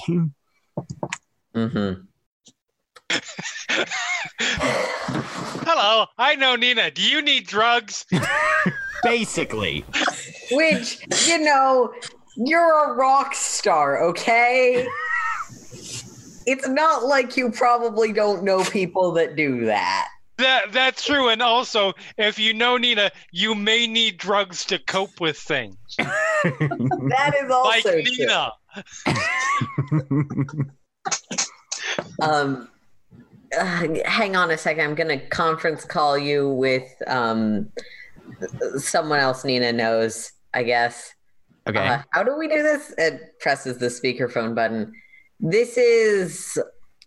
Mm-hmm. 1.56 2.02
Hello, 5.66 6.06
I 6.18 6.36
know 6.36 6.56
Nina. 6.56 6.92
Do 6.92 7.02
you 7.02 7.22
need 7.22 7.48
drugs? 7.48 8.06
Basically, 9.04 9.84
Which, 10.52 11.00
you 11.28 11.40
know, 11.40 11.94
you're 12.38 12.92
a 12.92 12.96
rock 12.96 13.36
star, 13.36 14.02
okay? 14.02 14.88
It's 16.46 16.68
not 16.68 17.04
like 17.04 17.36
you 17.36 17.52
probably 17.52 18.14
don't 18.14 18.44
know 18.44 18.64
people 18.64 19.12
that 19.14 19.36
do 19.36 19.66
that. 19.66 20.08
That 20.38 20.72
that's 20.72 21.06
true. 21.06 21.30
And 21.30 21.42
also, 21.42 21.94
if 22.18 22.40
you 22.40 22.54
know 22.54 22.78
Nina, 22.78 23.12
you 23.32 23.54
may 23.56 23.88
need 23.88 24.18
drugs 24.18 24.66
to 24.66 24.80
cope 24.80 25.20
with 25.22 25.38
things. 25.38 25.76
That 26.44 27.34
is 27.42 27.50
Like 27.50 27.52
also 27.52 27.92
true. 27.92 28.04
Nina. 28.04 28.52
Um, 32.22 32.70
uh, 33.58 33.88
hang 34.06 34.36
on 34.36 34.52
a 34.52 34.58
second. 34.58 34.84
I'm 34.84 34.96
going 34.96 35.20
to 35.20 35.26
conference 35.28 35.86
call 35.86 36.18
you 36.18 36.50
with 36.50 36.90
um, 37.08 37.70
someone 38.78 39.20
else 39.20 39.44
Nina 39.44 39.72
knows, 39.72 40.32
I 40.54 40.64
guess. 40.64 41.14
okay. 41.68 41.88
Uh, 41.88 42.02
how 42.12 42.24
do 42.24 42.38
we 42.38 42.48
do 42.48 42.62
this? 42.64 42.94
It 42.98 43.40
presses 43.40 43.78
the 43.78 43.88
speakerphone 43.88 44.56
button. 44.56 44.94
This 45.40 45.78
is. 45.78 46.60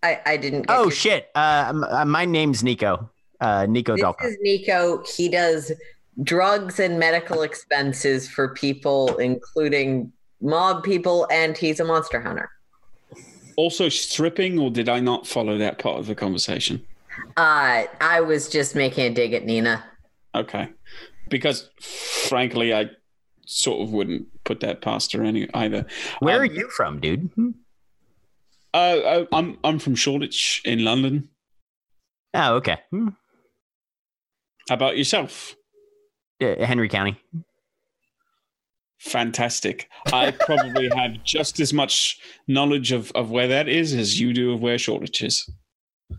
I, 0.03 0.21
I 0.27 0.37
didn't. 0.37 0.67
Get 0.67 0.77
oh 0.77 0.83
your- 0.85 0.91
shit! 0.91 1.29
Uh, 1.35 1.73
uh, 1.91 2.05
my 2.05 2.25
name's 2.25 2.63
Nico. 2.63 3.11
Uh, 3.41 3.67
Nico 3.69 3.97
This 3.97 4.33
is 4.33 4.39
Nico. 4.41 5.03
He 5.05 5.29
does 5.29 5.73
drugs 6.23 6.81
and 6.81 6.99
medical 6.99 7.43
expenses 7.43 8.29
for 8.29 8.55
people, 8.55 9.17
including 9.19 10.13
mob 10.41 10.83
people, 10.85 11.27
and 11.31 11.57
he's 11.57 11.81
a 11.81 11.85
monster 11.85 12.21
hunter. 12.21 12.51
Also 13.57 13.89
stripping, 13.89 14.59
or 14.59 14.71
did 14.71 14.89
I 14.89 15.01
not 15.01 15.27
follow 15.27 15.57
that 15.59 15.79
part 15.79 15.99
of 15.99 16.07
the 16.07 16.15
conversation? 16.15 16.85
Uh, 17.37 17.85
I 18.01 18.21
was 18.21 18.49
just 18.49 18.75
making 18.75 19.05
a 19.07 19.15
dig 19.15 19.33
at 19.33 19.45
Nina. 19.45 19.85
Okay. 20.35 20.69
Because 21.29 21.71
frankly, 21.81 22.75
I 22.75 22.91
sort 23.47 23.81
of 23.83 23.93
wouldn't 23.93 24.27
put 24.45 24.61
that 24.61 24.83
past 24.83 25.13
her 25.13 25.23
any 25.23 25.49
either. 25.55 25.87
Where 26.21 26.37
um, 26.37 26.43
are 26.43 26.45
you 26.45 26.69
from, 26.71 27.01
dude? 27.01 27.31
Hmm? 27.35 27.51
Uh, 28.75 29.25
I- 29.33 29.37
I'm 29.37 29.59
I'm 29.65 29.79
from 29.79 29.95
Shoreditch 29.95 30.61
in 30.65 30.85
London. 30.85 31.31
Oh, 32.35 32.57
okay. 32.57 32.79
Hmm. 32.91 33.09
How 34.69 34.75
about 34.75 34.99
yourself? 34.99 35.57
Uh, 36.43 36.63
Henry 36.65 36.89
County. 36.89 37.19
Fantastic. 38.99 39.89
I 40.13 40.31
probably 40.31 40.89
have 40.97 41.23
just 41.25 41.61
as 41.61 41.73
much 41.73 42.19
knowledge 42.49 42.93
of, 42.93 43.13
of 43.13 43.31
where 43.31 43.49
that 43.49 43.69
is 43.69 43.95
as 43.95 44.19
you 44.21 44.33
do 44.33 44.53
of 44.53 44.61
where 44.61 44.79
Shoreditch 44.79 45.23
is. 45.23 45.49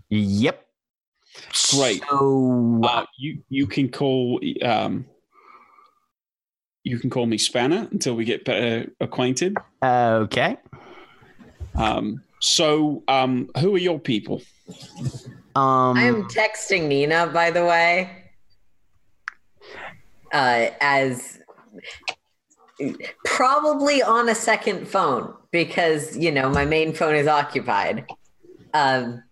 Yep. 0.09 0.65
Great. 1.71 2.03
So, 2.09 2.81
Uh, 2.83 3.05
you 3.17 3.43
you 3.49 3.67
can 3.67 3.89
call 3.89 4.39
um, 4.63 5.05
you 6.83 6.97
can 6.97 7.09
call 7.09 7.25
me 7.25 7.37
Spanner 7.37 7.87
until 7.91 8.15
we 8.15 8.25
get 8.25 8.45
better 8.45 8.89
acquainted. 8.99 9.55
okay. 9.83 10.57
Um, 11.75 12.23
so, 12.39 13.03
um, 13.07 13.49
who 13.59 13.75
are 13.75 13.79
your 13.79 13.99
people? 13.99 14.41
Um, 15.55 15.97
I 15.97 16.03
am 16.03 16.23
texting 16.23 16.87
Nina, 16.87 17.27
by 17.27 17.51
the 17.51 17.65
way. 17.65 18.23
Uh, 20.31 20.67
as 20.81 21.39
probably 23.25 24.01
on 24.01 24.29
a 24.29 24.35
second 24.35 24.87
phone 24.87 25.33
because 25.51 26.17
you 26.17 26.31
know 26.31 26.49
my 26.49 26.65
main 26.65 26.93
phone 26.93 27.15
is 27.15 27.27
occupied. 27.27 28.05
Um, 28.73 29.23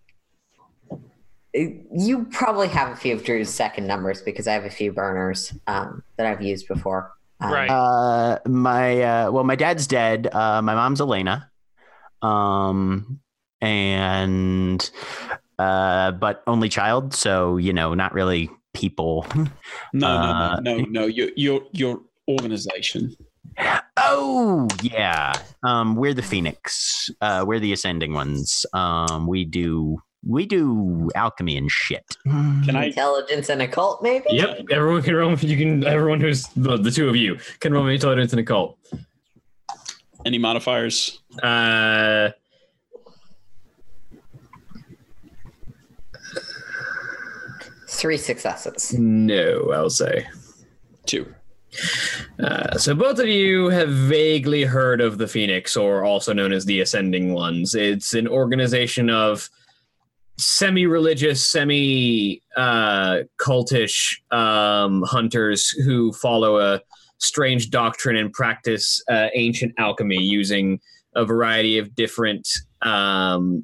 you 1.54 2.26
probably 2.32 2.68
have 2.68 2.92
a 2.92 2.96
few 2.96 3.16
of 3.16 3.24
Drew's 3.24 3.50
second 3.50 3.88
numbers 3.88 4.22
because 4.22 4.48
I 4.48 4.54
have 4.54 4.66
a 4.66 4.70
few 4.70 4.92
burners 4.92 5.54
um, 5.68 6.04
that 6.18 6.28
I've 6.28 6.42
used 6.42 6.68
before. 6.68 7.12
Um, 7.40 7.52
Right. 7.52 7.70
Uh, 7.70 8.40
my 8.48 9.02
uh, 9.02 9.32
well, 9.32 9.44
my 9.44 9.56
dad's 9.56 9.88
dead. 9.88 10.28
Uh, 10.34 10.62
my 10.62 10.76
mom's 10.76 11.02
Elena. 11.02 11.50
Um, 12.22 13.20
and 13.62 14.90
uh, 15.60 16.12
but 16.12 16.44
only 16.48 16.70
child, 16.70 17.14
so 17.14 17.58
you 17.58 17.74
know, 17.74 17.94
not 17.94 18.14
really 18.14 18.50
people. 18.74 19.26
No, 19.94 20.08
Uh, 20.08 20.60
no, 20.62 20.78
no, 20.78 20.78
no, 20.78 20.86
no. 20.90 21.06
Your 21.06 21.30
your 21.36 21.62
your 21.72 22.02
organization. 22.28 23.16
Oh 23.98 24.68
yeah. 24.82 25.34
Um, 25.64 25.96
we're 25.96 26.14
the 26.14 26.22
Phoenix. 26.22 27.10
Uh, 27.22 27.44
we're 27.48 27.60
the 27.60 27.74
Ascending 27.74 28.14
ones. 28.14 28.66
Um, 28.74 29.28
we 29.28 29.46
do 29.46 29.98
we 30.28 30.46
do 30.46 31.10
alchemy 31.16 31.56
and 31.58 31.70
shit. 31.72 32.04
Can 32.26 32.76
I? 32.76 32.86
Intelligence 32.86 33.50
and 33.50 33.62
occult, 33.62 34.02
maybe? 34.04 34.26
Yep, 34.30 34.68
everyone 34.72 35.02
can 35.04 35.16
roll. 35.16 35.36
You 35.38 35.58
can. 35.58 35.84
Everyone 35.86 36.20
who's 36.20 36.48
the, 36.56 36.78
the 36.78 36.92
two 36.92 37.08
of 37.10 37.16
you 37.16 37.38
can 37.60 37.74
roll 37.74 37.88
intelligence 37.88 38.34
and 38.34 38.40
occult. 38.40 38.78
Any 40.26 40.38
modifiers? 40.40 41.22
Uh, 41.42 42.30
Three 47.88 48.18
successes. 48.18 48.94
no, 48.98 49.72
I'll 49.74 49.90
say. 49.90 50.28
Uh, 52.40 52.78
so 52.78 52.94
both 52.94 53.18
of 53.20 53.28
you 53.28 53.70
have 53.70 53.90
vaguely 53.90 54.64
heard 54.64 55.02
of 55.02 55.18
the 55.18 55.28
Phoenix, 55.28 55.78
or 55.78 56.04
also 56.04 56.34
known 56.34 56.52
as 56.52 56.66
the 56.66 56.82
Ascending 56.82 57.34
Ones. 57.34 57.76
It's 57.76 58.14
an 58.14 58.28
organization 58.28 59.10
of 59.10 59.50
semi-religious, 60.38 61.48
semi-cultish 61.48 64.16
um, 64.32 65.04
hunters 65.04 65.70
who 65.70 66.12
follow 66.14 66.60
a 66.60 66.82
strange 67.18 67.70
doctrine 67.70 68.18
and 68.18 68.34
practice 68.34 69.02
uh, 69.10 69.28
ancient 69.34 69.74
alchemy 69.78 70.22
using 70.22 70.82
a 71.16 71.24
variety 71.24 71.78
of 71.78 71.96
different 71.96 72.50
um, 72.82 73.64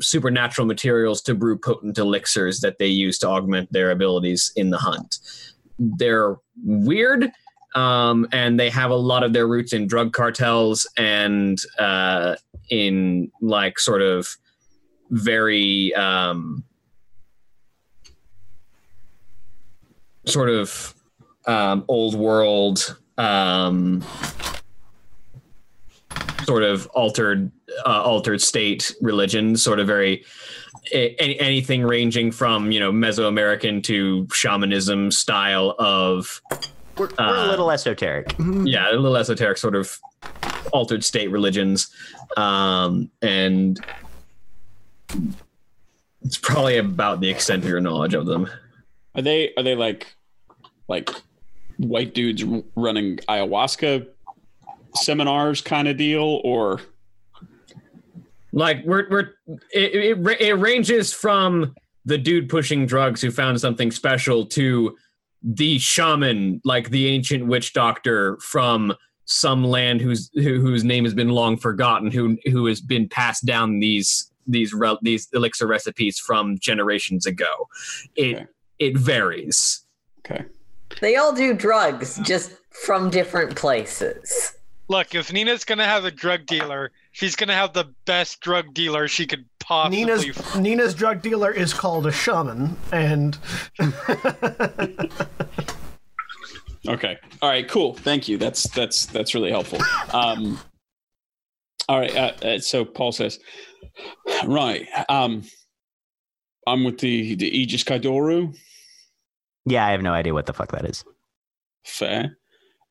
supernatural 0.00 0.66
materials 0.66 1.20
to 1.22 1.34
brew 1.34 1.58
potent 1.58 1.98
elixirs 1.98 2.60
that 2.60 2.78
they 2.78 2.86
use 2.86 3.18
to 3.18 3.26
augment 3.26 3.72
their 3.72 3.90
abilities 3.90 4.52
in 4.54 4.70
the 4.70 4.78
hunt. 4.78 5.18
They're 5.78 6.36
weird 6.64 7.30
um, 7.74 8.26
and 8.32 8.58
they 8.58 8.70
have 8.70 8.90
a 8.90 8.96
lot 8.96 9.22
of 9.22 9.32
their 9.32 9.46
roots 9.46 9.72
in 9.72 9.86
drug 9.86 10.12
cartels 10.12 10.88
and 10.96 11.58
uh, 11.78 12.36
in 12.70 13.30
like 13.40 13.78
sort 13.78 14.02
of 14.02 14.36
very 15.10 15.94
um, 15.94 16.64
sort 20.26 20.50
of 20.50 20.94
um, 21.46 21.84
old 21.88 22.14
world 22.14 22.96
um, 23.16 24.04
sort 26.44 26.62
of 26.62 26.86
altered 26.88 27.50
uh, 27.86 28.02
altered 28.02 28.40
state 28.40 28.94
religion 29.00 29.56
sort 29.56 29.78
of 29.78 29.86
very 29.86 30.24
any, 30.92 31.38
anything 31.40 31.82
ranging 31.82 32.30
from 32.32 32.70
you 32.72 32.80
know 32.80 32.92
mesoamerican 32.92 33.82
to 33.84 34.26
shamanism 34.32 35.10
style 35.10 35.74
of 35.78 36.40
We're, 36.96 37.06
we're 37.06 37.14
a 37.18 37.22
Uh, 37.44 37.46
little 37.50 37.70
esoteric. 37.70 38.34
yeah, 38.64 38.90
a 38.90 38.92
little 38.92 39.16
esoteric 39.16 39.58
sort 39.58 39.76
of 39.76 39.98
altered 40.72 41.04
state 41.04 41.30
religions. 41.30 41.88
Um, 42.36 43.10
and 43.22 43.78
it's 46.22 46.38
probably 46.38 46.78
about 46.78 47.20
the 47.20 47.30
extent 47.30 47.62
of 47.64 47.68
your 47.68 47.80
knowledge 47.80 48.14
of 48.14 48.26
them. 48.26 48.48
Are 49.14 49.22
they? 49.22 49.52
Are 49.56 49.62
they 49.62 49.74
like, 49.74 50.14
like, 50.88 51.10
white 51.78 52.12
dudes 52.14 52.44
running 52.76 53.16
ayahuasca 53.28 54.06
seminars 54.94 55.60
kind 55.60 55.88
of 55.88 55.96
deal, 55.96 56.40
or 56.44 56.80
Like 58.52 58.84
we're 58.84 59.08
we're 59.10 59.30
it, 59.72 60.18
it, 60.18 60.40
it 60.40 60.54
ranges 60.54 61.12
from 61.12 61.74
the 62.04 62.18
dude 62.18 62.48
pushing 62.48 62.86
drugs 62.86 63.20
who 63.20 63.30
found 63.30 63.60
something 63.60 63.90
special 63.90 64.46
to 64.46 64.96
the 65.42 65.78
shaman, 65.78 66.60
like 66.64 66.90
the 66.90 67.08
ancient 67.08 67.46
witch 67.46 67.72
doctor 67.72 68.38
from 68.38 68.94
some 69.26 69.62
land 69.62 70.00
whose 70.00 70.30
who, 70.34 70.60
whose 70.60 70.84
name 70.84 71.04
has 71.04 71.14
been 71.14 71.28
long 71.28 71.56
forgotten, 71.56 72.10
who 72.10 72.38
who 72.46 72.66
has 72.66 72.80
been 72.80 73.08
passed 73.08 73.44
down 73.44 73.78
these 73.80 74.32
these 74.46 74.72
re- 74.72 74.96
these 75.02 75.28
elixir 75.34 75.66
recipes 75.66 76.18
from 76.18 76.58
generations 76.58 77.26
ago. 77.26 77.68
It 78.16 78.36
Okay. 78.36 78.46
it 78.78 78.96
varies. 78.96 79.84
okay? 80.20 80.44
They 81.02 81.16
all 81.16 81.34
do 81.34 81.52
drugs, 81.52 82.18
just 82.24 82.52
from 82.70 83.10
different 83.10 83.54
places. 83.56 84.54
Look, 84.88 85.14
if 85.14 85.32
Nina's 85.32 85.64
gonna 85.64 85.84
have 85.84 86.04
a 86.04 86.10
drug 86.10 86.46
dealer, 86.46 86.92
she's 87.12 87.36
gonna 87.36 87.54
have 87.54 87.72
the 87.74 87.92
best 88.06 88.40
drug 88.40 88.72
dealer 88.74 89.06
she 89.06 89.26
could 89.26 89.44
possibly. 89.60 90.04
Nina's 90.04 90.56
Nina's 90.56 90.94
drug 90.94 91.22
dealer 91.22 91.50
is 91.50 91.74
called 91.74 92.06
a 92.06 92.12
shaman, 92.12 92.76
and 92.90 93.38
Okay. 96.88 97.18
All 97.42 97.50
right. 97.50 97.68
Cool. 97.68 97.94
Thank 97.94 98.28
you. 98.28 98.38
That's 98.38 98.68
that's 98.70 99.06
that's 99.06 99.34
really 99.34 99.50
helpful. 99.50 99.78
Um, 100.12 100.58
all 101.88 101.98
right. 101.98 102.14
Uh, 102.16 102.32
uh, 102.42 102.58
so 102.58 102.84
Paul 102.84 103.12
says, 103.12 103.38
right. 104.46 104.86
Um, 105.08 105.42
I'm 106.66 106.84
with 106.84 106.98
the 106.98 107.34
the 107.34 107.48
Aegis 107.48 107.84
Kai 107.84 107.98
Doru. 107.98 108.56
Yeah, 109.66 109.86
I 109.86 109.90
have 109.90 110.02
no 110.02 110.12
idea 110.12 110.32
what 110.32 110.46
the 110.46 110.54
fuck 110.54 110.72
that 110.72 110.86
is. 110.86 111.04
Fair. 111.84 112.38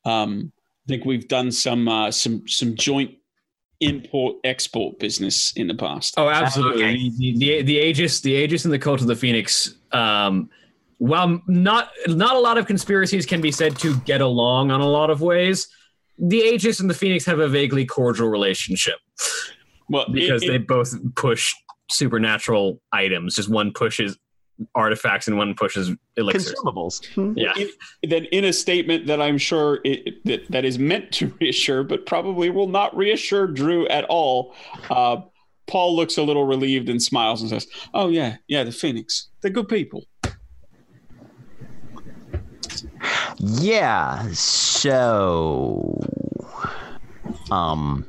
Um, 0.06 0.52
I 0.52 0.57
think 0.88 1.06
we've 1.06 1.28
done 1.28 1.52
some 1.52 1.88
uh, 1.88 2.12
some 2.12 2.48
some 2.48 2.76
joint 2.76 3.12
import 3.80 4.38
export 4.44 4.98
business 5.00 5.54
in 5.56 5.68
the 5.68 5.76
past. 5.76 6.16
Oh, 6.18 6.30
absolutely. 6.30 6.84
Okay. 6.84 7.10
The, 7.18 7.38
the 7.38 7.62
the 7.64 7.78
Aegis, 7.78 8.22
the 8.22 8.34
Aegis, 8.34 8.66
and 8.66 8.74
the 8.74 8.80
Cult 8.80 9.02
of 9.02 9.08
the 9.08 9.16
Phoenix. 9.16 9.76
Um, 9.92 10.50
while 11.00 11.40
not 11.48 11.92
not 12.08 12.36
a 12.36 12.40
lot 12.40 12.58
of 12.58 12.66
conspiracies 12.66 13.26
can 13.26 13.40
be 13.42 13.52
said 13.52 13.78
to 13.80 13.98
get 14.00 14.22
along 14.22 14.72
on 14.72 14.82
a 14.82 14.88
lot 14.88 15.10
of 15.12 15.22
ways, 15.22 15.68
the 16.18 16.38
Aegis 16.40 16.80
and 16.80 16.90
the 16.90 16.94
Phoenix 16.96 17.24
have 17.26 17.40
a 17.40 17.48
vaguely 17.48 17.86
cordial 17.86 18.30
relationship 18.30 18.96
Well, 19.90 20.06
it- 20.06 20.14
because 20.14 20.44
it- 20.44 20.48
they 20.48 20.58
both 20.58 20.94
push 21.16 21.54
supernatural 21.92 22.82
items. 22.92 23.36
Just 23.36 23.48
one 23.50 23.72
pushes 23.74 24.18
artifacts 24.76 25.28
and 25.28 25.38
one 25.38 25.54
pushes 25.56 25.92
elixirs. 26.16 26.54
Consumables. 26.56 27.36
Yeah. 27.38 27.54
in- 27.58 28.10
then 28.10 28.26
in 28.26 28.46
a 28.46 28.54
statement 28.54 29.08
that 29.08 29.22
I'm 29.22 29.38
sure 29.38 29.80
it, 29.84 30.24
that 30.26 30.50
that 30.52 30.66
is 30.66 30.80
meant 30.80 31.12
to 31.14 31.34
reassure, 31.42 31.84
but 31.84 32.06
probably 32.06 32.50
will 32.50 32.68
not 32.68 32.96
reassure 32.96 33.48
Drew 33.48 33.88
at 33.88 34.06
all. 34.06 34.56
Uh, 34.90 35.18
Paul 35.68 35.96
looks 35.96 36.18
a 36.18 36.24
little 36.24 36.46
relieved 36.46 36.88
and 36.90 37.02
smiles 37.02 37.42
and 37.42 37.50
says, 37.50 37.68
"Oh 37.94 38.08
yeah, 38.10 38.38
yeah, 38.48 38.64
the 38.64 38.72
Phoenix, 38.72 39.30
they're 39.42 39.52
good 39.52 39.68
people." 39.68 40.06
Yeah. 43.38 44.28
So, 44.32 46.00
um, 47.52 48.06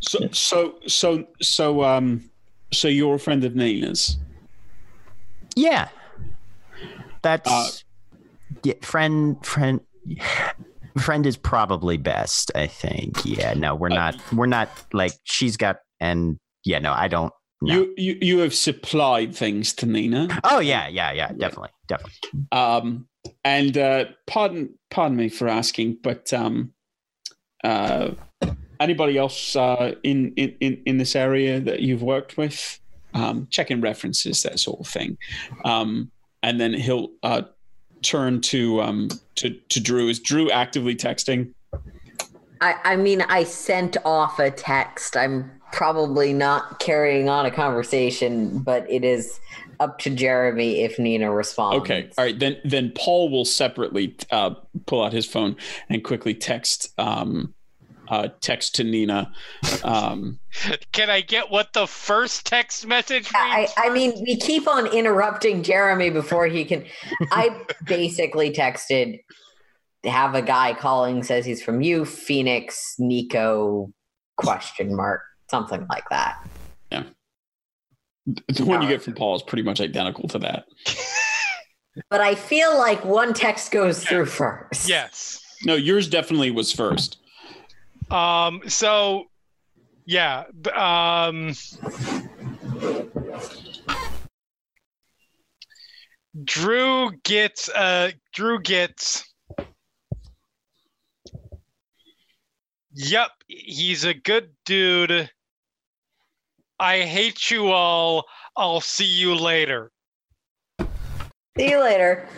So 0.00 0.28
so 0.32 0.78
so 0.86 1.26
so 1.40 1.82
um 1.84 2.30
so 2.72 2.88
you're 2.88 3.14
a 3.14 3.18
friend 3.18 3.44
of 3.44 3.54
Nina's. 3.54 4.18
Yeah, 5.56 5.88
that's 7.22 7.50
Uh, 7.50 7.68
yeah, 8.62 8.74
friend, 8.82 9.44
friend, 9.44 9.80
friend 10.98 11.26
is 11.26 11.36
probably 11.36 11.96
best. 11.96 12.50
I 12.54 12.66
think. 12.66 13.24
Yeah. 13.24 13.54
No, 13.54 13.74
we're 13.74 13.90
Uh, 13.90 13.94
not. 13.94 14.32
We're 14.32 14.46
not 14.46 14.68
like 14.92 15.12
she's 15.24 15.56
got. 15.56 15.76
And 16.00 16.38
yeah, 16.64 16.78
no, 16.78 16.92
I 16.92 17.08
don't. 17.08 17.32
No. 17.62 17.74
You, 17.74 17.94
you 17.96 18.18
you 18.20 18.38
have 18.40 18.54
supplied 18.54 19.34
things 19.34 19.72
to 19.74 19.86
Nina. 19.86 20.28
Oh 20.44 20.58
yeah, 20.58 20.88
yeah, 20.88 21.12
yeah, 21.12 21.28
definitely, 21.32 21.70
definitely. 21.88 22.12
Um, 22.52 23.08
and 23.42 23.78
uh, 23.78 24.04
pardon 24.26 24.74
pardon 24.90 25.16
me 25.16 25.28
for 25.30 25.48
asking, 25.48 25.98
but 26.02 26.32
um, 26.34 26.74
uh, 27.62 28.10
anybody 28.80 29.16
else 29.16 29.56
uh, 29.56 29.94
in, 30.02 30.34
in 30.36 30.56
in 30.60 30.82
in 30.84 30.98
this 30.98 31.16
area 31.16 31.58
that 31.60 31.80
you've 31.80 32.02
worked 32.02 32.36
with? 32.36 32.80
Um, 33.14 33.46
checking 33.50 33.80
references, 33.80 34.42
that 34.42 34.58
sort 34.58 34.80
of 34.80 34.88
thing. 34.88 35.18
Um, 35.64 36.10
and 36.42 36.60
then 36.60 36.74
he'll 36.74 37.10
uh, 37.22 37.42
turn 38.02 38.40
to 38.42 38.82
um, 38.82 39.08
to 39.36 39.50
to 39.68 39.80
Drew. 39.80 40.08
Is 40.08 40.20
Drew 40.20 40.50
actively 40.50 40.94
texting? 40.94 41.52
I, 42.60 42.76
I 42.84 42.96
mean, 42.96 43.22
I 43.22 43.44
sent 43.44 43.96
off 44.04 44.38
a 44.38 44.50
text. 44.50 45.16
I'm 45.16 45.50
probably 45.72 46.32
not 46.32 46.78
carrying 46.78 47.28
on 47.28 47.46
a 47.46 47.50
conversation, 47.50 48.58
but 48.60 48.88
it 48.88 49.04
is 49.04 49.40
up 49.80 49.98
to 50.00 50.10
Jeremy 50.10 50.82
if 50.82 50.98
Nina 50.98 51.32
responds. 51.32 51.82
Okay, 51.82 52.10
all 52.16 52.24
right. 52.24 52.38
Then 52.38 52.58
then 52.64 52.92
Paul 52.96 53.30
will 53.30 53.44
separately 53.44 54.16
uh, 54.30 54.54
pull 54.86 55.04
out 55.04 55.12
his 55.12 55.26
phone 55.26 55.56
and 55.88 56.04
quickly 56.04 56.34
text 56.34 56.92
um, 56.98 57.53
uh, 58.14 58.28
text 58.40 58.76
to 58.76 58.84
Nina. 58.84 59.32
Um, 59.82 60.38
Can 60.92 61.10
I 61.10 61.20
get 61.20 61.50
what 61.50 61.72
the 61.72 61.86
first 61.86 62.46
text 62.46 62.86
message 62.86 63.30
I. 63.34 63.68
I 63.76 63.90
mean, 63.90 64.12
we 64.22 64.36
keep 64.36 64.68
on 64.68 64.86
interrupting 64.86 65.62
Jeremy 65.62 66.10
before 66.10 66.46
he 66.46 66.64
can. 66.64 66.84
I 67.30 67.64
basically 67.84 68.52
texted, 68.52 69.20
have 70.04 70.34
a 70.34 70.42
guy 70.42 70.74
calling 70.74 71.22
says 71.22 71.44
he's 71.44 71.62
from 71.62 71.80
you, 71.80 72.04
Phoenix, 72.04 72.94
Nico, 72.98 73.92
question 74.36 74.94
mark, 74.94 75.22
something 75.50 75.86
like 75.90 76.08
that. 76.10 76.38
Yeah. 76.92 77.04
The 78.26 78.64
one 78.64 78.80
you 78.82 78.88
get 78.88 79.02
from 79.02 79.14
Paul 79.14 79.36
is 79.36 79.42
pretty 79.42 79.62
much 79.62 79.80
identical 79.80 80.28
to 80.28 80.38
that. 80.40 80.66
But 82.10 82.20
I 82.20 82.34
feel 82.34 82.76
like 82.76 83.04
one 83.04 83.34
text 83.34 83.70
goes 83.70 84.04
through 84.04 84.26
first. 84.26 84.88
Yes. 84.88 85.40
No, 85.64 85.76
yours 85.76 86.08
definitely 86.08 86.50
was 86.50 86.72
first. 86.72 87.18
Um. 88.10 88.62
So, 88.68 89.24
yeah. 90.04 90.44
Um. 90.74 91.54
Drew 96.44 97.12
gets. 97.22 97.68
Uh. 97.68 98.10
Drew 98.32 98.60
gets. 98.60 99.24
Yep, 102.96 103.30
he's 103.48 104.04
a 104.04 104.14
good 104.14 104.50
dude. 104.64 105.28
I 106.78 107.00
hate 107.00 107.50
you 107.50 107.72
all. 107.72 108.24
I'll 108.56 108.80
see 108.80 109.04
you 109.04 109.34
later. 109.34 109.90
See 111.56 111.70
you 111.70 111.82
later. 111.82 112.28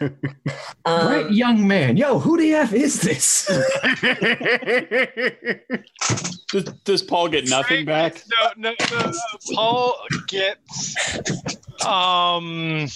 Um, 0.00 0.10
right, 0.86 1.30
young 1.30 1.66
man. 1.66 1.96
Yo, 1.96 2.18
who 2.18 2.38
the 2.38 2.54
f 2.54 2.72
is 2.72 3.00
this? 3.00 3.48
Does, 6.50 6.64
does 6.84 7.02
Paul 7.02 7.28
get 7.28 7.48
nothing 7.48 7.84
back? 7.84 8.22
No, 8.30 8.70
no, 8.70 8.74
no. 8.90 9.10
no. 9.10 9.12
Paul 9.54 9.94
gets. 10.26 10.96
Um. 11.84 12.88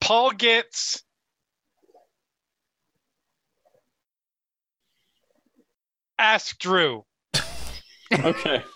Paul 0.00 0.30
gets. 0.30 1.02
Ask 6.18 6.58
Drew. 6.58 7.04
Okay. 8.12 8.62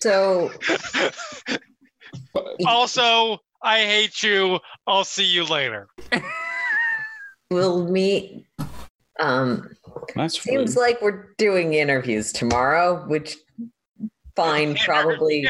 So 0.00 0.52
also, 2.66 3.38
I 3.64 3.80
hate 3.80 4.22
you. 4.22 4.60
I'll 4.86 5.02
see 5.02 5.24
you 5.24 5.44
later. 5.44 5.88
we'll 7.50 7.84
meet. 7.90 8.46
Um, 9.18 9.68
That's 10.14 10.40
seems 10.40 10.76
rude. 10.76 10.80
like 10.80 11.02
we're 11.02 11.34
doing 11.36 11.74
interviews 11.74 12.32
tomorrow, 12.32 13.04
which 13.08 13.38
fine, 14.36 14.76
probably. 14.76 15.48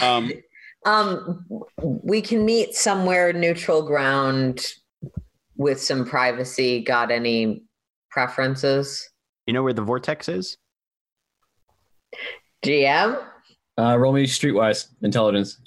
Um, 0.00 0.32
Um, 0.86 1.44
we 1.82 2.22
can 2.22 2.46
meet 2.46 2.74
somewhere 2.74 3.34
neutral 3.34 3.82
ground 3.82 4.64
with 5.56 5.82
some 5.82 6.06
privacy. 6.06 6.82
Got 6.82 7.10
any 7.10 7.64
preferences? 8.10 9.06
You 9.46 9.52
know 9.54 9.62
where 9.62 9.72
the 9.72 9.82
vortex 9.82 10.28
is? 10.28 10.56
GM, 12.64 13.22
uh, 13.78 13.98
roll 13.98 14.12
me 14.12 14.24
streetwise 14.24 14.86
intelligence. 15.02 15.58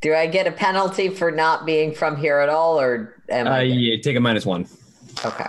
do 0.00 0.14
I 0.14 0.26
get 0.26 0.46
a 0.46 0.52
penalty 0.52 1.08
for 1.08 1.30
not 1.30 1.66
being 1.66 1.92
from 1.94 2.16
here 2.16 2.38
at 2.38 2.48
all, 2.48 2.80
or 2.80 3.22
am 3.28 3.46
Uh, 3.46 3.50
I? 3.50 3.66
good? 3.66 3.74
yeah, 3.74 4.00
take 4.00 4.16
a 4.16 4.20
minus 4.20 4.46
one. 4.46 4.66
Okay. 5.24 5.44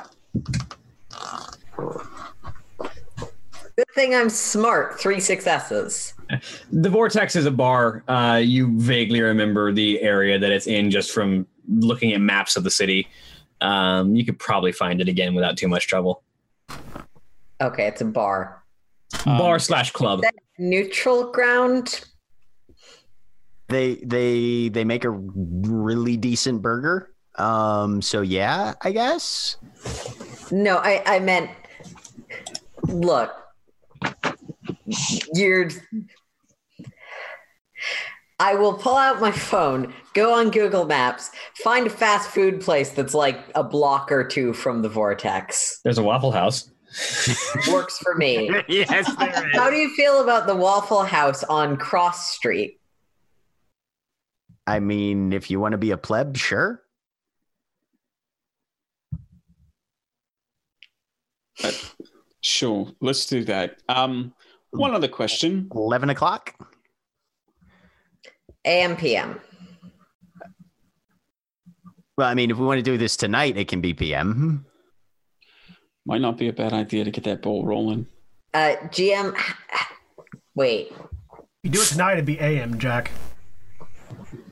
Good 3.76 3.88
thing 3.96 4.14
I'm 4.14 4.30
smart. 4.30 5.00
Three 5.00 5.20
successes. 5.20 6.14
The 6.72 6.90
vortex 6.92 7.36
is 7.36 7.48
a 7.48 7.52
bar. 7.52 8.04
Uh, 8.08 8.40
you 8.44 8.80
vaguely 8.80 9.20
remember 9.20 9.72
the 9.74 10.00
area 10.02 10.38
that 10.38 10.52
it's 10.52 10.68
in 10.68 10.92
just 10.92 11.10
from 11.12 11.48
looking 11.68 12.14
at 12.14 12.22
maps 12.22 12.56
of 12.56 12.64
the 12.64 12.70
city. 12.70 13.08
Um, 13.62 14.16
you 14.16 14.24
could 14.24 14.38
probably 14.38 14.72
find 14.72 15.02
it 15.02 15.10
again 15.10 15.34
without 15.34 15.58
too 15.58 15.68
much 15.68 15.88
trouble. 15.88 16.22
Okay, 17.62 17.88
it's 17.88 18.02
a 18.02 18.06
bar. 18.06 18.64
Um, 19.26 19.38
bar 19.38 19.60
slash 19.60 19.92
club. 19.92 20.22
Neutral 20.58 21.32
ground. 21.32 22.02
They 23.68 23.96
they 23.96 24.70
they 24.70 24.84
make 24.84 25.04
a 25.04 25.12
really 25.12 26.18
decent 26.18 26.62
burger. 26.62 27.14
Um, 27.36 28.02
so 28.02 28.22
yeah, 28.22 28.74
I 28.82 28.92
guess. 28.92 29.58
No, 30.52 30.78
I 30.78 31.04
I 31.06 31.20
meant. 31.20 31.52
Look, 32.84 33.32
you're. 35.34 35.70
I 38.42 38.56
will 38.56 38.74
pull 38.74 38.96
out 38.96 39.20
my 39.20 39.32
phone, 39.32 39.94
go 40.14 40.34
on 40.34 40.50
Google 40.50 40.86
Maps, 40.86 41.30
find 41.56 41.86
a 41.88 41.90
fast 41.90 42.30
food 42.30 42.62
place 42.62 42.90
that's 42.92 43.14
like 43.14 43.38
a 43.54 43.64
block 43.66 44.14
or 44.14 44.24
two 44.24 44.54
from 44.54 44.82
the 44.82 44.88
vortex. 44.88 45.82
There's 45.84 45.98
a 45.98 46.04
Waffle 46.04 46.32
House. 46.32 46.69
Works 47.72 48.00
for 48.00 48.16
me. 48.16 48.50
yes, 48.68 49.16
there 49.16 49.50
How 49.54 49.70
do 49.70 49.76
you 49.76 49.94
feel 49.96 50.22
about 50.22 50.48
the 50.48 50.56
Waffle 50.56 51.04
House 51.04 51.44
on 51.44 51.78
Cross 51.78 52.32
Street? 52.32 52.80
I 54.66 54.80
mean, 54.80 55.34
if 55.34 55.50
you 55.50 55.60
want 55.60 55.74
to 55.74 55.78
be 55.78 55.92
a 55.92 55.98
pleb, 55.98 56.38
sure. 56.38 56.84
Sure, 62.42 62.88
let's 63.02 63.26
do 63.26 63.44
that. 63.46 63.78
Um, 63.90 64.34
one 64.72 64.94
other 64.94 65.08
question. 65.08 65.70
Eleven 65.74 66.10
o'clock. 66.10 66.56
AM 68.66 68.96
PM. 68.96 69.40
Well, 72.18 72.28
I 72.28 72.34
mean, 72.34 72.52
if 72.52 72.58
we 72.58 72.66
want 72.66 72.80
to 72.80 72.84
do 72.84 72.98
this 72.98 73.16
tonight, 73.16 73.58
it 73.58 73.68
can 73.68 73.82
be 73.82 73.94
PM. 73.94 74.66
Might 76.10 76.22
not 76.22 76.40
be 76.40 76.48
a 76.48 76.54
bad 76.54 76.74
idea 76.74 77.04
to 77.04 77.12
get 77.12 77.24
that 77.26 77.44
ball 77.44 77.64
rolling. 77.64 78.08
Uh, 78.56 78.74
GM. 78.86 79.40
Wait. 80.56 80.92
You 81.62 81.70
do 81.70 81.80
it 81.80 81.86
tonight, 81.86 82.14
it'd 82.14 82.26
be 82.26 82.40
AM, 82.40 82.80
Jack. 82.80 83.12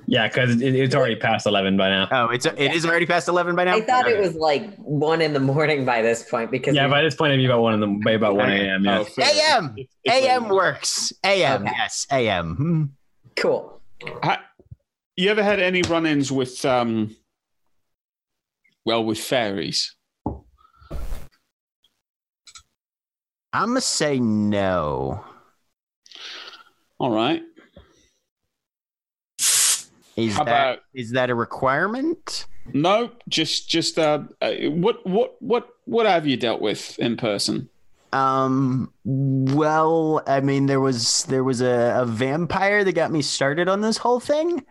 Yeah, 0.05 0.27
because 0.27 0.61
it, 0.61 0.75
it's 0.75 0.93
already 0.93 1.15
past 1.15 1.47
eleven 1.47 1.75
by 1.75 1.89
now. 1.89 2.07
Oh, 2.11 2.25
it's 2.29 2.45
it 2.45 2.59
is 2.59 2.85
already 2.85 3.07
past 3.07 3.27
eleven 3.27 3.55
by 3.55 3.63
now. 3.63 3.73
I 3.75 3.81
thought 3.81 4.07
it 4.07 4.19
was 4.19 4.35
like 4.35 4.71
one 4.75 5.19
in 5.19 5.34
the 5.34 5.39
morning 5.39 5.84
by 5.84 6.03
this 6.03 6.29
point 6.29 6.51
because 6.51 6.75
Yeah, 6.75 6.88
by 6.89 7.01
this 7.01 7.15
point 7.15 7.34
it'd 7.34 7.41
be 7.41 7.47
about 7.47 7.63
one 7.63 7.73
in 7.73 7.79
the 7.79 7.88
by 8.05 8.11
about 8.11 8.35
one 8.35 8.51
a.m. 8.51 8.85
Yeah. 8.85 8.99
Oh. 8.99 9.21
AM. 9.23 9.73
It's- 9.79 9.88
it's 10.03 10.13
late 10.13 10.23
AM 10.29 10.49
works. 10.49 11.11
AM. 11.23 11.63
Okay. 11.63 11.71
Yes. 11.75 12.05
AM. 12.11 12.55
Hmm. 12.55 12.84
cool. 13.35 13.81
Ha- 14.21 14.43
you 15.15 15.31
ever 15.31 15.41
had 15.41 15.59
any 15.59 15.81
run-ins 15.81 16.31
with, 16.31 16.63
um, 16.63 17.15
well, 18.85 19.03
with 19.03 19.17
fairies? 19.19 19.95
I'm 23.57 23.69
gonna 23.69 23.81
say 23.81 24.19
no. 24.19 25.25
All 26.99 27.09
right. 27.09 27.41
Is 30.15 30.35
How 30.35 30.43
that 30.43 30.73
about 30.73 30.79
is 30.93 31.09
that 31.13 31.31
a 31.31 31.35
requirement? 31.35 32.45
no? 32.71 33.09
Just, 33.27 33.67
just 33.67 33.97
uh, 33.97 34.19
uh, 34.43 34.51
what, 34.69 35.03
what, 35.07 35.41
what, 35.41 35.69
what 35.85 36.05
have 36.05 36.27
you 36.27 36.38
dealt 36.38 36.61
with 36.61 36.99
in 36.99 37.17
person? 37.17 37.67
Um. 38.13 38.93
Well, 39.03 40.21
I 40.27 40.39
mean, 40.39 40.67
there 40.67 40.79
was 40.79 41.23
there 41.25 41.43
was 41.43 41.59
a, 41.59 41.95
a 41.97 42.05
vampire 42.05 42.84
that 42.84 42.93
got 42.93 43.11
me 43.11 43.21
started 43.21 43.67
on 43.67 43.81
this 43.81 43.97
whole 43.97 44.19
thing, 44.19 44.63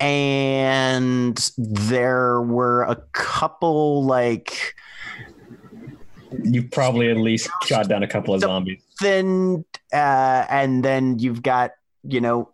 and 0.00 1.36
there 1.56 2.42
were 2.42 2.82
a 2.82 2.96
couple 3.12 4.04
like 4.04 4.74
You've 6.42 6.70
probably 6.70 7.10
at 7.10 7.16
least 7.16 7.48
shot 7.64 7.88
down 7.88 8.02
a 8.02 8.08
couple 8.08 8.34
of 8.34 8.40
zombies. 8.40 8.82
then 9.00 9.64
uh 9.92 10.46
and 10.48 10.84
then 10.84 11.18
you've 11.18 11.42
got 11.42 11.72
you 12.02 12.20
know 12.20 12.50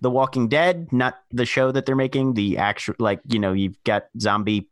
the 0.00 0.10
walking 0.10 0.48
dead 0.48 0.92
not 0.92 1.20
the 1.30 1.44
show 1.46 1.70
that 1.72 1.86
they're 1.86 1.96
making 1.96 2.34
the 2.34 2.58
actual 2.58 2.94
like 2.98 3.20
you 3.28 3.38
know 3.38 3.52
you've 3.52 3.82
got 3.84 4.06
zombie 4.18 4.68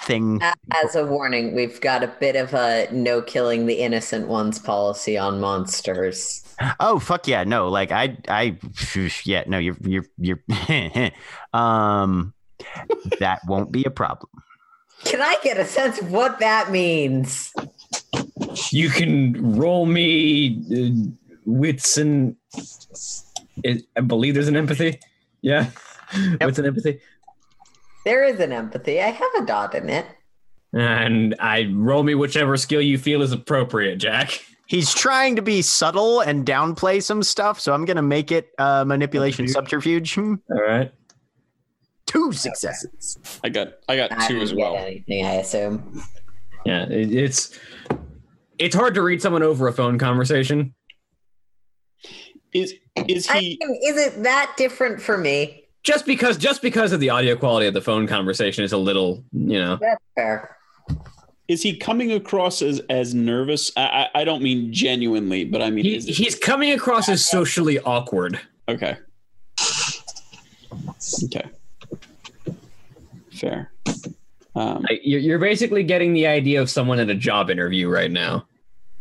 thing 0.00 0.40
As 0.72 0.96
a 0.96 1.04
warning, 1.06 1.54
we've 1.54 1.80
got 1.80 2.02
a 2.02 2.08
bit 2.08 2.34
of 2.34 2.54
a 2.54 2.88
no 2.90 3.22
killing 3.22 3.66
the 3.66 3.74
innocent 3.74 4.26
ones 4.26 4.58
policy 4.58 5.16
on 5.16 5.40
monsters. 5.40 6.42
oh 6.80 6.98
fuck 6.98 7.28
yeah 7.28 7.44
no 7.44 7.68
like 7.68 7.92
i 7.92 8.16
i 8.28 8.56
yeah 9.24 9.44
no 9.46 9.58
you're 9.58 9.76
you're 9.82 10.04
you're 10.18 10.40
um 11.52 12.32
that 13.20 13.40
won't 13.46 13.72
be 13.72 13.84
a 13.84 13.90
problem 13.90 14.30
Can 15.04 15.20
I 15.20 15.36
get 15.42 15.58
a 15.58 15.64
sense 15.64 16.00
of 16.00 16.10
what 16.12 16.38
that 16.40 16.70
means? 16.70 17.52
You 18.70 18.88
can 18.90 19.56
roll 19.56 19.86
me 19.86 20.62
uh, 20.72 21.10
wits 21.44 21.96
and 21.96 22.36
it, 23.64 23.82
I 23.96 24.00
believe 24.00 24.34
there's 24.34 24.48
an 24.48 24.56
empathy. 24.56 24.98
Yeah, 25.42 25.70
wits 26.40 26.58
and 26.58 26.66
empathy, 26.66 27.00
There 28.04 28.24
is 28.24 28.38
an 28.40 28.52
empathy. 28.52 29.00
I 29.00 29.08
have 29.10 29.30
a 29.38 29.44
dot 29.46 29.74
in 29.74 29.88
it. 29.90 30.06
and 30.72 31.34
I 31.40 31.70
roll 31.74 32.02
me 32.02 32.14
whichever 32.14 32.56
skill 32.56 32.80
you 32.80 32.96
feel 32.98 33.22
is 33.22 33.32
appropriate, 33.32 33.96
Jack. 33.96 34.44
he's 34.66 34.94
trying 34.94 35.36
to 35.36 35.42
be 35.42 35.60
subtle 35.62 36.20
and 36.20 36.46
downplay 36.46 37.02
some 37.02 37.22
stuff, 37.22 37.60
so 37.60 37.74
I'm 37.74 37.84
gonna 37.84 38.02
make 38.02 38.30
it 38.32 38.50
uh, 38.58 38.84
manipulation 38.84 39.48
subterfuge. 39.48 40.16
All 40.18 40.36
right. 40.50 40.92
Two 42.12 42.32
successes. 42.32 43.18
I 43.42 43.48
got 43.48 43.74
I 43.88 43.96
got 43.96 44.12
I 44.12 44.26
two 44.26 44.34
didn't 44.34 44.42
as 44.42 44.54
well. 44.54 44.76
anything, 44.76 45.24
I 45.24 45.34
assume. 45.34 46.02
Yeah, 46.66 46.84
it, 46.84 47.12
it's 47.12 47.58
it's 48.58 48.74
hard 48.76 48.94
to 48.94 49.02
read 49.02 49.22
someone 49.22 49.42
over 49.42 49.66
a 49.66 49.72
phone 49.72 49.98
conversation. 49.98 50.74
Is 52.52 52.74
is 53.08 53.28
I 53.30 53.38
he 53.38 53.58
mean, 53.64 53.80
is 53.82 53.96
it 53.96 54.22
that 54.24 54.54
different 54.58 55.00
for 55.00 55.16
me? 55.16 55.64
Just 55.84 56.04
because 56.04 56.36
just 56.36 56.60
because 56.60 56.92
of 56.92 57.00
the 57.00 57.08
audio 57.10 57.34
quality 57.34 57.66
of 57.66 57.72
the 57.74 57.80
phone 57.80 58.06
conversation 58.06 58.62
is 58.62 58.72
a 58.72 58.78
little, 58.78 59.24
you 59.32 59.58
know. 59.58 59.78
That's 59.80 60.04
fair. 60.14 60.56
is 61.48 61.62
he 61.62 61.76
coming 61.76 62.12
across 62.12 62.60
as 62.60 62.80
as 62.90 63.14
nervous? 63.14 63.72
I 63.76 64.08
I, 64.14 64.20
I 64.20 64.24
don't 64.24 64.42
mean 64.42 64.70
genuinely, 64.72 65.44
but 65.46 65.62
I 65.62 65.70
mean 65.70 65.84
He, 65.86 65.96
is 65.96 66.06
it- 66.08 66.12
he's 66.14 66.34
coming 66.34 66.72
across 66.72 67.08
as 67.08 67.24
socially 67.24 67.78
awkward. 67.80 68.38
okay. 68.68 68.98
Okay. 71.24 71.44
Fair. 73.42 73.72
Um, 74.54 74.82
Like, 74.88 75.00
you're, 75.02 75.20
you're 75.20 75.38
basically 75.40 75.82
getting 75.82 76.12
the 76.12 76.26
idea 76.28 76.62
of 76.62 76.70
someone 76.70 77.00
at 77.00 77.10
a 77.10 77.14
job 77.14 77.50
interview 77.50 77.88
right 77.88 78.10
now. 78.10 78.46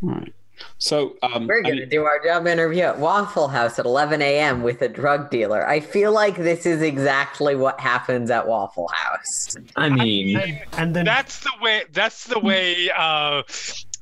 all 0.03 0.09
right. 0.09 0.33
So 0.77 1.15
um, 1.23 1.47
We're 1.47 1.61
going 1.61 1.77
to 1.77 1.85
do 1.85 2.03
our 2.05 2.23
job 2.23 2.47
interview 2.47 2.83
at 2.83 2.99
Waffle 2.99 3.47
House 3.47 3.77
at 3.79 3.85
11 3.85 4.21
a.m. 4.21 4.63
with 4.63 4.81
a 4.81 4.89
drug 4.89 5.29
dealer. 5.29 5.67
I 5.67 5.79
feel 5.79 6.11
like 6.11 6.37
this 6.37 6.65
is 6.65 6.81
exactly 6.81 7.55
what 7.55 7.79
happens 7.79 8.29
at 8.29 8.47
Waffle 8.47 8.87
House. 8.93 9.55
I 9.75 9.89
mean, 9.89 10.37
And, 10.37 10.61
and 10.73 10.95
then 10.95 11.05
That's 11.05 11.39
the 11.39 11.51
way. 11.61 11.83
That's 11.91 12.25
the 12.25 12.39
way. 12.39 12.89
Uh, 12.95 13.43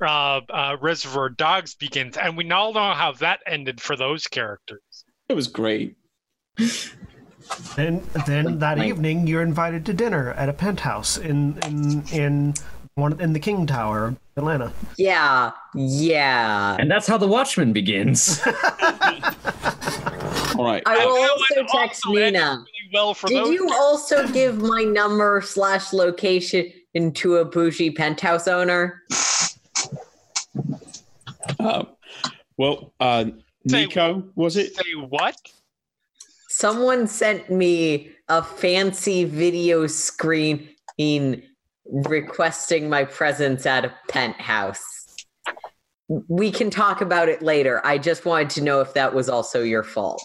uh, 0.01 0.41
uh, 0.49 0.77
Reservoir 0.79 1.29
Dogs 1.29 1.75
begins, 1.75 2.17
and 2.17 2.37
we 2.37 2.49
all 2.51 2.73
know 2.73 2.93
how 2.93 3.11
that 3.13 3.41
ended 3.45 3.81
for 3.81 3.95
those 3.95 4.27
characters. 4.27 4.81
it 5.27 5.33
was 5.33 5.47
great. 5.47 5.95
Then 7.75 8.03
then 8.25 8.59
that 8.59 8.77
Like- 8.77 8.87
evening 8.87 9.27
you're 9.27 9.41
invited 9.41 9.85
to 9.87 9.93
dinner 9.93 10.33
at 10.33 10.49
a 10.49 10.53
penthouse 10.53 11.17
in 11.17 11.57
in 11.65 12.03
in 12.11 12.53
one 12.95 13.19
in 13.21 13.33
the 13.33 13.39
King 13.39 13.65
Tower, 13.65 14.07
of 14.07 14.17
Atlanta. 14.37 14.71
Yeah, 14.97 15.51
yeah. 15.73 16.75
and 16.79 16.89
that's 16.91 17.07
how 17.07 17.17
the 17.17 17.27
Watchmen 17.27 17.71
begins. 17.73 18.41
All 20.57 20.65
right. 20.65 20.83
I 20.85 21.05
will 21.05 21.15
that 21.15 21.29
also 21.31 21.77
text 21.77 22.05
also 22.05 22.19
Nina. 22.19 22.57
really 22.65 22.89
well 22.93 23.13
for 23.13 23.27
Did 23.27 23.37
those. 23.37 23.53
you 23.53 23.69
also 23.73 24.27
give 24.27 24.57
my 24.57 24.83
number 24.83 25.41
slash 25.41 25.93
location 25.93 26.71
into 26.93 27.37
a 27.37 27.45
bougie 27.45 27.91
penthouse 27.91 28.47
owner? 28.47 29.03
Uh, 31.59 31.83
well, 32.57 32.91
uh, 32.99 33.25
Say- 33.67 33.85
Nico, 33.85 34.23
was 34.35 34.57
it? 34.57 34.75
say 34.75 34.91
what? 35.07 35.35
Someone 36.59 37.07
sent 37.07 37.49
me 37.49 38.11
a 38.27 38.43
fancy 38.43 39.23
video 39.23 39.87
screen 39.87 40.67
in 40.97 41.41
requesting 41.85 42.89
my 42.89 43.05
presence 43.05 43.65
at 43.65 43.85
a 43.85 43.93
penthouse. 44.09 44.83
We 46.27 46.51
can 46.51 46.69
talk 46.69 46.99
about 46.99 47.29
it 47.29 47.41
later. 47.41 47.79
I 47.85 47.97
just 47.97 48.25
wanted 48.25 48.49
to 48.49 48.61
know 48.61 48.81
if 48.81 48.93
that 48.95 49.13
was 49.13 49.29
also 49.29 49.63
your 49.63 49.83
fault. 49.83 50.21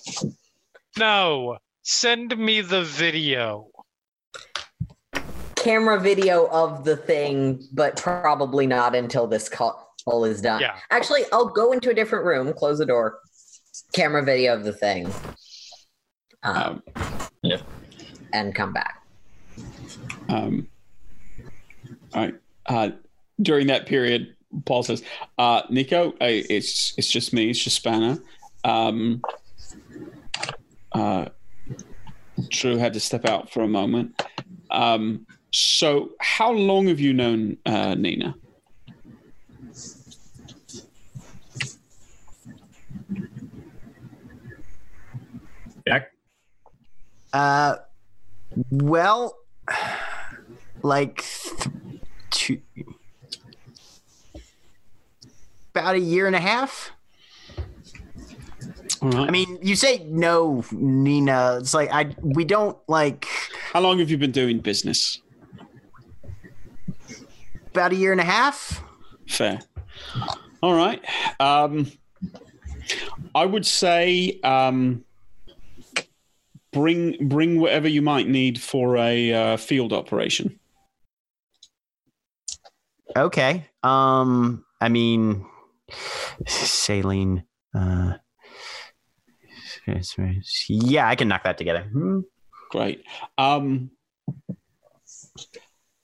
No. 0.98 1.58
Send 1.84 2.36
me 2.36 2.62
the 2.62 2.82
video. 2.82 3.68
Camera 5.54 6.00
video 6.00 6.48
of 6.48 6.82
the 6.82 6.96
thing, 6.96 7.62
but 7.72 7.96
probably 8.02 8.66
not 8.66 8.96
until 8.96 9.28
this 9.28 9.48
call 9.48 10.24
is 10.24 10.40
done. 10.40 10.62
Yeah. 10.62 10.74
Actually, 10.90 11.26
I'll 11.32 11.46
go 11.46 11.70
into 11.70 11.90
a 11.90 11.94
different 11.94 12.24
room, 12.24 12.52
close 12.54 12.78
the 12.78 12.86
door, 12.86 13.20
camera 13.92 14.24
video 14.24 14.52
of 14.52 14.64
the 14.64 14.72
thing, 14.72 15.12
um, 16.44 16.82
Um, 17.44 17.58
and 18.32 18.54
come 18.54 18.72
back. 18.72 19.02
Um, 20.28 20.68
all 22.14 22.22
right. 22.22 22.34
Uh, 22.66 22.90
during 23.40 23.66
that 23.68 23.86
period, 23.86 24.36
Paul 24.64 24.82
says, 24.82 25.02
uh, 25.38 25.62
"Nico, 25.70 26.14
I, 26.20 26.44
it's 26.48 26.94
it's 26.96 27.10
just 27.10 27.32
me. 27.32 27.50
It's 27.50 27.62
just 27.62 27.76
Spanner. 27.76 28.18
Um, 28.62 29.22
uh, 30.92 31.26
Drew 32.48 32.76
had 32.76 32.92
to 32.94 33.00
step 33.00 33.26
out 33.26 33.52
for 33.52 33.62
a 33.62 33.68
moment. 33.68 34.20
Um, 34.70 35.26
so, 35.50 36.10
how 36.20 36.52
long 36.52 36.86
have 36.88 37.00
you 37.00 37.12
known 37.12 37.58
uh, 37.66 37.94
Nina? 37.94 38.34
Jack? 45.86 46.13
Uh, 47.34 47.76
well, 48.70 49.36
like 50.82 51.24
two, 52.30 52.62
about 55.74 55.96
a 55.96 56.00
year 56.00 56.26
and 56.26 56.36
a 56.36 56.40
half. 56.40 56.92
Right. 59.02 59.28
I 59.28 59.30
mean, 59.30 59.58
you 59.60 59.76
say 59.76 60.02
no, 60.06 60.64
Nina. 60.72 61.58
It's 61.60 61.74
like 61.74 61.90
I 61.92 62.14
we 62.22 62.44
don't 62.44 62.78
like 62.88 63.26
how 63.72 63.80
long 63.80 63.98
have 63.98 64.10
you 64.10 64.16
been 64.16 64.32
doing 64.32 64.60
business? 64.60 65.20
about 67.74 67.90
a 67.90 67.96
year 67.96 68.12
and 68.12 68.20
a 68.20 68.24
half. 68.24 68.84
Fair. 69.26 69.58
All 70.62 70.74
right. 70.74 71.04
Um, 71.40 71.90
I 73.34 73.44
would 73.44 73.66
say 73.66 74.38
um, 74.44 75.04
bring 76.74 77.28
bring 77.28 77.60
whatever 77.60 77.88
you 77.88 78.02
might 78.02 78.28
need 78.28 78.60
for 78.60 78.96
a 78.96 79.32
uh, 79.32 79.56
field 79.56 79.92
operation. 79.92 80.58
Okay. 83.16 83.66
Um, 83.82 84.64
I 84.80 84.88
mean, 84.88 85.46
saline. 86.46 87.44
Uh, 87.74 88.14
yeah, 90.68 91.08
I 91.08 91.14
can 91.14 91.28
knock 91.28 91.44
that 91.44 91.58
together. 91.58 91.82
Hmm. 91.82 92.20
Great. 92.70 93.04
Um, 93.38 93.90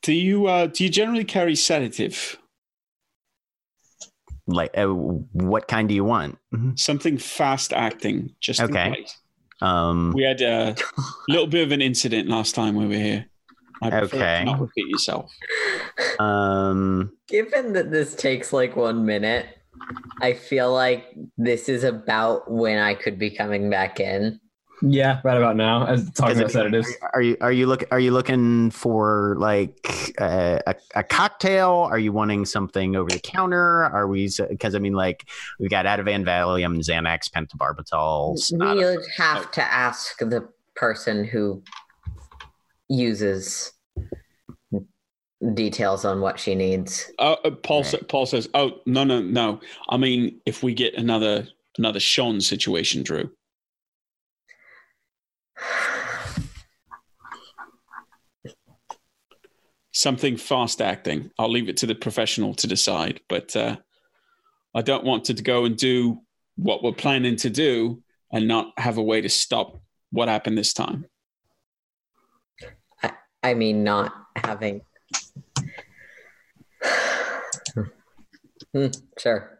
do 0.02 0.12
you 0.12 0.47
uh, 0.47 0.66
do 0.66 0.84
you 0.84 0.90
generally 0.90 1.24
carry 1.24 1.56
sedative? 1.56 2.38
Like, 4.47 4.76
uh, 4.76 4.86
what 4.86 5.68
kind 5.68 5.88
do 5.88 5.94
you 5.94 6.05
want? 6.05 6.38
Mhm. 6.55 6.78
Something 6.78 7.18
fast 7.18 7.72
acting, 7.72 8.34
just 8.40 8.60
Okay. 8.60 9.06
In 9.61 9.66
case. 9.66 9.73
Um, 9.73 10.12
We 10.15 10.23
had 10.23 10.41
a 10.41 10.74
little 11.28 11.47
bit 11.47 11.65
of 11.65 11.73
an 11.73 11.81
incident 11.82 12.28
last 12.28 12.55
time 12.55 12.74
we 12.74 12.87
were 12.87 12.95
here. 12.95 13.27
I 13.82 14.01
Okay. 14.03 14.41
to 14.41 14.45
Not 14.45 14.61
repeat 14.61 14.89
yourself. 14.89 15.31
um, 16.19 17.12
Given 17.28 17.73
that 17.73 17.91
this 17.91 18.15
takes 18.15 18.53
like 18.53 18.77
one 18.77 19.07
minute, 19.07 19.47
I 20.20 20.35
feel 20.35 20.73
like 20.73 21.07
this 21.39 21.69
is 21.69 21.85
about 21.85 22.51
when 22.51 22.78
I 22.78 22.95
could 22.95 23.19
be 23.19 23.31
coming 23.31 23.70
back 23.70 23.99
in. 24.01 24.39
Yeah, 24.82 25.20
right 25.24 25.36
about 25.36 25.57
now. 25.57 25.85
As 25.86 26.11
talking 26.12 26.36
about 26.39 26.47
Is 26.47 26.51
it- 26.51 26.59
sedatives. 26.59 26.89
Are 27.12 27.20
you 27.23 27.36
are 27.40 27.52
you 27.52 27.66
look 27.66 27.85
are 27.90 28.01
you 28.01 28.12
looking 28.12 28.70
for 28.70 29.36
like 29.39 30.15
uh, 30.19 30.59
a 30.66 30.74
a 30.94 31.02
cocktail? 31.02 31.86
Are 31.90 31.98
you 31.98 32.12
wanting 32.12 32.47
something 32.47 32.97
over 32.97 33.11
the 33.11 33.19
counter? 33.20 33.85
Are 33.85 34.07
we 34.09 34.31
because 34.48 34.74
I 34.74 34.78
mean 34.78 34.94
like 34.94 35.28
we've 35.59 35.69
got 35.70 35.85
Ativan, 35.85 36.24
Valium, 36.24 36.78
Xanax, 36.81 37.28
pentobarbital. 37.31 38.51
We 38.77 38.85
would 38.85 39.05
have 39.16 39.51
to 39.52 39.62
ask 39.62 40.19
the 40.19 40.48
person 40.77 41.24
who 41.24 41.62
uses 42.89 43.73
details 45.55 46.05
on 46.05 46.20
what 46.20 46.39
she 46.39 46.55
needs. 46.55 47.11
Uh, 47.19 47.36
uh, 47.44 47.51
Paul, 47.51 47.82
Right. 47.82 47.86
sa- 47.90 47.98
Paul 48.09 48.27
says, 48.27 48.48
"Oh 48.55 48.81
no, 48.86 49.05
no, 49.05 49.20
no! 49.20 49.61
I 49.89 49.97
mean, 49.97 50.40
if 50.47 50.62
we 50.62 50.74
get 50.74 50.94
another 50.94 51.47
another 51.78 52.01
Sean 52.01 52.40
situation, 52.40 53.02
Drew, 53.02 53.31
something 59.93 60.37
fast 60.37 60.81
acting. 60.81 61.31
I'll 61.39 61.51
leave 61.51 61.69
it 61.69 61.77
to 61.79 61.87
the 61.87 61.95
professional 61.95 62.55
to 62.55 62.67
decide. 62.67 63.21
But 63.29 63.55
uh, 63.57 63.77
I 64.75 64.83
don't 64.83 65.05
want 65.05 65.25
to 65.27 65.35
go 65.35 65.65
and 65.65 65.77
do 65.77 66.21
what 66.57 66.83
we're 66.83 66.93
planning 66.93 67.37
to 67.37 67.51
do 67.51 68.03
and 68.33 68.47
not 68.47 68.73
have 68.79 68.99
a 68.99 69.03
way 69.03 69.21
to 69.21 69.29
stop 69.29 69.81
what 70.12 70.29
happened 70.29 70.57
this 70.59 70.73
time. 70.73 71.07
I 73.43 73.55
mean, 73.55 73.83
not 73.85 74.12
having. 74.37 74.83
Hmm, 78.73 78.87
sure. 79.19 79.59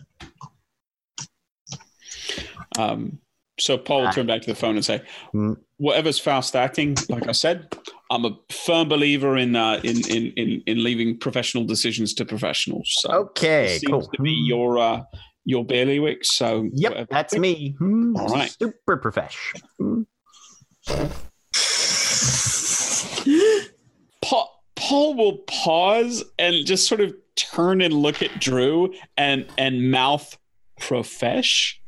Um, 2.79 3.19
so 3.59 3.77
Paul 3.79 4.03
will 4.03 4.09
Ah. 4.09 4.13
turn 4.13 4.27
back 4.27 4.43
to 4.43 4.47
the 4.49 4.55
phone 4.55 4.77
and 4.77 4.85
say, 4.85 5.03
Mm. 5.35 5.57
"Whatever's 5.79 6.19
fast 6.19 6.55
acting, 6.55 6.97
like 7.09 7.27
I 7.27 7.33
said, 7.33 7.75
I'm 8.11 8.25
a 8.25 8.37
firm 8.51 8.89
believer 8.89 9.37
in 9.37 9.55
uh, 9.57 9.81
in, 9.85 10.01
in 10.11 10.33
in 10.37 10.63
in 10.67 10.83
leaving 10.85 11.17
professional 11.19 11.65
decisions 11.65 12.13
to 12.15 12.25
professionals. 12.25 12.89
So 12.99 13.11
Okay, 13.13 13.63
this 13.69 13.81
seems 13.81 13.91
cool. 13.91 14.11
to 14.15 14.23
be 14.23 14.33
your 14.33 14.79
uh, 14.79 15.03
your 15.45 15.65
bailiwick. 15.65 16.25
So 16.25 16.69
Yep, 16.73 16.91
whatever. 16.91 17.09
that's 17.11 17.35
me. 17.37 17.77
Hmm, 17.79 18.17
All 18.17 18.27
right. 18.29 18.51
Super 18.59 18.97
profesh. 18.97 19.55
Pa- 24.23 24.49
Paul 24.77 25.15
will 25.15 25.39
pause 25.47 26.25
and 26.39 26.65
just 26.67 26.87
sort 26.89 27.01
of 27.01 27.15
turn 27.37 27.81
and 27.81 27.95
look 27.95 28.23
at 28.23 28.41
Drew 28.41 28.93
and 29.17 29.47
and 29.59 29.91
mouth 29.91 30.37
profesh. 30.81 31.81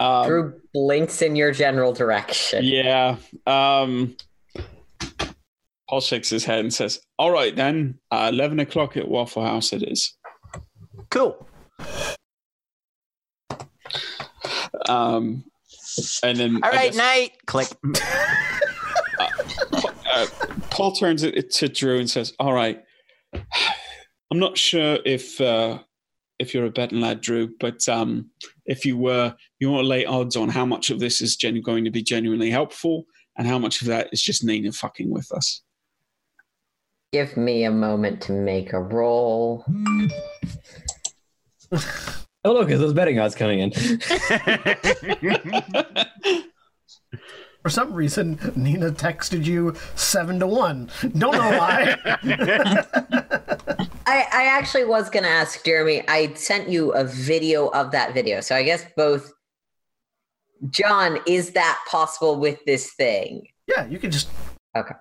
Um, 0.00 0.26
Drew 0.26 0.60
blinks 0.72 1.20
in 1.20 1.36
your 1.36 1.52
general 1.52 1.92
direction. 1.92 2.64
Yeah. 2.64 3.16
Um, 3.46 4.16
Paul 5.88 6.00
shakes 6.00 6.30
his 6.30 6.44
head 6.44 6.60
and 6.60 6.72
says, 6.72 7.00
"All 7.18 7.30
right 7.30 7.54
then, 7.54 7.98
uh, 8.10 8.30
eleven 8.32 8.60
o'clock 8.60 8.96
at 8.96 9.06
Waffle 9.08 9.44
House 9.44 9.72
it 9.74 9.82
is." 9.82 10.16
Cool. 11.10 11.46
Um, 14.88 15.44
and 16.22 16.38
then 16.38 16.56
All 16.62 16.70
I 16.70 16.76
right, 16.76 16.92
guess, 16.92 16.96
night. 16.96 17.32
Click. 17.46 17.68
uh, 19.20 20.26
Paul 20.70 20.92
turns 20.92 21.22
it 21.24 21.50
to 21.54 21.68
Drew 21.68 21.98
and 21.98 22.08
says, 22.08 22.32
"All 22.38 22.54
right, 22.54 22.82
I'm 23.34 24.38
not 24.38 24.56
sure 24.56 24.98
if 25.04 25.40
uh, 25.40 25.80
if 26.40 26.54
you're 26.54 26.64
a 26.64 26.70
betting 26.70 27.00
lad, 27.00 27.20
Drew, 27.20 27.54
but 27.60 27.86
um, 27.88 28.30
if 28.64 28.84
you 28.84 28.96
were, 28.96 29.36
you 29.60 29.70
want 29.70 29.84
to 29.84 29.88
lay 29.88 30.04
odds 30.06 30.36
on 30.36 30.48
how 30.48 30.64
much 30.64 30.90
of 30.90 30.98
this 30.98 31.20
is 31.20 31.36
gen- 31.36 31.60
going 31.60 31.84
to 31.84 31.90
be 31.90 32.02
genuinely 32.02 32.50
helpful, 32.50 33.04
and 33.36 33.46
how 33.46 33.58
much 33.58 33.82
of 33.82 33.86
that 33.88 34.08
is 34.12 34.22
just 34.22 34.42
Nina 34.42 34.72
fucking 34.72 35.10
with 35.10 35.30
us." 35.32 35.62
Give 37.12 37.36
me 37.36 37.64
a 37.64 37.70
moment 37.70 38.22
to 38.22 38.32
make 38.32 38.72
a 38.72 38.80
roll. 38.80 39.64
Oh, 42.42 42.54
look, 42.54 42.68
there's 42.68 42.80
those 42.80 42.94
betting 42.94 43.18
odds 43.18 43.34
coming 43.34 43.58
in. 43.58 43.70
For 47.62 47.68
some 47.68 47.92
reason, 47.92 48.38
Nina 48.56 48.92
texted 48.92 49.44
you 49.44 49.74
seven 49.94 50.40
to 50.40 50.46
one. 50.46 50.90
Don't 51.18 51.34
know 51.34 51.58
why. 51.58 51.96
I, 54.10 54.26
I 54.32 54.44
actually 54.46 54.84
was 54.84 55.08
going 55.08 55.22
to 55.22 55.28
ask 55.28 55.64
Jeremy. 55.64 56.02
I 56.08 56.34
sent 56.34 56.68
you 56.68 56.90
a 56.94 57.04
video 57.04 57.68
of 57.68 57.92
that 57.92 58.12
video. 58.12 58.40
So 58.40 58.56
I 58.56 58.64
guess 58.64 58.84
both. 58.96 59.32
John, 60.68 61.18
is 61.26 61.52
that 61.52 61.78
possible 61.88 62.38
with 62.38 62.58
this 62.66 62.92
thing? 62.92 63.46
yeah, 63.66 63.86
you 63.86 63.98
can 63.98 64.10
just. 64.10 64.28
Okay. 64.76 64.94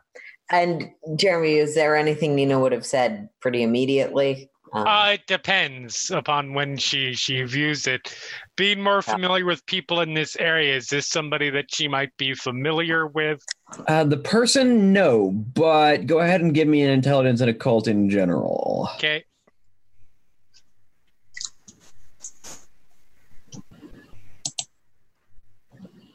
And 0.51 0.91
Jeremy, 1.15 1.55
is 1.55 1.75
there 1.75 1.95
anything 1.95 2.35
Nina 2.35 2.59
would 2.59 2.71
have 2.71 2.85
said 2.85 3.29
pretty 3.41 3.63
immediately? 3.63 4.49
Um, 4.73 4.87
Uh, 4.87 5.11
it 5.13 5.27
depends 5.27 6.11
upon 6.11 6.53
when 6.53 6.77
she 6.77 7.13
she 7.13 7.43
views 7.43 7.87
it. 7.87 8.15
Being 8.55 8.81
more 8.81 9.01
familiar 9.01 9.45
with 9.45 9.65
people 9.65 10.01
in 10.01 10.13
this 10.13 10.35
area, 10.37 10.75
is 10.75 10.87
this 10.87 11.07
somebody 11.07 11.49
that 11.49 11.73
she 11.73 11.87
might 11.87 12.15
be 12.17 12.33
familiar 12.35 13.07
with? 13.07 13.43
Uh, 13.87 14.03
the 14.03 14.17
person, 14.17 14.91
no, 14.91 15.31
but 15.31 16.05
go 16.07 16.19
ahead 16.19 16.41
and 16.41 16.53
give 16.53 16.67
me 16.67 16.81
an 16.81 16.89
intelligence 16.89 17.39
and 17.41 17.49
occult 17.49 17.87
in 17.87 18.09
general. 18.09 18.89
Okay. 18.95 19.23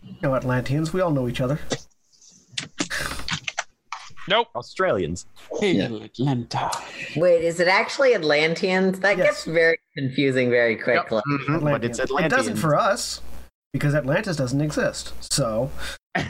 You 0.07 0.17
know, 0.23 0.35
Atlanteans, 0.35 0.93
we 0.93 1.01
all 1.01 1.11
know 1.11 1.29
each 1.29 1.41
other. 1.41 1.59
Nope. 4.27 4.49
Australians. 4.57 5.27
Hail 5.61 6.03
Atlanta. 6.03 6.71
wait, 7.17 7.45
is 7.45 7.61
it 7.61 7.69
actually 7.69 8.15
Atlanteans? 8.15 9.01
That 9.01 9.19
Yes. 9.19 9.27
gets 9.27 9.45
very 9.45 9.79
confusing 9.97 10.49
very 10.49 10.77
quickly. 10.77 11.21
Mhm, 11.29 11.61
But 11.63 11.85
it's 11.85 12.01
Atlanteans. 12.01 12.33
It 12.33 12.37
doesn't 12.37 12.57
for 12.57 12.75
us 12.75 13.21
because 13.75 13.95
Atlantis 13.95 14.37
doesn't 14.37 14.63
exist. 14.63 15.13
So 15.33 15.71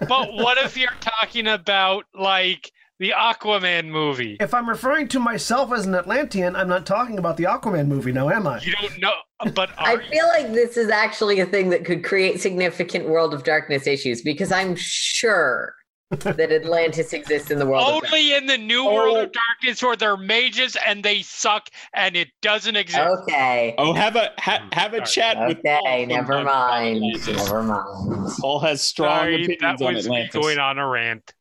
But 0.00 0.32
what 0.32 0.58
if 0.58 0.76
you're 0.76 0.90
talking 1.00 1.46
about 1.46 2.04
like 2.14 2.72
the 2.98 3.10
Aquaman 3.10 3.88
movie? 3.88 4.36
if 4.40 4.54
I'm 4.54 4.68
referring 4.68 5.08
to 5.08 5.20
myself 5.20 5.72
as 5.72 5.86
an 5.86 5.94
Atlantean, 5.94 6.56
I'm 6.56 6.68
not 6.68 6.86
talking 6.86 7.18
about 7.18 7.36
the 7.36 7.44
Aquaman 7.44 7.86
movie 7.86 8.12
now, 8.12 8.28
am 8.30 8.46
I? 8.46 8.60
You 8.60 8.72
don't 8.72 8.98
know, 9.00 9.14
but 9.54 9.70
I 9.78 9.94
are, 9.94 10.02
feel 10.02 10.26
like 10.28 10.52
this 10.52 10.76
is 10.76 10.90
actually 10.90 11.40
a 11.40 11.46
thing 11.46 11.70
that 11.70 11.84
could 11.84 12.04
create 12.04 12.40
significant 12.40 13.08
World 13.08 13.34
of 13.34 13.44
Darkness 13.44 13.86
issues 13.86 14.22
because 14.22 14.52
I'm 14.52 14.76
sure 14.76 15.74
that 16.10 16.52
Atlantis 16.52 17.12
exists 17.12 17.50
in 17.50 17.58
the 17.58 17.66
World 17.66 17.88
of 17.88 18.04
only 18.04 18.34
in 18.34 18.46
the 18.46 18.58
new 18.58 18.84
world 18.84 19.16
of 19.16 19.32
darkness 19.32 19.82
where 19.82 19.96
they're 19.96 20.16
mages 20.16 20.76
and 20.86 21.02
they 21.02 21.22
suck 21.22 21.68
and 21.94 22.16
it 22.16 22.28
doesn't 22.42 22.76
exist. 22.76 23.00
Okay. 23.22 23.74
Oh, 23.78 23.92
have 23.94 24.16
a 24.16 24.30
ha, 24.38 24.66
have 24.72 24.94
a 24.94 25.04
chat 25.04 25.48
with 25.48 25.62
Paul 25.62 25.80
Okay, 25.86 26.06
never 26.06 26.42
mind. 26.42 27.00
Never 27.26 27.62
mind. 27.62 28.32
Paul 28.40 28.60
has 28.60 28.82
strong 28.82 29.20
Sorry, 29.20 29.44
opinions 29.44 29.80
that 29.80 29.94
was 29.94 30.08
me 30.08 30.16
Atlantis. 30.24 30.34
going 30.34 30.58
on 30.58 30.78
a 30.78 30.86
rant. 30.86 31.34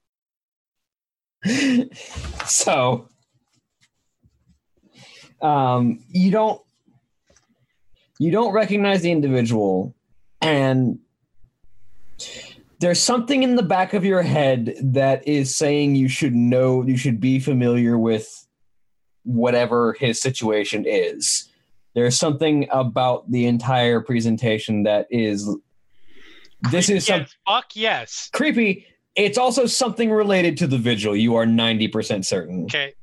so, 2.48 3.10
um, 5.42 6.00
you 6.10 6.32
don't 6.32 6.62
you 8.18 8.32
don't 8.32 8.54
recognize 8.54 9.02
the 9.02 9.12
individual, 9.12 9.94
and 10.42 11.00
there's 12.84 13.00
something 13.00 13.44
in 13.44 13.56
the 13.56 13.64
back 13.64 13.94
of 13.94 14.04
your 14.04 14.22
head 14.22 14.76
that 14.82 15.26
is 15.26 15.56
saying 15.56 15.96
you 15.96 16.10
should 16.10 16.36
know, 16.36 16.84
you 16.84 16.98
should 16.98 17.22
be 17.22 17.40
familiar 17.40 17.98
with 17.98 18.46
whatever 19.24 19.94
his 19.94 20.22
situation 20.22 20.84
is. 20.86 21.50
There's 21.94 22.20
something 22.20 22.68
about 22.72 23.32
the 23.32 23.46
entire 23.46 24.02
presentation 24.02 24.84
that 24.84 25.08
is. 25.10 25.50
This 26.72 26.90
is 26.90 27.06
some 27.06 27.22
yes, 27.22 27.36
fuck 27.48 27.66
yes. 27.74 28.30
creepy. 28.34 28.86
It's 29.16 29.38
also 29.38 29.66
something 29.66 30.12
related 30.12 30.58
to 30.58 30.68
the 30.68 30.78
vigil. 30.78 31.16
You 31.16 31.38
are 31.38 31.46
90% 31.46 32.26
certain. 32.26 32.66
Okay. 32.66 32.96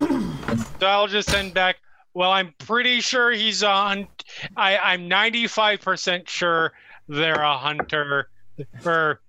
so 0.00 0.86
I'll 0.86 1.08
just 1.08 1.28
send 1.28 1.52
back. 1.52 1.76
Well, 2.14 2.30
I'm 2.30 2.54
pretty 2.56 3.02
sure 3.02 3.32
he's 3.32 3.62
on. 3.62 4.08
I, 4.56 4.78
I'm 4.78 5.10
95% 5.10 6.26
sure 6.26 6.72
they're 7.08 7.42
a 7.42 7.56
hunter. 7.56 8.28
Or 8.84 9.20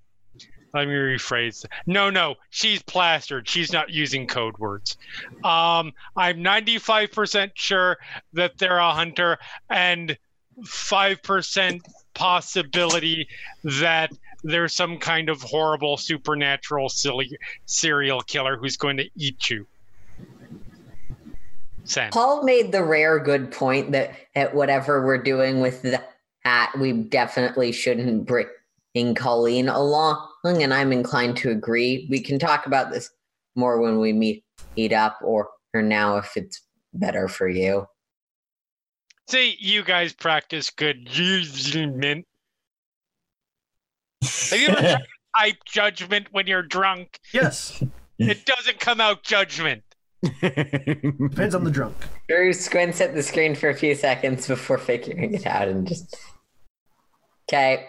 let 0.74 0.88
me 0.88 0.94
rephrase. 0.94 1.66
No, 1.88 2.10
no, 2.10 2.36
she's 2.50 2.82
plastered. 2.84 3.48
She's 3.48 3.72
not 3.72 3.90
using 3.90 4.28
code 4.28 4.58
words. 4.58 4.98
Um, 5.44 5.94
I'm 6.18 6.38
95% 6.44 7.52
sure 7.54 7.98
that 8.34 8.58
they're 8.58 8.78
a 8.78 8.92
hunter, 8.92 9.38
and 9.70 10.18
5% 10.64 11.82
possibility 12.14 13.28
that 13.64 14.12
there's 14.44 14.74
some 14.74 14.98
kind 14.98 15.30
of 15.30 15.42
horrible 15.42 15.98
supernatural 15.98 16.90
silly 16.90 17.38
serial 17.66 18.22
killer 18.22 18.58
who's 18.58 18.78
going 18.78 18.98
to 18.98 19.10
eat 19.16 19.50
you. 19.50 19.66
Send. 21.86 22.12
Paul 22.12 22.44
made 22.44 22.72
the 22.72 22.84
rare 22.84 23.20
good 23.20 23.52
point 23.52 23.92
that 23.92 24.14
at 24.36 24.54
whatever 24.54 25.06
we're 25.06 25.22
doing 25.22 25.62
with 25.62 25.84
the 25.84 26.04
hat, 26.46 26.78
we 26.80 26.94
definitely 26.94 27.72
shouldn't 27.72 28.26
bring 28.26 29.16
Colleen 29.16 29.68
along, 29.68 30.30
and 30.46 30.74
I'm 30.74 30.94
inclined 30.94 31.38
to 31.38 31.52
agree. 31.52 32.08
We 32.10 32.22
can 32.22 32.40
talk 32.40 32.68
about 32.68 32.92
this 32.92 33.10
more 33.56 33.82
when 33.82 34.00
we 34.00 34.14
meet 34.14 34.46
meet 34.78 34.94
up, 34.94 35.18
or 35.22 35.50
or 35.74 35.82
now 35.82 36.18
if 36.18 36.38
it's 36.38 36.62
better 36.94 37.28
for 37.28 37.50
you. 37.50 37.88
See, 39.28 39.58
you 39.60 39.84
guys 39.84 40.14
practice 40.14 40.70
good 40.70 41.08
judgment. 41.08 42.28
Have 44.22 44.60
you 44.60 44.68
ever 44.68 45.00
type 45.38 45.58
judgment 45.66 46.28
when 46.32 46.46
you're 46.46 46.62
drunk? 46.62 47.20
Yes. 47.34 47.84
It 48.20 48.46
doesn't 48.46 48.80
come 48.80 49.02
out 49.02 49.24
judgment. 49.24 49.84
Depends 50.42 51.54
on 51.54 51.64
the 51.64 51.72
drunk. 51.72 51.96
Drew 52.30 52.54
squints 52.54 53.02
at 53.02 53.14
the 53.14 53.22
screen 53.22 53.56
for 53.56 53.70
a 53.70 53.76
few 53.76 53.94
seconds 53.96 54.48
before 54.48 54.78
figuring 54.78 55.34
it 55.34 55.46
out 55.46 55.68
and 55.68 55.88
just. 55.88 56.16
Okay. 57.48 57.88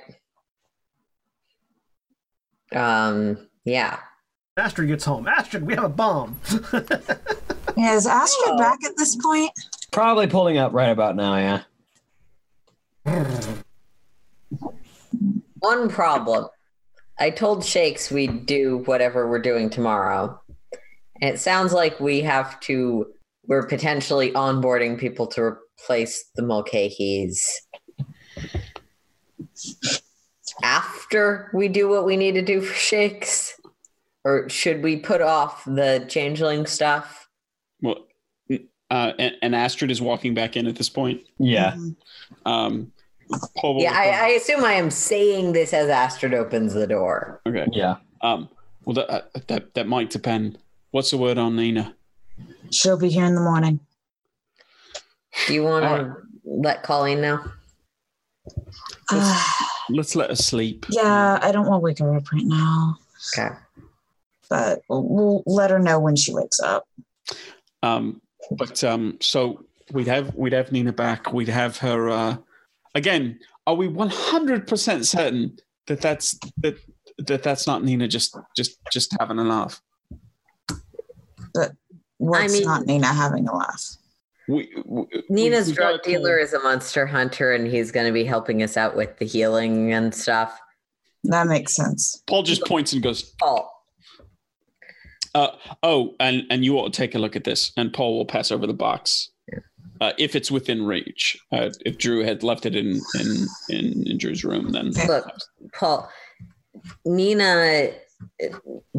Um. 2.74 3.48
Yeah. 3.64 3.98
Astrid 4.56 4.88
gets 4.88 5.04
home. 5.04 5.26
Astrid, 5.28 5.66
we 5.66 5.74
have 5.74 5.84
a 5.84 5.88
bomb. 5.88 6.40
Is 6.52 8.06
Astrid 8.06 8.54
Oh. 8.54 8.58
back 8.58 8.78
at 8.84 8.96
this 8.96 9.14
point? 9.16 9.50
Probably 9.92 10.26
pulling 10.26 10.56
up 10.56 10.72
right 10.72 10.88
about 10.88 11.14
now, 11.14 11.36
yeah. 11.36 11.62
One 15.58 15.88
problem. 15.90 16.46
I 17.18 17.30
told 17.30 17.64
Shakes 17.64 18.10
we'd 18.10 18.46
do 18.46 18.78
whatever 18.86 19.28
we're 19.28 19.40
doing 19.40 19.68
tomorrow. 19.70 20.40
And 21.20 21.34
it 21.34 21.38
sounds 21.38 21.72
like 21.72 21.98
we 22.00 22.20
have 22.22 22.58
to, 22.60 23.06
we're 23.46 23.66
potentially 23.66 24.32
onboarding 24.32 24.98
people 24.98 25.26
to 25.28 25.42
replace 25.42 26.24
the 26.36 26.42
Mulcahys 26.42 27.38
after 30.62 31.50
we 31.52 31.68
do 31.68 31.88
what 31.88 32.04
we 32.06 32.16
need 32.16 32.32
to 32.32 32.42
do 32.42 32.60
for 32.60 32.74
Shakes? 32.74 33.58
Or 34.24 34.48
should 34.48 34.82
we 34.82 34.96
put 34.96 35.20
off 35.20 35.64
the 35.64 36.04
changeling 36.08 36.66
stuff? 36.66 37.28
Well, 37.80 38.06
uh, 38.90 39.12
and, 39.18 39.34
and 39.42 39.54
Astrid 39.54 39.90
is 39.90 40.02
walking 40.02 40.34
back 40.34 40.56
in 40.56 40.66
at 40.66 40.74
this 40.76 40.88
point. 40.88 41.20
Yeah. 41.38 41.72
Mhm. 41.74 41.96
Um, 42.44 42.92
Paul 43.56 43.80
Yeah, 43.80 43.92
I, 43.94 44.06
I 44.06 44.28
assume 44.30 44.64
I 44.64 44.72
am 44.74 44.90
saying 44.90 45.52
this 45.52 45.72
as 45.72 45.88
Astrid 45.88 46.34
opens 46.34 46.74
the 46.74 46.86
door. 46.86 47.40
okay. 47.46 47.66
Yeah. 47.72 47.96
Um, 48.20 48.48
well, 48.84 48.94
that, 48.94 49.10
uh, 49.10 49.22
that 49.48 49.74
that 49.74 49.86
might 49.88 50.10
depend. 50.10 50.58
What's 50.92 51.10
the 51.10 51.18
word 51.18 51.38
on 51.38 51.54
Nina? 51.56 51.94
She'll 52.70 52.96
be 52.98 53.08
here 53.08 53.24
in 53.26 53.34
the 53.34 53.40
morning. 53.40 53.80
Do 55.46 55.54
you 55.54 55.62
want 55.64 55.84
to 55.84 55.88
All 55.90 55.98
right. 55.98 56.16
let 56.44 56.82
Colleen 56.82 57.20
know? 57.20 57.44
Uh, 59.10 59.42
Let's 59.90 60.16
let 60.16 60.30
her 60.30 60.36
sleep. 60.36 60.86
yeah, 60.90 61.38
I 61.40 61.52
don't 61.52 61.66
want 61.66 61.80
to 61.80 61.84
wake 61.84 61.98
her 62.00 62.14
up 62.16 62.32
right 62.32 62.44
now, 62.44 62.96
Okay. 63.38 63.54
but 64.50 64.82
we'll, 64.88 65.04
we'll 65.04 65.42
let 65.46 65.70
her 65.70 65.78
know 65.78 66.00
when 66.00 66.16
she 66.16 66.34
wakes 66.34 66.58
up. 66.60 66.88
Um, 67.82 68.20
but 68.50 68.82
um, 68.82 69.16
so 69.20 69.64
we'd 69.92 70.08
have 70.08 70.34
we'd 70.34 70.52
have 70.52 70.72
Nina 70.72 70.92
back. 70.92 71.32
We'd 71.32 71.48
have 71.48 71.76
her 71.78 72.08
uh, 72.10 72.36
again. 72.96 73.38
Are 73.66 73.74
we 73.74 73.86
one 73.88 74.10
hundred 74.10 74.66
percent 74.66 75.06
certain 75.06 75.56
that 75.86 76.00
that's 76.00 76.36
that 76.58 76.76
that 77.18 77.42
that's 77.44 77.66
not 77.66 77.84
Nina 77.84 78.08
just 78.08 78.36
just 78.56 78.78
just 78.92 79.14
having 79.20 79.38
a 79.38 79.44
laugh? 79.44 79.80
But 81.54 81.72
What's 82.18 82.52
mean- 82.54 82.64
not 82.64 82.86
Nina 82.86 83.06
having 83.06 83.46
a 83.46 83.54
laugh? 83.56 83.84
We, 84.48 84.68
we, 84.84 85.04
Nina's 85.28 85.66
we- 85.66 85.72
we 85.72 85.76
drug 85.76 85.96
gotta 85.98 86.10
dealer 86.10 86.38
is 86.38 86.52
a 86.52 86.60
monster 86.60 87.06
hunter, 87.06 87.52
and 87.52 87.66
he's 87.66 87.90
going 87.90 88.06
to 88.06 88.12
be 88.12 88.24
helping 88.24 88.62
us 88.62 88.76
out 88.76 88.96
with 88.96 89.18
the 89.18 89.24
healing 89.24 89.92
and 89.92 90.14
stuff. 90.14 90.58
That 91.24 91.46
makes 91.48 91.74
sense. 91.74 92.22
Paul 92.26 92.42
just 92.44 92.64
points 92.64 92.92
and 92.92 93.02
goes, 93.02 93.22
Paul. 93.40 93.72
Uh, 95.34 95.48
oh, 95.82 96.14
and 96.20 96.44
and 96.50 96.64
you 96.64 96.78
ought 96.78 96.92
to 96.92 96.96
take 96.96 97.14
a 97.14 97.18
look 97.18 97.36
at 97.36 97.44
this. 97.44 97.72
And 97.76 97.92
Paul 97.92 98.16
will 98.16 98.24
pass 98.24 98.50
over 98.50 98.66
the 98.66 98.72
box 98.72 99.30
uh, 100.00 100.12
if 100.18 100.34
it's 100.36 100.50
within 100.50 100.86
reach. 100.86 101.36
Uh, 101.52 101.70
if 101.84 101.98
Drew 101.98 102.20
had 102.22 102.42
left 102.42 102.64
it 102.64 102.74
in 102.76 103.00
in 103.20 103.46
in, 103.68 104.04
in 104.06 104.18
Drew's 104.18 104.44
room, 104.44 104.70
then 104.70 104.92
Look, 105.06 105.26
Paul, 105.74 106.08
Nina 107.04 107.90
uh, 108.42 108.46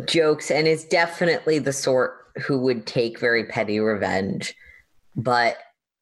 jokes 0.05 0.51
and 0.51 0.67
is 0.67 0.83
definitely 0.85 1.57
the 1.59 1.73
sort 1.73 2.13
who 2.45 2.59
would 2.59 2.85
take 2.85 3.19
very 3.19 3.45
petty 3.45 3.79
revenge, 3.79 4.53
but 5.17 5.57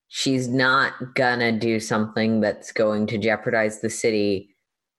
she's 0.09 0.47
not 0.47 1.15
gonna 1.15 1.51
do 1.51 1.79
something 1.79 2.41
that's 2.41 2.71
going 2.71 3.07
to 3.07 3.17
jeopardize 3.17 3.81
the 3.81 3.89
city 3.89 4.55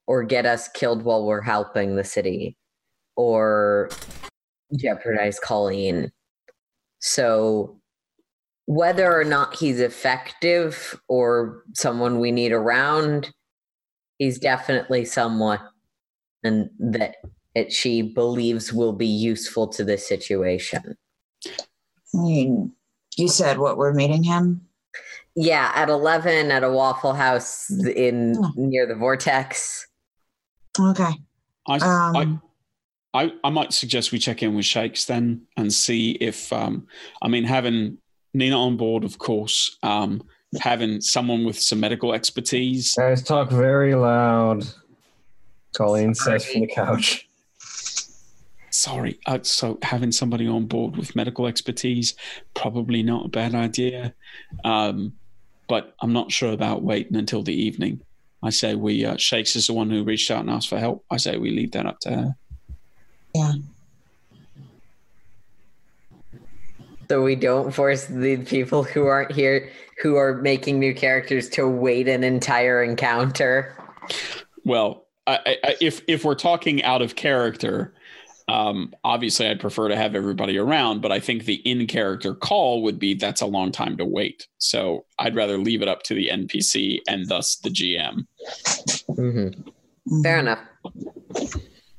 or 0.07 0.25
get 0.25 0.47
us 0.47 0.69
killed 0.69 1.03
while 1.03 1.25
we're 1.25 1.43
helping 1.43 1.97
the 1.97 2.05
city 2.05 2.57
or 3.17 3.91
jeopardize 4.75 5.39
Colleen. 5.39 6.11
So 6.99 7.81
whether 8.67 9.19
or 9.19 9.25
not 9.25 9.57
he's 9.57 9.81
effective 9.81 11.01
or 11.09 11.63
someone 11.75 12.19
we 12.19 12.33
need 12.33 12.53
around, 12.53 13.33
he's 14.19 14.39
definitely 14.39 15.05
someone 15.05 15.61
and 16.43 16.71
that 16.79 17.17
it, 17.55 17.73
she 17.73 18.03
believes 18.03 18.73
will 18.73 18.93
be 18.93 19.07
useful 19.07 19.69
to 19.69 19.85
this 19.85 20.07
situation. 20.07 20.97
You 23.17 23.29
said 23.29 23.59
what 23.59 23.77
we're 23.77 23.93
meeting 23.95 24.23
him. 24.23 24.61
Yeah, 25.35 25.71
at 25.75 25.89
11 25.89 26.51
at 26.51 26.63
a 26.65 26.71
Waffle 26.71 27.13
House 27.15 27.71
in 27.71 28.37
Oh. 28.39 28.53
near 28.57 28.87
the 28.87 28.95
Vortex. 28.95 29.87
Okay. 30.79 31.13
I, 31.69 31.77
Um, 31.79 32.41
I 33.15 33.23
I 33.25 33.33
I 33.45 33.51
might 33.51 33.73
suggest 33.73 34.13
we 34.13 34.19
check 34.19 34.43
in 34.43 34.55
with 34.55 34.65
Shakes 34.67 35.07
then 35.07 35.43
and 35.57 35.73
see 35.73 36.13
if 36.13 36.53
um 36.53 36.87
I 37.23 37.29
mean 37.29 37.45
having 37.45 37.99
Nina 38.35 38.59
on 38.59 38.77
board, 38.77 39.05
of 39.05 39.19
course, 39.19 39.77
um 39.83 40.23
having 40.61 41.01
someone 41.01 41.45
with 41.45 41.59
some 41.59 41.81
medical 41.81 42.13
expertise. 42.15 42.95
Guys, 42.95 43.23
talk 43.23 43.51
very 43.51 43.95
loud. 43.95 44.67
Colleen 45.75 46.15
says 46.15 46.47
from 46.47 46.63
the 46.63 46.67
couch. 46.69 47.29
Sorry, 48.77 49.19
uh, 49.25 49.39
so 49.41 49.79
having 49.81 50.13
somebody 50.13 50.47
on 50.47 50.67
board 50.67 50.99
with 50.99 51.17
medical 51.17 51.47
expertise 51.47 52.15
probably 52.53 53.03
not 53.03 53.25
a 53.25 53.29
bad 53.29 53.55
idea. 53.55 54.13
Um, 54.65 55.15
but 55.67 55.95
I'm 56.03 56.13
not 56.13 56.31
sure 56.31 56.53
about 56.53 56.83
waiting 56.83 57.17
until 57.17 57.43
the 57.43 57.55
evening. 57.55 58.03
I 58.43 58.51
say 58.51 58.75
we 58.75 59.03
uh, 59.07 59.17
Shakes 59.17 59.57
is 59.57 59.69
the 59.69 59.73
one 59.73 59.89
who 59.89 60.05
reached 60.05 60.31
out 60.31 60.41
and 60.41 60.51
asked 60.51 60.69
for 60.69 60.79
help. 60.79 61.07
I 61.11 61.17
say 61.17 61.39
we 61.39 61.53
leave 61.53 61.73
that 61.73 61.87
up 61.87 62.01
to 62.01 62.11
her. 62.11 62.37
Yeah. 63.35 63.53
So 67.09 67.23
we 67.23 67.35
don't 67.35 67.73
force 67.73 68.05
the 68.05 68.37
people 68.45 68.83
who 68.83 69.07
aren't 69.07 69.33
here, 69.33 69.71
who 70.03 70.17
are 70.17 70.35
making 70.35 70.79
new 70.81 70.95
characters, 70.95 71.49
to 71.51 71.67
wait 71.67 72.09
an 72.09 72.23
entire 72.23 72.85
encounter. 72.85 73.75
Well, 74.67 75.07
I, 75.27 75.39
I, 75.47 75.57
I- 75.65 75.77
if 75.81 76.03
if 76.07 76.27
we're 76.27 76.35
talking 76.35 76.83
out 76.83 77.01
of 77.01 77.17
character, 77.17 77.95
um, 78.49 78.95
obviously 79.05 79.49
I'd 79.49 79.61
prefer 79.61 79.89
to 79.89 79.97
have 79.97 80.15
everybody 80.15 80.59
around. 80.59 81.03
But 81.03 81.13
I 81.13 81.21
think 81.21 81.45
the 81.45 81.57
in 81.69 81.87
character 81.87 82.35
call 82.35 82.83
would 82.83 82.99
be 82.99 83.15
that's 83.15 83.41
a 83.41 83.47
long 83.47 83.73
time 83.73 83.97
to 83.97 84.05
wait. 84.05 84.47
So 84.59 85.05
I'd 85.19 85.35
rather 85.35 85.59
leave 85.59 85.83
it 85.83 85.89
up 85.89 86.03
to 86.05 86.15
the 86.15 86.29
NPC 86.29 87.01
and 87.09 87.29
thus 87.29 87.57
the 87.57 87.71
GM. 87.71 88.27
hmm 89.09 89.23
Mm-hmm. 89.27 90.23
Fair 90.23 90.39
enough. 90.39 90.61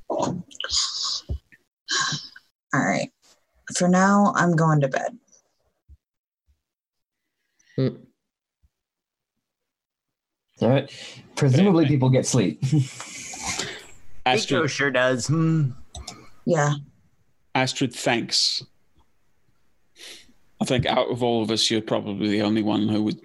All 0.09 0.45
right. 2.73 3.11
For 3.75 3.89
now, 3.89 4.31
I'm 4.37 4.55
going 4.55 4.79
to 4.79 4.87
bed. 4.87 5.17
All 10.61 10.69
right. 10.69 10.89
Presumably, 11.35 11.85
people 11.85 12.09
get 12.09 12.25
sleep. 12.25 12.63
Astro 14.25 14.67
sure 14.67 14.91
does. 14.91 15.27
Hmm. 15.27 15.71
Yeah. 16.47 16.75
Astrid, 17.53 17.93
thanks. 17.93 18.63
I 20.61 20.65
think 20.65 20.85
out 20.85 21.09
of 21.11 21.21
all 21.21 21.43
of 21.43 21.51
us, 21.51 21.69
you're 21.69 21.81
probably 21.81 22.29
the 22.29 22.41
only 22.41 22.63
one 22.63 22.87
who 22.87 23.03
would 23.03 23.19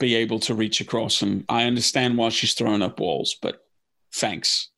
be 0.00 0.14
able 0.14 0.40
to 0.40 0.54
reach 0.54 0.80
across. 0.80 1.20
And 1.20 1.44
I 1.50 1.64
understand 1.64 2.16
why 2.16 2.30
she's 2.30 2.54
throwing 2.54 2.80
up 2.80 2.98
walls, 2.98 3.36
but 3.42 3.66
thanks. 4.14 4.70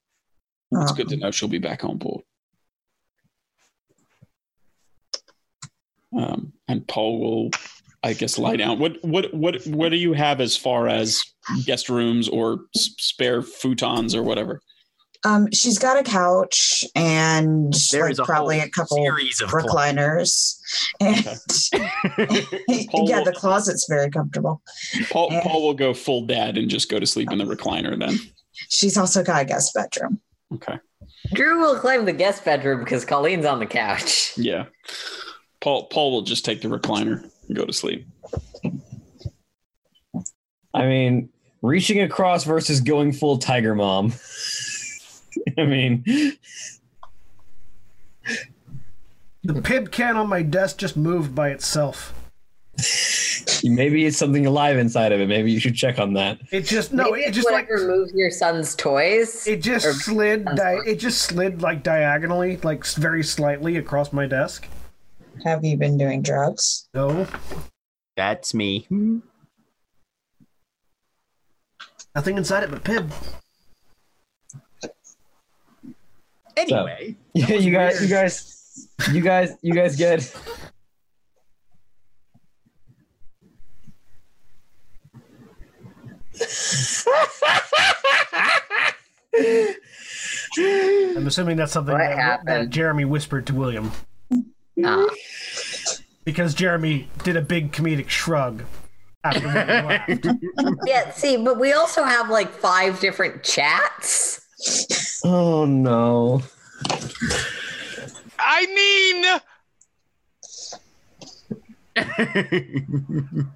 It's 0.72 0.90
good 0.90 1.08
to 1.10 1.16
know 1.16 1.30
she'll 1.30 1.48
be 1.48 1.58
back 1.58 1.84
on 1.84 1.98
board. 1.98 2.24
Um, 6.18 6.52
and 6.66 6.86
Paul 6.88 7.20
will, 7.20 7.50
I 8.02 8.12
guess, 8.12 8.40
lie 8.40 8.56
down. 8.56 8.80
What 8.80 8.96
what 9.02 9.32
what 9.32 9.64
what 9.66 9.90
do 9.90 9.96
you 9.96 10.14
have 10.14 10.40
as 10.40 10.56
far 10.56 10.88
as 10.88 11.22
guest 11.64 11.88
rooms 11.88 12.28
or 12.28 12.62
spare 12.74 13.40
futons 13.40 14.16
or 14.16 14.24
whatever? 14.24 14.60
Um, 15.26 15.48
she's 15.52 15.78
got 15.78 15.98
a 15.98 16.02
couch 16.02 16.84
and 16.94 17.72
There 17.90 18.02
like 18.02 18.12
is 18.12 18.18
a 18.18 18.24
probably 18.24 18.60
a 18.60 18.68
couple 18.68 18.98
series 18.98 19.40
of 19.40 19.50
recliners. 19.50 20.56
And 21.00 21.24
Paul 22.90 23.08
yeah, 23.08 23.18
will- 23.18 23.24
the 23.24 23.32
closet's 23.34 23.86
very 23.88 24.10
comfortable. 24.10 24.60
Paul 25.10 25.28
Yeah. 25.32 25.42
Paul 25.42 25.62
will 25.62 25.74
go 25.74 25.94
full 25.94 26.26
dad 26.26 26.58
and 26.58 26.68
just 26.68 26.90
go 26.90 26.98
to 27.00 27.06
sleep 27.06 27.32
in 27.32 27.38
the 27.38 27.44
recliner 27.44 27.98
then. 27.98 28.18
She's 28.68 28.98
also 28.98 29.22
got 29.24 29.42
a 29.42 29.44
guest 29.46 29.72
bedroom. 29.74 30.20
Okay. 30.52 30.78
Drew 31.32 31.58
will 31.60 31.78
claim 31.80 32.04
the 32.04 32.12
guest 32.12 32.44
bedroom 32.44 32.80
because 32.80 33.04
Colleen's 33.06 33.46
on 33.46 33.58
the 33.60 33.66
couch. 33.66 34.36
Yeah. 34.36 34.66
Paul 35.62 35.86
Paul 35.86 36.12
will 36.12 36.22
just 36.22 36.44
take 36.44 36.60
the 36.60 36.68
recliner 36.68 37.28
and 37.48 37.56
go 37.56 37.64
to 37.64 37.72
sleep. 37.72 38.06
I 40.74 40.86
mean, 40.86 41.30
reaching 41.62 42.02
across 42.02 42.44
versus 42.44 42.80
going 42.80 43.12
full 43.12 43.38
tiger 43.38 43.74
mom. 43.74 44.12
I 45.58 45.64
mean, 45.64 46.02
The 49.42 49.52
Pibb 49.54 49.90
can 49.90 50.16
on 50.16 50.28
my 50.28 50.42
desk 50.42 50.78
just 50.78 50.96
moved 50.96 51.34
by 51.34 51.50
itself. 51.50 52.14
maybe 53.62 54.04
it's 54.06 54.16
something 54.16 54.46
alive 54.46 54.78
inside 54.78 55.12
of 55.12 55.20
it. 55.20 55.28
Maybe 55.28 55.52
you 55.52 55.60
should 55.60 55.74
check 55.76 55.98
on 55.98 56.14
that. 56.14 56.38
It 56.50 56.62
just 56.62 56.92
no, 56.92 57.10
Maybe 57.10 57.24
it 57.24 57.32
just 57.32 57.50
like 57.50 57.68
whatever 57.70 57.88
moves 57.88 58.12
your 58.14 58.30
son's 58.30 58.74
toys. 58.74 59.46
it 59.46 59.62
just 59.62 59.86
slid. 60.00 60.44
Di- 60.56 60.80
it 60.86 60.96
just 60.96 61.22
slid 61.22 61.62
like 61.62 61.82
diagonally, 61.82 62.56
like 62.58 62.84
very 62.86 63.22
slightly 63.22 63.76
across 63.76 64.12
my 64.12 64.26
desk. 64.26 64.66
Have 65.44 65.64
you 65.64 65.76
been 65.76 65.98
doing 65.98 66.22
drugs? 66.22 66.88
No, 66.94 67.26
That's 68.16 68.54
me. 68.54 68.86
Nothing 72.14 72.36
inside 72.38 72.62
it 72.62 72.70
but 72.70 72.82
Pibb. 72.84 73.10
Anyway, 76.56 77.16
Yeah, 77.34 77.52
you 77.54 77.72
guys, 77.72 78.00
you 78.02 78.08
guys, 78.08 78.88
you 79.12 79.20
guys, 79.20 79.56
you 79.62 79.74
guys 79.74 79.96
get. 79.96 80.34
I'm 90.56 91.26
assuming 91.26 91.56
that's 91.56 91.72
something 91.72 91.96
that, 91.96 92.44
that? 92.44 92.70
Jeremy 92.70 93.04
whispered 93.04 93.46
to 93.48 93.54
William 93.54 93.90
Ah, 94.84 95.06
because 95.06 96.02
because 96.24 96.54
Jeremy 96.54 97.08
did 97.22 97.36
a 97.36 97.40
big 97.42 97.72
comedic 97.72 98.08
shrug 98.08 98.64
after 99.22 99.46
we 99.46 99.54
left. 99.54 100.26
Yeah, 100.86 101.10
see, 101.10 101.36
but 101.36 101.58
we 101.58 101.72
also 101.72 102.04
have 102.04 102.28
like 102.28 102.50
five 102.50 103.00
different 103.00 103.42
chats. 103.42 104.43
Oh 105.24 105.64
no. 105.64 106.42
I 108.38 108.66
mean, 108.66 109.24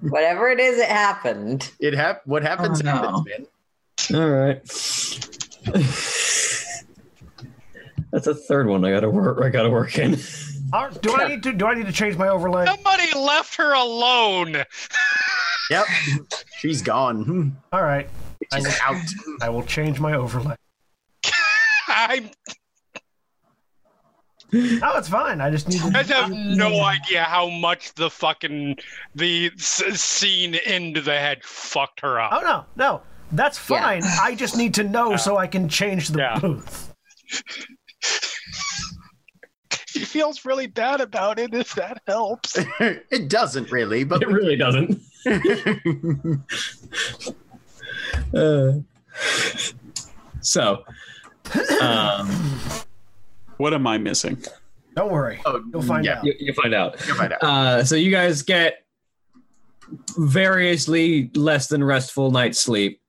Whatever 0.09 0.49
it 0.49 0.59
is, 0.59 0.79
it 0.79 0.89
happened. 0.89 1.71
it 1.79 1.93
hap- 1.93 2.25
What 2.25 2.43
happens 2.43 2.81
Oh, 2.81 2.85
no. 2.85 2.91
happens, 2.91 3.25
man. 3.25 4.21
All 4.21 4.29
right. 4.29 4.61
That's 8.11 8.25
a 8.27 8.33
third 8.33 8.67
one 8.67 8.83
I 8.85 8.91
gotta 8.91 9.09
work. 9.09 9.39
I 9.43 9.49
gotta 9.49 9.69
work 9.69 9.97
in. 9.99 10.17
All 10.73 10.87
right, 10.87 11.01
do 11.01 11.13
I 11.15 11.27
need 11.27 11.43
to 11.43 11.53
do 11.53 11.65
I 11.67 11.73
need 11.75 11.85
to 11.85 11.91
change 11.91 12.17
my 12.17 12.29
overlay? 12.29 12.65
somebody 12.65 13.11
left 13.17 13.55
her 13.57 13.73
alone. 13.73 14.63
Yep. 15.71 15.85
She's 16.57 16.81
gone. 16.81 17.55
All 17.71 17.83
right, 17.83 18.09
She's 18.51 18.65
out. 18.81 18.95
I 19.39 19.49
will 19.49 19.61
change 19.61 19.99
my 19.99 20.13
overlay. 20.15 20.55
I 21.89 22.31
No, 24.51 24.93
it's 24.97 25.09
fine. 25.09 25.41
I 25.41 25.49
just 25.51 25.67
need 25.69 25.81
guys 25.93 26.07
to. 26.07 26.13
have 26.15 26.31
no 26.31 26.81
idea 26.81 27.23
how 27.23 27.49
much 27.49 27.93
the 27.93 28.09
fucking 28.09 28.77
the 29.15 29.51
s- 29.55 29.83
scene 30.01 30.55
into 30.55 31.01
the 31.01 31.17
head 31.19 31.43
fucked 31.43 31.99
her 32.01 32.19
up. 32.19 32.31
Oh 32.33 32.39
no, 32.41 32.65
no, 32.75 33.01
that's 33.31 33.57
Yeah. 33.69 33.79
fine. 33.81 34.03
I 34.21 34.33
just 34.35 34.57
need 34.57 34.73
to 34.75 34.83
know 34.83 35.17
so 35.17 35.37
I 35.37 35.47
can 35.47 35.69
change 35.69 36.07
the 36.09 36.19
Yeah. 36.19 36.39
booth. 36.39 36.93
She 39.85 40.05
feels 40.05 40.45
really 40.45 40.67
bad 40.67 41.01
about 41.01 41.39
it. 41.39 41.53
If 41.53 41.73
that 41.75 42.01
helps. 42.07 42.55
it 42.79 43.27
doesn't 43.27 43.71
really, 43.71 44.03
but 44.03 44.21
It 44.21 44.27
really 44.29 44.55
doesn't. 44.55 45.01
Uh, 48.33 48.73
so, 50.41 50.83
um, 51.81 52.27
What 53.57 53.73
am 53.73 53.85
I 53.87 53.97
missing? 53.97 54.37
Don't 54.95 55.11
worry, 55.11 55.39
Oh, 55.45 55.61
you'll 55.71 55.81
find 55.81 56.03
yeah. 56.05 56.17
out. 56.19 56.23
you, 56.25 56.33
you 56.39 56.53
find 56.53 56.73
out. 56.73 56.95
You'll 57.07 57.15
find 57.15 57.31
out. 57.33 57.43
Uh, 57.43 57.83
so 57.83 57.95
you 57.95 58.11
guys 58.11 58.41
get 58.41 58.85
variously 60.17 61.31
less 61.35 61.67
than 61.67 61.83
restful 61.83 62.31
night's 62.31 62.59
sleep, 62.59 63.01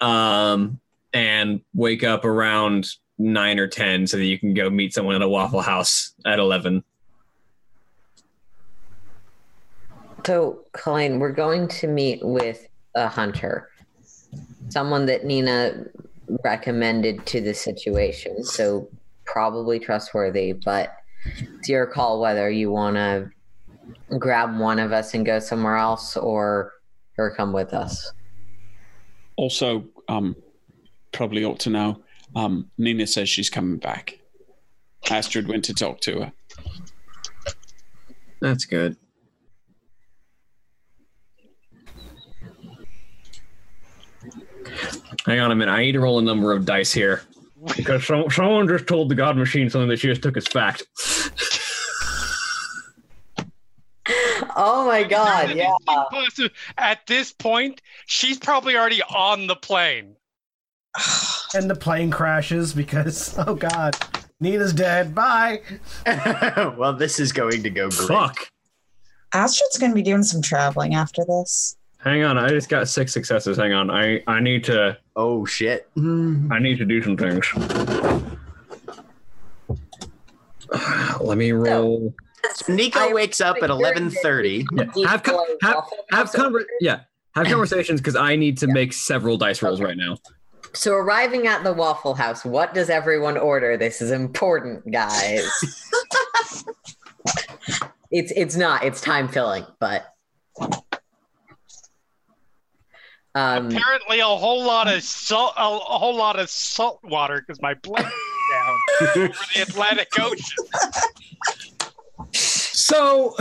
um, 0.00 0.78
and 1.14 1.60
wake 1.74 2.04
up 2.04 2.24
around 2.24 2.88
nine 3.18 3.58
or 3.58 3.66
ten 3.66 4.06
so 4.06 4.16
that 4.18 4.24
you 4.24 4.38
can 4.38 4.52
go 4.52 4.68
meet 4.68 4.92
someone 4.92 5.14
at 5.14 5.22
a 5.22 5.28
Waffle 5.28 5.62
House 5.62 6.12
at 6.26 6.38
eleven. 6.38 6.84
So, 10.26 10.64
Colleen, 10.72 11.18
we're 11.20 11.30
going 11.32 11.68
to 11.68 11.86
meet 11.86 12.18
with 12.22 12.66
a 12.94 13.08
hunter, 13.08 13.70
someone 14.68 15.06
that 15.06 15.24
Nina 15.24 15.84
recommended 16.44 17.26
to 17.26 17.40
the 17.40 17.54
situation. 17.54 18.44
So, 18.44 18.88
probably 19.24 19.78
trustworthy, 19.78 20.52
but 20.52 20.96
it's 21.24 21.68
your 21.68 21.86
call 21.86 22.20
whether 22.20 22.48
you 22.50 22.70
want 22.70 22.96
to 22.96 23.30
grab 24.18 24.58
one 24.58 24.78
of 24.78 24.92
us 24.92 25.14
and 25.14 25.26
go 25.26 25.38
somewhere 25.38 25.76
else 25.76 26.16
or 26.16 26.72
her 27.16 27.30
come 27.30 27.52
with 27.52 27.72
us. 27.72 28.12
Also, 29.36 29.84
um, 30.08 30.36
probably 31.12 31.44
ought 31.44 31.60
to 31.60 31.70
know. 31.70 32.02
Um, 32.34 32.70
Nina 32.78 33.06
says 33.06 33.28
she's 33.28 33.50
coming 33.50 33.78
back. 33.78 34.18
Astrid 35.10 35.48
went 35.48 35.64
to 35.64 35.74
talk 35.74 36.00
to 36.02 36.20
her. 36.20 36.32
That's 38.40 38.64
good. 38.64 38.96
Hang 45.26 45.40
on 45.40 45.50
a 45.50 45.56
minute. 45.56 45.72
I 45.72 45.82
need 45.82 45.92
to 45.92 46.00
roll 46.00 46.20
a 46.20 46.22
number 46.22 46.52
of 46.52 46.64
dice 46.64 46.92
here 46.92 47.22
because 47.76 48.06
some, 48.06 48.30
someone 48.30 48.68
just 48.68 48.86
told 48.86 49.08
the 49.08 49.14
God 49.16 49.36
Machine 49.36 49.68
something 49.68 49.88
that 49.88 49.98
she 49.98 50.06
just 50.06 50.22
took 50.22 50.36
as 50.36 50.46
fact. 50.46 50.84
Oh 54.58 54.86
my 54.86 55.02
god, 55.02 55.50
yeah. 55.54 55.74
At 56.78 57.06
this 57.06 57.32
point, 57.32 57.82
she's 58.06 58.38
probably 58.38 58.76
already 58.76 59.02
on 59.02 59.46
the 59.46 59.56
plane. 59.56 60.16
And 61.54 61.70
the 61.70 61.76
plane 61.76 62.10
crashes 62.10 62.74
because 62.74 63.38
oh 63.46 63.54
god, 63.54 63.96
Nina's 64.40 64.72
dead. 64.72 65.14
Bye. 65.14 65.62
well, 66.76 66.92
this 66.92 67.20
is 67.20 67.32
going 67.32 67.62
to 67.62 67.70
go 67.70 67.88
great. 67.88 68.08
Fuck. 68.08 68.50
Astrid's 69.32 69.78
going 69.78 69.92
to 69.92 69.94
be 69.94 70.02
doing 70.02 70.24
some 70.24 70.42
traveling 70.42 70.94
after 70.94 71.24
this. 71.24 71.76
Hang 71.98 72.22
on. 72.22 72.38
I 72.38 72.48
just 72.48 72.68
got 72.68 72.88
six 72.88 73.12
successes. 73.12 73.56
Hang 73.56 73.72
on. 73.72 73.90
I 73.90 74.22
I 74.26 74.40
need 74.40 74.64
to 74.64 74.96
Oh 75.16 75.44
shit. 75.44 75.88
Hmm. 75.94 76.50
I 76.52 76.58
need 76.58 76.78
to 76.78 76.84
do 76.84 77.02
some 77.02 77.16
things. 77.16 77.46
Let 81.20 81.38
me 81.38 81.52
roll. 81.52 82.14
Nico 82.68 83.00
I- 83.00 83.12
wakes 83.12 83.40
up 83.40 83.56
at 83.62 83.70
eleven 83.70 84.10
thirty. 84.10 84.64
Yeah, 84.72 84.84
have 85.08 85.22
con- 85.22 85.44
have 85.62 85.84
have 86.12 86.32
conver- 86.32 86.64
yeah 86.80 87.00
have 87.34 87.46
conversations 87.46 88.00
because 88.00 88.16
I 88.16 88.36
need 88.36 88.58
to 88.58 88.66
make 88.66 88.92
several 88.92 89.36
dice 89.36 89.62
rolls 89.62 89.80
right 89.80 89.96
now. 89.96 90.16
So, 90.72 90.94
arriving 90.94 91.46
at 91.46 91.64
the 91.64 91.72
Waffle 91.72 92.14
House, 92.14 92.44
what 92.44 92.74
does 92.74 92.90
everyone 92.90 93.38
order? 93.38 93.76
This 93.76 94.02
is 94.02 94.10
important, 94.10 94.90
guys. 94.92 95.48
it's 98.10 98.32
it's 98.36 98.56
not. 98.56 98.84
It's 98.84 99.00
time 99.00 99.28
filling, 99.28 99.64
but 99.80 100.12
um, 103.36 103.66
Apparently, 103.66 104.20
a 104.20 104.24
whole 104.24 104.64
lot 104.64 104.90
of 104.92 105.02
salt, 105.02 105.52
a, 105.58 105.60
a 105.60 105.98
whole 105.98 106.16
lot 106.16 106.38
of 106.38 106.48
salt 106.48 107.00
water 107.04 107.44
because 107.46 107.60
my 107.60 107.74
blood 107.74 108.06
is 108.06 108.12
down 108.50 108.78
over 109.24 109.34
the 109.54 109.60
Atlantic 109.60 110.08
Ocean. 110.18 110.64
So 112.32 113.36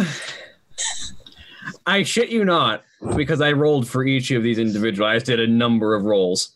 I 1.86 2.04
shit 2.04 2.28
you 2.28 2.44
not, 2.44 2.84
because 3.16 3.40
I 3.40 3.54
rolled 3.54 3.88
for 3.88 4.04
each 4.04 4.32
of 4.32 4.44
these 4.44 4.60
individuals. 4.60 5.08
I 5.08 5.20
did 5.20 5.40
a 5.40 5.48
number 5.48 5.96
of 5.96 6.04
rolls. 6.04 6.52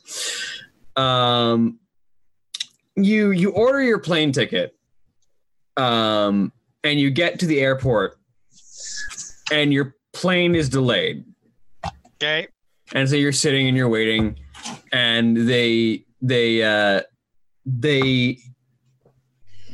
Um, 0.97 1.79
you 2.97 3.31
you 3.31 3.51
order 3.51 3.81
your 3.81 3.99
plane 3.99 4.33
ticket, 4.33 4.75
um, 5.77 6.51
and 6.83 6.99
you 6.99 7.09
get 7.09 7.39
to 7.39 7.45
the 7.45 7.61
airport, 7.61 8.17
and 9.49 9.71
your 9.71 9.95
plane 10.11 10.55
is 10.55 10.67
delayed. 10.67 11.23
Okay, 12.15 12.49
and 12.93 13.09
so 13.09 13.15
you're 13.15 13.31
sitting 13.31 13.67
and 13.67 13.75
you're 13.77 13.89
waiting 13.89 14.37
and 14.91 15.35
they 15.49 16.03
they 16.21 16.63
uh 16.63 17.01
they 17.65 18.37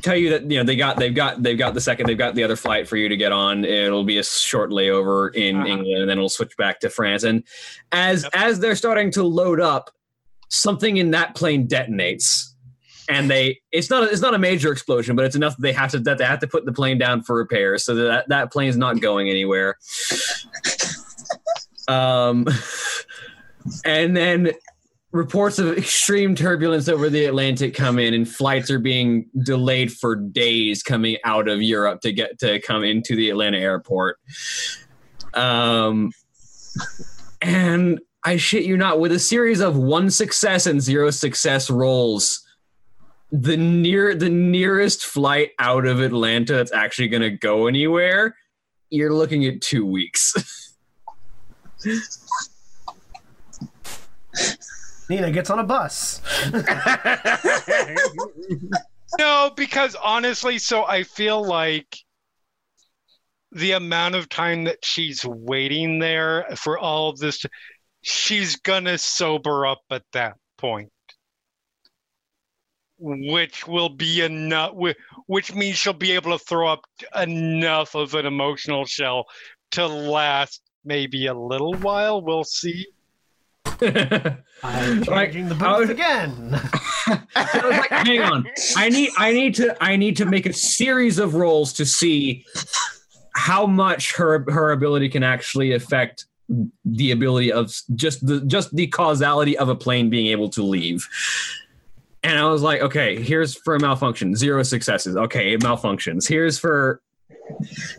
tell 0.01 0.15
you 0.15 0.29
that 0.29 0.49
you 0.51 0.57
know 0.57 0.63
they 0.63 0.75
got 0.75 0.97
they've 0.97 1.15
got 1.15 1.41
they've 1.41 1.57
got 1.57 1.73
the 1.73 1.81
second 1.81 2.05
they've 2.07 2.17
got 2.17 2.35
the 2.35 2.43
other 2.43 2.55
flight 2.55 2.87
for 2.87 2.95
you 2.97 3.09
to 3.09 3.17
get 3.17 3.31
on 3.31 3.65
it'll 3.65 4.03
be 4.03 4.17
a 4.19 4.23
short 4.23 4.69
layover 4.69 5.33
in 5.33 5.55
Uh-huh. 5.57 5.65
england 5.67 6.01
and 6.01 6.09
then 6.09 6.17
it'll 6.17 6.29
switch 6.29 6.55
back 6.57 6.79
to 6.81 6.89
france 6.89 7.23
and 7.23 7.43
as 7.91 8.23
Yep. 8.23 8.31
as 8.35 8.59
they're 8.59 8.75
starting 8.75 9.09
to 9.11 9.23
load 9.23 9.59
up 9.59 9.89
something 10.49 10.97
in 10.97 11.11
that 11.11 11.33
plane 11.33 11.67
detonates 11.67 12.51
and 13.09 13.29
they 13.31 13.59
it's 13.71 13.89
not 13.89 14.03
a, 14.03 14.07
it's 14.11 14.21
not 14.21 14.35
a 14.35 14.39
major 14.39 14.71
explosion 14.71 15.15
but 15.15 15.25
it's 15.25 15.35
enough 15.35 15.55
that 15.55 15.61
they 15.63 15.73
have 15.73 15.89
to 15.91 15.99
that 15.99 16.19
they 16.19 16.25
have 16.25 16.39
to 16.39 16.47
put 16.47 16.65
the 16.65 16.71
plane 16.73 16.99
down 16.99 17.23
for 17.23 17.35
repairs 17.35 17.83
so 17.83 17.95
that 17.95 18.27
that 18.29 18.51
plane's 18.51 18.77
not 18.77 18.99
going 19.01 19.27
anywhere 19.29 19.75
um 21.87 22.47
and 23.85 24.15
then 24.15 24.51
reports 25.15 25.59
of 25.59 25.77
extreme 25.77 26.35
turbulence 26.35 26.89
over 26.89 27.09
the 27.09 27.25
Atlantic 27.25 27.73
come 27.73 27.97
in, 27.97 28.13
and 28.13 28.27
flights 28.27 28.69
are 28.69 28.79
being 28.79 29.27
delayed 29.43 29.91
for 29.91 30.15
days 30.15 30.83
coming 30.83 31.17
out 31.23 31.47
of 31.47 31.61
Europe 31.61 32.01
to 32.01 32.11
get 32.11 32.37
to 32.39 32.59
come 32.59 32.83
into 32.83 33.15
the 33.15 33.29
Atlanta 33.29 33.57
airport. 33.57 34.19
Um, 35.33 36.11
and 37.41 37.99
I 38.23 38.37
shit 38.37 38.65
you 38.65 38.75
not, 38.75 38.99
with 38.99 39.13
a 39.13 39.19
series 39.19 39.61
of 39.61 39.77
one 39.77 40.09
success 40.09 40.65
and 40.65 40.81
zero 40.81 41.11
success 41.11 41.69
rolls, 41.69 42.45
the 43.31 43.57
near 43.57 44.15
the 44.15 44.29
nearest 44.29 45.05
flight 45.05 45.51
out 45.59 45.85
of 45.85 46.01
Atlanta 46.01 46.53
that's 46.53 46.73
actually 46.73 47.07
going 47.07 47.23
to 47.23 47.31
go 47.31 47.67
anywhere, 47.67 48.35
you're 48.89 49.13
looking 49.13 49.45
at 49.45 49.61
two 49.61 49.85
weeks. 49.85 50.33
Nina 55.09 55.31
gets 55.31 55.49
on 55.49 55.59
a 55.59 55.63
bus. 55.63 56.21
no, 59.19 59.51
because 59.55 59.95
honestly, 59.95 60.57
so 60.57 60.83
I 60.85 61.03
feel 61.03 61.45
like 61.45 61.97
the 63.51 63.73
amount 63.73 64.15
of 64.15 64.29
time 64.29 64.63
that 64.65 64.83
she's 64.83 65.23
waiting 65.25 65.99
there 65.99 66.45
for 66.55 66.77
all 66.77 67.09
of 67.09 67.19
this, 67.19 67.45
she's 68.01 68.55
gonna 68.57 68.97
sober 68.97 69.65
up 69.65 69.81
at 69.91 70.03
that 70.13 70.35
point. 70.57 70.89
which 72.97 73.67
will 73.67 73.89
be 73.89 74.21
enough. 74.21 74.73
Which 75.27 75.53
means 75.53 75.77
she'll 75.77 75.93
be 75.93 76.13
able 76.13 76.37
to 76.37 76.43
throw 76.43 76.67
up 76.67 76.81
enough 77.15 77.93
of 77.95 78.15
an 78.15 78.25
emotional 78.25 78.85
shell 78.85 79.25
to 79.71 79.85
last 79.85 80.61
maybe 80.85 81.27
a 81.27 81.33
little 81.33 81.73
while. 81.75 82.21
We'll 82.21 82.43
see. 82.43 82.87
I'm 83.81 85.01
Like, 85.01 85.33
changing 85.33 85.49
the 85.49 85.57
I 85.59 85.77
booth 85.79 85.89
again. 85.89 86.59
I 87.35 87.61
was 87.63 87.77
like, 87.77 87.89
hang 87.89 88.21
on. 88.21 88.47
I 88.77 88.89
need 88.89 89.09
I 89.17 89.31
need 89.33 89.55
to 89.55 89.75
I 89.83 89.95
need 89.95 90.17
to 90.17 90.25
make 90.25 90.45
a 90.45 90.53
series 90.53 91.19
of 91.19 91.35
rolls 91.35 91.73
to 91.73 91.85
see 91.85 92.45
how 93.33 93.65
much 93.65 94.15
her 94.15 94.45
her 94.49 94.71
ability 94.71 95.09
can 95.09 95.23
actually 95.23 95.73
affect 95.73 96.25
the 96.85 97.11
ability 97.11 97.51
of 97.51 97.73
just 97.95 98.25
the 98.25 98.41
just 98.41 98.73
the 98.75 98.87
causality 98.87 99.57
of 99.57 99.67
a 99.67 99.75
plane 99.75 100.09
being 100.09 100.27
able 100.27 100.49
to 100.51 100.63
leave. 100.63 101.07
And 102.23 102.39
I 102.39 102.45
was 102.49 102.61
like, 102.61 102.81
okay, 102.81 103.21
here's 103.21 103.55
for 103.55 103.75
a 103.75 103.79
malfunction, 103.79 104.35
zero 104.35 104.63
successes. 104.63 105.15
Okay, 105.15 105.53
it 105.53 105.61
malfunctions. 105.61 106.27
Here's 106.27 106.57
for 106.57 107.01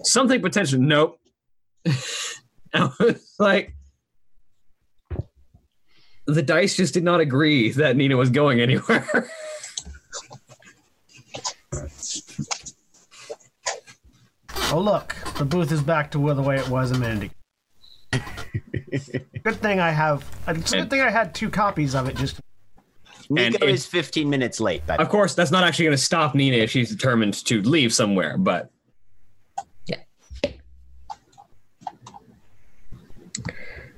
something 0.02 0.40
potential. 0.40 0.80
Nope. 0.80 1.20
I 2.74 2.90
was 2.98 3.34
like, 3.38 3.74
the 6.26 6.42
dice 6.42 6.76
just 6.76 6.94
did 6.94 7.04
not 7.04 7.20
agree 7.20 7.70
that 7.72 7.96
Nina 7.96 8.16
was 8.16 8.30
going 8.30 8.60
anywhere. 8.60 9.06
oh 14.72 14.80
look, 14.80 15.14
the 15.38 15.44
booth 15.44 15.70
is 15.72 15.82
back 15.82 16.10
to 16.12 16.34
the 16.34 16.42
way 16.42 16.56
it 16.56 16.68
was 16.68 16.90
a 16.90 16.98
minute 16.98 17.30
ago. 18.12 18.24
good 19.44 19.56
thing 19.56 19.80
I 19.80 19.90
have. 19.90 20.24
Uh, 20.46 20.54
it's 20.56 20.72
a 20.72 20.78
good 20.78 20.90
thing 20.90 21.00
I 21.00 21.10
had 21.10 21.34
two 21.34 21.50
copies 21.50 21.94
of 21.94 22.08
it. 22.08 22.16
Just 22.16 22.40
Nico 23.30 23.66
it- 23.66 23.70
is 23.70 23.86
15 23.86 24.28
minutes 24.28 24.60
late. 24.60 24.82
But 24.86 25.00
of 25.00 25.08
course, 25.08 25.34
that's 25.34 25.50
not 25.50 25.64
actually 25.64 25.86
going 25.86 25.96
to 25.96 26.02
stop 26.02 26.34
Nina 26.34 26.56
if 26.56 26.70
she's 26.70 26.90
determined 26.90 27.34
to 27.46 27.62
leave 27.62 27.92
somewhere. 27.94 28.36
But 28.38 28.70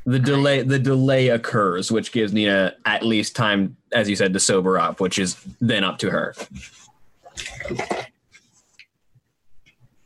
the 0.08 0.18
delay 0.18 0.62
the 0.62 0.78
delay 0.78 1.28
occurs, 1.28 1.92
which 1.92 2.12
gives 2.12 2.32
Nina 2.32 2.74
at 2.86 3.02
least 3.02 3.36
time, 3.36 3.76
as 3.92 4.08
you 4.08 4.16
said, 4.16 4.32
to 4.32 4.40
sober 4.40 4.78
up, 4.78 5.00
which 5.00 5.18
is 5.18 5.36
then 5.60 5.84
up 5.84 5.98
to 5.98 6.10
her. 6.10 6.34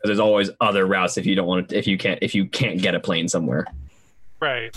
There's 0.02 0.18
always 0.18 0.50
other 0.60 0.86
routes 0.86 1.16
if 1.18 1.24
you 1.24 1.36
don't 1.36 1.46
want 1.46 1.68
to, 1.68 1.78
if 1.78 1.86
you 1.86 1.96
can't 1.96 2.18
if 2.20 2.34
you 2.34 2.46
can't 2.46 2.82
get 2.82 2.96
a 2.96 3.00
plane 3.00 3.28
somewhere. 3.28 3.64
Right. 4.40 4.76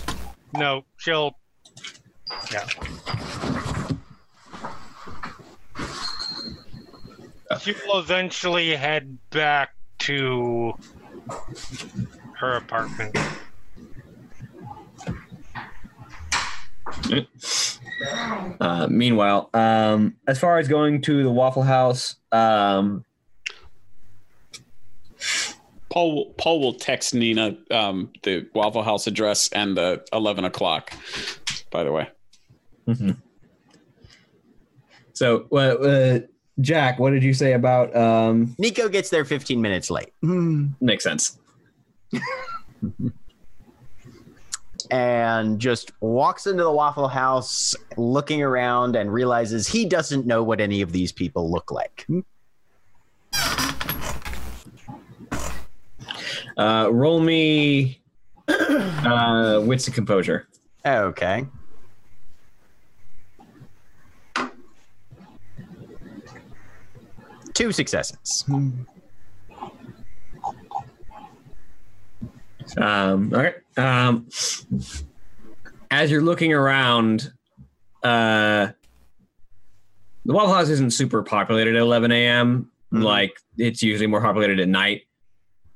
No, 0.54 0.84
she'll. 0.96 1.36
Yeah. 2.52 2.66
She 7.60 7.74
will 7.84 7.98
eventually 7.98 8.76
head 8.76 9.18
back 9.30 9.70
to 10.00 10.72
her 12.34 12.58
apartment. 12.58 13.16
Uh, 18.60 18.86
meanwhile, 18.90 19.48
um, 19.54 20.16
as 20.26 20.38
far 20.38 20.58
as 20.58 20.68
going 20.68 21.00
to 21.02 21.22
the 21.22 21.30
Waffle 21.30 21.62
House, 21.62 22.16
um, 22.32 23.04
Paul 25.90 26.14
will- 26.14 26.34
Paul 26.36 26.60
will 26.60 26.74
text 26.74 27.14
Nina 27.14 27.56
um, 27.70 28.12
the 28.22 28.46
Waffle 28.54 28.82
House 28.82 29.06
address 29.06 29.48
and 29.52 29.76
the 29.76 30.04
eleven 30.12 30.44
o'clock. 30.44 30.92
By 31.70 31.84
the 31.84 31.92
way, 31.92 32.08
so 35.14 35.46
uh, 35.52 35.56
uh, 35.56 36.18
Jack, 36.60 36.98
what 36.98 37.10
did 37.10 37.22
you 37.22 37.32
say 37.34 37.52
about? 37.54 37.94
Um, 37.96 38.54
Nico 38.58 38.88
gets 38.88 39.10
there 39.10 39.24
15 39.24 39.60
minutes 39.60 39.90
late. 39.90 40.12
makes 40.22 41.04
sense. 41.04 41.38
and 44.90 45.58
just 45.58 45.92
walks 46.00 46.46
into 46.46 46.62
the 46.62 46.70
Waffle 46.70 47.08
House 47.08 47.74
looking 47.96 48.42
around 48.42 48.96
and 48.96 49.12
realizes 49.12 49.66
he 49.66 49.84
doesn't 49.84 50.26
know 50.26 50.42
what 50.42 50.60
any 50.60 50.80
of 50.80 50.92
these 50.92 51.12
people 51.12 51.50
look 51.50 51.70
like. 51.70 52.06
Uh, 56.56 56.88
roll 56.90 57.20
me 57.20 58.00
uh, 58.48 59.60
wits 59.64 59.86
and 59.86 59.94
composure. 59.94 60.48
Okay. 60.84 61.46
Two 67.52 67.72
successes. 67.72 68.44
Um, 72.76 73.32
all 73.34 73.42
right. 73.42 73.54
Um, 73.76 74.28
as 75.90 76.10
you're 76.10 76.22
looking 76.22 76.52
around, 76.52 77.32
uh, 78.02 78.68
the 80.24 80.32
Waffle 80.32 80.54
House 80.54 80.68
isn't 80.68 80.92
super 80.92 81.22
populated 81.22 81.76
at 81.76 81.82
11 81.82 82.10
a.m. 82.12 82.70
Mhm. 82.92 83.02
Like 83.02 83.38
it's 83.56 83.82
usually 83.82 84.06
more 84.06 84.20
populated 84.20 84.58
at 84.60 84.68
night. 84.68 85.02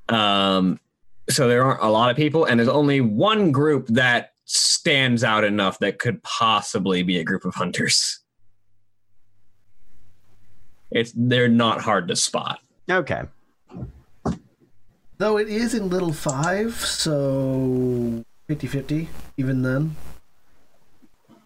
Um, 0.09 0.81
so 1.29 1.47
there 1.49 1.63
aren't 1.63 1.83
a 1.83 1.89
lot 1.89 2.11
of 2.11 2.17
people, 2.17 2.45
and 2.45 2.59
there's 2.59 2.69
only 2.69 3.01
one 3.01 3.53
group 3.53 3.87
that 3.89 4.33
stands 4.45 5.23
out 5.23 5.45
enough 5.45 5.79
that 5.79 6.01
could 6.01 6.21
possibly 6.25 7.05
be 7.05 7.19
a 7.19 7.25
group 7.25 7.45
of 7.45 7.55
hunters. 7.55 8.19
It's 10.91 11.13
they're 11.15 11.47
not 11.49 11.81
hard 11.81 12.09
to 12.09 12.17
spot. 12.17 12.59
Okay. 12.91 13.23
Though 15.21 15.37
it 15.37 15.49
is 15.49 15.75
in 15.75 15.89
little 15.89 16.13
five, 16.13 16.75
so 16.75 18.25
50-50 18.49 19.07
even 19.37 19.63
then. 19.63 19.95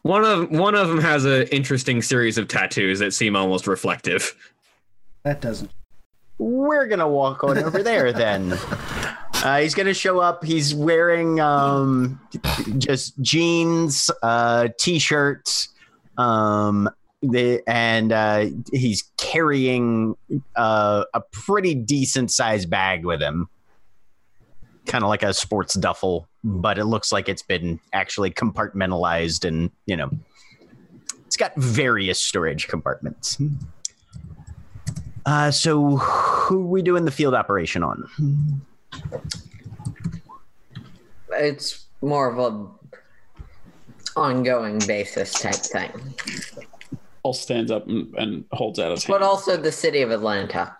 One 0.02 0.24
of 0.24 0.50
one 0.50 0.74
of 0.74 0.88
them 0.88 1.00
has 1.00 1.24
an 1.24 1.46
interesting 1.48 2.02
series 2.02 2.36
of 2.36 2.46
tattoos 2.46 2.98
that 2.98 3.14
seem 3.14 3.34
almost 3.36 3.66
reflective. 3.66 4.36
That 5.22 5.40
doesn't. 5.40 5.70
We're 6.36 6.86
gonna 6.86 7.08
walk 7.08 7.42
on 7.42 7.58
over 7.58 7.82
there 7.82 8.12
then. 8.12 8.58
Uh, 9.42 9.60
he's 9.60 9.74
gonna 9.74 9.92
show 9.92 10.20
up. 10.20 10.42
He's 10.42 10.74
wearing 10.74 11.38
um, 11.38 12.18
just 12.78 13.20
jeans, 13.20 14.10
uh, 14.22 14.68
t-shirt, 14.78 15.68
um, 16.16 16.88
the 17.20 17.62
and 17.66 18.10
uh, 18.10 18.46
he's 18.72 19.02
carrying 19.18 20.16
uh, 20.56 21.04
a 21.12 21.20
pretty 21.30 21.74
decent 21.74 22.30
sized 22.30 22.70
bag 22.70 23.04
with 23.04 23.20
him, 23.20 23.50
kind 24.86 25.04
of 25.04 25.08
like 25.08 25.22
a 25.22 25.32
sports 25.32 25.74
duffel, 25.74 26.28
but 26.42 26.78
it 26.78 26.84
looks 26.84 27.12
like 27.12 27.28
it's 27.28 27.42
been 27.42 27.80
actually 27.92 28.30
compartmentalized, 28.30 29.46
and 29.46 29.70
you 29.86 29.96
know, 29.96 30.10
it's 31.26 31.36
got 31.36 31.54
various 31.56 32.20
storage 32.20 32.68
compartments. 32.68 33.38
Uh, 35.26 35.50
so 35.50 35.96
who 35.96 36.60
are 36.62 36.66
we 36.66 36.82
doing 36.82 37.04
the 37.04 37.10
field 37.10 37.34
operation 37.34 37.82
on? 37.82 38.62
It's 41.32 41.86
more 42.02 42.30
of 42.30 42.38
a 42.38 42.68
ongoing 44.16 44.78
basis 44.86 45.32
type 45.32 45.54
thing, 45.54 45.90
All 47.22 47.32
stands 47.32 47.70
up 47.70 47.86
and, 47.88 48.14
and 48.16 48.44
holds 48.52 48.78
out 48.78 48.92
his 48.92 49.04
but 49.04 49.22
also 49.22 49.56
the 49.56 49.72
city 49.72 50.02
of 50.02 50.10
Atlanta. 50.10 50.76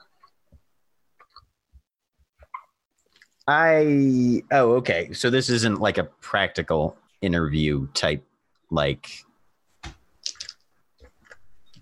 I 3.46 4.42
oh 4.52 4.72
okay. 4.74 5.12
So 5.12 5.30
this 5.30 5.50
isn't 5.50 5.80
like 5.80 5.98
a 5.98 6.04
practical 6.04 6.96
interview 7.20 7.86
type 7.94 8.24
like 8.70 9.10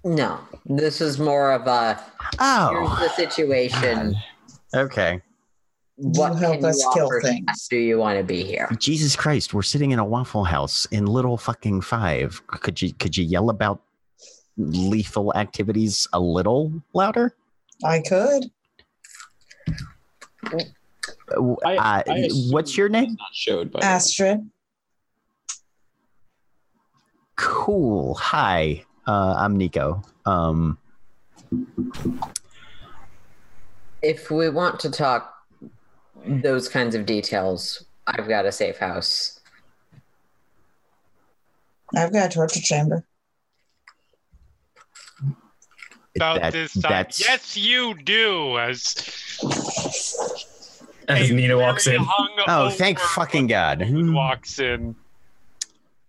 No, 0.04 0.40
this 0.66 1.00
is 1.00 1.18
more 1.18 1.52
of 1.52 1.66
a 1.66 2.02
oh. 2.40 2.70
here's 2.70 2.90
oh 2.90 2.96
the 3.00 3.08
situation. 3.10 4.14
okay. 4.74 5.20
What 5.96 6.32
You 6.32 6.38
help 6.38 6.56
can 6.56 6.64
us 6.64 6.80
you 6.80 6.90
kill 6.94 7.06
offer? 7.06 7.20
things. 7.22 7.68
Do 7.68 7.76
you 7.76 7.98
want 7.98 8.18
to 8.18 8.24
be 8.24 8.42
here? 8.42 8.68
Jesus 8.80 9.14
Christ, 9.14 9.54
we're 9.54 9.62
sitting 9.62 9.92
in 9.92 10.00
a 10.00 10.04
waffle 10.04 10.42
house 10.44 10.84
in 10.86 11.06
little 11.06 11.36
fucking 11.36 11.82
five. 11.82 12.44
Could 12.48 12.82
you 12.82 12.92
could 12.94 13.16
you 13.16 13.24
yell 13.24 13.50
about 13.50 13.80
lethal 14.56 15.32
activities 15.36 16.08
a 16.12 16.18
little 16.18 16.72
louder? 16.92 17.36
I 17.84 18.00
could. 18.00 18.50
Uh, 21.36 21.54
I- 21.64 21.76
uh, 21.76 22.02
I 22.12 22.28
what's 22.50 22.76
your 22.76 22.88
name? 22.88 23.16
Not 23.18 23.34
showed, 23.34 23.70
by 23.70 23.80
the 23.80 23.86
way. 23.86 23.92
Astrid. 23.92 24.50
Cool. 27.36 28.14
Hi. 28.14 28.84
Uh, 29.06 29.34
I'm 29.36 29.56
Nico. 29.56 30.02
Um, 30.26 30.78
If 34.02 34.30
we 34.30 34.48
want 34.48 34.80
to 34.80 34.90
talk 34.90 35.34
those 36.26 36.68
kinds 36.68 36.94
of 36.94 37.06
details, 37.06 37.84
I've 38.06 38.28
got 38.28 38.46
a 38.46 38.52
safe 38.52 38.78
house. 38.78 39.40
I've 41.94 42.12
got 42.12 42.26
a 42.26 42.34
torture 42.34 42.60
chamber. 42.60 43.04
about 46.14 46.42
That- 46.42 46.52
this 46.52 46.74
time. 46.74 46.82
that's- 46.92 47.20
Yes, 47.20 47.56
you 47.56 47.94
do. 47.94 48.58
As 48.58 48.84
As 51.18 51.30
a 51.30 51.34
Nina 51.34 51.58
walks 51.58 51.86
in. 51.86 52.04
Oh, 52.46 52.70
thank 52.70 52.98
fucking 52.98 53.46
God. 53.46 53.80
woman 53.80 54.12
walks 54.14 54.58
in. 54.58 54.94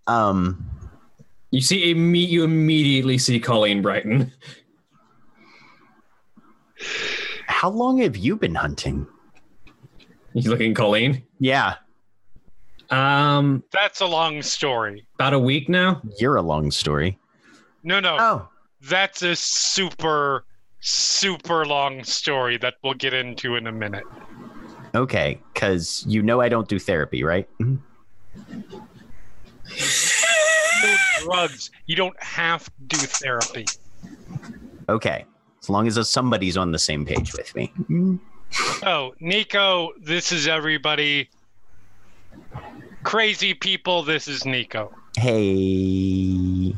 Um, 0.07 0.65
You 1.51 1.61
see, 1.61 1.93
imme- 1.93 2.27
you 2.27 2.43
immediately 2.43 3.17
see 3.17 3.39
Colleen 3.39 3.81
Brighton. 3.81 4.31
how 7.47 7.69
long 7.69 7.99
have 7.99 8.17
you 8.17 8.35
been 8.35 8.55
hunting? 8.55 9.07
He's 10.33 10.47
looking 10.47 10.73
Colleen. 10.73 11.23
Yeah, 11.39 11.75
Um, 12.89 13.63
That's 13.71 14.01
a 14.01 14.05
long 14.05 14.41
story. 14.41 15.05
about 15.15 15.33
a 15.33 15.39
week 15.39 15.69
now. 15.69 16.01
you're 16.19 16.35
a 16.35 16.41
long 16.41 16.71
story. 16.71 17.17
No, 17.83 17.99
no, 17.99 18.17
Oh, 18.19 18.47
that's 18.81 19.21
a 19.21 19.35
super, 19.35 20.45
super 20.79 21.65
long 21.65 22.03
story 22.03 22.57
that 22.57 22.75
we'll 22.83 22.93
get 22.95 23.13
into 23.13 23.55
in 23.55 23.67
a 23.67 23.71
minute. 23.71 24.03
Okay. 24.95 25.39
Because 25.53 26.03
you 26.07 26.21
know 26.21 26.41
I 26.41 26.49
don't 26.49 26.67
do 26.67 26.79
therapy, 26.79 27.23
right? 27.23 27.47
Mm-hmm. 27.59 27.77
No 30.83 30.95
drugs. 31.23 31.71
You 31.85 31.95
don't 31.95 32.21
have 32.21 32.65
to 32.65 32.71
do 32.87 32.97
therapy. 32.97 33.65
Okay. 34.89 35.25
As 35.61 35.69
long 35.69 35.87
as 35.87 36.09
somebody's 36.09 36.57
on 36.57 36.71
the 36.71 36.79
same 36.79 37.05
page 37.05 37.33
with 37.33 37.55
me. 37.55 37.71
Mm-hmm. 37.83 38.17
Oh, 38.85 39.13
Nico, 39.19 39.93
this 39.99 40.31
is 40.31 40.47
everybody. 40.47 41.29
Crazy 43.03 43.53
people, 43.53 44.03
this 44.03 44.27
is 44.27 44.45
Nico. 44.45 44.93
Hey. 45.17 46.75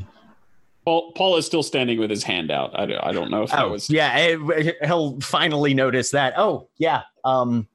Paul, 0.86 1.12
Paul 1.14 1.38
is 1.38 1.46
still 1.48 1.64
standing 1.64 2.00
with 2.00 2.10
his 2.12 2.24
hand 2.24 2.52
out. 2.52 2.78
I, 2.80 2.86
don't- 2.86 3.04
I 3.04 3.12
don't 3.12 3.32
know 3.32 3.44
if 3.44 3.50
that 3.52 3.60
Oh, 3.66 3.70
was. 3.72 3.90
yeah. 3.90 4.14
Eh, 4.14 4.38
it- 4.58 4.78
he'll 4.86 5.20
finally 5.20 5.74
notice 5.74 6.12
that. 6.12 6.36
Oh, 6.38 6.68
yeah. 6.78 7.02
Um, 7.24 7.68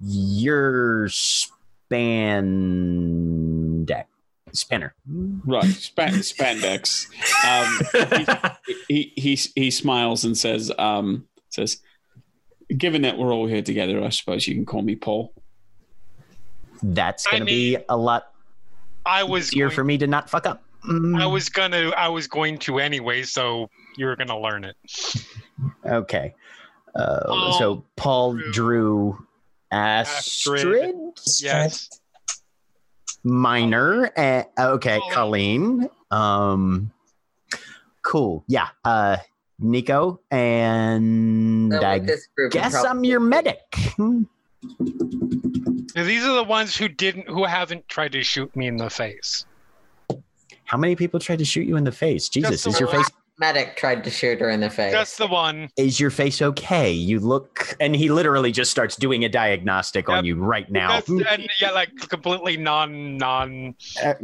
your 0.00 1.08
spandex 1.08 1.56
spinner. 4.52 4.94
Right, 5.06 5.64
span, 5.64 6.14
spandex. 6.14 7.06
Um, 7.46 8.66
he, 8.88 9.12
he 9.16 9.38
he 9.54 9.70
smiles 9.70 10.24
and 10.24 10.36
says, 10.36 10.72
um, 10.78 11.26
"says 11.50 11.78
Given 12.76 13.02
that 13.02 13.18
we're 13.18 13.32
all 13.32 13.46
here 13.46 13.62
together, 13.62 14.02
I 14.02 14.08
suppose 14.08 14.46
you 14.48 14.54
can 14.54 14.64
call 14.66 14.82
me 14.82 14.96
Paul." 14.96 15.32
That's 16.82 17.26
going 17.26 17.40
to 17.40 17.46
be 17.46 17.78
a 17.88 17.96
lot 17.96 18.32
I 19.06 19.22
was 19.22 19.52
easier 19.52 19.66
going, 19.66 19.74
for 19.74 19.84
me 19.84 19.98
to 19.98 20.06
not 20.06 20.28
fuck 20.28 20.46
up. 20.46 20.62
Mm, 20.86 21.20
I 21.20 21.26
was 21.26 21.48
gonna 21.48 21.90
I 21.96 22.08
was 22.08 22.26
going 22.26 22.58
to 22.58 22.78
anyway, 22.80 23.22
so 23.22 23.70
you're 23.96 24.16
gonna 24.16 24.38
learn 24.38 24.64
it. 24.64 24.76
Okay. 25.86 26.34
Uh, 26.94 27.20
Paul, 27.26 27.58
so 27.58 27.84
Paul 27.96 28.34
Drew, 28.34 28.52
drew 28.52 29.26
Astrid, 29.70 30.60
Astrid. 30.60 30.94
Yes. 31.40 31.88
Minor. 33.24 34.10
Uh, 34.16 34.44
okay, 34.58 35.00
Colleen. 35.10 35.88
Colleen. 35.88 35.90
Um, 36.10 36.92
cool. 38.02 38.44
Yeah. 38.46 38.68
Uh, 38.84 39.16
Nico 39.58 40.20
and 40.30 41.72
So 41.72 41.80
I 41.80 41.98
this 41.98 42.28
guess 42.50 42.74
I'm 42.74 43.04
your 43.04 43.20
medic. 43.20 43.58
These 45.94 46.24
are 46.24 46.34
the 46.34 46.44
ones 46.46 46.76
who 46.76 46.88
didn't 46.88 47.28
who 47.28 47.44
haven't 47.44 47.88
tried 47.88 48.12
to 48.12 48.22
shoot 48.22 48.54
me 48.54 48.66
in 48.66 48.76
the 48.76 48.90
face. 48.90 49.46
How 50.64 50.76
many 50.76 50.94
people 50.94 51.18
tried 51.20 51.38
to 51.38 51.44
shoot 51.44 51.66
you 51.66 51.76
in 51.76 51.84
the 51.84 51.92
face? 51.92 52.28
Jesus, 52.28 52.64
the 52.64 52.70
is 52.70 52.80
your 52.80 52.88
one. 52.88 52.98
face 52.98 53.10
medic 53.38 53.76
tried 53.76 54.02
to 54.04 54.10
shoot 54.10 54.40
her 54.40 54.48
in 54.50 54.60
the 54.60 54.70
face. 54.70 54.92
Just 54.92 55.18
the 55.18 55.26
one. 55.26 55.68
is 55.76 56.00
your 56.00 56.10
face 56.10 56.40
okay? 56.42 56.90
You 56.92 57.20
look, 57.20 57.76
and 57.80 57.94
he 57.94 58.10
literally 58.10 58.52
just 58.52 58.70
starts 58.70 58.96
doing 58.96 59.24
a 59.24 59.28
diagnostic 59.28 60.08
on 60.08 60.24
you 60.24 60.36
right 60.36 60.70
now. 60.70 61.00
And 61.08 61.48
yeah, 61.60 61.70
like 61.72 61.94
completely 62.08 62.56
non 62.56 63.16
non 63.16 63.74
Uh, 64.02 64.14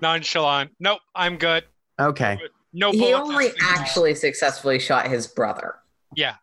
nonchalant. 0.00 0.70
Nope, 0.80 1.00
I'm 1.14 1.36
good. 1.38 1.64
okay, 1.98 2.38
No 2.72 2.92
he 2.92 3.12
only 3.14 3.46
has 3.46 3.54
been 3.54 3.62
actually 3.64 4.14
successfully 4.14 4.78
shot 4.78 5.08
his 5.08 5.26
brother. 5.26 5.76
Yeah. 6.14 6.36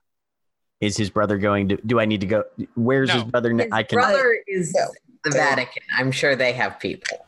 is 0.81 0.97
his 0.97 1.09
brother 1.09 1.37
going 1.37 1.69
to? 1.69 1.77
Do 1.85 1.99
I 1.99 2.05
need 2.05 2.21
to 2.21 2.27
go? 2.27 2.43
Where's 2.75 3.11
his 3.11 3.23
brother? 3.23 3.51
His 3.51 3.67
I 3.71 3.83
can. 3.83 3.97
brother 3.97 4.37
is 4.47 4.73
the 4.73 5.31
Vatican. 5.31 5.83
I'm 5.97 6.11
sure 6.11 6.35
they 6.35 6.51
have 6.53 6.79
people. 6.79 7.25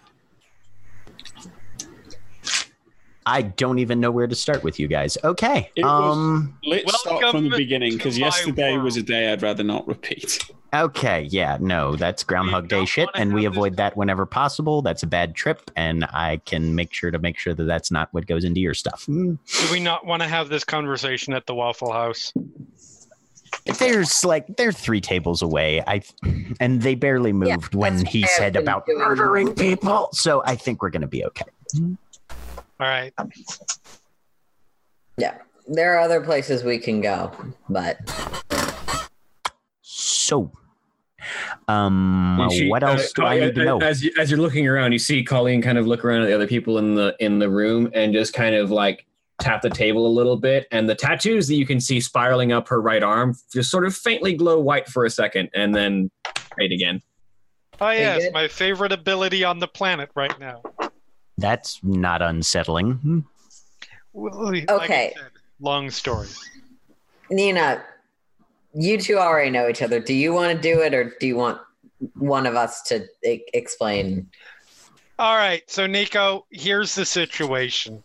I 3.28 3.42
don't 3.42 3.80
even 3.80 4.00
know 4.00 4.12
where 4.12 4.28
to 4.28 4.36
start 4.36 4.64
with 4.64 4.80
you 4.80 4.88
guys. 4.88 5.18
Okay. 5.24 5.70
It 5.76 5.84
was- 5.84 6.16
um. 6.18 6.58
Let's 6.64 7.00
start 7.00 7.32
from 7.32 7.50
the 7.50 7.58
beginning 7.58 7.98
because 7.98 8.16
to 8.16 8.22
my 8.22 8.28
yesterday 8.28 8.78
was 8.78 8.98
a 8.98 9.04
day 9.04 9.32
I'd 9.34 9.42
rather 9.42 9.64
not 9.64 9.88
repeat. 9.88 10.44
Okay. 10.74 11.24
Yeah. 11.32 11.58
No, 11.62 11.96
that's 11.96 12.24
Groundhog 12.24 12.68
Day 12.68 12.86
shit, 12.86 13.10
and 13.16 13.34
we 13.34 13.44
have 13.46 13.54
this- 13.54 13.58
avoid 13.58 13.78
that 13.78 13.96
whenever 13.98 14.26
possible. 14.26 14.82
That's 14.82 15.04
a 15.04 15.08
bad 15.08 15.34
trip, 15.34 15.72
and 15.76 16.04
I 16.06 16.38
can 16.46 16.76
make 16.76 16.94
sure 16.94 17.12
to 17.12 17.18
make 17.20 17.38
sure 17.40 17.54
that 17.54 17.64
that's 17.64 17.92
not 17.92 18.10
what 18.12 18.28
goes 18.28 18.44
into 18.44 18.60
your 18.60 18.74
stuff. 18.74 19.06
Hmm. 19.06 19.36
Do 19.36 19.72
we 19.72 19.80
not 19.80 20.06
want 20.06 20.22
to 20.22 20.28
have 20.28 20.50
this 20.50 20.64
conversation 20.64 21.34
at 21.34 21.46
the 21.48 21.56
Waffle 21.56 21.92
House? 21.94 22.34
There's 23.80 24.24
like 24.24 24.46
they're 24.58 24.72
three 24.72 25.02
tables 25.02 25.42
away. 25.42 25.82
I 25.88 26.02
and 26.60 26.82
they 26.82 26.94
barely 26.94 27.34
moved 27.34 27.74
when 27.74 28.06
he 28.06 28.22
what 28.22 28.30
I 28.30 28.32
have 28.32 28.38
said 28.38 28.56
about 28.56 28.84
murdering 28.88 29.54
people. 29.56 30.10
So 30.12 30.44
I 30.46 30.56
think 30.56 30.82
we're 30.84 30.90
gonna 30.92 31.08
be 31.08 31.26
okay. 31.26 31.46
All 32.80 32.88
right. 32.88 33.14
Yeah. 35.18 35.38
There 35.68 35.96
are 35.96 36.00
other 36.00 36.22
places 36.22 36.64
we 36.64 36.78
can 36.78 37.02
go, 37.02 37.32
but 37.70 37.98
So, 39.82 40.52
um, 41.68 42.48
she- 42.52 42.68
what 42.68 42.84
uh, 42.84 42.88
else 42.88 43.14
do 43.14 43.24
I 43.24 43.40
uh, 43.40 43.46
need 43.46 43.56
to 43.56 43.64
know? 43.64 43.78
As 43.80 44.04
you, 44.04 44.12
as 44.20 44.30
you're 44.30 44.40
looking 44.40 44.68
around, 44.68 44.92
you 44.92 45.00
see 45.00 45.24
Colleen 45.24 45.62
kind 45.62 45.78
of 45.78 45.88
look 45.88 46.06
around 46.06 46.22
at 46.22 46.26
the 46.28 46.36
other 46.36 46.48
people 46.48 46.78
in 46.78 46.96
the 46.96 47.16
in 47.20 47.40
the 47.40 47.50
room 47.50 47.90
and 47.94 48.14
just 48.14 48.34
kind 48.34 48.54
of 48.56 48.70
like 48.70 49.06
tap 49.40 49.62
the 49.62 49.70
table 49.70 50.06
a 50.06 50.14
little 50.14 50.38
bit, 50.38 50.68
and 50.72 50.88
the 50.88 50.96
tattoos 50.96 51.48
that 51.48 51.56
you 51.56 51.66
can 51.66 51.80
see 51.80 52.00
spiraling 52.00 52.52
up 52.52 52.68
her 52.68 52.82
right 52.82 53.02
arm 53.04 53.36
just 53.52 53.72
sort 53.72 53.86
of 53.86 53.96
faintly 53.96 54.34
glow 54.34 54.60
white 54.60 54.88
for 54.88 55.06
a 55.06 55.10
second, 55.10 55.50
and 55.56 55.74
then 55.74 56.12
fade 56.58 56.72
again. 56.72 57.02
Oh 57.82 57.90
yes, 57.90 58.32
my 58.34 58.48
favorite 58.48 58.92
ability 58.92 59.44
on 59.44 59.60
the 59.60 59.68
planet 59.68 60.10
right 60.16 60.38
now. 60.40 60.62
That's 61.38 61.80
not 61.84 62.22
unsettling. 62.22 62.94
Hmm. 62.94 63.20
Well, 64.14 64.52
like 64.54 64.70
Okay. 64.70 65.14
said, 65.18 65.32
long 65.60 65.90
story. 65.90 66.28
Nina, 67.30 67.84
you 68.74 68.98
two 68.98 69.18
already 69.18 69.50
know 69.50 69.68
each 69.68 69.82
other. 69.82 70.00
Do 70.00 70.14
you 70.14 70.32
want 70.34 70.56
to 70.56 70.62
do 70.62 70.82
it, 70.82 70.94
or 70.94 71.14
do 71.20 71.28
you 71.28 71.36
want 71.36 71.60
one 72.16 72.46
of 72.46 72.56
us 72.56 72.82
to 72.84 73.06
e- 73.26 73.44
explain? 73.54 74.30
All 75.18 75.36
right, 75.38 75.64
so 75.70 75.88
Nico, 75.88 76.46
here's 76.52 76.94
the 76.96 77.06
situation. 77.06 78.04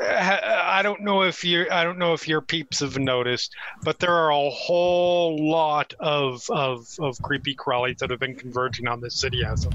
Uh, 0.00 0.40
I 0.64 0.80
don't 0.82 1.02
know 1.02 1.22
if 1.22 1.44
you 1.44 1.66
I 1.70 1.84
don't 1.84 1.98
know 1.98 2.14
if 2.14 2.26
your 2.26 2.40
peeps 2.40 2.80
have 2.80 2.98
noticed, 2.98 3.54
but 3.82 3.98
there 3.98 4.12
are 4.14 4.30
a 4.32 4.50
whole 4.50 5.50
lot 5.50 5.92
of 6.00 6.48
of, 6.50 6.88
of 6.98 7.20
creepy 7.20 7.54
crawlies 7.54 7.98
that 7.98 8.08
have 8.10 8.20
been 8.20 8.34
converging 8.34 8.88
on 8.88 9.00
this 9.02 9.14
city 9.16 9.44
as 9.44 9.66
of 9.66 9.72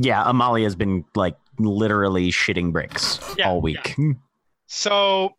Yeah, 0.00 0.24
Amalia's 0.24 0.74
been 0.74 1.04
like 1.14 1.36
literally 1.58 2.30
shitting 2.30 2.72
bricks 2.72 3.20
Yeah, 3.36 3.48
all 3.48 3.60
week. 3.60 3.94
Hmm. 3.94 4.12
So 4.72 5.34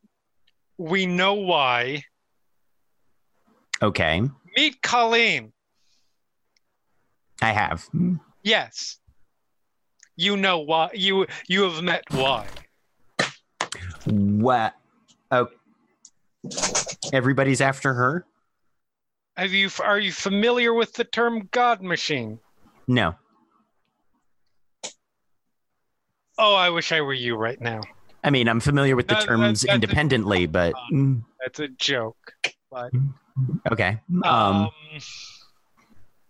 we 0.77 1.05
know 1.05 1.35
why. 1.35 2.03
Okay, 3.81 4.21
Meet 4.57 4.81
Colleen. 4.81 5.53
I 7.41 7.53
have. 7.53 7.87
Yes. 8.43 8.99
You 10.17 10.35
know 10.35 10.59
why 10.59 10.89
you 10.93 11.27
you 11.47 11.63
have 11.63 11.81
met 11.81 12.03
why. 12.11 12.45
What? 14.05 14.73
Oh, 15.31 15.47
everybody's 17.13 17.61
after 17.61 17.93
her. 17.93 18.25
Have 19.37 19.53
you 19.53 19.69
are 19.81 19.97
you 19.97 20.11
familiar 20.11 20.73
with 20.73 20.91
the 20.93 21.05
term 21.05 21.47
God 21.51 21.81
machine? 21.81 22.39
No. 22.85 23.15
Oh, 26.43 26.55
I 26.55 26.69
wish 26.71 26.91
I 26.91 27.01
were 27.01 27.13
you 27.13 27.35
right 27.35 27.61
now. 27.61 27.81
I 28.23 28.31
mean, 28.31 28.47
I'm 28.49 28.59
familiar 28.59 28.95
with 28.95 29.07
the 29.07 29.13
That- 29.13 29.21
that- 29.21 29.27
terms 29.27 29.61
that's 29.61 29.71
a- 29.71 29.75
independently, 29.75 30.47
but 30.47 30.73
mm, 30.91 31.21
That's 31.39 31.59
a 31.59 31.67
joke. 31.69 32.33
But 32.71 32.91
okay. 33.71 33.99
um, 34.23 34.23
Um, 34.23 34.69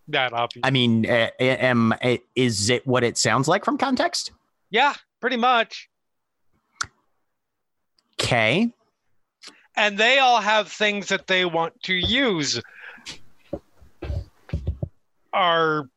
that 0.09 0.33
obvious. 0.33 0.61
I 0.65 0.69
mean, 0.72 1.09
uh, 1.09 1.30
am 1.40 1.93
is 2.35 2.69
it 2.69 2.85
what 2.85 3.03
it 3.06 3.17
sounds 3.17 3.48
like 3.48 3.64
from 3.65 3.77
context? 3.77 4.31
yeah, 4.69 4.93
pretty 5.22 5.38
much. 5.38 5.90
Okay. 8.19 8.72
And 9.77 9.98
they 9.98 10.19
all 10.19 10.41
have 10.41 10.69
things 10.72 11.07
that 11.07 11.27
they 11.27 11.45
want 11.45 11.81
to 11.83 11.93
use. 11.93 12.59
Our 15.33 15.90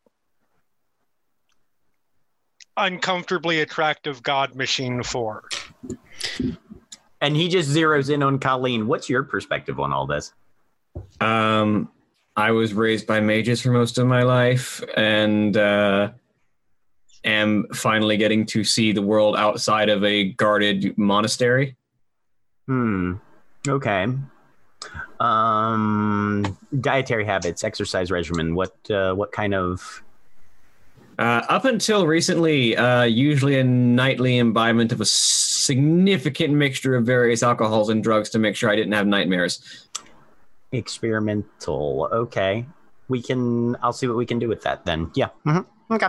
uncomfortably 2.77 3.61
attractive 3.61 4.23
God 4.23 4.55
machine 4.55 5.03
for. 5.03 5.44
And 7.20 7.36
he 7.36 7.49
just 7.49 7.70
zeroes 7.70 8.12
in 8.12 8.23
on 8.23 8.39
Colleen. 8.39 8.86
What's 8.86 9.09
your 9.09 9.23
perspective 9.23 9.81
on 9.81 9.93
all 9.93 10.07
this? 10.07 10.33
Um, 11.20 11.91
I 12.36 12.51
was 12.51 12.75
raised 12.75 13.07
by 13.07 13.20
mages 13.20 13.62
for 13.62 13.70
most 13.70 13.99
of 13.99 14.07
my 14.07 14.23
life, 14.23 14.83
and 14.97 15.57
uh, 15.57 16.11
am 17.25 17.67
finally 17.73 18.17
getting 18.17 18.44
to 18.47 18.65
see 18.65 18.93
the 18.93 19.03
world 19.03 19.36
outside 19.36 19.89
of 19.89 20.05
a 20.05 20.33
guarded 20.33 20.97
monastery. 20.99 21.77
Hmm. 22.67 23.15
Okay. 23.67 24.07
Um, 25.20 26.59
dietary 26.81 27.25
habits, 27.25 27.65
exercise 27.65 28.11
regimen. 28.11 28.55
What 28.55 28.75
uh, 28.91 29.15
what 29.15 29.33
kind 29.33 29.55
of? 29.55 30.03
Uh, 31.18 31.43
up 31.49 31.65
until 31.65 32.07
recently, 32.07 32.76
uh, 32.76 33.05
usually 33.05 33.59
a 33.59 33.65
nightly 33.65 34.39
imbibement 34.39 34.91
of 34.91 35.01
a 35.01 35.05
significant 35.05 36.52
mixture 36.52 36.97
of 36.97 37.07
various 37.07 37.43
alcohols 37.43 37.89
and 37.89 38.02
drugs 38.02 38.31
to 38.31 38.39
make 38.39 38.57
sure 38.57 38.70
I 38.70 38.76
didn't 38.76 38.93
have 38.93 39.07
nightmares. 39.07 39.86
Experimental. 40.73 42.09
Okay. 42.10 42.67
We 43.09 43.23
can. 43.23 43.76
I'll 43.83 43.93
see 43.93 44.09
what 44.09 44.17
we 44.17 44.26
can 44.26 44.39
do 44.39 44.49
with 44.49 44.62
that 44.62 44.84
then. 44.84 45.10
Yeah. 45.15 45.28
hmm 45.44 45.60
Okay. 45.91 46.09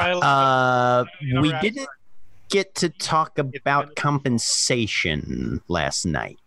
Uh, 0.00 1.04
we 1.40 1.52
didn't 1.60 1.88
get 2.48 2.74
to 2.76 2.88
talk 2.88 3.38
about 3.38 3.94
compensation 3.94 5.60
last 5.68 6.06
night. 6.06 6.39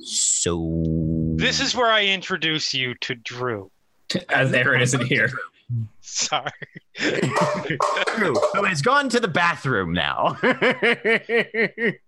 So 0.00 1.34
this 1.36 1.60
is 1.60 1.74
where 1.74 1.90
I 1.90 2.06
introduce 2.06 2.74
you 2.74 2.94
to 3.02 3.14
Drew. 3.14 3.70
As 4.28 4.52
Erin 4.52 4.82
isn't 4.82 5.06
here. 5.06 5.30
Sorry. 6.00 6.50
Drew, 6.96 8.34
who 8.54 8.64
has 8.64 8.82
gone 8.82 9.08
to 9.08 9.18
the 9.18 9.28
bathroom 9.28 9.92
now. 9.92 10.36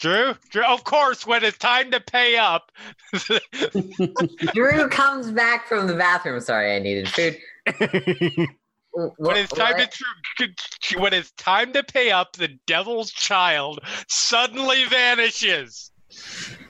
Drew, 0.00 0.34
Drew, 0.50 0.64
of 0.64 0.84
course, 0.84 1.26
when 1.26 1.44
it's 1.44 1.58
time 1.58 1.90
to 1.90 2.00
pay 2.00 2.36
up, 2.36 2.72
Drew 4.54 4.88
comes 4.88 5.30
back 5.30 5.66
from 5.66 5.86
the 5.86 5.94
bathroom. 5.94 6.40
Sorry, 6.40 6.74
I 6.74 6.78
needed 6.78 7.08
food. 7.08 7.36
when 8.92 9.36
it's 9.36 9.52
time 9.52 9.74
to 10.38 10.98
when 10.98 11.12
it's 11.12 11.30
time 11.32 11.72
to 11.72 11.82
pay 11.82 12.10
up, 12.10 12.34
the 12.34 12.48
devil's 12.66 13.10
child 13.10 13.80
suddenly 14.08 14.84
vanishes. 14.86 15.90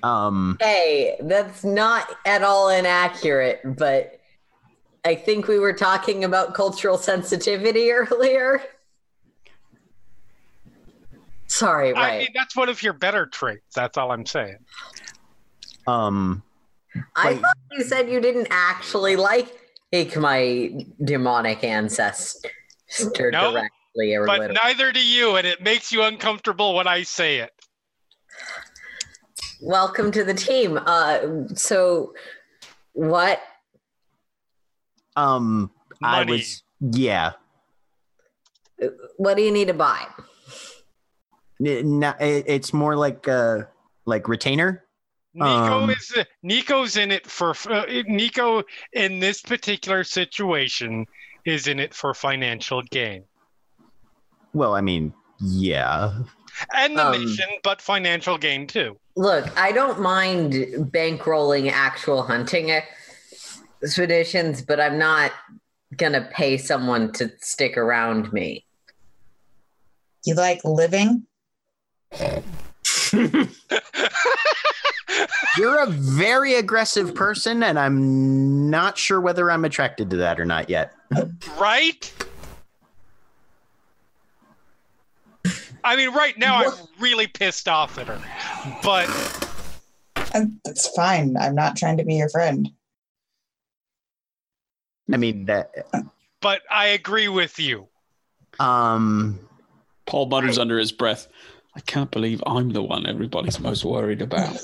Um, 0.02 0.56
Hey, 0.60 1.16
that's 1.20 1.64
not 1.64 2.08
at 2.26 2.42
all 2.42 2.68
inaccurate, 2.68 3.60
but 3.64 4.20
I 5.04 5.14
think 5.14 5.48
we 5.48 5.58
were 5.58 5.72
talking 5.72 6.24
about 6.24 6.54
cultural 6.54 6.98
sensitivity 6.98 7.90
earlier. 7.92 8.62
Sorry, 11.46 11.94
I 11.94 12.18
mean, 12.18 12.28
that's 12.34 12.54
one 12.54 12.68
of 12.68 12.82
your 12.82 12.92
better 12.92 13.26
traits. 13.26 13.74
That's 13.74 13.96
all 13.96 14.10
I'm 14.12 14.26
saying. 14.26 14.58
um, 15.86 16.42
I 17.16 17.28
wait. 17.28 17.40
thought 17.40 17.56
you 17.72 17.84
said 17.84 18.10
you 18.10 18.20
didn't 18.20 18.48
actually 18.50 19.16
like 19.16 19.48
my 20.16 20.70
demonic 21.02 21.64
ancestor 21.64 22.50
No, 23.30 23.30
directly 23.30 24.14
or 24.14 24.26
But 24.26 24.40
literally. 24.40 24.60
neither 24.62 24.92
do 24.92 25.04
you, 25.04 25.36
and 25.36 25.46
it 25.46 25.62
makes 25.62 25.90
you 25.90 26.02
uncomfortable 26.02 26.74
when 26.74 26.86
I 26.86 27.02
say 27.02 27.38
it. 27.38 27.50
Welcome 29.60 30.12
to 30.12 30.24
the 30.24 30.34
team. 30.34 30.78
Uh, 30.84 31.46
so, 31.54 32.14
what? 32.92 33.40
um, 35.16 35.70
I 36.02 36.24
was, 36.24 36.62
yeah. 36.80 37.32
What 39.16 39.36
do 39.36 39.42
you 39.42 39.50
need 39.50 39.66
to 39.68 39.74
buy? 39.74 40.06
N- 41.60 42.04
n- 42.04 42.14
it- 42.20 42.44
it's 42.46 42.72
more 42.72 42.94
like 42.96 43.26
uh, 43.26 43.62
like 44.06 44.28
retainer. 44.28 44.84
Nico 45.34 45.82
Um, 45.82 45.90
is 45.90 46.14
Nico's 46.42 46.96
in 46.96 47.10
it 47.10 47.26
for 47.26 47.54
uh, 47.68 47.84
Nico 48.06 48.62
in 48.92 49.18
this 49.20 49.42
particular 49.42 50.02
situation 50.02 51.06
is 51.44 51.68
in 51.68 51.78
it 51.78 51.94
for 51.94 52.14
financial 52.14 52.82
gain 52.90 53.24
Well, 54.54 54.74
I 54.74 54.80
mean, 54.80 55.12
yeah. 55.40 56.20
And 56.74 56.96
the 56.96 57.06
Um, 57.06 57.24
mission, 57.24 57.48
but 57.62 57.80
financial 57.80 58.38
gain 58.38 58.66
too. 58.66 58.96
Look, 59.16 59.46
I 59.58 59.72
don't 59.72 60.00
mind 60.00 60.52
bankrolling 60.92 61.70
actual 61.72 62.22
hunting 62.22 62.70
expeditions, 63.82 64.62
but 64.62 64.80
I'm 64.80 64.98
not 64.98 65.32
gonna 65.96 66.28
pay 66.32 66.56
someone 66.58 67.12
to 67.14 67.30
stick 67.40 67.76
around 67.76 68.32
me. 68.32 68.64
You 70.24 70.34
like 70.34 70.60
living? 70.64 71.24
You're 75.56 75.80
a 75.80 75.86
very 75.86 76.54
aggressive 76.54 77.14
person, 77.14 77.62
and 77.62 77.78
I'm 77.78 78.70
not 78.70 78.96
sure 78.98 79.20
whether 79.20 79.50
I'm 79.50 79.64
attracted 79.64 80.10
to 80.10 80.16
that 80.18 80.38
or 80.38 80.44
not 80.44 80.68
yet. 80.70 80.92
right? 81.58 82.12
I 85.84 85.96
mean, 85.96 86.12
right 86.12 86.36
now 86.38 86.56
I'm 86.56 86.72
really 86.98 87.26
pissed 87.26 87.68
off 87.68 87.98
at 87.98 88.08
her, 88.08 88.20
but 88.82 89.08
And 90.34 90.60
That's 90.64 90.88
fine. 90.88 91.36
I'm 91.36 91.54
not 91.54 91.76
trying 91.76 91.96
to 91.98 92.04
be 92.04 92.14
your 92.16 92.28
friend. 92.28 92.68
I 95.12 95.16
mean 95.16 95.46
that. 95.46 95.70
but 96.40 96.62
I 96.70 96.88
agree 96.88 97.28
with 97.28 97.58
you. 97.58 97.88
Um, 98.60 99.38
Paul 100.06 100.26
mutters 100.26 100.58
under 100.58 100.78
his 100.78 100.92
breath, 100.92 101.28
I 101.74 101.80
can't 101.80 102.10
believe 102.10 102.42
I'm 102.46 102.70
the 102.70 102.82
one 102.82 103.06
everybody's 103.06 103.60
most 103.60 103.84
worried 103.84 104.20
about. 104.20 104.58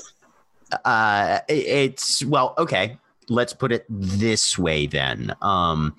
uh, 0.85 1.39
it's 1.47 2.23
well, 2.25 2.53
okay. 2.57 2.97
Let's 3.27 3.53
put 3.53 3.71
it 3.71 3.85
this 3.89 4.57
way 4.57 4.85
then. 4.85 5.35
Um, 5.41 5.95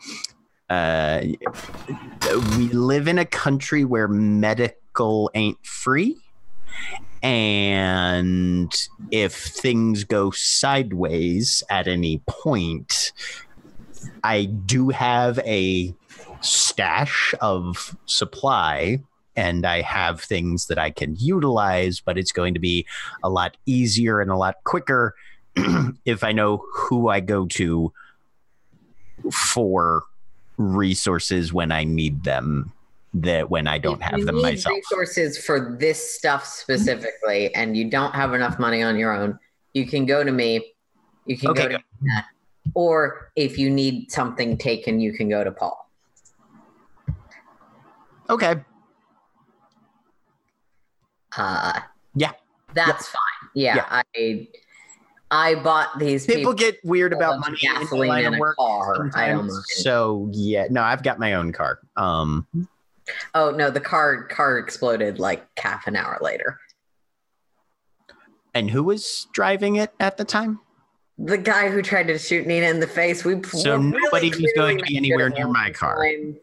uh, 0.70 1.22
we 2.56 2.68
live 2.68 3.08
in 3.08 3.18
a 3.18 3.24
country 3.24 3.84
where 3.84 4.08
ain't 5.34 5.64
free. 5.64 6.16
And 7.22 8.72
if 9.10 9.34
things 9.34 10.04
go 10.04 10.30
sideways 10.30 11.62
at 11.70 11.88
any 11.88 12.22
point, 12.28 13.12
I 14.22 14.44
do 14.44 14.90
have 14.90 15.38
a 15.40 15.94
stash 16.40 17.34
of 17.40 17.96
supply 18.06 19.00
and 19.34 19.66
I 19.66 19.82
have 19.82 20.20
things 20.20 20.66
that 20.66 20.78
I 20.78 20.90
can 20.90 21.16
utilize, 21.16 22.00
but 22.00 22.16
it's 22.16 22.32
going 22.32 22.54
to 22.54 22.60
be 22.60 22.86
a 23.22 23.28
lot 23.28 23.56
easier 23.66 24.20
and 24.20 24.30
a 24.30 24.36
lot 24.36 24.56
quicker 24.64 25.14
if 26.04 26.24
I 26.24 26.32
know 26.32 26.64
who 26.72 27.08
I 27.08 27.20
go 27.20 27.46
to 27.46 27.92
for 29.32 30.04
resources 30.56 31.52
when 31.52 31.72
I 31.72 31.84
need 31.84 32.24
them 32.24 32.72
that 33.22 33.48
when 33.50 33.66
I 33.66 33.78
don't 33.78 34.02
have 34.02 34.18
you 34.18 34.26
them 34.26 34.40
myself. 34.42 34.74
Resources 34.76 35.38
for 35.38 35.76
this 35.78 36.14
stuff 36.16 36.46
specifically, 36.46 37.54
and 37.54 37.76
you 37.76 37.90
don't 37.90 38.14
have 38.14 38.34
enough 38.34 38.58
money 38.58 38.82
on 38.82 38.96
your 38.98 39.12
own, 39.12 39.38
you 39.72 39.86
can 39.86 40.06
go 40.06 40.22
to 40.22 40.30
me. 40.32 40.74
You 41.24 41.36
can 41.36 41.50
Okay, 41.50 41.62
go 41.62 41.68
to 41.68 41.82
Nina, 42.00 42.26
or 42.74 43.32
if 43.36 43.58
you 43.58 43.70
need 43.70 44.12
something 44.12 44.56
taken, 44.58 45.00
you 45.00 45.12
can 45.12 45.28
go 45.28 45.42
to 45.42 45.50
Paul. 45.50 45.90
Okay. 48.28 48.56
Uh, 51.36 51.80
Yeah. 52.14 52.32
that's 52.74 53.08
fine. 53.08 53.50
Yeah, 53.54 53.76
Yeah. 53.76 54.02
I 54.14 54.48
I 55.30 55.54
bought 55.56 55.98
these 55.98 56.24
People 56.24 56.52
people, 56.52 56.54
get 56.54 56.78
weird 56.84 57.12
about 57.12 57.40
money 57.40 57.58
in 57.62 57.80
gasoline 57.80 58.24
in 58.24 58.34
a 58.34 58.54
car. 58.54 59.10
I 59.14 59.28
don't 59.28 59.46
mind. 59.46 59.62
So 59.66 60.28
yeah, 60.32 60.66
no, 60.70 60.82
I've 60.82 61.02
got 61.02 61.18
my 61.18 61.34
own 61.34 61.52
car. 61.52 61.80
Um, 61.96 62.46
Oh 63.34 63.50
no, 63.50 63.70
the 63.70 63.80
car 63.80 64.24
car 64.24 64.58
exploded 64.58 65.18
like 65.18 65.46
half 65.58 65.86
an 65.86 65.96
hour 65.96 66.18
later. 66.20 66.58
and 68.54 68.70
who 68.70 68.82
was 68.82 69.26
driving 69.32 69.76
it 69.76 69.92
at 70.00 70.16
the 70.16 70.24
time? 70.24 70.60
The 71.18 71.38
guy 71.38 71.70
who 71.70 71.82
tried 71.82 72.08
to 72.08 72.18
shoot 72.18 72.46
Nina 72.46 72.66
in 72.66 72.80
the 72.80 72.86
face. 72.86 73.24
We 73.24 73.42
So 73.44 73.78
we're 73.78 74.00
nobody 74.00 74.30
was 74.30 74.52
going 74.56 74.78
to 74.78 74.84
be 74.84 74.96
anywhere 74.96 75.28
near 75.30 75.46
my 75.48 75.70
car. 75.70 76.02
time. 76.04 76.36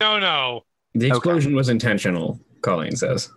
No, 0.00 0.18
no, 0.18 0.64
The 0.94 1.06
explosion 1.08 1.54
was 1.54 1.68
intentional, 1.68 2.38
Colleen 2.62 2.94
says. 2.96 3.30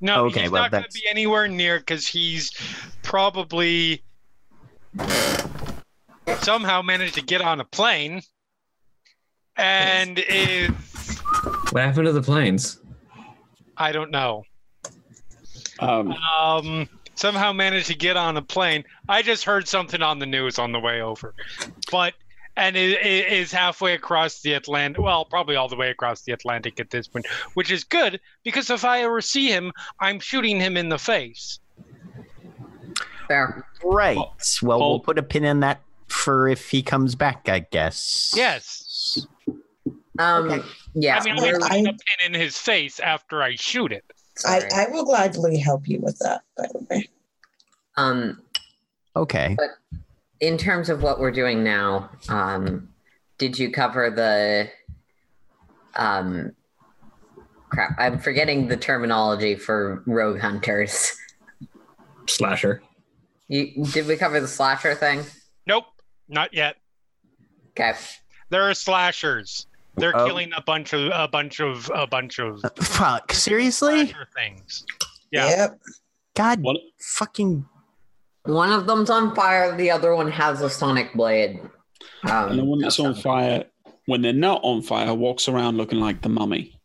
no. 0.00 0.26
Okay, 0.26 0.42
he's 0.42 0.50
well, 0.50 0.62
not 0.62 0.70
going 0.70 0.84
to 0.84 0.90
be 0.92 1.06
anywhere 1.08 1.48
near 1.48 1.78
because 1.80 2.06
he's 2.06 2.50
probably 3.02 4.02
somehow 6.42 6.82
managed 6.82 7.14
to 7.14 7.22
get 7.22 7.40
on 7.40 7.60
a 7.60 7.64
plane 7.64 8.22
and 9.56 10.18
is 10.18 10.70
What 11.70 11.82
happened 11.82 12.06
to 12.06 12.12
the 12.12 12.22
planes? 12.22 12.80
I 13.76 13.92
don't 13.92 14.10
know. 14.10 14.44
Um, 15.80 16.12
Um, 16.12 16.88
somehow 17.14 17.52
managed 17.52 17.88
to 17.88 17.94
get 17.94 18.16
on 18.16 18.36
a 18.36 18.42
plane. 18.42 18.84
I 19.08 19.22
just 19.22 19.44
heard 19.44 19.68
something 19.68 20.02
on 20.02 20.18
the 20.18 20.26
news 20.26 20.58
on 20.58 20.72
the 20.72 20.80
way 20.80 21.00
over, 21.02 21.34
but 21.90 22.14
and 22.58 22.74
i- 22.76 22.80
i- 22.80 23.26
is 23.28 23.52
halfway 23.52 23.92
across 23.92 24.40
the 24.40 24.54
Atlantic. 24.54 25.02
Well, 25.02 25.26
probably 25.26 25.56
all 25.56 25.68
the 25.68 25.76
way 25.76 25.90
across 25.90 26.22
the 26.22 26.32
Atlantic 26.32 26.80
at 26.80 26.88
this 26.88 27.06
point, 27.06 27.26
which 27.52 27.70
is 27.70 27.84
good 27.84 28.18
because 28.44 28.70
if 28.70 28.82
I 28.84 29.02
ever 29.02 29.20
see 29.20 29.48
him, 29.48 29.72
I'm 30.00 30.18
shooting 30.20 30.58
him 30.58 30.76
in 30.78 30.88
the 30.88 30.98
face. 30.98 31.60
Fair. 33.28 33.66
Right. 33.84 34.16
Well, 34.16 34.34
Well, 34.62 34.78
we'll 34.78 35.00
put 35.00 35.18
a 35.18 35.22
pin 35.22 35.44
in 35.44 35.60
that 35.60 35.82
for 36.08 36.48
if 36.48 36.70
he 36.70 36.82
comes 36.82 37.14
back, 37.14 37.48
I 37.50 37.58
guess. 37.58 38.32
Yes. 38.34 38.84
Um, 40.18 40.64
yeah. 40.94 41.18
I 41.18 41.24
mean, 41.24 41.38
I'm 41.38 41.60
putting 41.60 41.86
a 41.86 41.92
pin 41.92 42.34
in 42.34 42.34
his 42.34 42.56
face 42.58 43.00
after 43.00 43.42
I 43.42 43.54
shoot 43.56 43.92
it. 43.92 44.04
I. 44.44 44.62
I 44.74 44.88
will 44.90 45.04
gladly 45.04 45.58
help 45.58 45.88
you 45.88 46.00
with 46.00 46.18
that, 46.18 46.42
by 46.56 46.66
the 46.72 46.86
way. 46.90 47.08
um, 47.96 48.42
Okay. 49.16 49.56
But 49.56 49.70
in 50.40 50.58
terms 50.58 50.90
of 50.90 51.02
what 51.02 51.18
we're 51.18 51.30
doing 51.30 51.64
now, 51.64 52.10
um, 52.28 52.90
did 53.38 53.58
you 53.58 53.70
cover 53.70 54.10
the 54.10 54.68
um 55.94 56.52
crap? 57.70 57.96
I'm 57.98 58.18
forgetting 58.18 58.68
the 58.68 58.76
terminology 58.76 59.54
for 59.54 60.02
rogue 60.06 60.38
hunters. 60.40 61.12
Slasher. 62.26 62.82
You 63.48 63.84
did 63.86 64.06
we 64.06 64.16
cover 64.16 64.40
the 64.40 64.48
slasher 64.48 64.94
thing? 64.94 65.22
Nope, 65.66 65.84
not 66.28 66.52
yet. 66.52 66.76
Okay. 67.70 67.94
There 68.50 68.68
are 68.68 68.74
slashers. 68.74 69.66
They're 69.96 70.16
Oh. 70.16 70.26
killing 70.26 70.50
a 70.56 70.62
bunch 70.62 70.92
of 70.92 71.10
a 71.14 71.26
bunch 71.28 71.60
of 71.60 71.90
a 71.94 72.06
bunch 72.06 72.38
of 72.38 72.60
Fuck. 72.78 73.32
Seriously? 73.32 74.12
things. 74.34 74.84
Yeah. 75.30 75.48
Yep. 75.48 75.80
God 76.34 76.60
What? 76.62 76.76
fucking. 77.00 77.66
One 78.44 78.70
of 78.72 78.86
them's 78.86 79.10
on 79.10 79.34
fire, 79.34 79.76
the 79.76 79.90
other 79.90 80.14
one 80.14 80.30
has 80.30 80.60
a 80.62 80.70
sonic 80.70 81.12
blade. 81.14 81.60
Um, 82.30 82.50
And 82.50 82.58
the 82.58 82.64
one 82.64 82.78
that's 82.80 83.00
on 83.00 83.14
fire, 83.28 83.64
when 84.06 84.22
they're 84.22 84.32
not 84.32 84.60
on 84.62 84.82
fire, 84.82 85.12
walks 85.14 85.48
around 85.48 85.76
looking 85.78 85.98
like 85.98 86.22
the 86.22 86.28
mummy. 86.28 86.78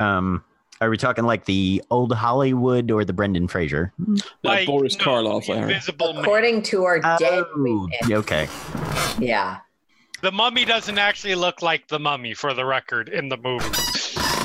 Um, 0.00 0.44
are 0.80 0.90
we 0.90 0.96
talking 0.96 1.24
like 1.24 1.44
the 1.46 1.82
old 1.90 2.12
Hollywood 2.12 2.90
or 2.90 3.04
the 3.04 3.12
Brendan 3.12 3.48
Fraser? 3.48 3.92
That 3.98 4.22
Like, 4.44 4.66
Boris 4.66 4.96
no, 4.98 5.04
Karloff 5.04 5.46
the. 5.46 5.54
Invisible 5.54 6.12
Man. 6.14 6.22
According 6.22 6.62
to 6.64 6.84
our 6.84 7.00
dead 7.00 7.44
Oh, 7.56 7.88
okay. 8.10 8.48
yeah. 9.18 9.58
The 10.20 10.32
mummy 10.32 10.64
doesn't 10.64 10.98
actually 10.98 11.34
look 11.36 11.62
like 11.62 11.86
the 11.88 11.98
mummy, 11.98 12.34
for 12.34 12.52
the 12.54 12.64
record, 12.64 13.08
in 13.08 13.28
the 13.28 13.36
movie. 13.36 13.64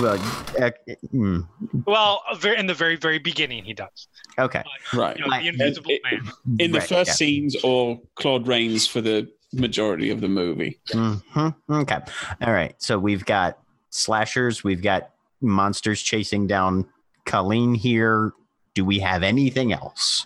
Well, 0.01 0.15
uh, 0.59 0.71
mm, 1.13 1.47
Well, 1.85 2.21
in 2.57 2.67
the 2.67 2.73
very, 2.73 2.95
very 2.95 3.19
beginning, 3.19 3.63
he 3.63 3.73
does. 3.73 4.07
okay. 4.39 4.63
Right. 4.93 5.17
You 5.17 5.27
know, 5.27 5.37
the 5.39 5.47
Invisible 5.47 5.91
it- 5.91 6.01
Man. 6.03 6.31
In 6.59 6.71
the 6.71 6.79
Right, 6.79 6.87
first 6.89 7.07
yeah. 7.09 7.13
scenes, 7.13 7.55
or 7.63 7.99
Claude 8.15 8.47
Rains 8.47 8.87
for 8.87 9.01
the 9.01 9.27
majority 9.51 10.09
of 10.09 10.21
the 10.21 10.27
movie. 10.27 10.79
Mhm, 10.91 11.55
Okay. 11.69 11.99
All 12.41 12.53
right. 12.53 12.75
So 12.81 12.97
we've 12.99 13.25
got 13.25 13.57
slashers. 13.91 14.63
We've 14.63 14.81
got 14.81 15.09
monsters 15.41 16.01
chasing 16.01 16.47
down 16.47 16.87
Colleen 17.25 17.75
here. 17.75 18.33
Do 18.73 18.83
we 18.85 18.99
have 18.99 19.21
anything 19.23 19.71
else? 19.73 20.25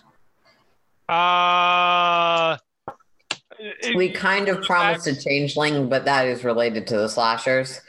Uh, 1.08 2.56
We 3.94 4.10
kind 4.10 4.48
of 4.48 4.62
promised 4.62 5.06
a 5.06 5.16
changeling, 5.20 5.88
but 5.88 6.04
that 6.04 6.26
is 6.26 6.44
related 6.44 6.86
to 6.88 6.96
the 6.96 7.08
slashers. 7.08 7.80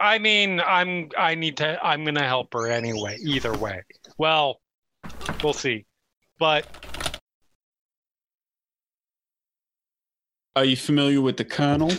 I 0.00 0.18
mean, 0.18 0.60
I'm. 0.60 1.10
I 1.18 1.34
need 1.34 1.56
to. 1.58 1.78
I'm 1.84 2.04
gonna 2.04 2.26
help 2.26 2.54
her 2.54 2.68
anyway. 2.68 3.18
Either 3.20 3.52
way. 3.56 3.82
Well, 4.16 4.60
we'll 5.42 5.52
see. 5.52 5.86
But 6.38 6.66
Are 10.58 10.64
you 10.64 10.76
familiar 10.76 11.20
with 11.20 11.36
the 11.36 11.44
Colonel? 11.44 11.92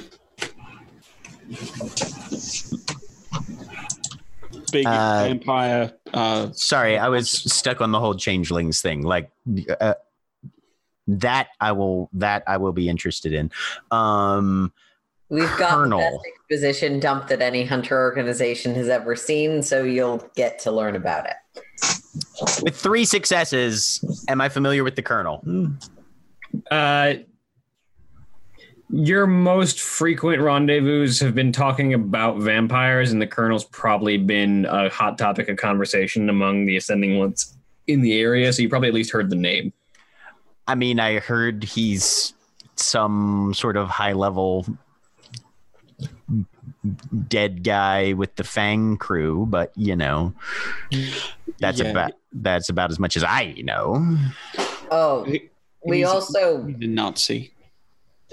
Big 4.74 4.86
Uh, 4.86 5.24
vampire. 5.30 5.94
Uh, 6.14 6.52
Sorry, 6.52 6.98
I 6.98 7.08
was 7.08 7.30
stuck 7.30 7.80
on 7.80 7.94
the 7.94 8.02
whole 8.02 8.16
changelings 8.16 8.82
thing. 8.82 9.04
Like 9.04 9.32
uh, 9.80 9.94
that, 11.18 11.48
I 11.60 11.72
will 11.72 12.10
that 12.14 12.44
I 12.48 12.58
will 12.58 12.74
be 12.74 12.90
interested 12.90 13.34
in. 13.34 13.52
Um, 13.92 14.72
We've 15.30 15.56
got 15.58 15.72
Colonel. 15.72 16.00
the 16.00 16.06
best 16.06 16.26
exposition 16.28 17.00
dump 17.00 17.28
that 17.28 17.42
any 17.42 17.64
hunter 17.64 18.00
organization 18.00 18.74
has 18.76 18.90
ever 18.90 19.16
seen, 19.16 19.62
so 19.62 19.84
you'll 19.84 20.28
get 20.36 20.58
to 20.60 20.72
learn 20.72 20.96
about 20.96 21.28
it. 21.28 21.36
with 22.64 22.76
three 22.76 23.06
successes, 23.06 24.04
am 24.28 24.42
I 24.42 24.50
familiar 24.50 24.84
with 24.84 24.96
the 24.96 25.04
Colonel? 25.04 25.46
Uh, 26.72 27.14
your 28.90 29.28
most 29.28 29.80
frequent 29.80 30.42
rendezvous 30.42 31.14
have 31.20 31.36
been 31.36 31.52
talking 31.52 31.94
about 31.94 32.40
vampires, 32.40 33.12
and 33.12 33.22
the 33.22 33.28
colonel's 33.28 33.66
probably 33.66 34.18
been 34.18 34.66
a 34.66 34.90
hot 34.90 35.18
topic 35.18 35.48
of 35.48 35.58
conversation 35.58 36.28
among 36.30 36.66
the 36.66 36.76
ascending 36.76 37.20
ones 37.20 37.56
in 37.86 38.02
the 38.02 38.20
area. 38.20 38.52
So 38.52 38.64
you 38.64 38.70
probably 38.70 38.88
at 38.88 38.96
least 38.96 39.12
heard 39.12 39.30
the 39.30 39.36
name. 39.36 39.74
I 40.70 40.76
mean, 40.76 41.00
I 41.00 41.18
heard 41.20 41.64
he's 41.64 42.34
some 42.76 43.54
sort 43.56 43.76
of 43.76 43.90
high 43.90 44.14
level 44.14 44.66
dead 47.28 47.64
guy 47.64 48.14
with 48.14 48.36
the 48.36 48.44
Fang 48.44 48.98
crew, 48.98 49.46
but 49.50 49.72
you 49.76 49.96
know, 49.96 50.34
that's 51.60 51.80
Yeah. 51.80 51.88
about 51.88 52.12
that's 52.34 52.70
about 52.70 52.92
as 52.92 53.00
much 53.00 53.18
as 53.18 53.24
I 53.24 53.56
know. 53.64 54.18
Oh, 54.92 55.26
we 55.84 55.98
he's 55.98 56.08
also 56.08 56.64
he's 56.66 56.76
a 56.82 56.88
Nazi. 56.88 57.52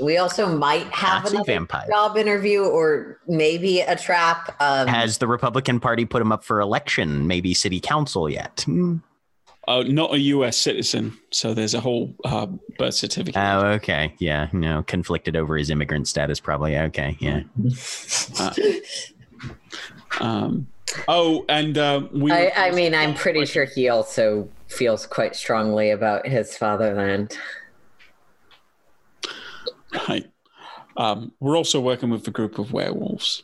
we 0.03 0.19
also 0.19 0.47
might 0.55 0.87
have 0.93 1.23
Nazi 1.25 1.37
another 1.37 1.47
vampire. 1.53 1.87
job 1.89 2.17
interview 2.19 2.63
or 2.65 3.19
maybe 3.27 3.81
a 3.81 3.97
trap. 3.97 4.55
Um, 4.61 4.87
Has 4.89 5.19
the 5.19 5.27
Republican 5.27 5.81
Party 5.81 6.05
put 6.05 6.21
him 6.21 6.31
up 6.33 6.45
for 6.45 6.61
election, 6.61 7.27
maybe 7.27 7.55
city 7.55 7.81
council 7.81 8.29
yet? 8.29 8.65
Oh, 9.69 9.83
not 9.83 10.15
a 10.15 10.19
U.S. 10.19 10.57
citizen. 10.57 11.19
So 11.33 11.53
there's 11.53 11.75
a 11.75 11.81
whole 11.81 12.15
uh, 12.25 12.47
birth 12.79 12.95
certificate. 12.95 13.43
Oh, 13.43 13.67
okay. 13.73 14.15
Yeah. 14.19 14.49
No, 14.53 14.85
conflicted 14.85 15.35
over 15.35 15.57
his 15.57 15.71
immigrant 15.71 16.07
status, 16.07 16.39
probably. 16.39 16.79
Okay. 16.79 17.17
Yeah. 17.19 17.43
Um, 20.21 20.69
oh, 21.09 21.45
and 21.49 21.77
uh, 21.77 22.03
we. 22.13 22.33
I, 22.33 22.53
I 22.57 22.71
mean, 22.71 22.95
I'm 22.95 23.15
pretty 23.15 23.45
sure 23.45 23.65
he 23.65 23.89
also 23.89 24.49
feels 24.69 25.07
quite 25.07 25.37
strongly 25.37 25.91
about 25.91 26.27
his 26.27 26.57
fatherland. 26.57 27.37
Right. 30.09 30.31
Um, 30.97 31.33
we're 31.41 31.57
also 31.57 31.81
working 31.81 32.11
with 32.11 32.27
a 32.27 32.31
group 32.31 32.59
of 32.59 32.73
werewolves. 32.73 33.43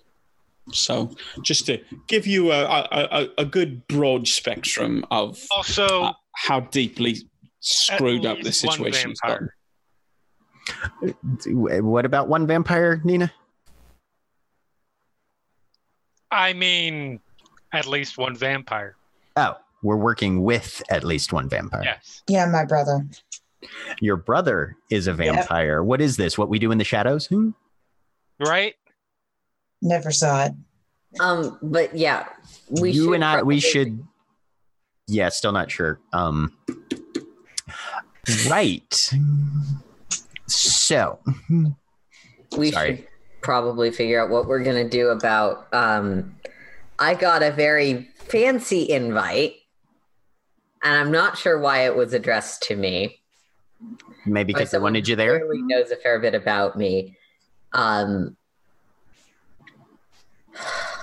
So 0.70 1.14
just 1.42 1.66
to 1.66 1.78
give 2.06 2.26
you 2.26 2.52
a, 2.52 2.64
a, 2.64 2.86
a, 2.92 3.28
a 3.38 3.44
good 3.44 3.86
broad 3.88 4.28
spectrum 4.28 5.04
of 5.10 5.44
also, 5.50 6.04
uh, 6.04 6.12
how 6.36 6.60
deeply 6.60 7.16
screwed 7.60 8.26
up 8.26 8.40
the 8.40 8.52
situation 8.52 9.10
has 9.10 9.18
vampire. 9.24 9.54
gotten. 11.02 11.84
What 11.84 12.04
about 12.04 12.28
one 12.28 12.46
vampire, 12.46 13.00
Nina? 13.04 13.32
I 16.30 16.52
mean, 16.52 17.20
at 17.72 17.86
least 17.86 18.16
one 18.16 18.36
vampire. 18.36 18.96
Oh, 19.36 19.56
we're 19.82 19.96
working 19.96 20.42
with 20.42 20.82
at 20.88 21.04
least 21.04 21.32
one 21.32 21.48
vampire. 21.48 21.82
Yes. 21.84 22.22
Yeah, 22.28 22.46
my 22.46 22.64
brother. 22.64 23.06
Your 24.00 24.16
brother 24.16 24.76
is 24.90 25.06
a 25.08 25.12
vampire. 25.12 25.82
What 25.82 26.00
is 26.00 26.16
this? 26.16 26.38
What 26.38 26.48
we 26.48 26.58
do 26.58 26.70
in 26.72 26.78
the 26.78 26.84
shadows? 26.84 27.26
Hmm? 27.26 27.50
Right. 28.40 28.74
Never 29.82 30.10
saw 30.10 30.46
it. 30.46 30.52
Um, 31.20 31.58
but 31.60 31.94
yeah, 31.94 32.26
we 32.70 32.92
you 32.92 33.04
should 33.06 33.14
and 33.16 33.24
I, 33.24 33.42
we 33.42 33.60
should. 33.60 34.02
Yeah, 35.08 35.28
still 35.28 35.52
not 35.52 35.70
sure. 35.70 36.00
Um, 36.14 36.56
right. 38.48 39.12
So, 40.46 41.18
we 42.56 42.70
Sorry. 42.70 42.96
should 42.96 43.06
probably 43.42 43.90
figure 43.90 44.22
out 44.22 44.30
what 44.30 44.46
we're 44.46 44.62
gonna 44.62 44.88
do 44.88 45.08
about 45.08 45.66
um 45.72 46.36
I 46.98 47.14
got 47.14 47.42
a 47.42 47.50
very 47.50 48.08
fancy 48.14 48.88
invite 48.88 49.54
and 50.82 50.94
I'm 50.94 51.10
not 51.10 51.36
sure 51.36 51.58
why 51.58 51.84
it 51.86 51.96
was 51.96 52.12
addressed 52.12 52.62
to 52.64 52.76
me. 52.76 53.20
maybe 54.26 54.52
because 54.52 54.70
they 54.70 54.78
wanted 54.78 55.08
you 55.08 55.14
who 55.14 55.16
there. 55.16 55.38
Clearly 55.40 55.62
knows 55.62 55.90
a 55.90 55.96
fair 55.96 56.20
bit 56.20 56.34
about 56.34 56.78
me. 56.78 57.16
Um 57.72 58.36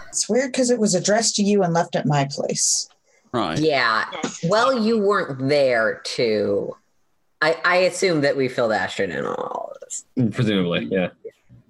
It's 0.10 0.28
weird 0.28 0.52
because 0.52 0.70
it 0.72 0.80
was 0.80 0.96
addressed 0.96 1.36
to 1.36 1.44
you 1.44 1.62
and 1.64 1.74
left 1.74 1.96
at 1.96 2.06
my 2.06 2.28
place. 2.32 2.90
Right. 3.32 3.60
yeah. 3.60 4.06
Well 4.44 4.78
you 4.80 4.98
weren't 5.00 5.48
there 5.50 6.02
to 6.16 6.76
I, 7.42 7.56
I 7.64 7.76
assume 7.78 8.22
that 8.22 8.36
we 8.36 8.48
filled 8.50 8.72
Ashton 8.74 9.12
in 9.12 9.24
on 9.26 9.36
all 9.36 9.72
of 9.76 9.80
this. 9.82 10.04
Presumably, 10.36 10.86
yeah. 10.92 11.10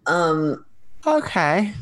Um 0.06 0.66
Okay. 1.06 1.74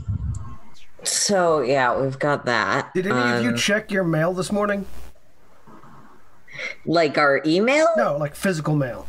so 1.04 1.62
yeah, 1.62 2.00
we've 2.00 2.18
got 2.20 2.46
that. 2.46 2.94
Did 2.94 3.08
any 3.08 3.38
of 3.38 3.44
you 3.44 3.50
Um, 3.52 3.56
check 3.58 3.92
your 3.92 4.04
mail 4.04 4.34
this 4.34 4.52
morning? 4.52 4.86
like 6.86 7.18
our 7.20 7.42
email? 7.46 7.88
No, 7.98 8.18
like 8.18 8.34
physical 8.36 8.76
mail. 8.76 9.06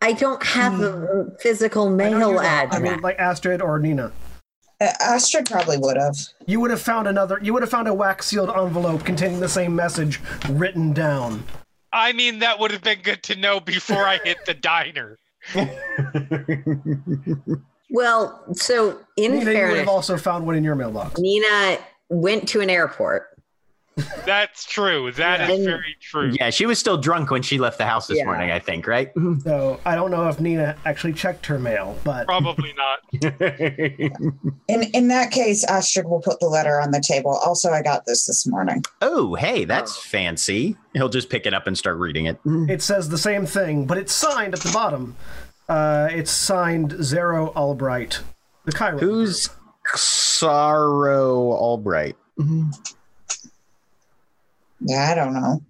I 0.00 0.12
don't 0.14 0.42
have 0.42 0.80
a 0.80 1.26
physical 1.38 1.86
I 1.86 1.90
know 1.90 1.94
mail 1.96 2.30
you 2.30 2.36
don't. 2.38 2.74
I 2.74 2.78
mean, 2.78 3.00
like 3.02 3.18
Astrid 3.18 3.60
or 3.62 3.78
Nina. 3.78 4.10
Astrid 5.00 5.46
probably 5.46 5.78
would 5.78 5.96
have. 5.96 6.16
You 6.46 6.60
would 6.60 6.70
have 6.70 6.80
found 6.80 7.06
another. 7.06 7.38
You 7.42 7.52
would 7.52 7.62
have 7.62 7.70
found 7.70 7.88
a 7.88 7.94
wax 7.94 8.26
sealed 8.26 8.50
envelope 8.50 9.04
containing 9.04 9.40
the 9.40 9.48
same 9.48 9.74
message 9.74 10.20
written 10.50 10.92
down. 10.92 11.44
I 11.92 12.12
mean, 12.12 12.38
that 12.38 12.58
would 12.58 12.70
have 12.70 12.82
been 12.82 13.00
good 13.02 13.22
to 13.24 13.36
know 13.36 13.60
before 13.60 14.04
I 14.06 14.18
hit 14.24 14.38
the 14.46 14.54
diner. 14.54 15.18
well, 17.90 18.42
so 18.52 19.00
in 19.16 19.32
Nina, 19.32 19.52
you 19.52 19.66
would 19.68 19.76
have 19.78 19.88
also 19.88 20.16
found 20.16 20.46
one 20.46 20.56
in 20.56 20.64
your 20.64 20.74
mailbox. 20.74 21.20
Nina 21.20 21.78
went 22.08 22.48
to 22.48 22.60
an 22.60 22.70
airport. 22.70 23.31
That's 24.26 24.64
true. 24.64 25.12
That 25.12 25.50
is 25.50 25.58
Yeah. 25.60 25.64
very 25.66 25.96
true. 26.00 26.32
Yeah, 26.40 26.50
she 26.50 26.64
was 26.66 26.78
still 26.78 26.96
drunk 26.96 27.30
when 27.30 27.42
she 27.42 27.58
left 27.58 27.76
the 27.78 27.84
house 27.84 28.06
this 28.06 28.18
Yeah. 28.18 28.24
morning, 28.24 28.50
I 28.50 28.58
think, 28.58 28.86
right? 28.86 29.10
So 29.44 29.80
I 29.84 29.94
don't 29.94 30.10
know 30.10 30.28
if 30.28 30.40
Nina 30.40 30.76
actually 30.84 31.12
checked 31.14 31.44
her 31.46 31.58
mail, 31.58 31.96
but 32.04 32.26
Probably 32.26 32.72
not. 32.76 33.32
In 34.68 34.82
in 34.94 35.08
that 35.08 35.30
case, 35.30 35.64
Astrid 35.64 36.06
will 36.06 36.20
put 36.20 36.40
the 36.40 36.46
letter 36.48 36.80
on 36.80 36.90
the 36.90 37.00
table. 37.00 37.32
Also, 37.44 37.70
I 37.70 37.82
got 37.82 38.06
this 38.06 38.26
this 38.26 38.46
morning. 38.46 38.82
oh, 39.02 39.34
hey, 39.34 39.64
that's 39.64 39.96
fancy. 39.96 40.76
He'll 40.94 41.08
just 41.08 41.28
pick 41.30 41.44
it 41.46 41.52
up 41.54 41.66
and 41.66 41.76
start 41.76 41.98
reading 41.98 42.26
it. 42.26 42.38
it 42.46 42.82
says 42.82 43.08
the 43.08 43.18
same 43.18 43.46
thing, 43.46 43.86
but 43.86 43.98
it's 43.98 44.12
signed 44.12 44.54
at 44.54 44.60
the 44.60 44.72
bottom. 44.72 45.16
Uh, 45.68 46.08
it's 46.10 46.30
signed 46.30 46.92
Xaro 46.92 47.54
Albright, 47.56 48.20
the 48.64 48.72
Cairo. 48.72 48.98
Who's 48.98 49.48
Xaro 49.94 51.52
Albright? 51.52 52.16
Yeah, 54.84 55.10
I 55.10 55.14
don't 55.14 55.34
know. 55.34 55.62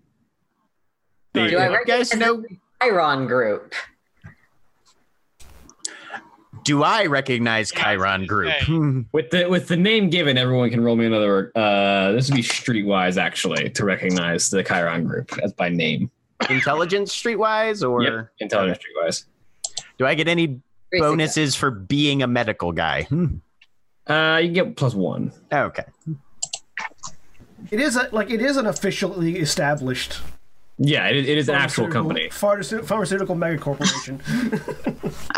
Do 1.34 1.48
Do 1.48 1.58
I 1.58 1.68
you 1.68 1.84
guys 1.86 2.12
recognize 2.14 2.16
know? 2.16 2.44
Cheiron 2.80 3.26
group? 3.26 3.74
Do 6.64 6.82
I 6.84 7.06
recognize 7.06 7.72
Yeah, 7.74 7.82
Cheiron 7.96 8.26
Group? 8.28 8.52
say. 8.52 8.64
Hmm. 8.66 9.00
With 9.12 9.30
the 9.30 9.46
with 9.48 9.66
the 9.68 9.76
name 9.76 10.10
given, 10.10 10.38
everyone 10.38 10.70
can 10.70 10.80
roll 10.82 10.94
me 10.94 11.06
another. 11.06 11.50
Uh, 11.56 12.12
this 12.12 12.28
would 12.30 12.36
be 12.36 12.42
streetwise 12.42 13.16
actually 13.20 13.70
to 13.70 13.84
recognize 13.84 14.48
the 14.50 14.62
Cheiron 14.62 15.04
group 15.06 15.36
as 15.42 15.52
by 15.52 15.68
name. 15.70 16.10
Intelligence 16.50 17.14
streetwise, 17.16 17.88
or 17.88 18.02
Yep, 18.04 18.28
intelligence 18.40 18.78
streetwise. 18.78 19.24
do 19.98 20.06
I 20.06 20.14
get 20.14 20.28
any 20.28 20.60
bonuses 20.92 21.54
for 21.56 21.70
being 21.70 22.22
a 22.22 22.26
medical 22.28 22.70
guy? 22.72 23.04
Hmm. 23.04 23.36
Uh, 24.06 24.38
you 24.42 24.52
get 24.52 24.76
plus 24.76 24.94
one. 24.94 25.32
Okay. 25.52 25.84
It 27.70 27.80
is 27.80 27.96
a, 27.96 28.08
like 28.12 28.30
it 28.30 28.40
is 28.42 28.56
an 28.56 28.66
officially 28.66 29.38
established 29.38 30.20
Yeah, 30.78 31.08
it, 31.08 31.16
it 31.16 31.38
is 31.38 31.48
an 31.48 31.54
actual 31.54 31.88
company. 31.88 32.28
pharmaceutical, 32.30 32.86
pharmaceutical 32.86 33.34
mega 33.34 33.58
corporation. 33.58 34.20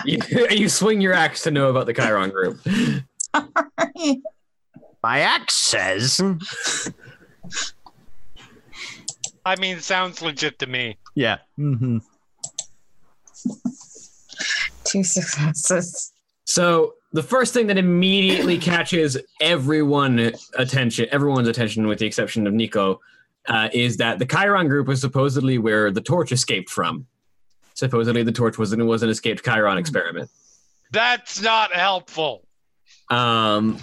You, 0.06 0.18
you 0.50 0.68
swing 0.68 1.00
your 1.00 1.14
axe 1.14 1.42
to 1.44 1.50
know 1.50 1.68
about 1.70 1.86
the 1.86 1.94
Cheiron 1.94 2.30
group. 2.30 2.60
My 5.02 5.20
axe 5.20 5.54
says. 5.54 6.20
I 9.46 9.56
mean, 9.56 9.80
sounds 9.80 10.20
legit 10.20 10.58
to 10.58 10.66
me. 10.66 10.98
Yeah. 11.14 11.38
Mm-hmm. 11.58 11.98
Two 14.84 15.02
successes. 15.04 16.12
So 16.44 16.94
the 17.14 17.22
first 17.22 17.54
thing 17.54 17.68
that 17.68 17.78
immediately 17.78 18.58
catches 18.72 19.16
everyone 19.40 20.32
attention, 20.58 21.06
everyone's 21.10 21.48
attention, 21.48 21.86
with 21.86 22.00
the 22.00 22.06
exception 22.06 22.46
of 22.46 22.52
Nico, 22.52 23.00
uh, 23.46 23.68
is 23.72 23.96
that 23.98 24.18
the 24.18 24.26
Cheiron 24.26 24.68
group 24.68 24.88
is 24.88 25.00
supposedly 25.00 25.56
where 25.56 25.90
the 25.90 26.00
torch 26.00 26.32
escaped 26.32 26.68
from. 26.68 27.06
Supposedly, 27.74 28.22
the 28.22 28.32
torch 28.32 28.58
was 28.58 28.74
was 28.76 29.02
an 29.02 29.08
escaped 29.08 29.44
Cheiron 29.44 29.78
experiment. 29.78 30.30
That's 30.90 31.40
not 31.40 31.72
helpful. 31.72 32.46
Um, 33.10 33.78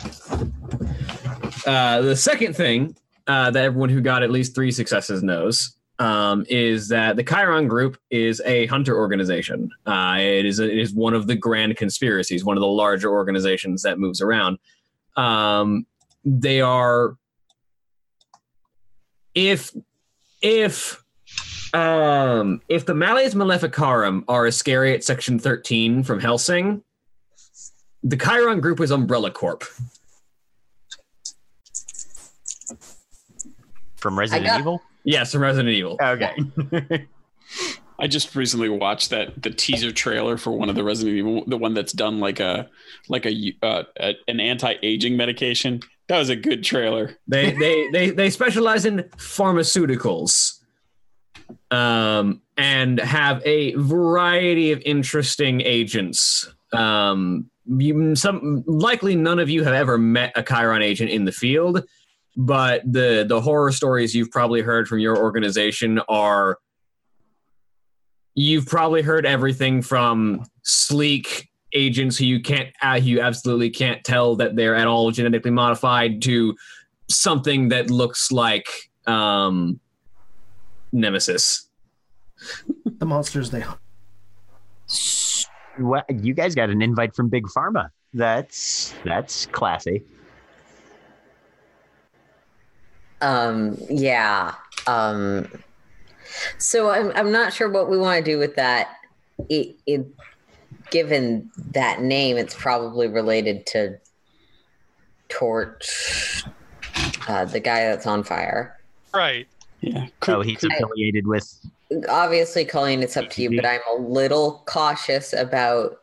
uh, 1.66 2.02
the 2.02 2.16
second 2.16 2.56
thing 2.56 2.96
uh, 3.28 3.52
that 3.52 3.64
everyone 3.64 3.90
who 3.90 4.02
got 4.02 4.24
at 4.24 4.32
least 4.32 4.56
three 4.56 4.72
successes 4.72 5.24
knows 5.24 5.76
um, 6.02 6.44
is 6.50 6.88
that 6.88 7.16
the 7.16 7.24
Cheiron 7.24 7.68
Group 7.68 7.96
is 8.10 8.42
a 8.44 8.66
hunter 8.66 8.98
organization. 8.98 9.70
Uh, 9.86 10.18
it 10.20 10.48
is 10.48 10.58
it 10.58 10.76
is 10.76 10.96
one 10.96 11.14
of 11.14 11.28
the 11.28 11.36
grand 11.36 11.78
conspiracies, 11.78 12.44
one 12.44 12.58
of 12.58 12.62
the 12.62 12.68
larger 12.68 13.12
organizations 13.12 13.84
that 13.84 14.00
moves 14.00 14.20
around. 14.20 14.58
Um, 15.16 15.86
they 16.26 16.60
are 16.60 17.18
if 19.36 19.72
if 20.42 21.04
um, 21.72 22.64
if 22.68 22.88
the 22.88 22.96
Malleus 22.96 23.36
Maleficarum 23.36 24.26
are 24.28 24.48
Iscariot 24.48 25.04
Section 25.04 25.38
13 25.38 26.02
from 26.02 26.20
Hellsing, 26.20 26.82
the 28.02 28.18
Cheiron 28.18 28.60
Group 28.60 28.80
is 28.80 28.90
Umbrella 28.90 29.30
Corp. 29.30 29.66
From 33.98 34.18
Resident 34.18 34.48
got- 34.48 34.60
Evil. 34.62 34.82
Yes, 35.04 35.32
from 35.32 35.42
Resident 35.42 35.74
Evil. 35.74 35.98
Okay. 36.02 36.36
I 38.02 38.08
just 38.08 38.36
recently 38.36 38.68
watched 38.68 39.12
that 39.12 39.42
the 39.42 39.52
teaser 39.52 39.92
trailer 39.92 40.36
for 40.36 40.52
one 40.52 40.70
of 40.70 40.76
the 40.76 40.84
Resident 40.84 41.18
Evil, 41.18 41.44
the 41.46 41.58
one 41.58 41.76
that's 41.76 41.94
done 41.94 42.20
like 42.20 42.40
a 42.40 42.68
like 43.10 43.28
a, 43.28 43.56
uh, 43.62 43.84
a 44.00 44.16
an 44.28 44.40
anti 44.40 44.74
aging 44.82 45.16
medication. 45.16 45.82
That 46.08 46.18
was 46.18 46.30
a 46.30 46.36
good 46.36 46.64
trailer. 46.64 47.16
They 47.28 47.52
they 47.52 47.90
they 47.92 48.10
they 48.10 48.30
specialize 48.32 48.86
in 48.86 49.04
pharmaceuticals, 49.18 50.60
um, 51.70 52.42
and 52.58 53.00
have 53.00 53.42
a 53.46 53.76
variety 53.76 54.72
of 54.72 54.82
interesting 54.84 55.62
agents. 55.62 56.52
Um, 56.74 57.52
you, 57.68 58.16
some 58.16 58.64
likely 58.66 59.16
none 59.16 59.38
of 59.38 59.50
you 59.50 59.64
have 59.64 59.74
ever 59.76 60.00
met 60.00 60.34
a 60.36 60.42
Cheiron 60.42 60.82
agent 60.82 61.12
in 61.12 61.26
the 61.26 61.32
field, 61.32 61.84
but 62.36 62.82
the 62.86 63.26
the 63.28 63.42
horror 63.42 63.72
stories 63.72 64.16
you've 64.16 64.32
probably 64.32 64.62
heard 64.62 64.88
from 64.88 65.00
your 65.00 65.18
organization 65.18 66.00
are. 66.10 66.58
You've 68.34 68.66
probably 68.66 69.02
heard 69.02 69.26
everything 69.26 69.82
from 69.82 70.46
sleek 70.64 71.50
agents 71.74 72.18
who 72.18 72.26
you 72.26 72.42
can't, 72.42 72.70
uh, 72.82 73.00
who 73.00 73.08
you 73.08 73.22
absolutely 73.22 73.70
can't 73.70 74.04
tell 74.04 74.38
that 74.38 74.56
they're 74.56 74.76
at 74.76 74.88
all 74.88 75.12
genetically 75.12 75.52
modified 75.52 76.22
to 76.24 76.56
something 77.10 77.70
that 77.70 77.90
looks 77.90 78.32
like 78.32 78.68
um, 79.06 79.80
Nemesis. 80.92 81.70
the 82.86 83.06
monsters 83.06 83.52
they 83.52 83.62
hunt. 83.62 83.80
What, 85.78 86.06
you 86.10 86.34
guys 86.34 86.56
got 86.56 86.70
an 86.70 86.82
invite 86.82 87.16
from 87.16 87.30
Big 87.30 87.46
Pharma. 87.46 87.90
That's 88.14 88.94
that's 89.06 89.46
classy. 89.48 90.04
Um, 93.22 93.78
yeah. 93.90 94.56
Um, 94.88 95.48
so 96.58 96.90
I'm 96.90 97.12
I'm 97.16 97.32
not 97.32 97.54
sure 97.54 97.70
what 97.70 97.90
we 97.90 97.98
want 97.98 98.24
to 98.24 98.32
do 98.32 98.38
with 98.38 98.56
that. 98.56 98.98
It, 99.50 99.76
it 99.86 100.06
given 100.92 101.50
that 101.72 102.02
name, 102.02 102.38
it's 102.38 102.54
probably 102.54 103.08
related 103.08 103.66
to 103.68 103.98
Torch, 105.30 106.44
uh, 107.28 107.46
the 107.46 107.60
guy 107.60 107.86
that's 107.86 108.06
on 108.06 108.24
fire. 108.24 108.78
Right. 109.14 109.48
Yeah. 109.80 110.08
Oh, 110.28 110.42
he's 110.42 110.64
affiliated 110.64 111.26
with. 111.26 111.60
Obviously, 112.08 112.66
Colleen, 112.66 113.02
it's 113.02 113.18
up 113.18 113.30
to 113.32 113.42
you, 113.42 113.56
but 113.56 113.66
I'm 113.66 113.82
a 113.92 114.02
little 114.02 114.64
cautious 114.66 115.34
about 115.34 116.02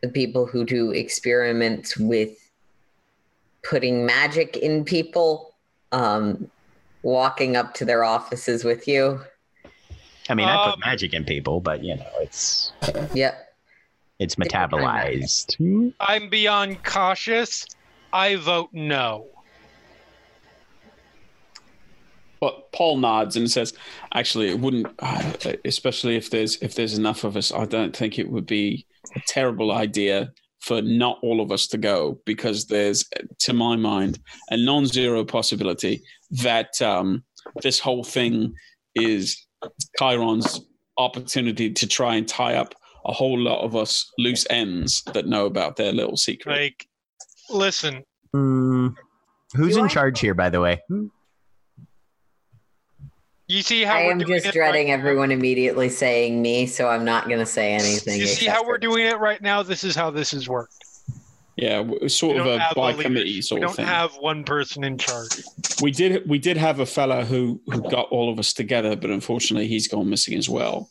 the 0.00 0.08
people 0.08 0.46
who 0.46 0.64
do 0.64 0.90
experiments 0.90 1.96
with 1.96 2.36
putting 3.62 4.04
magic 4.04 4.56
in 4.56 4.84
people, 4.84 5.53
um, 5.94 6.50
walking 7.02 7.56
up 7.56 7.74
to 7.74 7.84
their 7.84 8.02
offices 8.04 8.64
with 8.64 8.88
you. 8.88 9.20
I 10.28 10.34
mean, 10.34 10.48
I 10.48 10.64
put 10.66 10.74
Um, 10.74 10.80
magic 10.80 11.12
in 11.14 11.24
people, 11.24 11.60
but 11.60 11.84
you 11.84 11.96
know, 11.96 12.06
it's 12.20 12.72
Yep. 13.14 13.54
it's 14.18 14.34
Different 14.34 14.52
kind 14.52 14.72
of 14.72 14.80
metabolized. 14.80 15.92
I'm 16.00 16.28
beyond 16.28 16.82
cautious. 16.84 17.66
I 18.12 18.36
vote 18.36 18.70
no. 18.72 19.26
But 22.40 22.72
Paul 22.72 22.98
nods 22.98 23.36
and 23.36 23.50
says, 23.50 23.72
"Actually, 24.12 24.50
it 24.50 24.60
wouldn't, 24.60 24.86
uh, 24.98 25.32
especially 25.64 26.16
if 26.16 26.30
there's 26.30 26.56
if 26.62 26.74
there's 26.74 26.96
enough 26.98 27.24
of 27.24 27.36
us. 27.36 27.52
I 27.52 27.64
don't 27.64 27.96
think 27.96 28.18
it 28.18 28.28
would 28.30 28.46
be 28.46 28.86
a 29.16 29.20
terrible 29.26 29.72
idea 29.72 30.32
for 30.64 30.80
not 30.80 31.18
all 31.22 31.40
of 31.42 31.52
us 31.52 31.66
to 31.66 31.76
go 31.78 32.18
because 32.24 32.66
there's, 32.66 33.04
to 33.40 33.52
my 33.52 33.76
mind, 33.76 34.18
a 34.50 34.56
non-zero 34.56 35.22
possibility 35.24 36.02
that 36.30 36.80
um, 36.80 37.22
this 37.62 37.78
whole 37.78 38.02
thing 38.02 38.54
is 38.94 39.46
Cheiron's 40.00 40.60
opportunity 40.96 41.70
to 41.70 41.86
try 41.86 42.14
and 42.14 42.26
tie 42.26 42.54
up 42.54 42.74
a 43.04 43.12
whole 43.12 43.38
lot 43.38 43.62
of 43.62 43.76
us 43.76 44.10
loose 44.18 44.46
ends 44.48 45.02
that 45.12 45.26
know 45.26 45.44
about 45.44 45.76
their 45.76 45.92
little 45.92 46.16
secret. 46.16 46.52
Like, 46.58 46.86
listen, 47.50 48.02
Hmm. 48.32 48.88
who's 49.54 49.74
Do 49.74 49.80
in 49.80 49.84
I- 49.86 49.88
charge 49.88 50.20
here, 50.20 50.34
by 50.34 50.48
the 50.48 50.60
way? 50.60 50.80
You 53.46 53.60
see 53.62 53.84
how 53.84 53.96
I 53.96 54.00
am 54.02 54.20
just 54.20 54.52
dreading 54.52 54.60
right 54.60 54.86
now? 54.88 54.94
everyone 54.94 55.30
immediately 55.30 55.88
saying 55.90 56.40
me, 56.40 56.66
so 56.66 56.88
I'm 56.88 57.04
not 57.04 57.26
going 57.28 57.40
to 57.40 57.46
say 57.46 57.74
anything. 57.74 58.20
You 58.20 58.26
see 58.26 58.46
how 58.46 58.66
we're 58.66 58.78
doing 58.78 59.04
it 59.06 59.18
right 59.18 59.40
now? 59.42 59.62
This 59.62 59.84
is 59.84 59.94
how 59.94 60.10
this 60.10 60.30
has 60.30 60.48
worked. 60.48 60.74
Yeah, 61.56 61.78
w- 61.82 62.08
sort 62.08 62.34
We 62.34 62.40
of 62.40 62.46
don't 62.46 62.56
a 62.56 62.62
have 62.62 62.74
by 62.74 62.90
leader. 62.92 63.02
committee 63.02 63.34
We 63.36 63.42
sort 63.42 63.60
don't 63.60 63.70
of 63.70 63.76
thing. 63.76 63.86
have 63.86 64.14
one 64.16 64.44
person 64.44 64.82
in 64.82 64.96
charge. 64.98 65.42
we 65.82 65.90
did 65.92 66.28
we 66.28 66.38
did 66.38 66.56
have 66.56 66.80
a 66.80 66.86
fella 66.86 67.24
who 67.24 67.60
who 67.66 67.82
got 67.90 68.08
all 68.08 68.32
of 68.32 68.38
us 68.38 68.52
together, 68.52 68.96
but 68.96 69.10
unfortunately 69.10 69.68
he's 69.68 69.86
gone 69.86 70.08
missing 70.10 70.36
as 70.36 70.48
well. 70.48 70.90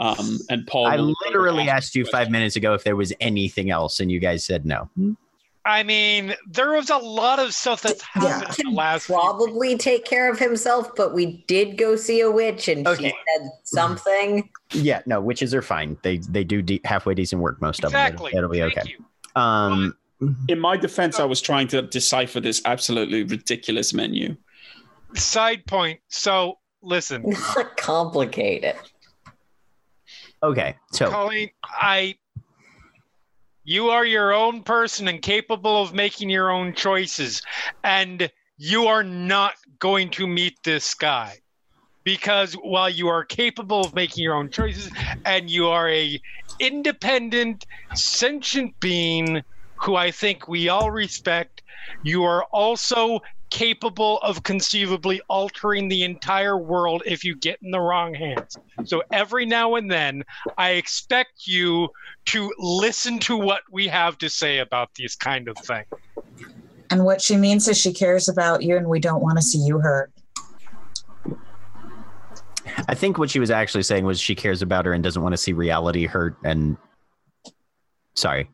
Um, 0.00 0.38
and 0.50 0.66
Paul, 0.66 0.86
I 0.86 0.96
literally 0.96 1.68
asked 1.68 1.94
you 1.94 2.04
five 2.06 2.28
minutes 2.30 2.56
ago 2.56 2.74
if 2.74 2.82
there 2.82 2.96
was 2.96 3.12
anything 3.20 3.70
else, 3.70 4.00
and 4.00 4.10
you 4.10 4.18
guys 4.18 4.44
said 4.44 4.66
no. 4.66 4.90
I 5.64 5.84
mean, 5.84 6.34
there 6.48 6.72
was 6.72 6.90
a 6.90 6.96
lot 6.96 7.38
of 7.38 7.54
stuff 7.54 7.82
that's 7.82 8.02
Yeah. 8.16 8.40
happened 8.40 8.58
in 8.58 8.70
the 8.70 8.76
last 8.76 9.06
few 9.06 9.14
Probably 9.14 9.76
take 9.78 10.04
care 10.04 10.28
of 10.30 10.38
himself, 10.38 10.90
but 10.96 11.14
we 11.14 11.44
did 11.46 11.78
go 11.78 11.94
see 11.94 12.20
a 12.20 12.30
witch, 12.30 12.66
and 12.68 12.86
Okay. 12.86 13.10
she 13.10 13.14
said 13.38 13.50
something. 13.62 14.50
Yeah, 14.72 15.02
no, 15.06 15.20
witches 15.20 15.54
are 15.54 15.62
fine. 15.62 15.96
They 16.02 16.16
they 16.16 16.42
do 16.42 16.62
de- 16.62 16.80
halfway 16.84 17.14
decent 17.14 17.40
work. 17.42 17.60
Most 17.60 17.84
Exactly. 17.84 18.30
of 18.30 18.32
them. 18.32 18.38
It'll, 18.38 18.52
it'll 18.52 18.68
be 18.68 18.74
Thank 18.74 18.86
okay. 18.86 18.96
you. 18.98 19.40
Um, 19.40 19.96
In 20.48 20.58
my 20.60 20.76
defense, 20.76 21.18
I 21.20 21.24
was 21.24 21.40
trying 21.40 21.68
to 21.68 21.82
decipher 21.82 22.40
this 22.40 22.60
absolutely 22.64 23.22
ridiculous 23.24 23.92
menu. 23.94 24.36
Side 25.14 25.64
point. 25.66 26.00
So 26.08 26.58
listen, 26.82 27.22
Not 27.56 27.76
complicated. 27.76 28.74
okay, 30.42 30.76
so 30.92 31.08
Colleen, 31.10 31.50
I 31.64 32.16
you 33.64 33.90
are 33.90 34.04
your 34.04 34.32
own 34.32 34.62
person 34.62 35.08
and 35.08 35.22
capable 35.22 35.82
of 35.82 35.94
making 35.94 36.30
your 36.30 36.50
own 36.50 36.74
choices. 36.74 37.42
And 37.84 38.30
you 38.56 38.86
are 38.86 39.04
not 39.04 39.54
going 39.78 40.10
to 40.10 40.26
meet 40.26 40.58
this 40.64 40.94
guy. 40.94 41.38
Because 42.04 42.54
while 42.54 42.90
you 42.90 43.06
are 43.08 43.24
capable 43.24 43.84
of 43.84 43.94
making 43.94 44.24
your 44.24 44.34
own 44.34 44.50
choices 44.50 44.90
and 45.24 45.48
you 45.48 45.68
are 45.68 45.88
a 45.88 46.20
independent, 46.58 47.64
sentient 47.94 48.74
being 48.80 49.42
who 49.76 49.94
I 49.94 50.10
think 50.10 50.48
we 50.48 50.68
all 50.68 50.90
respect, 50.90 51.62
you 52.02 52.24
are 52.24 52.44
also 52.52 53.20
capable 53.52 54.16
of 54.20 54.42
conceivably 54.44 55.20
altering 55.28 55.86
the 55.86 56.04
entire 56.04 56.56
world 56.56 57.02
if 57.04 57.22
you 57.22 57.36
get 57.36 57.58
in 57.62 57.70
the 57.70 57.78
wrong 57.78 58.14
hands. 58.14 58.56
So 58.84 59.02
every 59.12 59.44
now 59.44 59.74
and 59.74 59.90
then, 59.90 60.24
I 60.56 60.70
expect 60.70 61.46
you 61.46 61.90
to 62.26 62.50
listen 62.58 63.18
to 63.20 63.36
what 63.36 63.60
we 63.70 63.86
have 63.88 64.16
to 64.18 64.30
say 64.30 64.60
about 64.60 64.94
these 64.94 65.14
kind 65.14 65.48
of 65.48 65.58
things. 65.58 65.86
And 66.90 67.04
what 67.04 67.20
she 67.20 67.36
means 67.36 67.68
is 67.68 67.76
she 67.76 67.92
cares 67.92 68.26
about 68.26 68.62
you 68.62 68.74
and 68.78 68.86
we 68.86 69.00
don't 69.00 69.20
want 69.20 69.36
to 69.36 69.42
see 69.42 69.58
you 69.58 69.78
hurt. 69.80 70.10
I 72.88 72.94
think 72.94 73.18
what 73.18 73.28
she 73.28 73.38
was 73.38 73.50
actually 73.50 73.82
saying 73.82 74.06
was 74.06 74.18
she 74.18 74.34
cares 74.34 74.62
about 74.62 74.86
her 74.86 74.94
and 74.94 75.04
doesn't 75.04 75.22
want 75.22 75.34
to 75.34 75.36
see 75.36 75.52
reality 75.52 76.06
hurt. 76.06 76.38
And 76.42 76.78
sorry, 78.14 78.48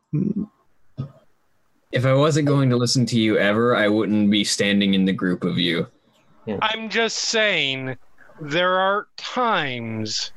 If 1.90 2.04
I 2.04 2.12
wasn't 2.14 2.48
going 2.48 2.68
to 2.70 2.76
listen 2.76 3.06
to 3.06 3.18
you 3.18 3.38
ever, 3.38 3.74
I 3.74 3.88
wouldn't 3.88 4.30
be 4.30 4.44
standing 4.44 4.94
in 4.94 5.04
the 5.04 5.12
group 5.12 5.44
of 5.44 5.58
you. 5.58 5.86
I'm 6.60 6.88
just 6.88 7.16
saying 7.16 7.96
there 8.40 8.78
are 8.78 9.08
times 9.16 10.32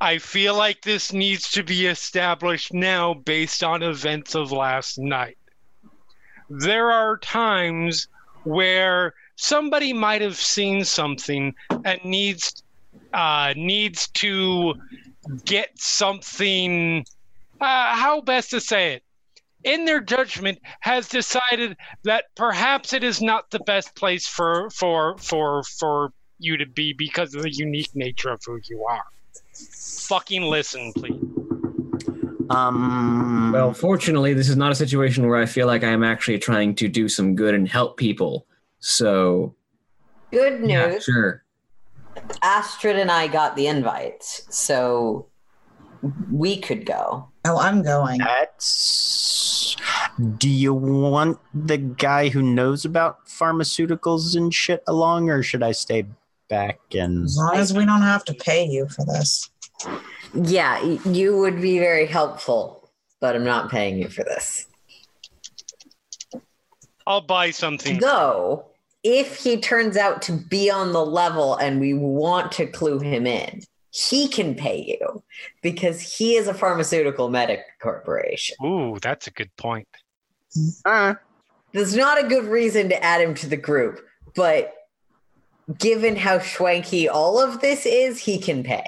I 0.00 0.18
feel 0.18 0.54
like 0.54 0.82
this 0.82 1.12
needs 1.12 1.50
to 1.52 1.64
be 1.64 1.86
established 1.86 2.72
now 2.72 3.14
based 3.14 3.64
on 3.64 3.82
events 3.82 4.34
of 4.34 4.52
last 4.52 4.98
night. 4.98 5.38
There 6.48 6.90
are 6.90 7.18
times 7.18 8.06
where 8.44 9.14
somebody 9.36 9.92
might 9.92 10.22
have 10.22 10.36
seen 10.36 10.84
something 10.84 11.54
and 11.84 12.04
needs 12.04 12.62
uh, 13.12 13.54
needs 13.56 14.08
to 14.08 14.74
get 15.44 15.70
something 15.78 17.04
uh, 17.60 17.94
how 17.96 18.20
best 18.20 18.50
to 18.50 18.60
say 18.60 18.94
it 18.94 19.02
in 19.64 19.84
their 19.84 20.00
judgment 20.00 20.58
has 20.80 21.08
decided 21.08 21.76
that 22.04 22.24
perhaps 22.36 22.92
it 22.92 23.02
is 23.02 23.20
not 23.20 23.50
the 23.50 23.58
best 23.60 23.94
place 23.94 24.26
for 24.26 24.70
for 24.70 25.16
for 25.18 25.62
for 25.64 26.12
you 26.38 26.56
to 26.56 26.66
be 26.66 26.92
because 26.92 27.34
of 27.34 27.42
the 27.42 27.52
unique 27.52 27.90
nature 27.94 28.30
of 28.30 28.40
who 28.46 28.58
you 28.68 28.84
are 28.88 29.04
fucking 30.08 30.42
listen 30.42 30.92
please 30.94 31.20
um, 32.50 33.52
Well, 33.52 33.74
fortunately, 33.74 34.32
this 34.32 34.48
is 34.48 34.56
not 34.56 34.72
a 34.72 34.74
situation 34.74 35.28
where 35.28 35.36
I 35.36 35.46
feel 35.46 35.66
like 35.66 35.84
I 35.84 35.88
am 35.90 36.02
actually 36.02 36.38
trying 36.38 36.74
to 36.76 36.88
do 36.88 37.08
some 37.08 37.34
good 37.34 37.54
and 37.54 37.68
help 37.68 37.98
people. 37.98 38.46
So, 38.80 39.54
Good 40.30 40.60
news. 40.60 40.70
yeah, 40.70 40.98
sure. 40.98 41.44
Astrid 42.42 42.98
and 42.98 43.10
I 43.10 43.26
got 43.26 43.54
the 43.54 43.66
invites, 43.66 44.46
so 44.50 45.27
we 46.30 46.58
could 46.58 46.86
go. 46.86 47.28
Oh, 47.44 47.58
I'm 47.58 47.82
going. 47.82 48.18
that's. 48.18 49.76
Do 50.38 50.48
you 50.48 50.74
want 50.74 51.38
the 51.54 51.78
guy 51.78 52.28
who 52.28 52.42
knows 52.42 52.84
about 52.84 53.26
pharmaceuticals 53.26 54.36
and 54.36 54.52
shit 54.52 54.82
along, 54.86 55.30
or 55.30 55.42
should 55.42 55.62
I 55.62 55.72
stay 55.72 56.06
back 56.48 56.80
and? 56.92 57.24
As 57.24 57.36
long 57.36 57.56
as 57.56 57.72
we 57.72 57.84
don't 57.84 58.02
have 58.02 58.24
to 58.26 58.34
pay 58.34 58.64
you 58.64 58.88
for 58.88 59.04
this. 59.04 59.50
Yeah, 60.34 60.82
you 61.04 61.38
would 61.38 61.60
be 61.60 61.78
very 61.78 62.06
helpful, 62.06 62.90
but 63.20 63.36
I'm 63.36 63.44
not 63.44 63.70
paying 63.70 63.98
you 63.98 64.08
for 64.08 64.24
this. 64.24 64.66
i'll 67.06 67.20
buy 67.20 67.50
something 67.50 67.98
Though, 67.98 68.66
if 69.02 69.36
he 69.36 69.58
turns 69.60 69.96
out 69.96 70.20
to 70.22 70.32
be 70.32 70.70
on 70.70 70.92
the 70.92 71.04
level 71.04 71.54
and 71.56 71.80
we 71.80 71.94
want 71.94 72.52
to 72.52 72.66
clue 72.66 72.98
him 72.98 73.26
in, 73.26 73.62
he 73.98 74.28
can 74.28 74.54
pay 74.54 74.96
you 75.00 75.22
because 75.62 76.00
he 76.00 76.36
is 76.36 76.46
a 76.46 76.54
pharmaceutical 76.54 77.28
medic 77.28 77.60
corporation. 77.80 78.56
ooh 78.64 78.98
that's 79.02 79.26
a 79.26 79.30
good 79.30 79.54
point 79.56 79.88
Uh, 80.84 81.14
There's 81.72 81.94
not 81.96 82.22
a 82.24 82.26
good 82.28 82.44
reason 82.44 82.88
to 82.90 83.02
add 83.04 83.20
him 83.20 83.34
to 83.34 83.46
the 83.46 83.56
group, 83.56 84.00
but 84.34 84.72
given 85.78 86.16
how 86.16 86.38
schwanky 86.38 87.08
all 87.12 87.38
of 87.38 87.60
this 87.60 87.84
is, 87.84 88.18
he 88.18 88.38
can 88.38 88.62
pay. 88.62 88.84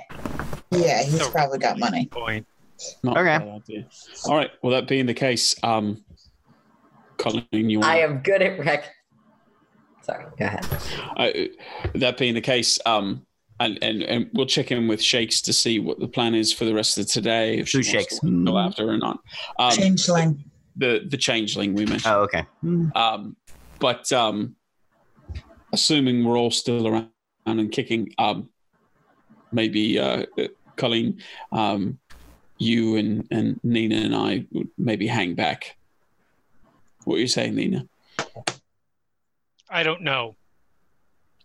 Yeah, 0.70 1.02
he's 1.02 1.20
So- 1.20 1.30
probably 1.30 1.58
got 1.58 1.78
money. 1.78 2.06
point 2.06 2.46
Not 3.02 3.18
a 3.18 3.20
Okay. 3.20 3.38
bad 3.44 3.48
idea. 3.48 3.86
All 4.24 4.36
right. 4.36 4.50
Well, 4.62 4.72
that 4.72 4.88
being 4.88 5.04
the 5.04 5.12
case, 5.12 5.54
um, 5.62 6.02
Colin, 7.18 7.44
you 7.52 7.80
want 7.80 7.90
I 7.92 7.98
am 8.00 8.20
good 8.20 8.40
at 8.40 8.58
rec. 8.58 8.88
Sorry, 10.00 10.24
go 10.38 10.46
ahead. 10.46 10.66
I, 11.18 11.50
that 11.96 12.16
being 12.16 12.32
the 12.32 12.40
case, 12.40 12.78
um, 12.86 13.26
and, 13.60 13.78
and 13.82 14.02
and 14.02 14.30
we'll 14.32 14.46
check 14.46 14.70
in 14.72 14.88
with 14.88 15.00
Shakes 15.02 15.40
to 15.42 15.52
see 15.52 15.78
what 15.78 16.00
the 16.00 16.08
plan 16.08 16.34
is 16.34 16.52
for 16.52 16.64
the 16.64 16.74
rest 16.74 16.98
of 16.98 17.06
today. 17.06 17.58
If 17.58 17.68
she 17.68 17.78
Who 17.78 17.80
wants 17.80 17.90
Shakes? 17.90 18.18
to 18.20 18.44
go 18.44 18.58
after 18.58 18.88
or 18.88 18.96
not. 18.98 19.20
Um, 19.58 19.70
Changeling. 19.72 20.44
the 20.76 21.06
the 21.08 21.16
changeling 21.18 21.74
we 21.74 21.84
mentioned. 21.86 22.12
oh, 22.14 22.20
okay. 22.22 22.44
Um, 22.96 23.36
but 23.78 24.10
um, 24.12 24.56
assuming 25.72 26.24
we're 26.24 26.38
all 26.38 26.50
still 26.50 26.88
around 26.88 27.08
and 27.46 27.70
kicking, 27.70 28.12
um, 28.18 28.48
maybe 29.52 29.98
uh, 29.98 30.24
Colleen, 30.76 31.20
um, 31.52 31.98
you 32.58 32.96
and, 32.96 33.26
and 33.30 33.60
Nina 33.62 33.96
and 33.96 34.14
I 34.14 34.46
would 34.52 34.68
maybe 34.78 35.06
hang 35.06 35.34
back. 35.34 35.76
What 37.04 37.16
are 37.16 37.20
you 37.20 37.28
saying, 37.28 37.54
Nina? 37.54 37.86
i 39.72 39.82
don't 39.84 40.02
know 40.02 40.34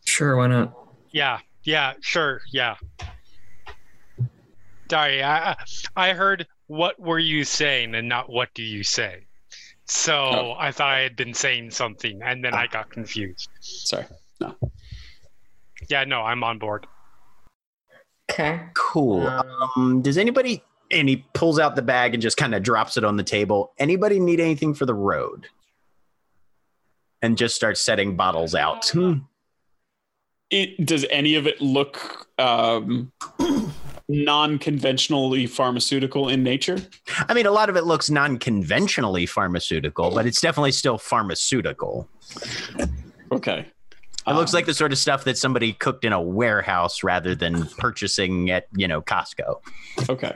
Sure, 0.06 0.36
why 0.36 0.48
not? 0.48 0.74
yeah 1.12 1.40
yeah 1.66 1.94
sure 2.02 2.42
yeah 2.54 2.76
sorry 4.90 5.22
i 5.24 5.52
I- 5.52 5.66
i 5.96 6.14
heard 6.14 6.46
what 6.68 7.00
were 7.00 7.20
you 7.20 7.44
saying 7.44 7.96
and 7.96 8.08
not 8.08 8.30
what 8.30 8.54
do 8.54 8.64
you 8.64 8.84
say 8.84 9.26
so 9.86 10.14
Oh. 10.16 10.56
i 10.58 10.72
thought 10.72 10.90
i 10.94 11.00
had 11.00 11.16
been 11.16 11.34
saying 11.34 11.72
something 11.72 12.22
and 12.24 12.44
then 12.44 12.54
i 12.54 12.68
got 12.68 12.90
confused 12.90 13.50
Sorry. 13.60 14.06
No. 14.40 14.56
Yeah 15.90 16.04
no 16.06 16.22
i'm 16.22 16.44
on 16.44 16.60
board 16.60 16.88
Okay. 18.32 18.60
Cool. 18.74 19.22
Um, 19.78 20.02
does 20.02 20.18
anybody? 20.18 20.64
And 20.90 21.08
he 21.08 21.24
pulls 21.36 21.60
out 21.60 21.76
the 21.76 21.84
bag 21.84 22.16
and 22.16 22.24
just 22.24 22.38
kind 22.38 22.56
of 22.56 22.64
drops 22.64 22.98
it 22.98 23.04
on 23.04 23.18
the 23.18 23.24
table. 23.24 23.72
Anybody 23.78 24.20
need 24.20 24.40
anything 24.40 24.74
for 24.74 24.88
the 24.88 24.96
road? 24.96 25.48
And 27.22 27.38
just 27.38 27.56
starts 27.56 27.80
setting 27.82 28.16
bottles 28.16 28.56
out. 28.56 28.90
Hmm. 28.90 29.20
It 30.52 30.86
does 30.86 31.06
any 31.10 31.36
of 31.36 31.48
it 31.48 31.60
look 31.60 32.28
um, 32.38 33.12
non-conventionally 34.08 35.48
pharmaceutical 35.48 36.30
in 36.30 36.44
nature? 36.44 36.78
I 37.28 37.34
mean, 37.34 37.46
a 37.46 37.52
lot 37.52 37.70
of 37.70 37.76
it 37.76 37.86
looks 37.86 38.10
non-conventionally 38.10 39.26
pharmaceutical, 39.26 40.12
but 40.12 40.26
it's 40.26 40.42
definitely 40.42 40.72
still 40.72 40.98
pharmaceutical. 40.98 42.08
Okay. 43.32 43.66
It 44.28 44.34
looks 44.34 44.54
Um, 44.54 44.58
like 44.58 44.66
the 44.66 44.74
sort 44.74 44.92
of 44.92 44.98
stuff 44.98 45.24
that 45.26 45.38
somebody 45.38 45.74
cooked 45.74 46.04
in 46.04 46.14
a 46.14 46.22
warehouse 46.22 47.04
rather 47.04 47.36
than 47.36 47.68
purchasing 47.78 48.50
at 48.50 48.68
you 48.76 48.88
know 48.88 49.02
Costco. 49.02 49.62
Okay. 50.10 50.34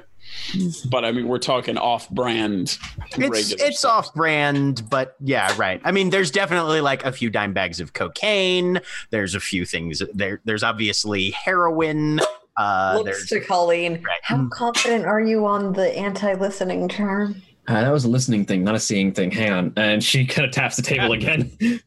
But 0.89 1.05
I 1.05 1.11
mean, 1.11 1.27
we're 1.27 1.39
talking 1.39 1.77
off-brand. 1.77 2.77
It's 3.17 3.51
it's 3.51 3.79
stuff. 3.79 4.07
off 4.07 4.13
brand, 4.13 4.89
but 4.89 5.15
yeah, 5.19 5.53
right. 5.57 5.81
I 5.83 5.91
mean, 5.91 6.09
there's 6.09 6.31
definitely 6.31 6.81
like 6.81 7.05
a 7.05 7.11
few 7.11 7.29
dime 7.29 7.53
bags 7.53 7.79
of 7.79 7.93
cocaine. 7.93 8.79
There's 9.09 9.35
a 9.35 9.39
few 9.39 9.65
things 9.65 10.01
there. 10.13 10.41
There's 10.45 10.63
obviously 10.63 11.31
heroin. 11.31 12.19
Uh, 12.57 12.95
Looks 12.97 13.29
there's 13.29 13.29
to 13.29 13.47
Colleen. 13.47 13.93
Right. 14.03 14.19
How 14.23 14.47
confident 14.49 15.05
are 15.05 15.21
you 15.21 15.45
on 15.45 15.73
the 15.73 15.97
anti-listening 15.97 16.89
charm? 16.89 17.41
Uh, 17.67 17.81
that 17.81 17.91
was 17.91 18.03
a 18.03 18.09
listening 18.09 18.45
thing, 18.45 18.63
not 18.63 18.75
a 18.75 18.79
seeing 18.79 19.13
thing. 19.13 19.31
Hang 19.31 19.51
on. 19.51 19.73
And 19.77 20.03
she 20.03 20.25
kind 20.25 20.47
of 20.47 20.53
taps 20.53 20.75
the 20.75 20.81
table 20.81 21.11
again. 21.13 21.51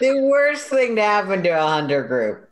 The 0.00 0.22
worst 0.22 0.68
thing 0.68 0.94
to 0.96 1.02
happen 1.02 1.42
to 1.42 1.48
a 1.48 1.66
hunter 1.66 2.04
group. 2.04 2.47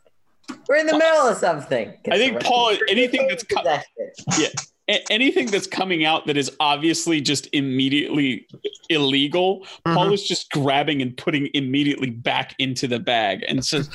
We're 0.69 0.77
in 0.77 0.87
the 0.87 0.97
middle 0.99 1.27
of 1.29 1.37
something. 1.37 1.93
I 2.11 2.19
think, 2.19 2.41
Paul, 2.43 2.77
anything 2.89 3.27
that's 3.29 3.43
co- 3.45 3.63
Possession. 3.63 4.51
A- 4.89 5.05
anything 5.11 5.47
that's 5.47 5.67
coming 5.67 6.05
out 6.05 6.27
that 6.27 6.37
is 6.37 6.51
obviously 6.61 7.21
just 7.21 7.49
immediately 7.53 8.47
illegal, 8.89 9.61
Mm-hmm. 9.85 9.95
Paul 9.95 10.13
is 10.13 10.23
just 10.27 10.51
grabbing 10.53 11.03
and 11.03 11.17
putting 11.17 11.49
immediately 11.55 12.11
back 12.11 12.55
into 12.61 12.87
the 12.87 13.01
bag 13.01 13.45
and 13.49 13.65
says, 13.65 13.91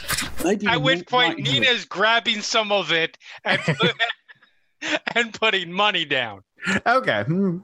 "I 0.46 0.58
At 0.68 0.82
which 0.82 1.06
point, 1.08 1.38
want 1.38 1.48
you." 1.48 1.62
Nina's 1.62 1.86
grabbing 1.86 2.42
some 2.42 2.72
of 2.74 2.92
it 2.92 3.18
and, 3.46 3.62
and 5.16 5.34
putting 5.34 5.72
money 5.72 6.04
down. 6.04 6.44
okay. 6.86 7.24
hmm. 7.24 7.60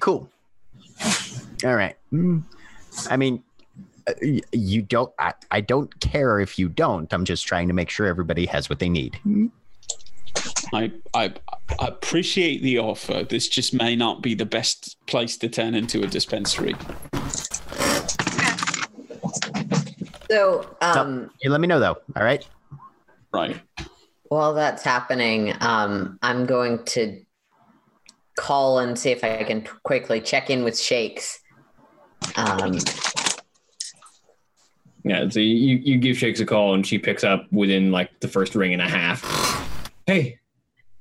Cool. 0.00 0.30
All 1.64 1.74
right. 1.74 1.96
Hmm. 2.10 2.40
I 3.10 3.16
mean, 3.16 3.34
y- 3.36 3.42
you 4.52 4.82
don't. 4.82 5.12
I, 5.18 5.34
I 5.50 5.60
don't 5.60 5.98
care 6.00 6.40
if 6.40 6.58
you 6.58 6.68
don't. 6.68 7.12
I'm 7.12 7.24
just 7.24 7.46
trying 7.46 7.68
to 7.68 7.74
make 7.74 7.90
sure 7.90 8.06
everybody 8.06 8.46
has 8.46 8.68
what 8.68 8.78
they 8.78 8.88
need. 8.88 9.16
Hmm. 9.22 9.46
I, 10.72 10.92
I 11.14 11.32
I 11.80 11.86
appreciate 11.86 12.62
the 12.62 12.78
offer. 12.78 13.24
This 13.24 13.48
just 13.48 13.72
may 13.74 13.96
not 13.96 14.22
be 14.22 14.34
the 14.34 14.44
best 14.46 14.96
place 15.06 15.36
to 15.38 15.48
turn 15.48 15.74
into 15.74 16.02
a 16.02 16.06
dispensary. 16.06 16.74
So, 20.30 20.76
um, 20.82 21.30
You 21.42 21.50
let 21.50 21.60
me 21.60 21.66
know 21.66 21.80
though. 21.80 21.96
All 22.16 22.22
right. 22.22 22.46
Right. 23.32 23.60
while 24.28 24.54
that's 24.54 24.82
happening, 24.82 25.54
um, 25.60 26.18
I'm 26.22 26.44
going 26.46 26.84
to 26.86 27.20
call 28.36 28.78
and 28.78 28.98
see 28.98 29.10
if 29.10 29.24
I 29.24 29.42
can 29.44 29.66
quickly 29.84 30.20
check 30.20 30.50
in 30.50 30.64
with 30.64 30.78
Shakes. 30.78 31.40
Um, 32.36 32.78
yeah, 35.04 35.28
so 35.28 35.40
you, 35.40 35.76
you 35.76 35.98
give 35.98 36.16
Shakes 36.16 36.40
a 36.40 36.46
call 36.46 36.74
and 36.74 36.86
she 36.86 36.98
picks 36.98 37.24
up 37.24 37.50
within 37.52 37.90
like 37.90 38.20
the 38.20 38.28
first 38.28 38.54
ring 38.54 38.72
and 38.72 38.82
a 38.82 38.88
half. 38.88 39.22
Hey, 40.06 40.38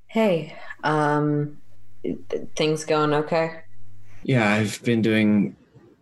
hey, 0.08 0.58
um, 0.84 1.58
things 2.56 2.84
going 2.86 3.14
okay? 3.14 3.62
yeah, 4.28 4.54
I've 4.54 4.84
been 4.84 5.02
doing 5.02 5.56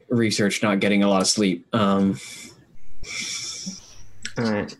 research, 0.09 0.63
not 0.63 0.79
getting 0.79 1.03
a 1.03 1.07
lot 1.07 1.21
of 1.21 1.27
sleep. 1.27 1.67
Um, 1.73 2.19
All 4.37 4.51
right. 4.51 4.75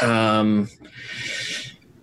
Um, 0.00 0.68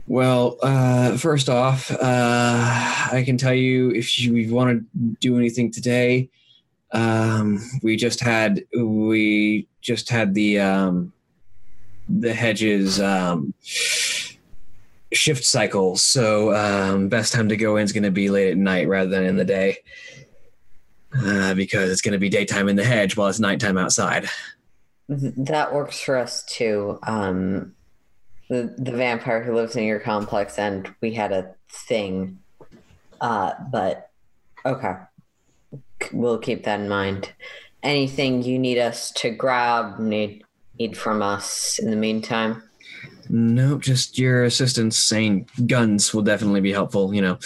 well, 0.08 0.58
uh, 0.62 1.18
first 1.18 1.50
off, 1.50 1.90
uh, 1.92 1.98
I 2.02 3.24
can 3.26 3.38
tell 3.38 3.54
you 3.54 3.92
if 3.92 4.20
you 4.20 4.54
want 4.54 4.80
to 4.80 5.16
do 5.22 5.38
anything 5.38 5.72
today, 5.72 6.30
um, 6.92 7.60
we 7.84 7.96
just 7.96 8.20
had 8.20 8.64
we 8.78 9.68
just 9.82 10.10
had 10.10 10.34
the 10.34 10.60
um, 10.60 11.14
the 12.08 12.34
hedges 12.34 13.00
um, 13.00 13.54
shift 13.64 15.44
cycle, 15.44 15.96
so 15.98 16.54
um, 16.56 17.10
best 17.10 17.34
time 17.34 17.50
to 17.50 17.58
go 17.58 17.78
in 17.78 17.84
is 17.84 17.94
going 17.94 18.04
to 18.04 18.12
be 18.12 18.30
late 18.30 18.52
at 18.52 18.58
night 18.58 18.88
rather 18.88 19.10
than 19.10 19.26
in 19.26 19.36
the 19.36 19.46
day. 19.46 19.78
Uh, 21.18 21.54
because 21.54 21.90
it's 21.90 22.02
going 22.02 22.12
to 22.12 22.18
be 22.20 22.28
daytime 22.28 22.68
in 22.68 22.76
the 22.76 22.84
hedge 22.84 23.16
while 23.16 23.30
it's 23.30 23.40
nighttime 23.40 23.78
outside. 23.78 24.28
That 25.08 25.74
works 25.74 26.02
for 26.02 26.18
us 26.18 26.44
too. 26.44 27.00
Um, 27.04 27.74
the 28.50 28.76
the 28.78 28.92
vampire 28.92 29.44
who 29.44 29.56
lives 29.56 29.76
in 29.76 29.86
your 29.86 30.00
complex, 30.00 30.60
and 30.60 30.94
we 31.02 31.14
had 31.14 31.32
a 31.32 31.56
thing. 31.70 32.40
Uh, 33.22 33.54
but 33.72 34.10
okay, 34.66 34.96
we'll 36.14 36.38
keep 36.38 36.64
that 36.64 36.80
in 36.80 36.90
mind. 36.90 37.32
Anything 37.84 38.44
you 38.44 38.58
need 38.58 38.80
us 38.80 39.12
to 39.12 39.30
grab, 39.30 40.00
need 40.00 40.44
need 40.80 40.98
from 40.98 41.22
us 41.22 41.80
in 41.80 41.90
the 41.90 41.96
meantime. 41.96 42.62
Nope, 43.30 43.82
just 43.82 44.20
your 44.20 44.44
assistance 44.44 44.98
saying 44.98 45.50
guns 45.66 46.14
will 46.14 46.22
definitely 46.22 46.62
be 46.62 46.74
helpful, 46.74 47.14
you 47.14 47.22
know. 47.22 47.38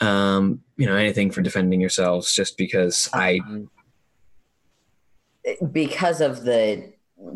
Um, 0.00 0.60
you 0.76 0.86
know, 0.86 0.94
anything 0.94 1.30
for 1.30 1.42
defending 1.42 1.80
yourselves 1.80 2.34
just 2.34 2.56
because 2.56 3.08
I 3.12 3.40
Um, 3.44 3.70
because 5.72 6.20
of 6.20 6.44
the 6.44 6.92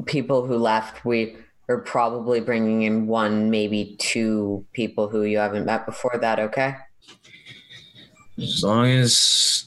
people 0.07 0.47
who 0.47 0.57
left, 0.57 1.05
we 1.05 1.37
are 1.69 1.79
probably 1.79 2.41
bringing 2.41 2.83
in 2.83 3.07
one, 3.07 3.51
maybe 3.51 3.97
two 3.99 4.65
people 4.73 5.09
who 5.09 5.23
you 5.23 5.39
haven't 5.39 5.65
met 5.65 5.87
before. 5.87 6.19
That 6.21 6.39
okay? 6.39 6.77
as 8.39 8.63
long 8.63 8.87
as 8.89 9.67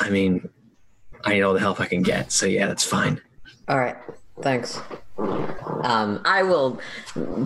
I 0.00 0.10
mean 0.10 0.48
I 1.24 1.34
need 1.34 1.42
all 1.42 1.54
the 1.54 1.60
help 1.60 1.80
I 1.80 1.86
can 1.86 2.02
get. 2.02 2.32
So 2.32 2.46
yeah, 2.46 2.66
that's 2.66 2.84
fine. 2.84 3.20
All 3.68 3.78
right. 3.78 3.96
Thanks. 4.42 4.80
Um, 5.18 6.20
I 6.24 6.42
will 6.42 6.80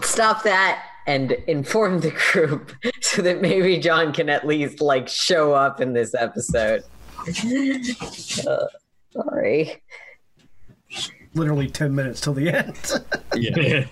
stop 0.03 0.43
that 0.43 0.85
and 1.07 1.33
inform 1.47 2.01
the 2.01 2.11
group 2.33 2.73
so 3.01 3.23
that 3.23 3.41
maybe 3.41 3.79
John 3.79 4.12
can 4.12 4.29
at 4.29 4.47
least 4.47 4.81
like 4.81 5.09
show 5.09 5.53
up 5.53 5.81
in 5.81 5.93
this 5.93 6.15
episode. 6.15 6.85
Uh, 8.49 8.67
sorry. 9.12 9.81
Literally 11.35 11.69
10 11.71 11.95
minutes 11.95 12.21
till 12.21 12.35
the 12.35 12.49
end. 12.51 13.05
Yeah. 13.37 13.85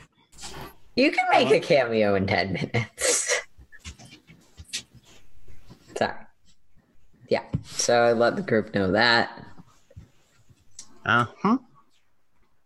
You 0.96 1.12
can 1.12 1.24
make 1.30 1.50
a 1.50 1.60
cameo 1.60 2.14
in 2.16 2.26
10 2.26 2.52
minutes. 2.52 3.40
Sorry. 5.96 6.12
Yeah. 7.30 7.44
So 7.64 8.02
I 8.02 8.12
let 8.12 8.36
the 8.36 8.42
group 8.42 8.74
know 8.74 8.92
that. 8.92 9.30
Uh 11.06 11.26
huh. 11.42 11.58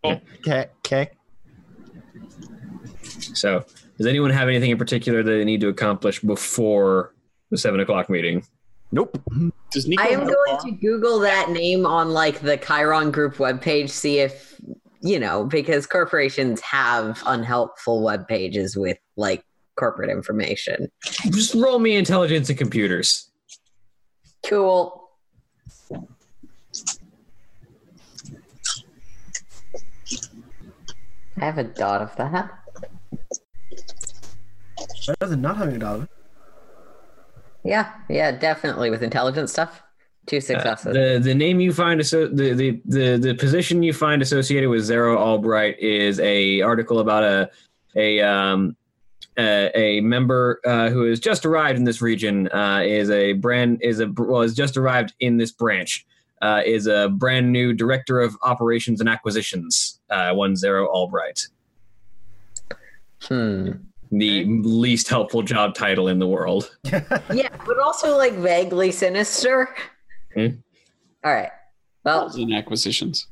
Cool. 0.03 0.21
Okay. 0.39 0.65
Okay. 0.79 1.09
so 3.19 3.63
does 3.97 4.07
anyone 4.07 4.31
have 4.31 4.49
anything 4.49 4.71
in 4.71 4.77
particular 4.77 5.23
that 5.23 5.31
they 5.31 5.45
need 5.45 5.61
to 5.61 5.69
accomplish 5.69 6.19
before 6.19 7.13
the 7.51 7.57
seven 7.57 7.79
o'clock 7.79 8.09
meeting? 8.09 8.43
Nope. 8.91 9.21
Does 9.71 9.87
Nico 9.87 10.03
I 10.03 10.07
am 10.07 10.25
going 10.25 10.57
to 10.63 10.71
Google 10.71 11.19
that 11.19 11.49
name 11.49 11.85
on 11.85 12.09
like 12.11 12.39
the 12.39 12.57
Cheiron 12.57 13.11
group 13.11 13.35
webpage, 13.35 13.89
see 13.89 14.19
if, 14.19 14.59
you 15.01 15.19
know, 15.19 15.43
because 15.43 15.85
corporations 15.85 16.61
have 16.61 17.21
unhelpful 17.25 18.03
web 18.03 18.27
pages 18.27 18.75
with 18.75 18.97
like 19.15 19.43
corporate 19.75 20.09
information. 20.09 20.89
Just 21.31 21.53
roll 21.55 21.79
me 21.79 21.95
intelligence 21.95 22.49
and 22.49 22.57
computers. 22.57 23.29
Cool. 24.47 25.09
I 31.37 31.45
have 31.45 31.57
a 31.57 31.63
dot 31.63 32.01
of 32.01 32.15
that. 32.15 32.51
Better 35.07 35.29
than 35.29 35.41
not 35.41 35.57
having 35.57 35.75
a 35.75 35.79
dot 35.79 35.95
of 35.97 36.03
it. 36.03 36.09
Yeah, 37.63 37.91
yeah, 38.09 38.31
definitely 38.31 38.89
with 38.89 39.01
intelligence 39.01 39.51
stuff. 39.51 39.81
Two 40.27 40.37
Uh, 40.37 40.75
the 40.91 41.19
the 41.21 41.35
name 41.35 41.59
you 41.59 41.71
find 41.71 41.99
asso- 41.99 42.27
the, 42.27 42.53
the 42.53 42.81
the 42.85 43.17
the 43.17 43.35
position 43.35 43.83
you 43.83 43.93
find 43.93 44.23
associated 44.23 44.69
with 44.69 44.81
Xaro 44.81 45.15
Albright 45.17 45.77
is 45.79 46.19
a 46.19 46.61
article 46.61 46.99
about 46.99 47.23
a 47.23 47.49
a 47.95 48.21
um 48.21 48.75
a, 49.37 49.71
a 49.75 50.01
member 50.01 50.61
uh, 50.65 50.89
who 50.89 51.03
has 51.03 51.19
just 51.19 51.45
arrived 51.45 51.77
in 51.77 51.85
this 51.85 52.01
region 52.01 52.47
uh, 52.49 52.81
is 52.83 53.09
a 53.09 53.33
brand 53.33 53.79
is 53.81 53.99
a 53.99 54.07
well 54.17 54.41
has 54.41 54.53
just 54.53 54.77
arrived 54.77 55.13
in 55.19 55.37
this 55.37 55.51
branch 55.51 56.05
uh, 56.41 56.61
is 56.65 56.87
a 56.87 57.09
brand 57.09 57.51
new 57.51 57.73
director 57.73 58.19
of 58.19 58.35
operations 58.43 58.99
and 58.99 59.09
acquisitions 59.09 59.99
uh, 60.09 60.33
one 60.33 60.53
Xaro 60.53 60.87
Albright 60.87 61.47
hmm. 63.23 63.71
the 64.11 64.45
least 64.45 65.09
helpful 65.09 65.41
job 65.41 65.75
title 65.75 66.07
in 66.07 66.19
the 66.19 66.27
world 66.27 66.77
Yeah, 67.33 67.49
but 67.65 67.79
also 67.79 68.17
like 68.17 68.33
vaguely 68.33 68.91
sinister. 68.91 69.73
Hmm. 70.35 70.47
All 71.23 71.33
right. 71.33 71.49
Well, 72.03 72.31
in 72.35 72.53
acquisitions. 72.53 73.27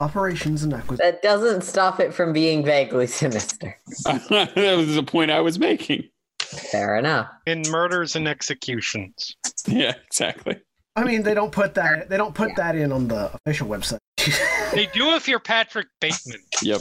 Operations 0.00 0.62
and 0.62 0.72
acquisition. 0.74 1.10
that 1.12 1.22
doesn't 1.22 1.62
stop 1.62 2.00
it 2.00 2.12
from 2.14 2.32
being 2.32 2.64
vaguely 2.64 3.06
sinister. 3.06 3.76
that 4.04 4.52
was 4.76 4.94
the 4.94 5.02
point 5.02 5.30
I 5.30 5.40
was 5.40 5.58
making. 5.58 6.08
Fair 6.40 6.96
enough. 6.96 7.28
In 7.46 7.62
murders 7.68 8.16
and 8.16 8.28
executions. 8.28 9.36
Yeah, 9.66 9.94
exactly. 10.06 10.56
I 10.96 11.04
mean, 11.04 11.22
they 11.22 11.34
don't 11.34 11.50
put 11.52 11.74
that. 11.74 12.08
They 12.08 12.16
don't 12.16 12.34
put 12.34 12.54
that 12.56 12.76
in 12.76 12.92
on 12.92 13.08
the 13.08 13.32
official 13.46 13.68
website. 13.68 13.98
They 14.72 14.86
do 14.86 15.10
if 15.14 15.28
you're 15.28 15.38
Patrick 15.38 15.86
Bateman. 16.00 16.40
Yep. 16.62 16.80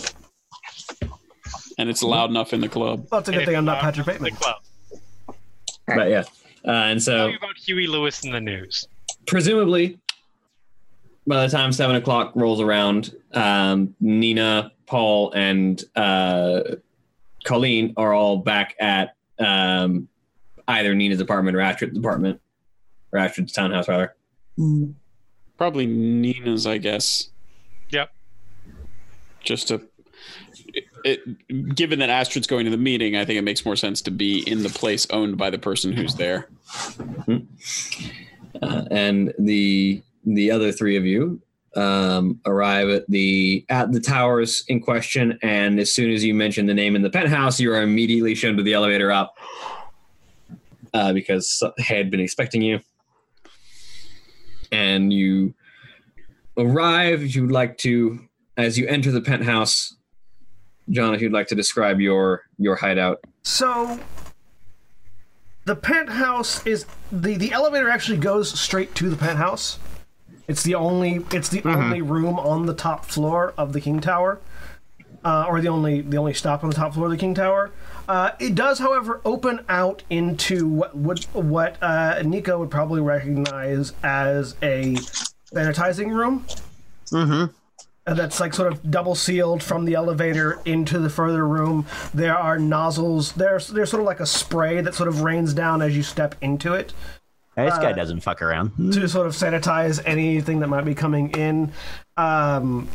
and 1.77 1.89
it's 1.89 2.01
loud 2.01 2.29
enough 2.31 2.51
in 2.53 2.61
the 2.61 2.69
club. 2.69 3.05
Well, 3.11 3.19
it's 3.19 3.29
a 3.29 3.31
good 3.31 3.39
And 3.41 3.47
thing 3.47 3.55
I'm 3.55 3.65
not 3.65 3.81
Patrick 3.81 4.07
loud 4.07 4.15
in 4.17 4.23
the 4.23 4.29
Bateman. 4.31 4.39
club. 4.41 5.35
But 5.85 6.09
yeah, 6.09 6.23
uh, 6.67 6.71
and 6.71 7.03
so 7.03 7.15
Tell 7.17 7.27
me 7.27 7.35
about 7.35 7.57
Huey 7.57 7.85
Lewis 7.87 8.23
in 8.23 8.31
the 8.31 8.39
news. 8.41 8.87
presumably 9.27 9.99
by 11.27 11.45
the 11.45 11.51
time 11.51 11.71
seven 11.71 11.95
o'clock 11.95 12.31
rolls 12.35 12.59
around 12.61 13.15
um, 13.33 13.95
nina 13.99 14.71
paul 14.85 15.31
and 15.33 15.83
uh, 15.95 16.61
colleen 17.43 17.93
are 17.97 18.13
all 18.13 18.37
back 18.37 18.75
at 18.79 19.15
um, 19.39 20.07
either 20.67 20.93
nina's 20.95 21.19
apartment 21.21 21.55
or 21.55 21.61
astrid's 21.61 21.97
apartment 21.97 22.39
or 23.11 23.19
astrid's 23.19 23.51
townhouse 23.53 23.87
rather 23.87 24.15
Mm. 24.59 24.93
Probably 25.57 25.87
Nina's, 25.87 26.67
I 26.67 26.77
guess. 26.77 27.29
Yep. 27.89 28.11
Just 29.43 29.69
to. 29.69 29.81
It, 30.73 30.85
it- 31.03 31.75
given 31.75 31.97
that 31.99 32.11
Astrid's 32.11 32.45
going 32.45 32.65
to 32.65 32.71
the 32.71 32.77
meeting, 32.77 33.15
I 33.15 33.25
think 33.25 33.39
it 33.39 33.43
makes 33.43 33.65
more 33.65 33.75
sense 33.75 33.99
to 34.03 34.11
be 34.11 34.47
in 34.47 34.61
the 34.61 34.69
place 34.69 35.07
owned 35.09 35.37
by 35.37 35.49
the 35.49 35.57
person 35.57 35.91
who's 35.91 36.13
there. 36.15 36.49
uh, 38.61 38.85
and 38.91 39.33
the 39.39 40.03
the 40.25 40.51
other 40.51 40.71
three 40.71 40.95
of 40.95 41.05
you 41.05 41.41
um, 41.75 42.39
arrive 42.45 42.89
at 42.89 43.09
the 43.09 43.65
at 43.69 43.91
the 43.91 43.99
towers 43.99 44.63
in 44.67 44.79
question. 44.79 45.37
And 45.41 45.79
as 45.79 45.93
soon 45.93 46.11
as 46.11 46.23
you 46.23 46.33
mention 46.33 46.65
the 46.65 46.73
name 46.73 46.95
in 46.95 47.01
the 47.01 47.09
penthouse 47.09 47.59
you 47.59 47.73
are 47.73 47.81
immediately 47.81 48.35
shown 48.35 48.57
to 48.57 48.63
the 48.63 48.73
elevator 48.73 49.11
up 49.11 49.35
uh, 50.93 51.13
because 51.13 51.63
had 51.79 52.11
been 52.11 52.19
expecting 52.19 52.61
you. 52.61 52.79
And 54.71 55.11
you 55.11 55.53
arrive 56.57 57.23
if 57.23 57.35
you 57.35 57.43
would 57.43 57.51
like 57.51 57.77
to 57.79 58.19
as 58.57 58.77
you 58.77 58.85
enter 58.87 59.11
the 59.11 59.21
penthouse 59.21 59.95
john 60.91 61.15
if 61.15 61.21
you'd 61.21 61.33
like 61.33 61.47
to 61.47 61.55
describe 61.55 61.99
your 61.99 62.43
your 62.57 62.75
hideout. 62.75 63.19
So 63.43 63.99
the 65.65 65.75
penthouse 65.75 66.65
is 66.67 66.85
the 67.11 67.35
the 67.35 67.51
elevator 67.51 67.89
actually 67.89 68.17
goes 68.17 68.59
straight 68.59 68.93
to 68.95 69.09
the 69.09 69.15
penthouse. 69.15 69.79
It's 70.47 70.63
the 70.63 70.75
only 70.75 71.25
it's 71.31 71.49
the 71.49 71.63
only 71.63 72.01
room 72.01 72.37
on 72.37 72.65
the 72.65 72.73
top 72.73 73.05
floor 73.05 73.53
of 73.57 73.73
the 73.73 73.79
King 73.79 73.99
Tower, 74.01 74.41
uh, 75.23 75.45
or 75.47 75.61
the 75.61 75.69
only 75.69 76.01
the 76.01 76.17
only 76.17 76.33
stop 76.33 76.63
on 76.63 76.69
the 76.69 76.75
top 76.75 76.93
floor 76.93 77.05
of 77.05 77.11
the 77.11 77.17
King 77.17 77.33
Tower. 77.33 77.71
Uh, 78.07 78.31
it 78.39 78.53
does, 78.53 78.79
however, 78.79 79.21
open 79.23 79.63
out 79.69 80.03
into 80.09 80.67
what 80.67 80.95
would 80.95 81.23
what 81.33 81.81
uh, 81.81 82.21
Nico 82.23 82.59
would 82.59 82.71
probably 82.71 83.01
recognize 83.01 83.93
as 84.03 84.55
a 84.61 84.95
sanitizing 85.53 86.13
room. 86.13 86.45
Mm-hmm. 87.11 87.55
Uh, 88.05 88.13
that's 88.13 88.41
like 88.41 88.53
sort 88.53 88.73
of 88.73 88.91
double 88.91 89.15
sealed 89.15 89.63
from 89.63 89.85
the 89.85 89.93
elevator 89.93 90.59
into 90.65 90.99
the 90.99 91.09
further 91.09 91.47
room. 91.47 91.85
There 92.13 92.37
are 92.37 92.59
nozzles. 92.59 93.31
There's 93.31 93.69
there's 93.69 93.89
sort 93.89 94.01
of 94.01 94.07
like 94.07 94.19
a 94.19 94.25
spray 94.25 94.81
that 94.81 94.93
sort 94.93 95.07
of 95.07 95.21
rains 95.21 95.53
down 95.53 95.81
as 95.81 95.95
you 95.95 96.03
step 96.03 96.35
into 96.41 96.73
it 96.73 96.93
This 97.55 97.77
guy 97.77 97.93
doesn't 97.93 98.21
fuck 98.21 98.41
around. 98.41 98.71
to 98.93 99.07
sort 99.07 99.27
of 99.27 99.33
sanitize 99.33 100.01
anything 100.05 100.59
that 100.61 100.67
might 100.67 100.85
be 100.85 100.95
coming 100.95 101.29
in. 101.31 101.71
Um, 102.17 102.87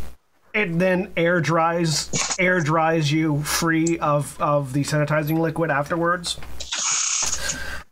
it 0.54 0.78
then 0.78 1.12
air 1.16 1.40
dries 1.40 2.10
air 2.38 2.60
dries 2.60 3.12
you 3.12 3.42
free 3.42 3.98
of 3.98 4.40
of 4.40 4.72
the 4.72 4.82
sanitizing 4.82 5.38
liquid 5.38 5.70
afterwards. 5.70 6.38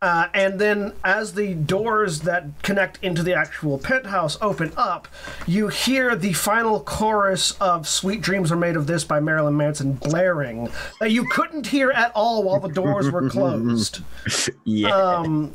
Uh, 0.02 0.28
and 0.34 0.60
then, 0.60 0.92
as 1.04 1.32
the 1.34 1.54
doors 1.54 2.20
that 2.20 2.44
connect 2.62 3.02
into 3.02 3.22
the 3.22 3.32
actual 3.32 3.78
penthouse 3.78 4.36
open 4.42 4.70
up, 4.76 5.08
you 5.46 5.68
hear 5.68 6.14
the 6.14 6.34
final 6.34 6.80
chorus 6.80 7.52
of 7.52 7.88
Sweet 7.88 8.20
Dreams 8.20 8.52
Are 8.52 8.56
Made 8.56 8.76
of 8.76 8.86
This 8.86 9.04
by 9.04 9.20
Marilyn 9.20 9.56
Manson 9.56 9.94
blaring 9.94 10.68
that 11.00 11.12
you 11.12 11.26
couldn't 11.30 11.66
hear 11.68 11.90
at 11.90 12.12
all 12.14 12.42
while 12.42 12.60
the 12.60 12.68
doors 12.68 13.10
were 13.10 13.30
closed 13.30 14.00
Yeah. 14.64 14.90
um, 14.94 15.54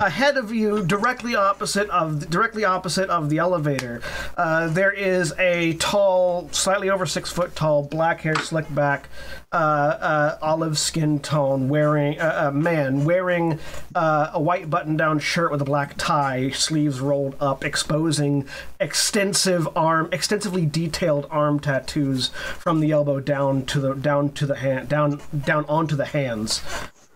ahead 0.00 0.36
of 0.36 0.52
you, 0.52 0.84
directly 0.84 1.34
opposite 1.34 1.88
of 1.90 2.28
directly 2.30 2.64
opposite 2.64 3.10
of 3.10 3.30
the 3.30 3.38
elevator, 3.38 4.00
uh, 4.36 4.68
there 4.68 4.92
is 4.92 5.32
a 5.38 5.74
tall, 5.74 6.48
slightly 6.52 6.90
over 6.90 7.06
six 7.06 7.30
foot 7.30 7.54
tall, 7.54 7.82
black 7.82 8.20
hair, 8.22 8.34
slick 8.36 8.72
back, 8.74 9.08
uh, 9.52 9.56
uh, 9.56 10.38
olive 10.42 10.78
skin 10.78 11.18
tone, 11.18 11.68
wearing 11.68 12.18
uh, 12.20 12.48
a 12.48 12.52
man 12.52 13.04
wearing 13.04 13.58
uh, 13.94 14.30
a 14.32 14.40
white 14.40 14.70
button 14.70 14.96
down 14.96 15.18
shirt 15.18 15.50
with 15.50 15.60
a 15.60 15.64
black 15.64 15.94
tie, 15.96 16.50
sleeves 16.50 17.00
rolled 17.00 17.34
up, 17.40 17.64
exposing 17.64 18.46
extensive 18.78 19.68
arm, 19.76 20.08
extensively 20.12 20.66
detailed 20.66 21.26
arm 21.30 21.60
tattoos 21.60 22.28
from 22.58 22.80
the 22.80 22.90
elbow 22.90 23.20
down 23.20 23.64
to 23.66 23.80
the 23.80 23.94
down 23.94 24.30
to 24.32 24.46
the 24.46 24.56
hand 24.56 24.88
down 24.88 25.20
down 25.44 25.64
onto 25.66 25.96
the 25.96 26.06
hands. 26.06 26.62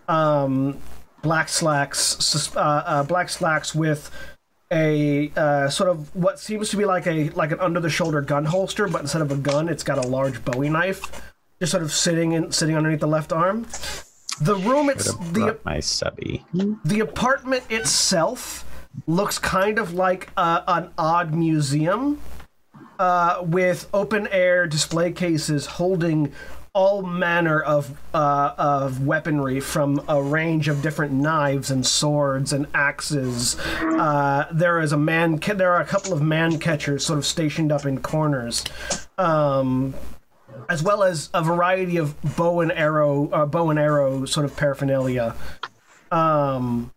Um, 0.07 0.77
black 1.25 1.49
slacks, 1.49 2.55
uh, 2.55 2.59
uh, 2.59 3.03
black 3.03 3.29
slacks 3.29 3.73
with 3.73 4.11
a 4.71 5.31
uh, 5.35 5.67
sort 5.69 5.89
of 5.89 6.15
what 6.15 6.39
seems 6.39 6.69
to 6.69 6.77
be 6.77 6.85
like 6.85 7.07
a 7.07 7.29
like 7.31 7.51
an 7.51 7.59
under 7.59 7.79
the 7.79 7.89
shoulder 7.89 8.21
gun 8.21 8.45
holster, 8.45 8.87
but 8.87 9.01
instead 9.01 9.23
of 9.23 9.31
a 9.31 9.35
gun, 9.35 9.67
it's 9.67 9.83
got 9.83 9.97
a 9.97 10.07
large 10.07 10.45
Bowie 10.45 10.69
knife, 10.69 11.33
just 11.59 11.71
sort 11.71 11.81
of 11.81 11.91
sitting 11.91 12.33
in 12.33 12.51
sitting 12.51 12.77
underneath 12.77 12.99
the 12.99 13.07
left 13.07 13.33
arm. 13.33 13.65
The 14.39 14.55
room, 14.55 14.89
it's 14.89 15.15
the 15.15 15.57
my 15.65 15.79
subby. 15.79 16.45
the 16.53 16.99
apartment 16.99 17.63
itself 17.71 18.63
looks 19.07 19.39
kind 19.39 19.79
of 19.79 19.95
like 19.95 20.29
a, 20.37 20.63
an 20.67 20.91
odd 20.95 21.33
museum 21.33 22.21
uh, 22.99 23.39
with 23.41 23.89
open 23.93 24.27
air 24.27 24.67
display 24.67 25.11
cases 25.11 25.65
holding 25.65 26.31
all 26.75 27.01
manner 27.01 27.61
of 27.61 27.97
uh, 28.13 28.53
of 28.57 29.07
weaponry 29.07 29.61
from 29.61 30.03
a 30.09 30.21
range 30.21 30.67
of 30.67 30.81
different 30.81 31.13
knives 31.13 31.71
and 31.71 31.87
swords 31.87 32.51
and 32.51 32.67
axes. 32.75 33.57
Uh, 33.81 34.45
there 34.51 34.81
is 34.81 34.91
a 34.91 34.97
man. 34.97 35.37
There 35.37 35.71
are 35.71 35.81
a 35.81 35.85
couple 35.85 36.11
of 36.13 36.21
man 36.21 36.59
catchers 36.59 37.05
sort 37.05 37.17
of 37.17 37.25
stationed 37.25 37.71
up 37.71 37.85
in 37.85 38.01
corners. 38.01 38.63
Um, 39.17 39.95
as 40.67 40.83
well 40.83 41.03
as 41.03 41.29
a 41.33 41.41
variety 41.41 41.97
of 41.97 42.15
bow 42.35 42.59
and 42.59 42.71
arrow, 42.71 43.29
uh, 43.29 43.45
bow 43.45 43.69
and 43.69 43.79
arrow 43.79 44.25
sort 44.25 44.45
of 44.45 44.55
paraphernalia. 44.57 45.35
Um, 46.11 46.91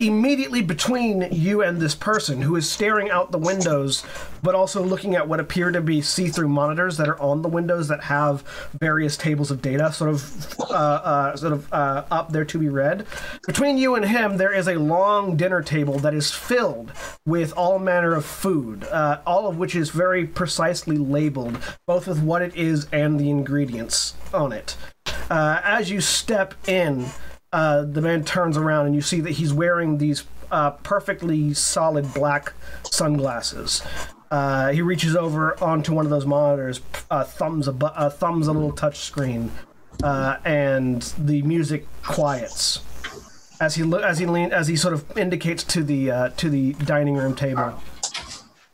immediately 0.00 0.62
between 0.62 1.28
you 1.32 1.62
and 1.62 1.80
this 1.80 1.94
person 1.94 2.42
who 2.42 2.56
is 2.56 2.68
staring 2.68 3.10
out 3.10 3.30
the 3.30 3.38
windows, 3.38 4.04
but 4.42 4.54
also 4.54 4.82
looking 4.82 5.14
at 5.14 5.28
what 5.28 5.40
appear 5.40 5.70
to 5.70 5.80
be 5.80 6.02
see-through 6.02 6.48
monitors 6.48 6.96
that 6.96 7.08
are 7.08 7.20
on 7.20 7.42
the 7.42 7.48
windows 7.48 7.88
that 7.88 8.02
have 8.04 8.42
various 8.80 9.16
tables 9.16 9.50
of 9.50 9.62
data, 9.62 9.92
sort 9.92 10.10
of, 10.10 10.60
uh, 10.60 10.74
uh, 10.74 11.36
sort 11.36 11.52
of 11.52 11.72
uh, 11.72 12.04
up 12.10 12.32
there 12.32 12.44
to 12.44 12.58
be 12.58 12.68
read. 12.68 13.06
Between 13.46 13.78
you 13.78 13.94
and 13.94 14.04
him, 14.04 14.36
there 14.36 14.52
is 14.52 14.68
a 14.68 14.74
long 14.74 15.36
dinner 15.36 15.62
table 15.62 15.98
that 16.00 16.14
is 16.14 16.32
filled 16.32 16.92
with 17.24 17.52
all 17.52 17.78
manner 17.78 18.14
of 18.14 18.24
food, 18.24 18.84
uh, 18.84 19.20
all 19.26 19.46
of 19.46 19.56
which 19.56 19.74
is 19.74 19.90
very 19.90 20.26
precisely 20.26 20.98
labeled, 20.98 21.58
both 21.86 22.06
with 22.06 22.20
what 22.20 22.42
it 22.42 22.54
is 22.54 22.86
and 22.92 23.18
the 23.18 23.30
ingredients 23.30 24.14
on 24.34 24.52
it. 24.52 24.76
Uh, 25.30 25.60
as 25.64 25.90
you 25.90 26.00
step 26.00 26.54
in, 26.68 27.06
uh, 27.52 27.82
the 27.82 28.00
man 28.00 28.24
turns 28.24 28.56
around 28.56 28.86
and 28.86 28.94
you 28.94 29.00
see 29.00 29.20
that 29.20 29.32
he's 29.32 29.52
wearing 29.52 29.98
these 29.98 30.24
uh, 30.50 30.72
perfectly 30.72 31.54
solid 31.54 32.12
black 32.14 32.52
sunglasses. 32.84 33.82
Uh, 34.30 34.72
he 34.72 34.82
reaches 34.82 35.14
over 35.14 35.62
onto 35.62 35.92
one 35.94 36.04
of 36.04 36.10
those 36.10 36.26
monitors, 36.26 36.80
uh, 37.10 37.24
thumbs 37.24 37.68
a 37.68 37.72
bu- 37.72 37.86
uh, 37.86 38.10
thumbs 38.10 38.48
a 38.48 38.52
little 38.52 38.72
touch 38.72 38.98
screen, 38.98 39.50
uh, 40.02 40.36
and 40.44 41.02
the 41.18 41.42
music 41.42 41.86
quiets 42.02 42.80
as 43.60 43.76
he 43.76 43.82
lo- 43.84 44.00
as 44.00 44.18
he 44.18 44.26
lean 44.26 44.52
as 44.52 44.66
he 44.66 44.76
sort 44.76 44.92
of 44.92 45.16
indicates 45.16 45.62
to 45.62 45.84
the 45.84 46.32
to 46.36 46.50
the 46.50 46.72
dining 46.74 47.14
room 47.14 47.34
table. 47.36 47.80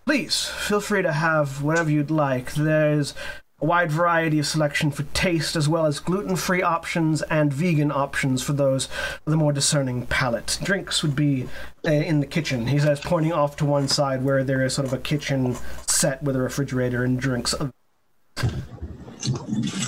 Please 0.07 0.47
feel 0.47 0.81
free 0.81 1.03
to 1.03 1.13
have 1.13 1.63
whatever 1.63 1.91
you'd 1.91 2.11
like. 2.11 2.55
There's 2.55 3.15
a 3.63 3.67
wide 3.67 3.93
variety 3.93 4.41
of 4.41 4.47
selection 4.47 4.91
for 4.91 5.05
taste, 5.15 5.55
as 5.55 5.69
well 5.69 5.87
as 5.87 6.01
gluten 6.01 6.35
free 6.35 6.63
options 6.63 7.23
and 7.23 7.53
vegan 7.53 7.93
options 7.93 8.43
for 8.43 8.53
those 8.53 8.89
with 9.25 9.33
a 9.33 9.37
more 9.37 9.53
discerning 9.53 10.05
palate. 10.07 10.59
Drinks 10.63 11.03
would 11.03 11.15
be 11.15 11.49
uh, 11.87 11.91
in 11.93 12.19
the 12.19 12.27
kitchen. 12.27 12.67
He 12.67 12.81
says, 12.81 12.99
pointing 13.01 13.33
off 13.33 13.57
to 13.57 13.65
one 13.65 13.87
side 13.87 14.25
where 14.25 14.43
there 14.43 14.65
is 14.65 14.75
sort 14.75 14.87
of 14.87 14.93
a 14.93 14.99
kitchen 14.99 15.57
set 15.87 16.23
with 16.23 16.35
a 16.35 16.41
refrigerator 16.41 17.05
and 17.05 17.21
drinks. 17.21 17.55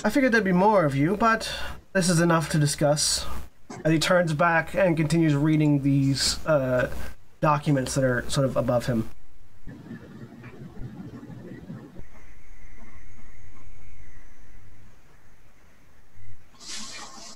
I 0.03 0.09
figured 0.09 0.31
there'd 0.31 0.45
be 0.45 0.53
more 0.53 0.85
of 0.85 0.95
you, 0.95 1.17
but 1.17 1.51
this 1.91 2.09
is 2.09 2.21
enough 2.21 2.49
to 2.51 2.57
discuss. 2.57 3.25
As 3.83 3.91
he 3.91 3.99
turns 3.99 4.33
back 4.33 4.73
and 4.73 4.95
continues 4.95 5.35
reading 5.35 5.81
these 5.81 6.39
uh, 6.45 6.89
documents 7.41 7.95
that 7.95 8.05
are 8.05 8.23
sort 8.29 8.45
of 8.45 8.55
above 8.55 8.85
him. 8.85 9.09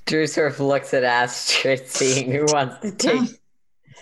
Drew 0.10 0.26
sort 0.26 0.52
of 0.52 0.60
looks 0.60 0.92
at 0.96 1.04
Astrid, 1.04 1.88
seeing 1.88 2.32
who 2.32 2.46
wants 2.46 2.80
to 2.80 2.92
take. 2.92 3.30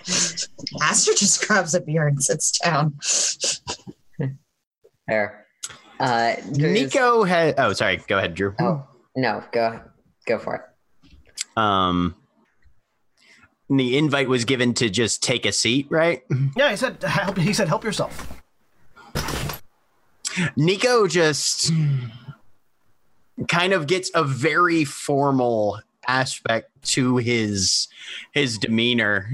Aster 0.82 1.14
just 1.14 1.46
grabs 1.46 1.74
a 1.76 1.82
beer 1.82 2.08
and 2.08 2.24
sits 2.24 2.58
down. 2.60 2.98
There. 5.06 5.46
Uh, 6.00 6.36
Nico 6.50 7.24
had. 7.24 7.56
Oh, 7.58 7.74
sorry. 7.74 7.98
Go 8.08 8.18
ahead, 8.18 8.36
Drew. 8.36 8.56
Oh 8.60 8.88
no, 9.18 9.44
go 9.52 9.82
go 10.26 10.40
for 10.40 10.56
it. 10.56 10.62
Um, 11.58 12.16
the 13.70 13.98
invite 13.98 14.30
was 14.30 14.46
given 14.46 14.74
to 14.76 14.90
just 14.90 15.22
take 15.22 15.46
a 15.46 15.52
seat, 15.52 15.88
right? 15.90 16.24
Yeah, 16.56 16.72
he 16.72 16.78
said 16.78 17.04
help. 17.04 17.38
He 17.38 17.52
said 17.52 17.68
help 17.68 17.84
yourself. 17.84 18.42
Nico 20.56 21.08
just 21.08 21.72
kind 23.50 23.74
of 23.74 23.88
gets 23.88 24.10
a 24.14 24.24
very 24.24 24.86
formal 24.86 25.80
aspect 26.08 26.70
to 26.94 27.18
his 27.18 27.88
his 28.34 28.58
demeanor. 28.58 29.28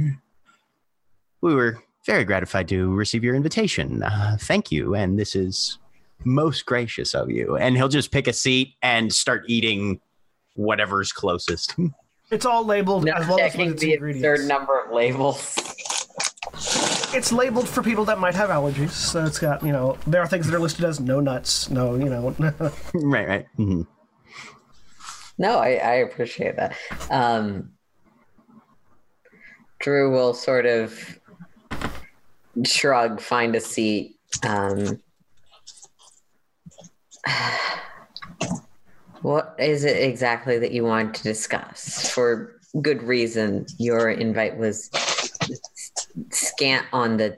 We 1.41 1.53
were 1.53 1.79
very 2.05 2.23
gratified 2.25 2.67
to 2.69 2.93
receive 2.93 3.23
your 3.23 3.35
invitation. 3.35 4.03
Uh, 4.03 4.37
thank 4.39 4.71
you, 4.71 4.95
and 4.95 5.17
this 5.17 5.35
is 5.35 5.77
most 6.25 6.65
gracious 6.65 7.13
of 7.13 7.29
you. 7.29 7.57
And 7.57 7.75
he'll 7.75 7.89
just 7.89 8.11
pick 8.11 8.27
a 8.27 8.33
seat 8.33 8.73
and 8.81 9.13
start 9.13 9.43
eating 9.47 9.99
whatever's 10.55 11.11
closest. 11.11 11.75
It's 12.31 12.45
all 12.45 12.65
labeled 12.65 13.05
Not 13.05 13.21
as 13.21 13.27
well 13.27 13.39
as 13.39 13.51
checking 13.51 13.71
its 13.71 13.81
the 13.81 13.93
ingredients. 13.93 14.25
absurd 14.41 14.47
number 14.47 14.79
of 14.79 14.91
labels. 14.91 15.55
It's 17.15 17.31
labeled 17.31 17.67
for 17.69 17.83
people 17.83 18.05
that 18.05 18.19
might 18.19 18.33
have 18.35 18.49
allergies. 18.49 18.91
So 18.91 19.25
it's 19.25 19.37
got 19.39 19.63
you 19.63 19.71
know 19.71 19.97
there 20.07 20.21
are 20.21 20.27
things 20.27 20.47
that 20.47 20.55
are 20.55 20.59
listed 20.59 20.85
as 20.85 20.99
no 20.99 21.19
nuts, 21.19 21.69
no 21.69 21.95
you 21.95 22.05
know. 22.05 22.33
right, 22.93 23.27
right. 23.27 23.45
Mhm. 23.59 23.85
No, 25.43 25.59
I, 25.59 25.72
I 25.72 25.93
appreciate 25.95 26.55
that. 26.55 26.73
Um, 27.11 27.73
Drew 29.81 30.09
will 30.09 30.33
sort 30.33 30.65
of 30.65 31.19
shrug, 32.65 33.19
find 33.19 33.53
a 33.53 33.59
seat. 33.59 34.15
Um, 34.47 35.01
what 39.22 39.53
is 39.59 39.83
it 39.83 40.01
exactly 40.01 40.59
that 40.59 40.72
you 40.72 40.85
want 40.85 41.13
to 41.15 41.23
discuss? 41.23 42.09
For 42.09 42.61
good 42.81 43.03
reason, 43.03 43.65
your 43.77 44.11
invite 44.11 44.55
was 44.55 44.89
scant 46.30 46.85
on 46.93 47.17
the 47.17 47.38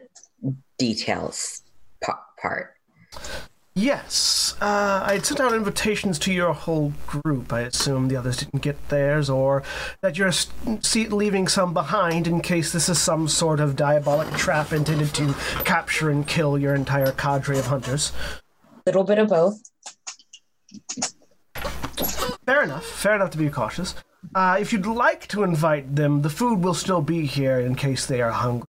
details 0.77 1.63
part. 2.39 2.75
Yes, 3.77 4.55
uh, 4.61 5.03
I 5.05 5.15
had 5.15 5.25
sent 5.25 5.41
out 5.41 5.53
invitations 5.53 6.17
to 6.19 6.31
your 6.31 6.53
whole 6.53 6.93
group. 7.07 7.51
I 7.51 7.59
assume 7.61 8.07
the 8.07 8.15
others 8.15 8.37
didn't 8.37 8.61
get 8.61 8.87
theirs, 8.87 9.29
or 9.29 9.63
that 9.99 10.17
you're 10.17 10.31
leaving 11.13 11.49
some 11.49 11.73
behind 11.73 12.25
in 12.25 12.39
case 12.39 12.71
this 12.71 12.87
is 12.87 13.01
some 13.01 13.27
sort 13.27 13.59
of 13.59 13.75
diabolic 13.75 14.33
trap 14.35 14.71
intended 14.71 15.13
to 15.15 15.35
capture 15.65 16.09
and 16.09 16.25
kill 16.25 16.57
your 16.57 16.73
entire 16.73 17.11
cadre 17.11 17.59
of 17.59 17.65
hunters. 17.65 18.13
Little 18.85 19.03
bit 19.03 19.19
of 19.19 19.27
both. 19.27 19.61
Fair 22.45 22.63
enough. 22.63 22.85
Fair 22.85 23.15
enough 23.15 23.31
to 23.31 23.37
be 23.37 23.49
cautious. 23.49 23.93
Uh, 24.33 24.55
if 24.57 24.71
you'd 24.71 24.85
like 24.85 25.27
to 25.27 25.43
invite 25.43 25.97
them, 25.97 26.21
the 26.21 26.29
food 26.29 26.63
will 26.63 26.73
still 26.73 27.01
be 27.01 27.25
here 27.25 27.59
in 27.59 27.75
case 27.75 28.05
they 28.05 28.21
are 28.21 28.31
hungry. 28.31 28.67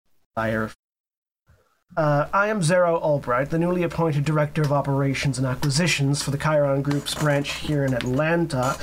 Uh, 1.96 2.26
I 2.32 2.48
am 2.48 2.60
Xaro 2.60 3.00
Albright, 3.00 3.50
the 3.50 3.58
newly 3.58 3.84
appointed 3.84 4.24
Director 4.24 4.62
of 4.62 4.72
Operations 4.72 5.38
and 5.38 5.46
Acquisitions 5.46 6.22
for 6.22 6.32
the 6.32 6.38
Cheiron 6.38 6.82
Group's 6.82 7.14
branch 7.14 7.52
here 7.54 7.84
in 7.84 7.94
Atlanta. 7.94 8.76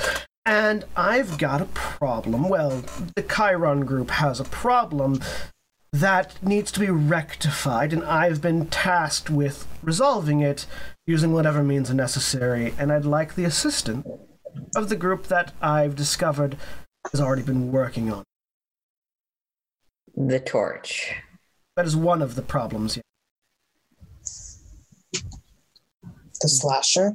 And 0.46 0.86
I've 0.96 1.36
got 1.36 1.60
a 1.60 1.66
problem. 1.66 2.48
Well, 2.48 2.82
the 3.14 3.22
Cheiron 3.22 3.84
Group 3.84 4.10
has 4.10 4.40
a 4.40 4.44
problem 4.44 5.20
that 5.92 6.42
needs 6.42 6.72
to 6.72 6.80
be 6.80 6.88
rectified, 6.88 7.92
and 7.92 8.02
I've 8.02 8.40
been 8.40 8.66
tasked 8.68 9.28
with 9.28 9.66
resolving 9.82 10.40
it 10.40 10.64
using 11.06 11.34
whatever 11.34 11.62
means 11.62 11.90
are 11.90 11.94
necessary, 11.94 12.72
and 12.78 12.90
I'd 12.90 13.04
like 13.04 13.34
the 13.34 13.44
assistance 13.44 14.06
of 14.74 14.88
the 14.88 14.96
group 14.96 15.26
that 15.26 15.52
I've 15.60 15.96
discovered 15.96 16.56
has 17.10 17.20
already 17.20 17.42
been 17.42 17.72
working 17.72 18.10
on. 18.10 18.24
The 20.16 20.40
torch. 20.40 21.14
That 21.76 21.86
is 21.86 21.96
one 21.96 22.22
of 22.22 22.34
the 22.34 22.42
problems. 22.42 22.98
The 25.12 26.48
slasher. 26.48 27.12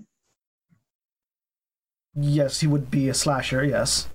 Yes, 2.15 2.61
he 2.61 2.67
would 2.67 2.89
be 2.89 3.09
a 3.09 3.13
slasher, 3.13 3.63
yes. 3.63 4.07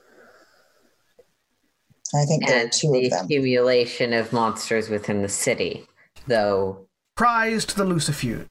I 2.15 2.25
think 2.25 2.47
there 2.47 2.59
are 2.59 2.63
and 2.63 2.73
two 2.73 2.91
the 2.91 3.05
of 3.05 3.11
them. 3.11 3.25
accumulation 3.27 4.13
of 4.13 4.33
monsters 4.33 4.89
within 4.89 5.23
the 5.23 5.29
city, 5.29 5.87
though 6.27 6.89
Prize 7.15 7.65
to 7.67 7.77
the 7.77 7.85
Lucifuge. 7.85 8.47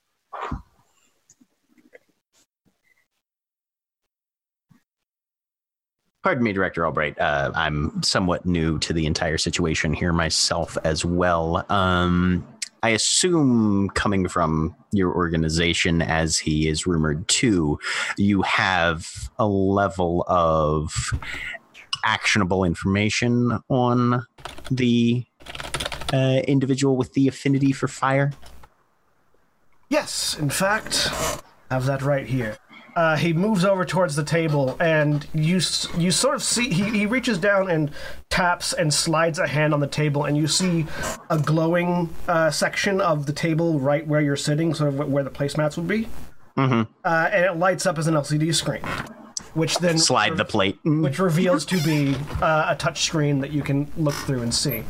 Pardon 6.23 6.43
me, 6.43 6.53
Director 6.53 6.85
Albright. 6.85 7.19
Uh, 7.19 7.51
I'm 7.55 8.03
somewhat 8.03 8.45
new 8.45 8.77
to 8.79 8.93
the 8.93 9.07
entire 9.07 9.39
situation 9.39 9.91
here 9.91 10.13
myself 10.13 10.77
as 10.83 11.03
well. 11.03 11.65
Um, 11.69 12.45
I 12.83 12.89
assume, 12.89 13.89
coming 13.89 14.27
from 14.27 14.75
your 14.91 15.13
organization, 15.15 16.01
as 16.01 16.37
he 16.37 16.67
is 16.67 16.85
rumored 16.85 17.27
to, 17.27 17.79
you 18.17 18.43
have 18.43 19.31
a 19.39 19.47
level 19.47 20.23
of 20.27 21.11
actionable 22.03 22.63
information 22.63 23.59
on 23.69 24.25
the 24.69 25.25
uh, 26.13 26.41
individual 26.47 26.97
with 26.97 27.13
the 27.13 27.27
affinity 27.27 27.71
for 27.71 27.87
fire. 27.87 28.31
Yes, 29.89 30.37
in 30.39 30.51
fact, 30.51 31.09
I 31.69 31.75
have 31.75 31.85
that 31.85 32.03
right 32.03 32.27
here. 32.27 32.57
Uh, 32.95 33.15
he 33.15 33.31
moves 33.31 33.63
over 33.63 33.85
towards 33.85 34.15
the 34.17 34.23
table, 34.23 34.75
and 34.81 35.25
you 35.33 35.61
you 35.97 36.11
sort 36.11 36.35
of 36.35 36.43
see 36.43 36.69
he, 36.69 36.83
he 36.89 37.05
reaches 37.05 37.37
down 37.37 37.69
and 37.69 37.89
taps 38.29 38.73
and 38.73 38.93
slides 38.93 39.39
a 39.39 39.47
hand 39.47 39.73
on 39.73 39.79
the 39.79 39.87
table, 39.87 40.25
and 40.25 40.35
you 40.37 40.45
see 40.47 40.85
a 41.29 41.37
glowing 41.39 42.09
uh, 42.27 42.51
section 42.51 42.99
of 42.99 43.25
the 43.27 43.33
table 43.33 43.79
right 43.79 44.05
where 44.05 44.19
you're 44.19 44.35
sitting, 44.35 44.73
sort 44.73 44.93
of 44.93 45.09
where 45.09 45.23
the 45.23 45.29
placemats 45.29 45.77
would 45.77 45.87
be, 45.87 46.09
Mhm. 46.57 46.85
uh, 47.05 47.29
and 47.31 47.45
it 47.45 47.55
lights 47.55 47.85
up 47.85 47.97
as 47.97 48.07
an 48.07 48.15
LCD 48.15 48.51
screen, 48.53 48.83
which 49.53 49.77
then 49.77 49.97
Slide 49.97 50.35
the 50.35 50.43
plate. 50.45 50.77
Mm. 50.83 51.01
which 51.01 51.17
reveals 51.17 51.63
to 51.67 51.77
be 51.83 52.17
uh, 52.41 52.65
a 52.69 52.75
touch 52.75 53.03
screen 53.03 53.39
that 53.39 53.51
you 53.51 53.61
can 53.61 53.89
look 53.95 54.15
through 54.15 54.41
and 54.41 54.53
see. 54.53 54.83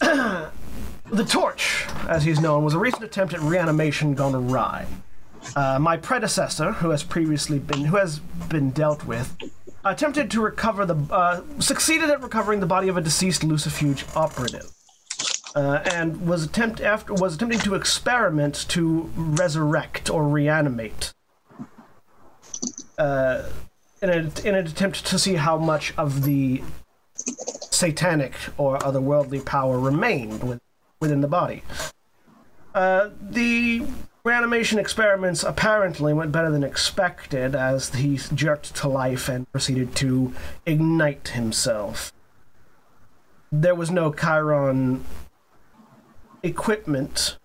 the 0.00 1.24
torch, 1.26 1.86
as 2.08 2.24
he's 2.24 2.40
known, 2.40 2.64
was 2.64 2.74
a 2.74 2.78
recent 2.78 3.02
attempt 3.04 3.32
at 3.32 3.40
reanimation 3.40 4.14
gone 4.14 4.34
awry. 4.34 4.86
Uh, 5.56 5.78
my 5.78 5.96
predecessor, 5.96 6.72
who 6.72 6.90
has 6.90 7.02
previously 7.02 7.58
been 7.58 7.84
who 7.84 7.96
has 7.96 8.18
been 8.48 8.70
dealt 8.70 9.04
with, 9.04 9.36
attempted 9.84 10.30
to 10.30 10.40
recover 10.40 10.84
the 10.86 10.96
uh, 11.12 11.42
succeeded 11.60 12.10
at 12.10 12.22
recovering 12.22 12.60
the 12.60 12.66
body 12.66 12.88
of 12.88 12.96
a 12.96 13.00
deceased 13.00 13.42
Lucifuge 13.42 14.04
operative. 14.16 14.70
Uh, 15.54 15.80
and 15.92 16.26
was 16.26 16.42
attempt 16.44 16.80
after 16.80 17.14
was 17.14 17.36
attempting 17.36 17.60
to 17.60 17.74
experiment 17.76 18.66
to 18.68 19.12
resurrect 19.14 20.10
or 20.10 20.26
reanimate 20.26 21.14
uh, 22.98 23.44
in, 24.02 24.10
a, 24.10 24.16
in 24.46 24.54
an 24.54 24.66
attempt 24.66 25.06
to 25.06 25.18
see 25.18 25.34
how 25.34 25.56
much 25.56 25.94
of 25.96 26.24
the 26.24 26.62
satanic 27.16 28.34
or 28.56 28.78
otherworldly 28.78 29.44
power 29.44 29.78
remained 29.78 30.42
with, 30.42 30.60
within 31.00 31.20
the 31.20 31.28
body. 31.28 31.62
Uh, 32.74 33.10
the 33.20 33.86
reanimation 34.24 34.78
experiments 34.78 35.42
apparently 35.42 36.14
went 36.14 36.32
better 36.32 36.50
than 36.50 36.64
expected 36.64 37.54
as 37.54 37.94
he 37.94 38.18
jerked 38.34 38.74
to 38.74 38.88
life 38.88 39.28
and 39.28 39.50
proceeded 39.52 39.94
to 39.94 40.32
ignite 40.64 41.28
himself. 41.28 42.10
There 43.52 43.74
was 43.74 43.90
no 43.90 44.10
Cheiron 44.10 45.02
equipment 46.42 47.36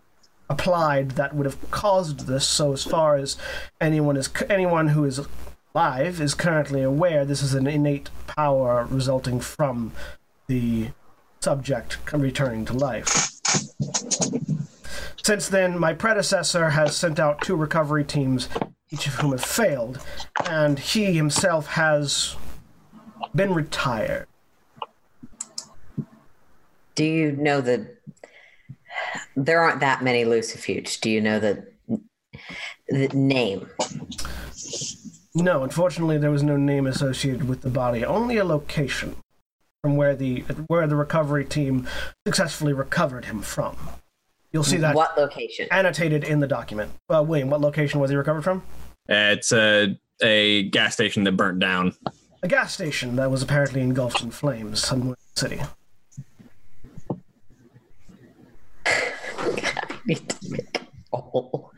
applied 0.49 1.11
that 1.11 1.35
would 1.35 1.45
have 1.45 1.69
caused 1.69 2.27
this. 2.27 2.47
So, 2.47 2.71
as 2.71 2.83
far 2.83 3.17
as 3.17 3.37
anyone 3.79 4.17
is 4.17 4.29
anyone 4.49 4.89
who 4.89 5.03
is 5.03 5.19
alive 5.75 6.19
is 6.21 6.33
currently 6.33 6.81
aware, 6.81 7.25
this 7.25 7.43
is 7.43 7.53
an 7.53 7.67
innate 7.67 8.09
power 8.25 8.87
resulting 8.89 9.41
from 9.41 9.91
the 10.47 10.89
subject 11.41 11.97
returning 12.13 12.65
to 12.65 12.73
life. 12.73 13.29
Since 15.29 15.49
then, 15.49 15.77
my 15.77 15.93
predecessor 15.93 16.71
has 16.71 16.95
sent 16.97 17.19
out 17.19 17.41
two 17.41 17.55
recovery 17.55 18.03
teams, 18.03 18.49
each 18.89 19.05
of 19.05 19.13
whom 19.13 19.29
have 19.29 19.45
failed, 19.45 19.99
and 20.49 20.79
he 20.79 21.13
himself 21.13 21.67
has 21.67 22.35
been 23.35 23.53
retired. 23.53 24.25
do 26.95 27.03
you 27.03 27.33
know 27.33 27.61
that 27.61 28.01
there 29.35 29.61
aren't 29.61 29.81
that 29.81 30.03
many 30.03 30.25
Lucifuge? 30.25 30.99
Do 30.99 31.11
you 31.11 31.21
know 31.21 31.39
the 31.39 31.63
the 32.87 33.09
name? 33.09 33.69
No, 35.35 35.61
unfortunately, 35.61 36.17
there 36.17 36.31
was 36.31 36.41
no 36.41 36.57
name 36.57 36.87
associated 36.87 37.47
with 37.47 37.61
the 37.61 37.69
body, 37.69 38.03
only 38.03 38.37
a 38.37 38.43
location 38.43 39.15
from 39.83 39.95
where 39.95 40.15
the 40.15 40.39
where 40.65 40.87
the 40.87 40.95
recovery 40.95 41.45
team 41.45 41.87
successfully 42.25 42.73
recovered 42.73 43.25
him 43.25 43.43
from. 43.43 43.77
You'll 44.51 44.63
see 44.63 44.77
that 44.77 44.95
What 44.95 45.15
location? 45.17 45.67
annotated 45.71 46.23
in 46.23 46.39
the 46.39 46.47
document. 46.47 46.91
Well, 47.07 47.25
William, 47.25 47.49
what 47.49 47.61
location 47.61 47.99
was 47.99 48.09
he 48.09 48.15
recovered 48.15 48.41
from? 48.43 48.63
Uh, 49.09 49.33
it's 49.37 49.51
a 49.51 49.99
a 50.21 50.63
gas 50.69 50.93
station 50.93 51.23
that 51.25 51.33
burnt 51.33 51.59
down. 51.59 51.93
A 52.43 52.47
gas 52.47 52.73
station 52.73 53.15
that 53.17 53.29
was 53.31 53.41
apparently 53.43 53.81
engulfed 53.81 54.21
in 54.23 54.31
flames 54.31 54.81
somewhere 54.83 55.15
in 55.15 55.25
the 55.35 55.39
city. 55.39 55.61
Need 60.05 60.27
to 60.29 60.49
make- 60.51 60.81
oh. 61.13 61.71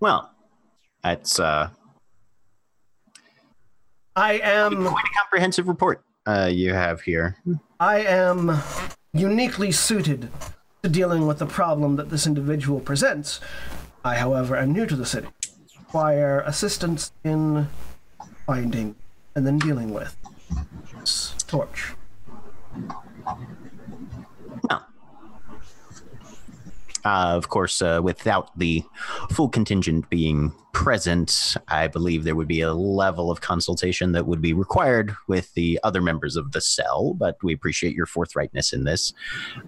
Well, 0.00 0.30
that's 1.02 1.40
uh, 1.40 1.70
I 4.16 4.34
am 4.38 4.86
quite 4.86 5.04
a 5.04 5.18
comprehensive 5.20 5.66
report 5.68 6.04
uh, 6.26 6.48
you 6.52 6.72
have 6.72 7.00
here. 7.00 7.36
I 7.80 8.00
am 8.00 8.58
uniquely 9.12 9.72
suited 9.72 10.30
to 10.84 10.90
dealing 10.90 11.26
with 11.26 11.38
the 11.38 11.46
problem 11.46 11.96
that 11.96 12.10
this 12.10 12.26
individual 12.26 12.78
presents. 12.78 13.40
I, 14.04 14.16
however, 14.16 14.54
am 14.54 14.74
new 14.74 14.84
to 14.84 14.94
the 14.94 15.06
city. 15.06 15.28
Require 15.78 16.40
assistance 16.40 17.10
in 17.24 17.68
finding 18.44 18.94
and 19.34 19.46
then 19.46 19.58
dealing 19.58 19.94
with 19.94 20.14
this 21.00 21.34
torch. 21.46 21.94
Well, 24.68 24.86
uh, 27.02 27.32
of 27.34 27.48
course, 27.48 27.80
uh, 27.80 28.00
without 28.02 28.58
the 28.58 28.82
full 29.30 29.48
contingent 29.48 30.10
being 30.10 30.52
present, 30.74 31.56
I 31.68 31.88
believe 31.88 32.24
there 32.24 32.36
would 32.36 32.48
be 32.48 32.60
a 32.60 32.74
level 32.74 33.30
of 33.30 33.40
consultation 33.40 34.12
that 34.12 34.26
would 34.26 34.42
be 34.42 34.52
required 34.52 35.16
with 35.28 35.54
the 35.54 35.80
other 35.82 36.02
members 36.02 36.36
of 36.36 36.52
the 36.52 36.60
cell. 36.60 37.14
But 37.14 37.42
we 37.42 37.54
appreciate 37.54 37.94
your 37.94 38.06
forthrightness 38.06 38.74
in 38.74 38.84
this. 38.84 39.14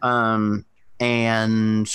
Um, 0.03 0.67
and 1.01 1.91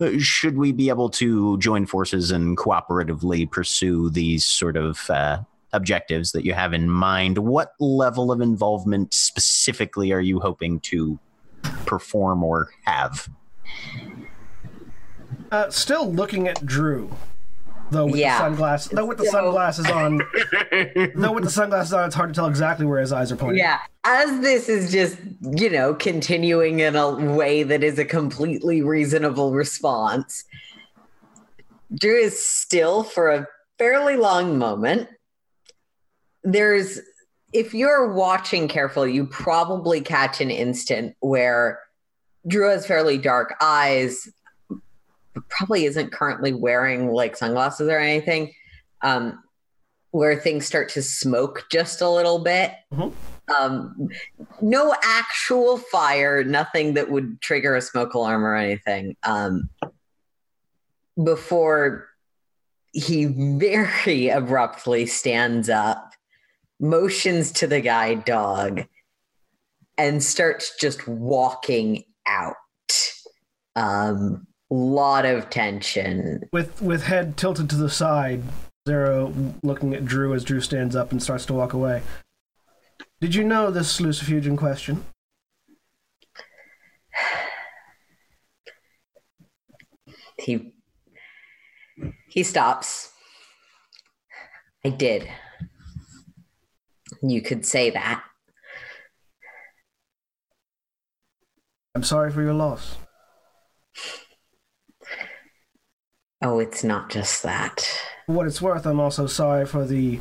uh, 0.00 0.10
should 0.18 0.56
we 0.56 0.72
be 0.72 0.88
able 0.88 1.08
to 1.08 1.58
join 1.58 1.86
forces 1.86 2.30
and 2.30 2.56
cooperatively 2.56 3.50
pursue 3.50 4.10
these 4.10 4.44
sort 4.44 4.76
of 4.76 5.08
uh, 5.10 5.38
objectives 5.72 6.32
that 6.32 6.44
you 6.44 6.52
have 6.52 6.74
in 6.74 6.90
mind, 6.90 7.38
what 7.38 7.74
level 7.78 8.32
of 8.32 8.40
involvement 8.40 9.14
specifically 9.14 10.12
are 10.12 10.20
you 10.20 10.40
hoping 10.40 10.80
to 10.80 11.18
perform 11.86 12.42
or 12.42 12.70
have? 12.84 13.28
Uh, 15.52 15.70
still 15.70 16.12
looking 16.12 16.48
at 16.48 16.64
Drew, 16.66 17.10
though 17.90 18.06
with 18.06 18.16
Yeah. 18.16 18.38
the 18.38 18.44
sunglasses. 18.44 18.92
Though 18.92 19.04
with 19.06 19.18
the 19.18 19.24
So- 19.26 19.30
sunglasses 19.32 19.90
on, 19.90 20.18
though 21.14 21.32
with 21.32 21.44
the 21.44 21.50
sunglasses 21.50 21.92
on, 21.92 22.06
it's 22.06 22.14
hard 22.14 22.30
to 22.30 22.34
tell 22.34 22.46
exactly 22.46 22.86
where 22.86 23.00
his 23.00 23.12
eyes 23.12 23.30
are 23.32 23.36
pointing. 23.36 23.58
Yeah, 23.58 23.78
as 24.04 24.40
this 24.40 24.68
is 24.68 24.90
just, 24.92 25.16
you 25.40 25.70
know, 25.70 25.94
continuing 25.94 26.80
in 26.80 26.96
a 26.96 27.10
way 27.34 27.62
that 27.62 27.82
is 27.84 27.98
a 27.98 28.04
completely 28.04 28.82
reasonable 28.82 29.52
response, 29.52 30.44
Drew 31.94 32.16
is 32.18 32.44
still 32.44 33.02
for 33.04 33.28
a 33.30 33.46
fairly 33.78 34.16
long 34.16 34.58
moment. 34.58 35.08
There's, 36.42 37.00
if 37.52 37.74
you're 37.74 38.12
watching 38.12 38.68
carefully, 38.68 39.12
you 39.12 39.26
probably 39.26 40.00
catch 40.00 40.40
an 40.40 40.50
instant 40.50 41.14
where 41.20 41.80
Drew 42.46 42.68
has 42.68 42.86
fairly 42.86 43.18
dark 43.18 43.54
eyes, 43.60 44.28
but 44.28 44.35
probably 45.48 45.84
isn't 45.84 46.12
currently 46.12 46.52
wearing 46.52 47.10
like 47.10 47.36
sunglasses 47.36 47.88
or 47.88 47.98
anything. 47.98 48.52
Um, 49.02 49.42
where 50.10 50.36
things 50.36 50.64
start 50.64 50.88
to 50.88 51.02
smoke 51.02 51.66
just 51.70 52.00
a 52.00 52.08
little 52.08 52.38
bit. 52.38 52.72
Mhm. 52.92 53.12
Um, 53.48 54.08
no 54.62 54.94
actual 55.02 55.76
fire, 55.76 56.42
nothing 56.42 56.94
that 56.94 57.10
would 57.10 57.40
trigger 57.42 57.76
a 57.76 57.82
smoke 57.82 58.14
alarm 58.14 58.44
or 58.44 58.54
anything. 58.54 59.16
Um, 59.22 59.68
before 61.22 62.08
he 62.92 63.26
very 63.26 64.28
abruptly 64.30 65.04
stands 65.04 65.68
up, 65.68 66.12
motions 66.80 67.52
to 67.52 67.66
the 67.66 67.80
guide 67.80 68.24
dog, 68.24 68.84
and 69.98 70.22
starts 70.22 70.76
just 70.80 71.06
walking 71.06 72.04
out. 72.26 72.56
Um, 73.74 74.46
lot 74.76 75.24
of 75.24 75.50
tension. 75.50 76.42
With 76.52 76.82
with 76.82 77.04
head 77.04 77.36
tilted 77.36 77.70
to 77.70 77.76
the 77.76 77.90
side, 77.90 78.42
Xaro 78.86 79.54
looking 79.62 79.94
at 79.94 80.04
Drew 80.04 80.34
as 80.34 80.44
Drew 80.44 80.60
stands 80.60 80.94
up 80.94 81.12
and 81.12 81.22
starts 81.22 81.46
to 81.46 81.54
walk 81.54 81.72
away. 81.72 82.02
Did 83.20 83.34
you 83.34 83.44
know 83.44 83.70
this 83.70 84.00
Lucifuge 84.00 84.46
in 84.46 84.56
question? 84.56 85.04
he 90.38 90.72
he 92.28 92.42
stops 92.42 93.10
i 94.84 94.90
did 94.90 95.26
you 97.22 97.40
could 97.40 97.64
say 97.64 97.88
that 97.88 98.22
I'm 101.96 102.02
sorry 102.02 102.30
for 102.30 102.42
your 102.42 102.52
loss. 102.52 102.98
Oh 106.46 106.60
it's 106.60 106.84
not 106.84 107.10
just 107.10 107.42
that 107.42 107.80
For 108.26 108.32
what 108.32 108.46
it's 108.46 108.62
worth, 108.62 108.86
I'm 108.86 109.00
also 109.00 109.26
sorry 109.26 109.66
for 109.66 109.84
the 109.84 110.20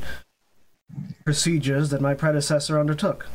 procedures 1.23 1.89
that 1.89 2.01
my 2.01 2.15
predecessor 2.15 2.79
undertook. 2.79 3.27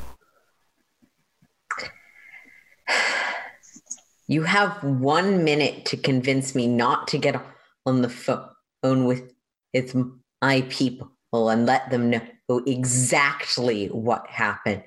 you 4.26 4.42
have 4.42 4.82
one 4.82 5.44
minute 5.44 5.84
to 5.86 5.96
convince 5.96 6.54
me 6.54 6.66
not 6.66 7.06
to 7.08 7.18
get 7.18 7.40
on 7.86 8.02
the 8.02 8.08
phone 8.08 9.04
with 9.04 9.32
with 9.72 9.94
my 10.42 10.62
people 10.68 11.10
and 11.32 11.66
let 11.66 11.90
them 11.90 12.10
know 12.10 12.22
exactly 12.66 13.86
what 13.86 14.26
happened 14.26 14.82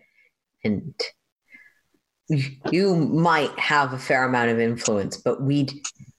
and 0.65 0.93
you 2.27 2.95
might 2.95 3.57
have 3.57 3.93
a 3.93 3.97
fair 3.97 4.25
amount 4.25 4.49
of 4.49 4.59
influence 4.59 5.15
but 5.17 5.41
we'd 5.41 5.71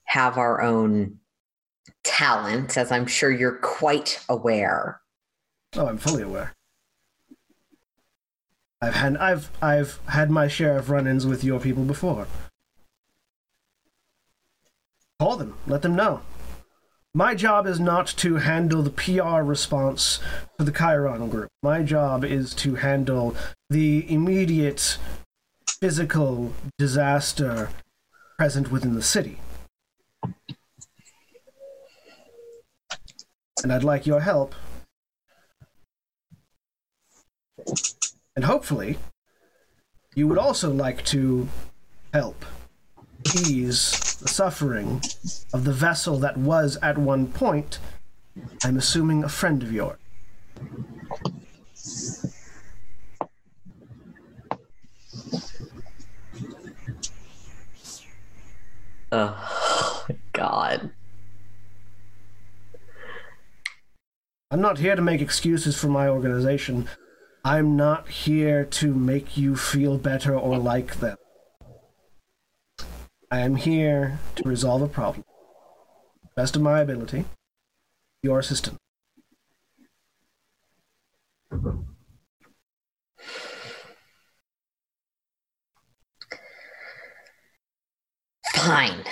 have 0.05 0.39
our 0.39 0.61
own 0.63 1.19
talents 2.05 2.77
as 2.77 2.91
i'm 2.91 3.05
sure 3.05 3.31
you're 3.31 3.57
quite 3.57 4.23
aware 4.29 5.01
Oh, 5.77 5.87
I'm 5.87 5.97
fully 5.97 6.23
aware. 6.23 6.53
I've 8.81 8.95
had 8.95 9.17
I've 9.17 9.51
I've 9.61 9.99
had 10.07 10.29
my 10.29 10.47
share 10.47 10.77
of 10.77 10.89
run-ins 10.89 11.25
with 11.25 11.43
your 11.43 11.59
people 11.59 11.83
before. 11.83 12.27
Call 15.19 15.37
them, 15.37 15.57
let 15.67 15.81
them 15.81 15.95
know. 15.95 16.21
My 17.13 17.35
job 17.35 17.65
is 17.65 17.79
not 17.79 18.07
to 18.17 18.35
handle 18.35 18.83
the 18.83 18.89
PR 18.89 19.41
response 19.41 20.19
for 20.57 20.65
the 20.65 20.71
Cheiron 20.71 21.29
group. 21.29 21.49
My 21.63 21.81
job 21.81 22.23
is 22.25 22.53
to 22.55 22.75
handle 22.75 23.35
the 23.69 24.05
immediate 24.11 24.97
physical 25.79 26.53
disaster 26.77 27.69
present 28.37 28.71
within 28.71 28.95
the 28.95 29.01
city. 29.01 29.39
And 33.65 33.73
I'd 33.73 33.83
like 33.83 34.05
your 34.05 34.19
help 34.19 34.53
And 38.35 38.45
hopefully, 38.45 38.99
you 40.13 40.27
would 40.27 40.37
also 40.37 40.71
like 40.71 41.03
to 41.05 41.47
help 42.13 42.45
ease 43.47 44.17
the 44.21 44.27
suffering 44.27 45.01
of 45.51 45.63
the 45.63 45.73
vessel 45.73 46.19
that 46.19 46.37
was 46.37 46.77
at 46.83 46.99
one 46.99 47.25
point, 47.25 47.79
I'm 48.63 48.77
assuming, 48.77 49.23
a 49.23 49.29
friend 49.29 49.63
of 49.63 49.71
yours. 49.71 49.97
oh 59.11 60.07
god 60.33 60.91
I'm 64.55 64.61
not 64.61 64.77
here 64.77 64.95
to 64.95 65.01
make 65.01 65.19
excuses 65.19 65.75
for 65.75 65.89
my 65.89 66.07
organization. 66.07 66.87
I'm 67.43 67.75
not 67.75 68.07
here 68.07 68.63
to 68.63 68.93
make 68.93 69.35
you 69.35 69.57
feel 69.57 69.97
better 69.97 70.33
or 70.33 70.57
like 70.57 71.01
them. 71.01 71.17
I 73.29 73.39
am 73.39 73.57
here 73.57 74.17
to 74.37 74.47
resolve 74.47 74.81
a 74.81 74.87
problem. 74.87 75.25
Best 76.37 76.55
of 76.55 76.61
my 76.61 76.79
ability, 76.79 77.25
your 78.23 78.39
assistant. 78.39 78.77
fine 88.55 89.03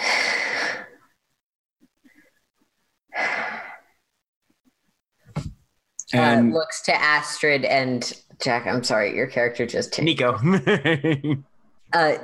And 6.13 6.53
uh, 6.53 6.55
looks 6.55 6.81
to 6.83 6.93
Astrid 6.93 7.65
and 7.65 8.13
Jack. 8.41 8.67
I'm 8.67 8.83
sorry, 8.83 9.15
your 9.15 9.27
character 9.27 9.65
just 9.65 9.99
Nico. 10.01 10.33
uh, 11.93 12.15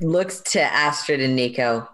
looks 0.00 0.40
to 0.40 0.60
Astrid 0.60 1.20
and 1.20 1.36
Nico. 1.36 1.88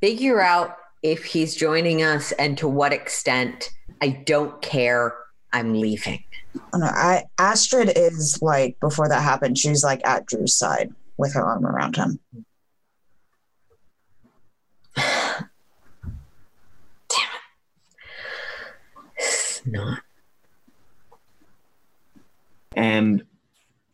Figure 0.00 0.40
out 0.40 0.76
if 1.02 1.24
he's 1.24 1.54
joining 1.54 2.02
us 2.02 2.32
and 2.32 2.58
to 2.58 2.68
what 2.68 2.92
extent. 2.92 3.70
I 4.02 4.08
don't 4.08 4.60
care. 4.62 5.14
I'm 5.52 5.80
leaving. 5.80 6.22
Oh, 6.72 6.78
no, 6.78 6.86
I 6.86 7.24
Astrid 7.38 7.92
is 7.96 8.38
like 8.40 8.78
before 8.80 9.08
that 9.08 9.22
happened. 9.22 9.58
She's 9.58 9.84
like 9.84 10.00
at 10.06 10.26
Drew's 10.26 10.54
side 10.54 10.92
with 11.16 11.34
her 11.34 11.44
arm 11.44 11.66
around 11.66 11.96
him. 11.96 12.18
not. 19.70 20.02
And 22.76 23.24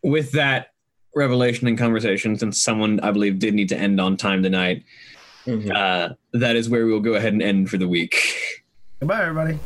with 0.02 0.32
that 0.32 0.72
revelation 1.14 1.66
and 1.66 1.78
conversation, 1.78 2.38
since 2.38 2.62
someone 2.62 3.00
I 3.00 3.10
believe 3.10 3.38
did 3.38 3.54
need 3.54 3.68
to 3.70 3.76
end 3.78 4.00
on 4.00 4.16
time 4.16 4.42
tonight, 4.42 4.84
Mhm. 5.46 5.74
uh, 5.74 6.14
that 6.32 6.56
is 6.56 6.68
where 6.68 6.84
we 6.84 6.92
will 6.92 7.00
go 7.00 7.14
ahead 7.14 7.32
and 7.32 7.42
end 7.42 7.70
for 7.70 7.78
the 7.78 7.88
week. 7.88 8.16
Goodbye, 9.00 9.22
everybody. 9.22 9.58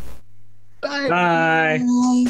Bye. 0.80 1.08
Bye. 1.08 2.26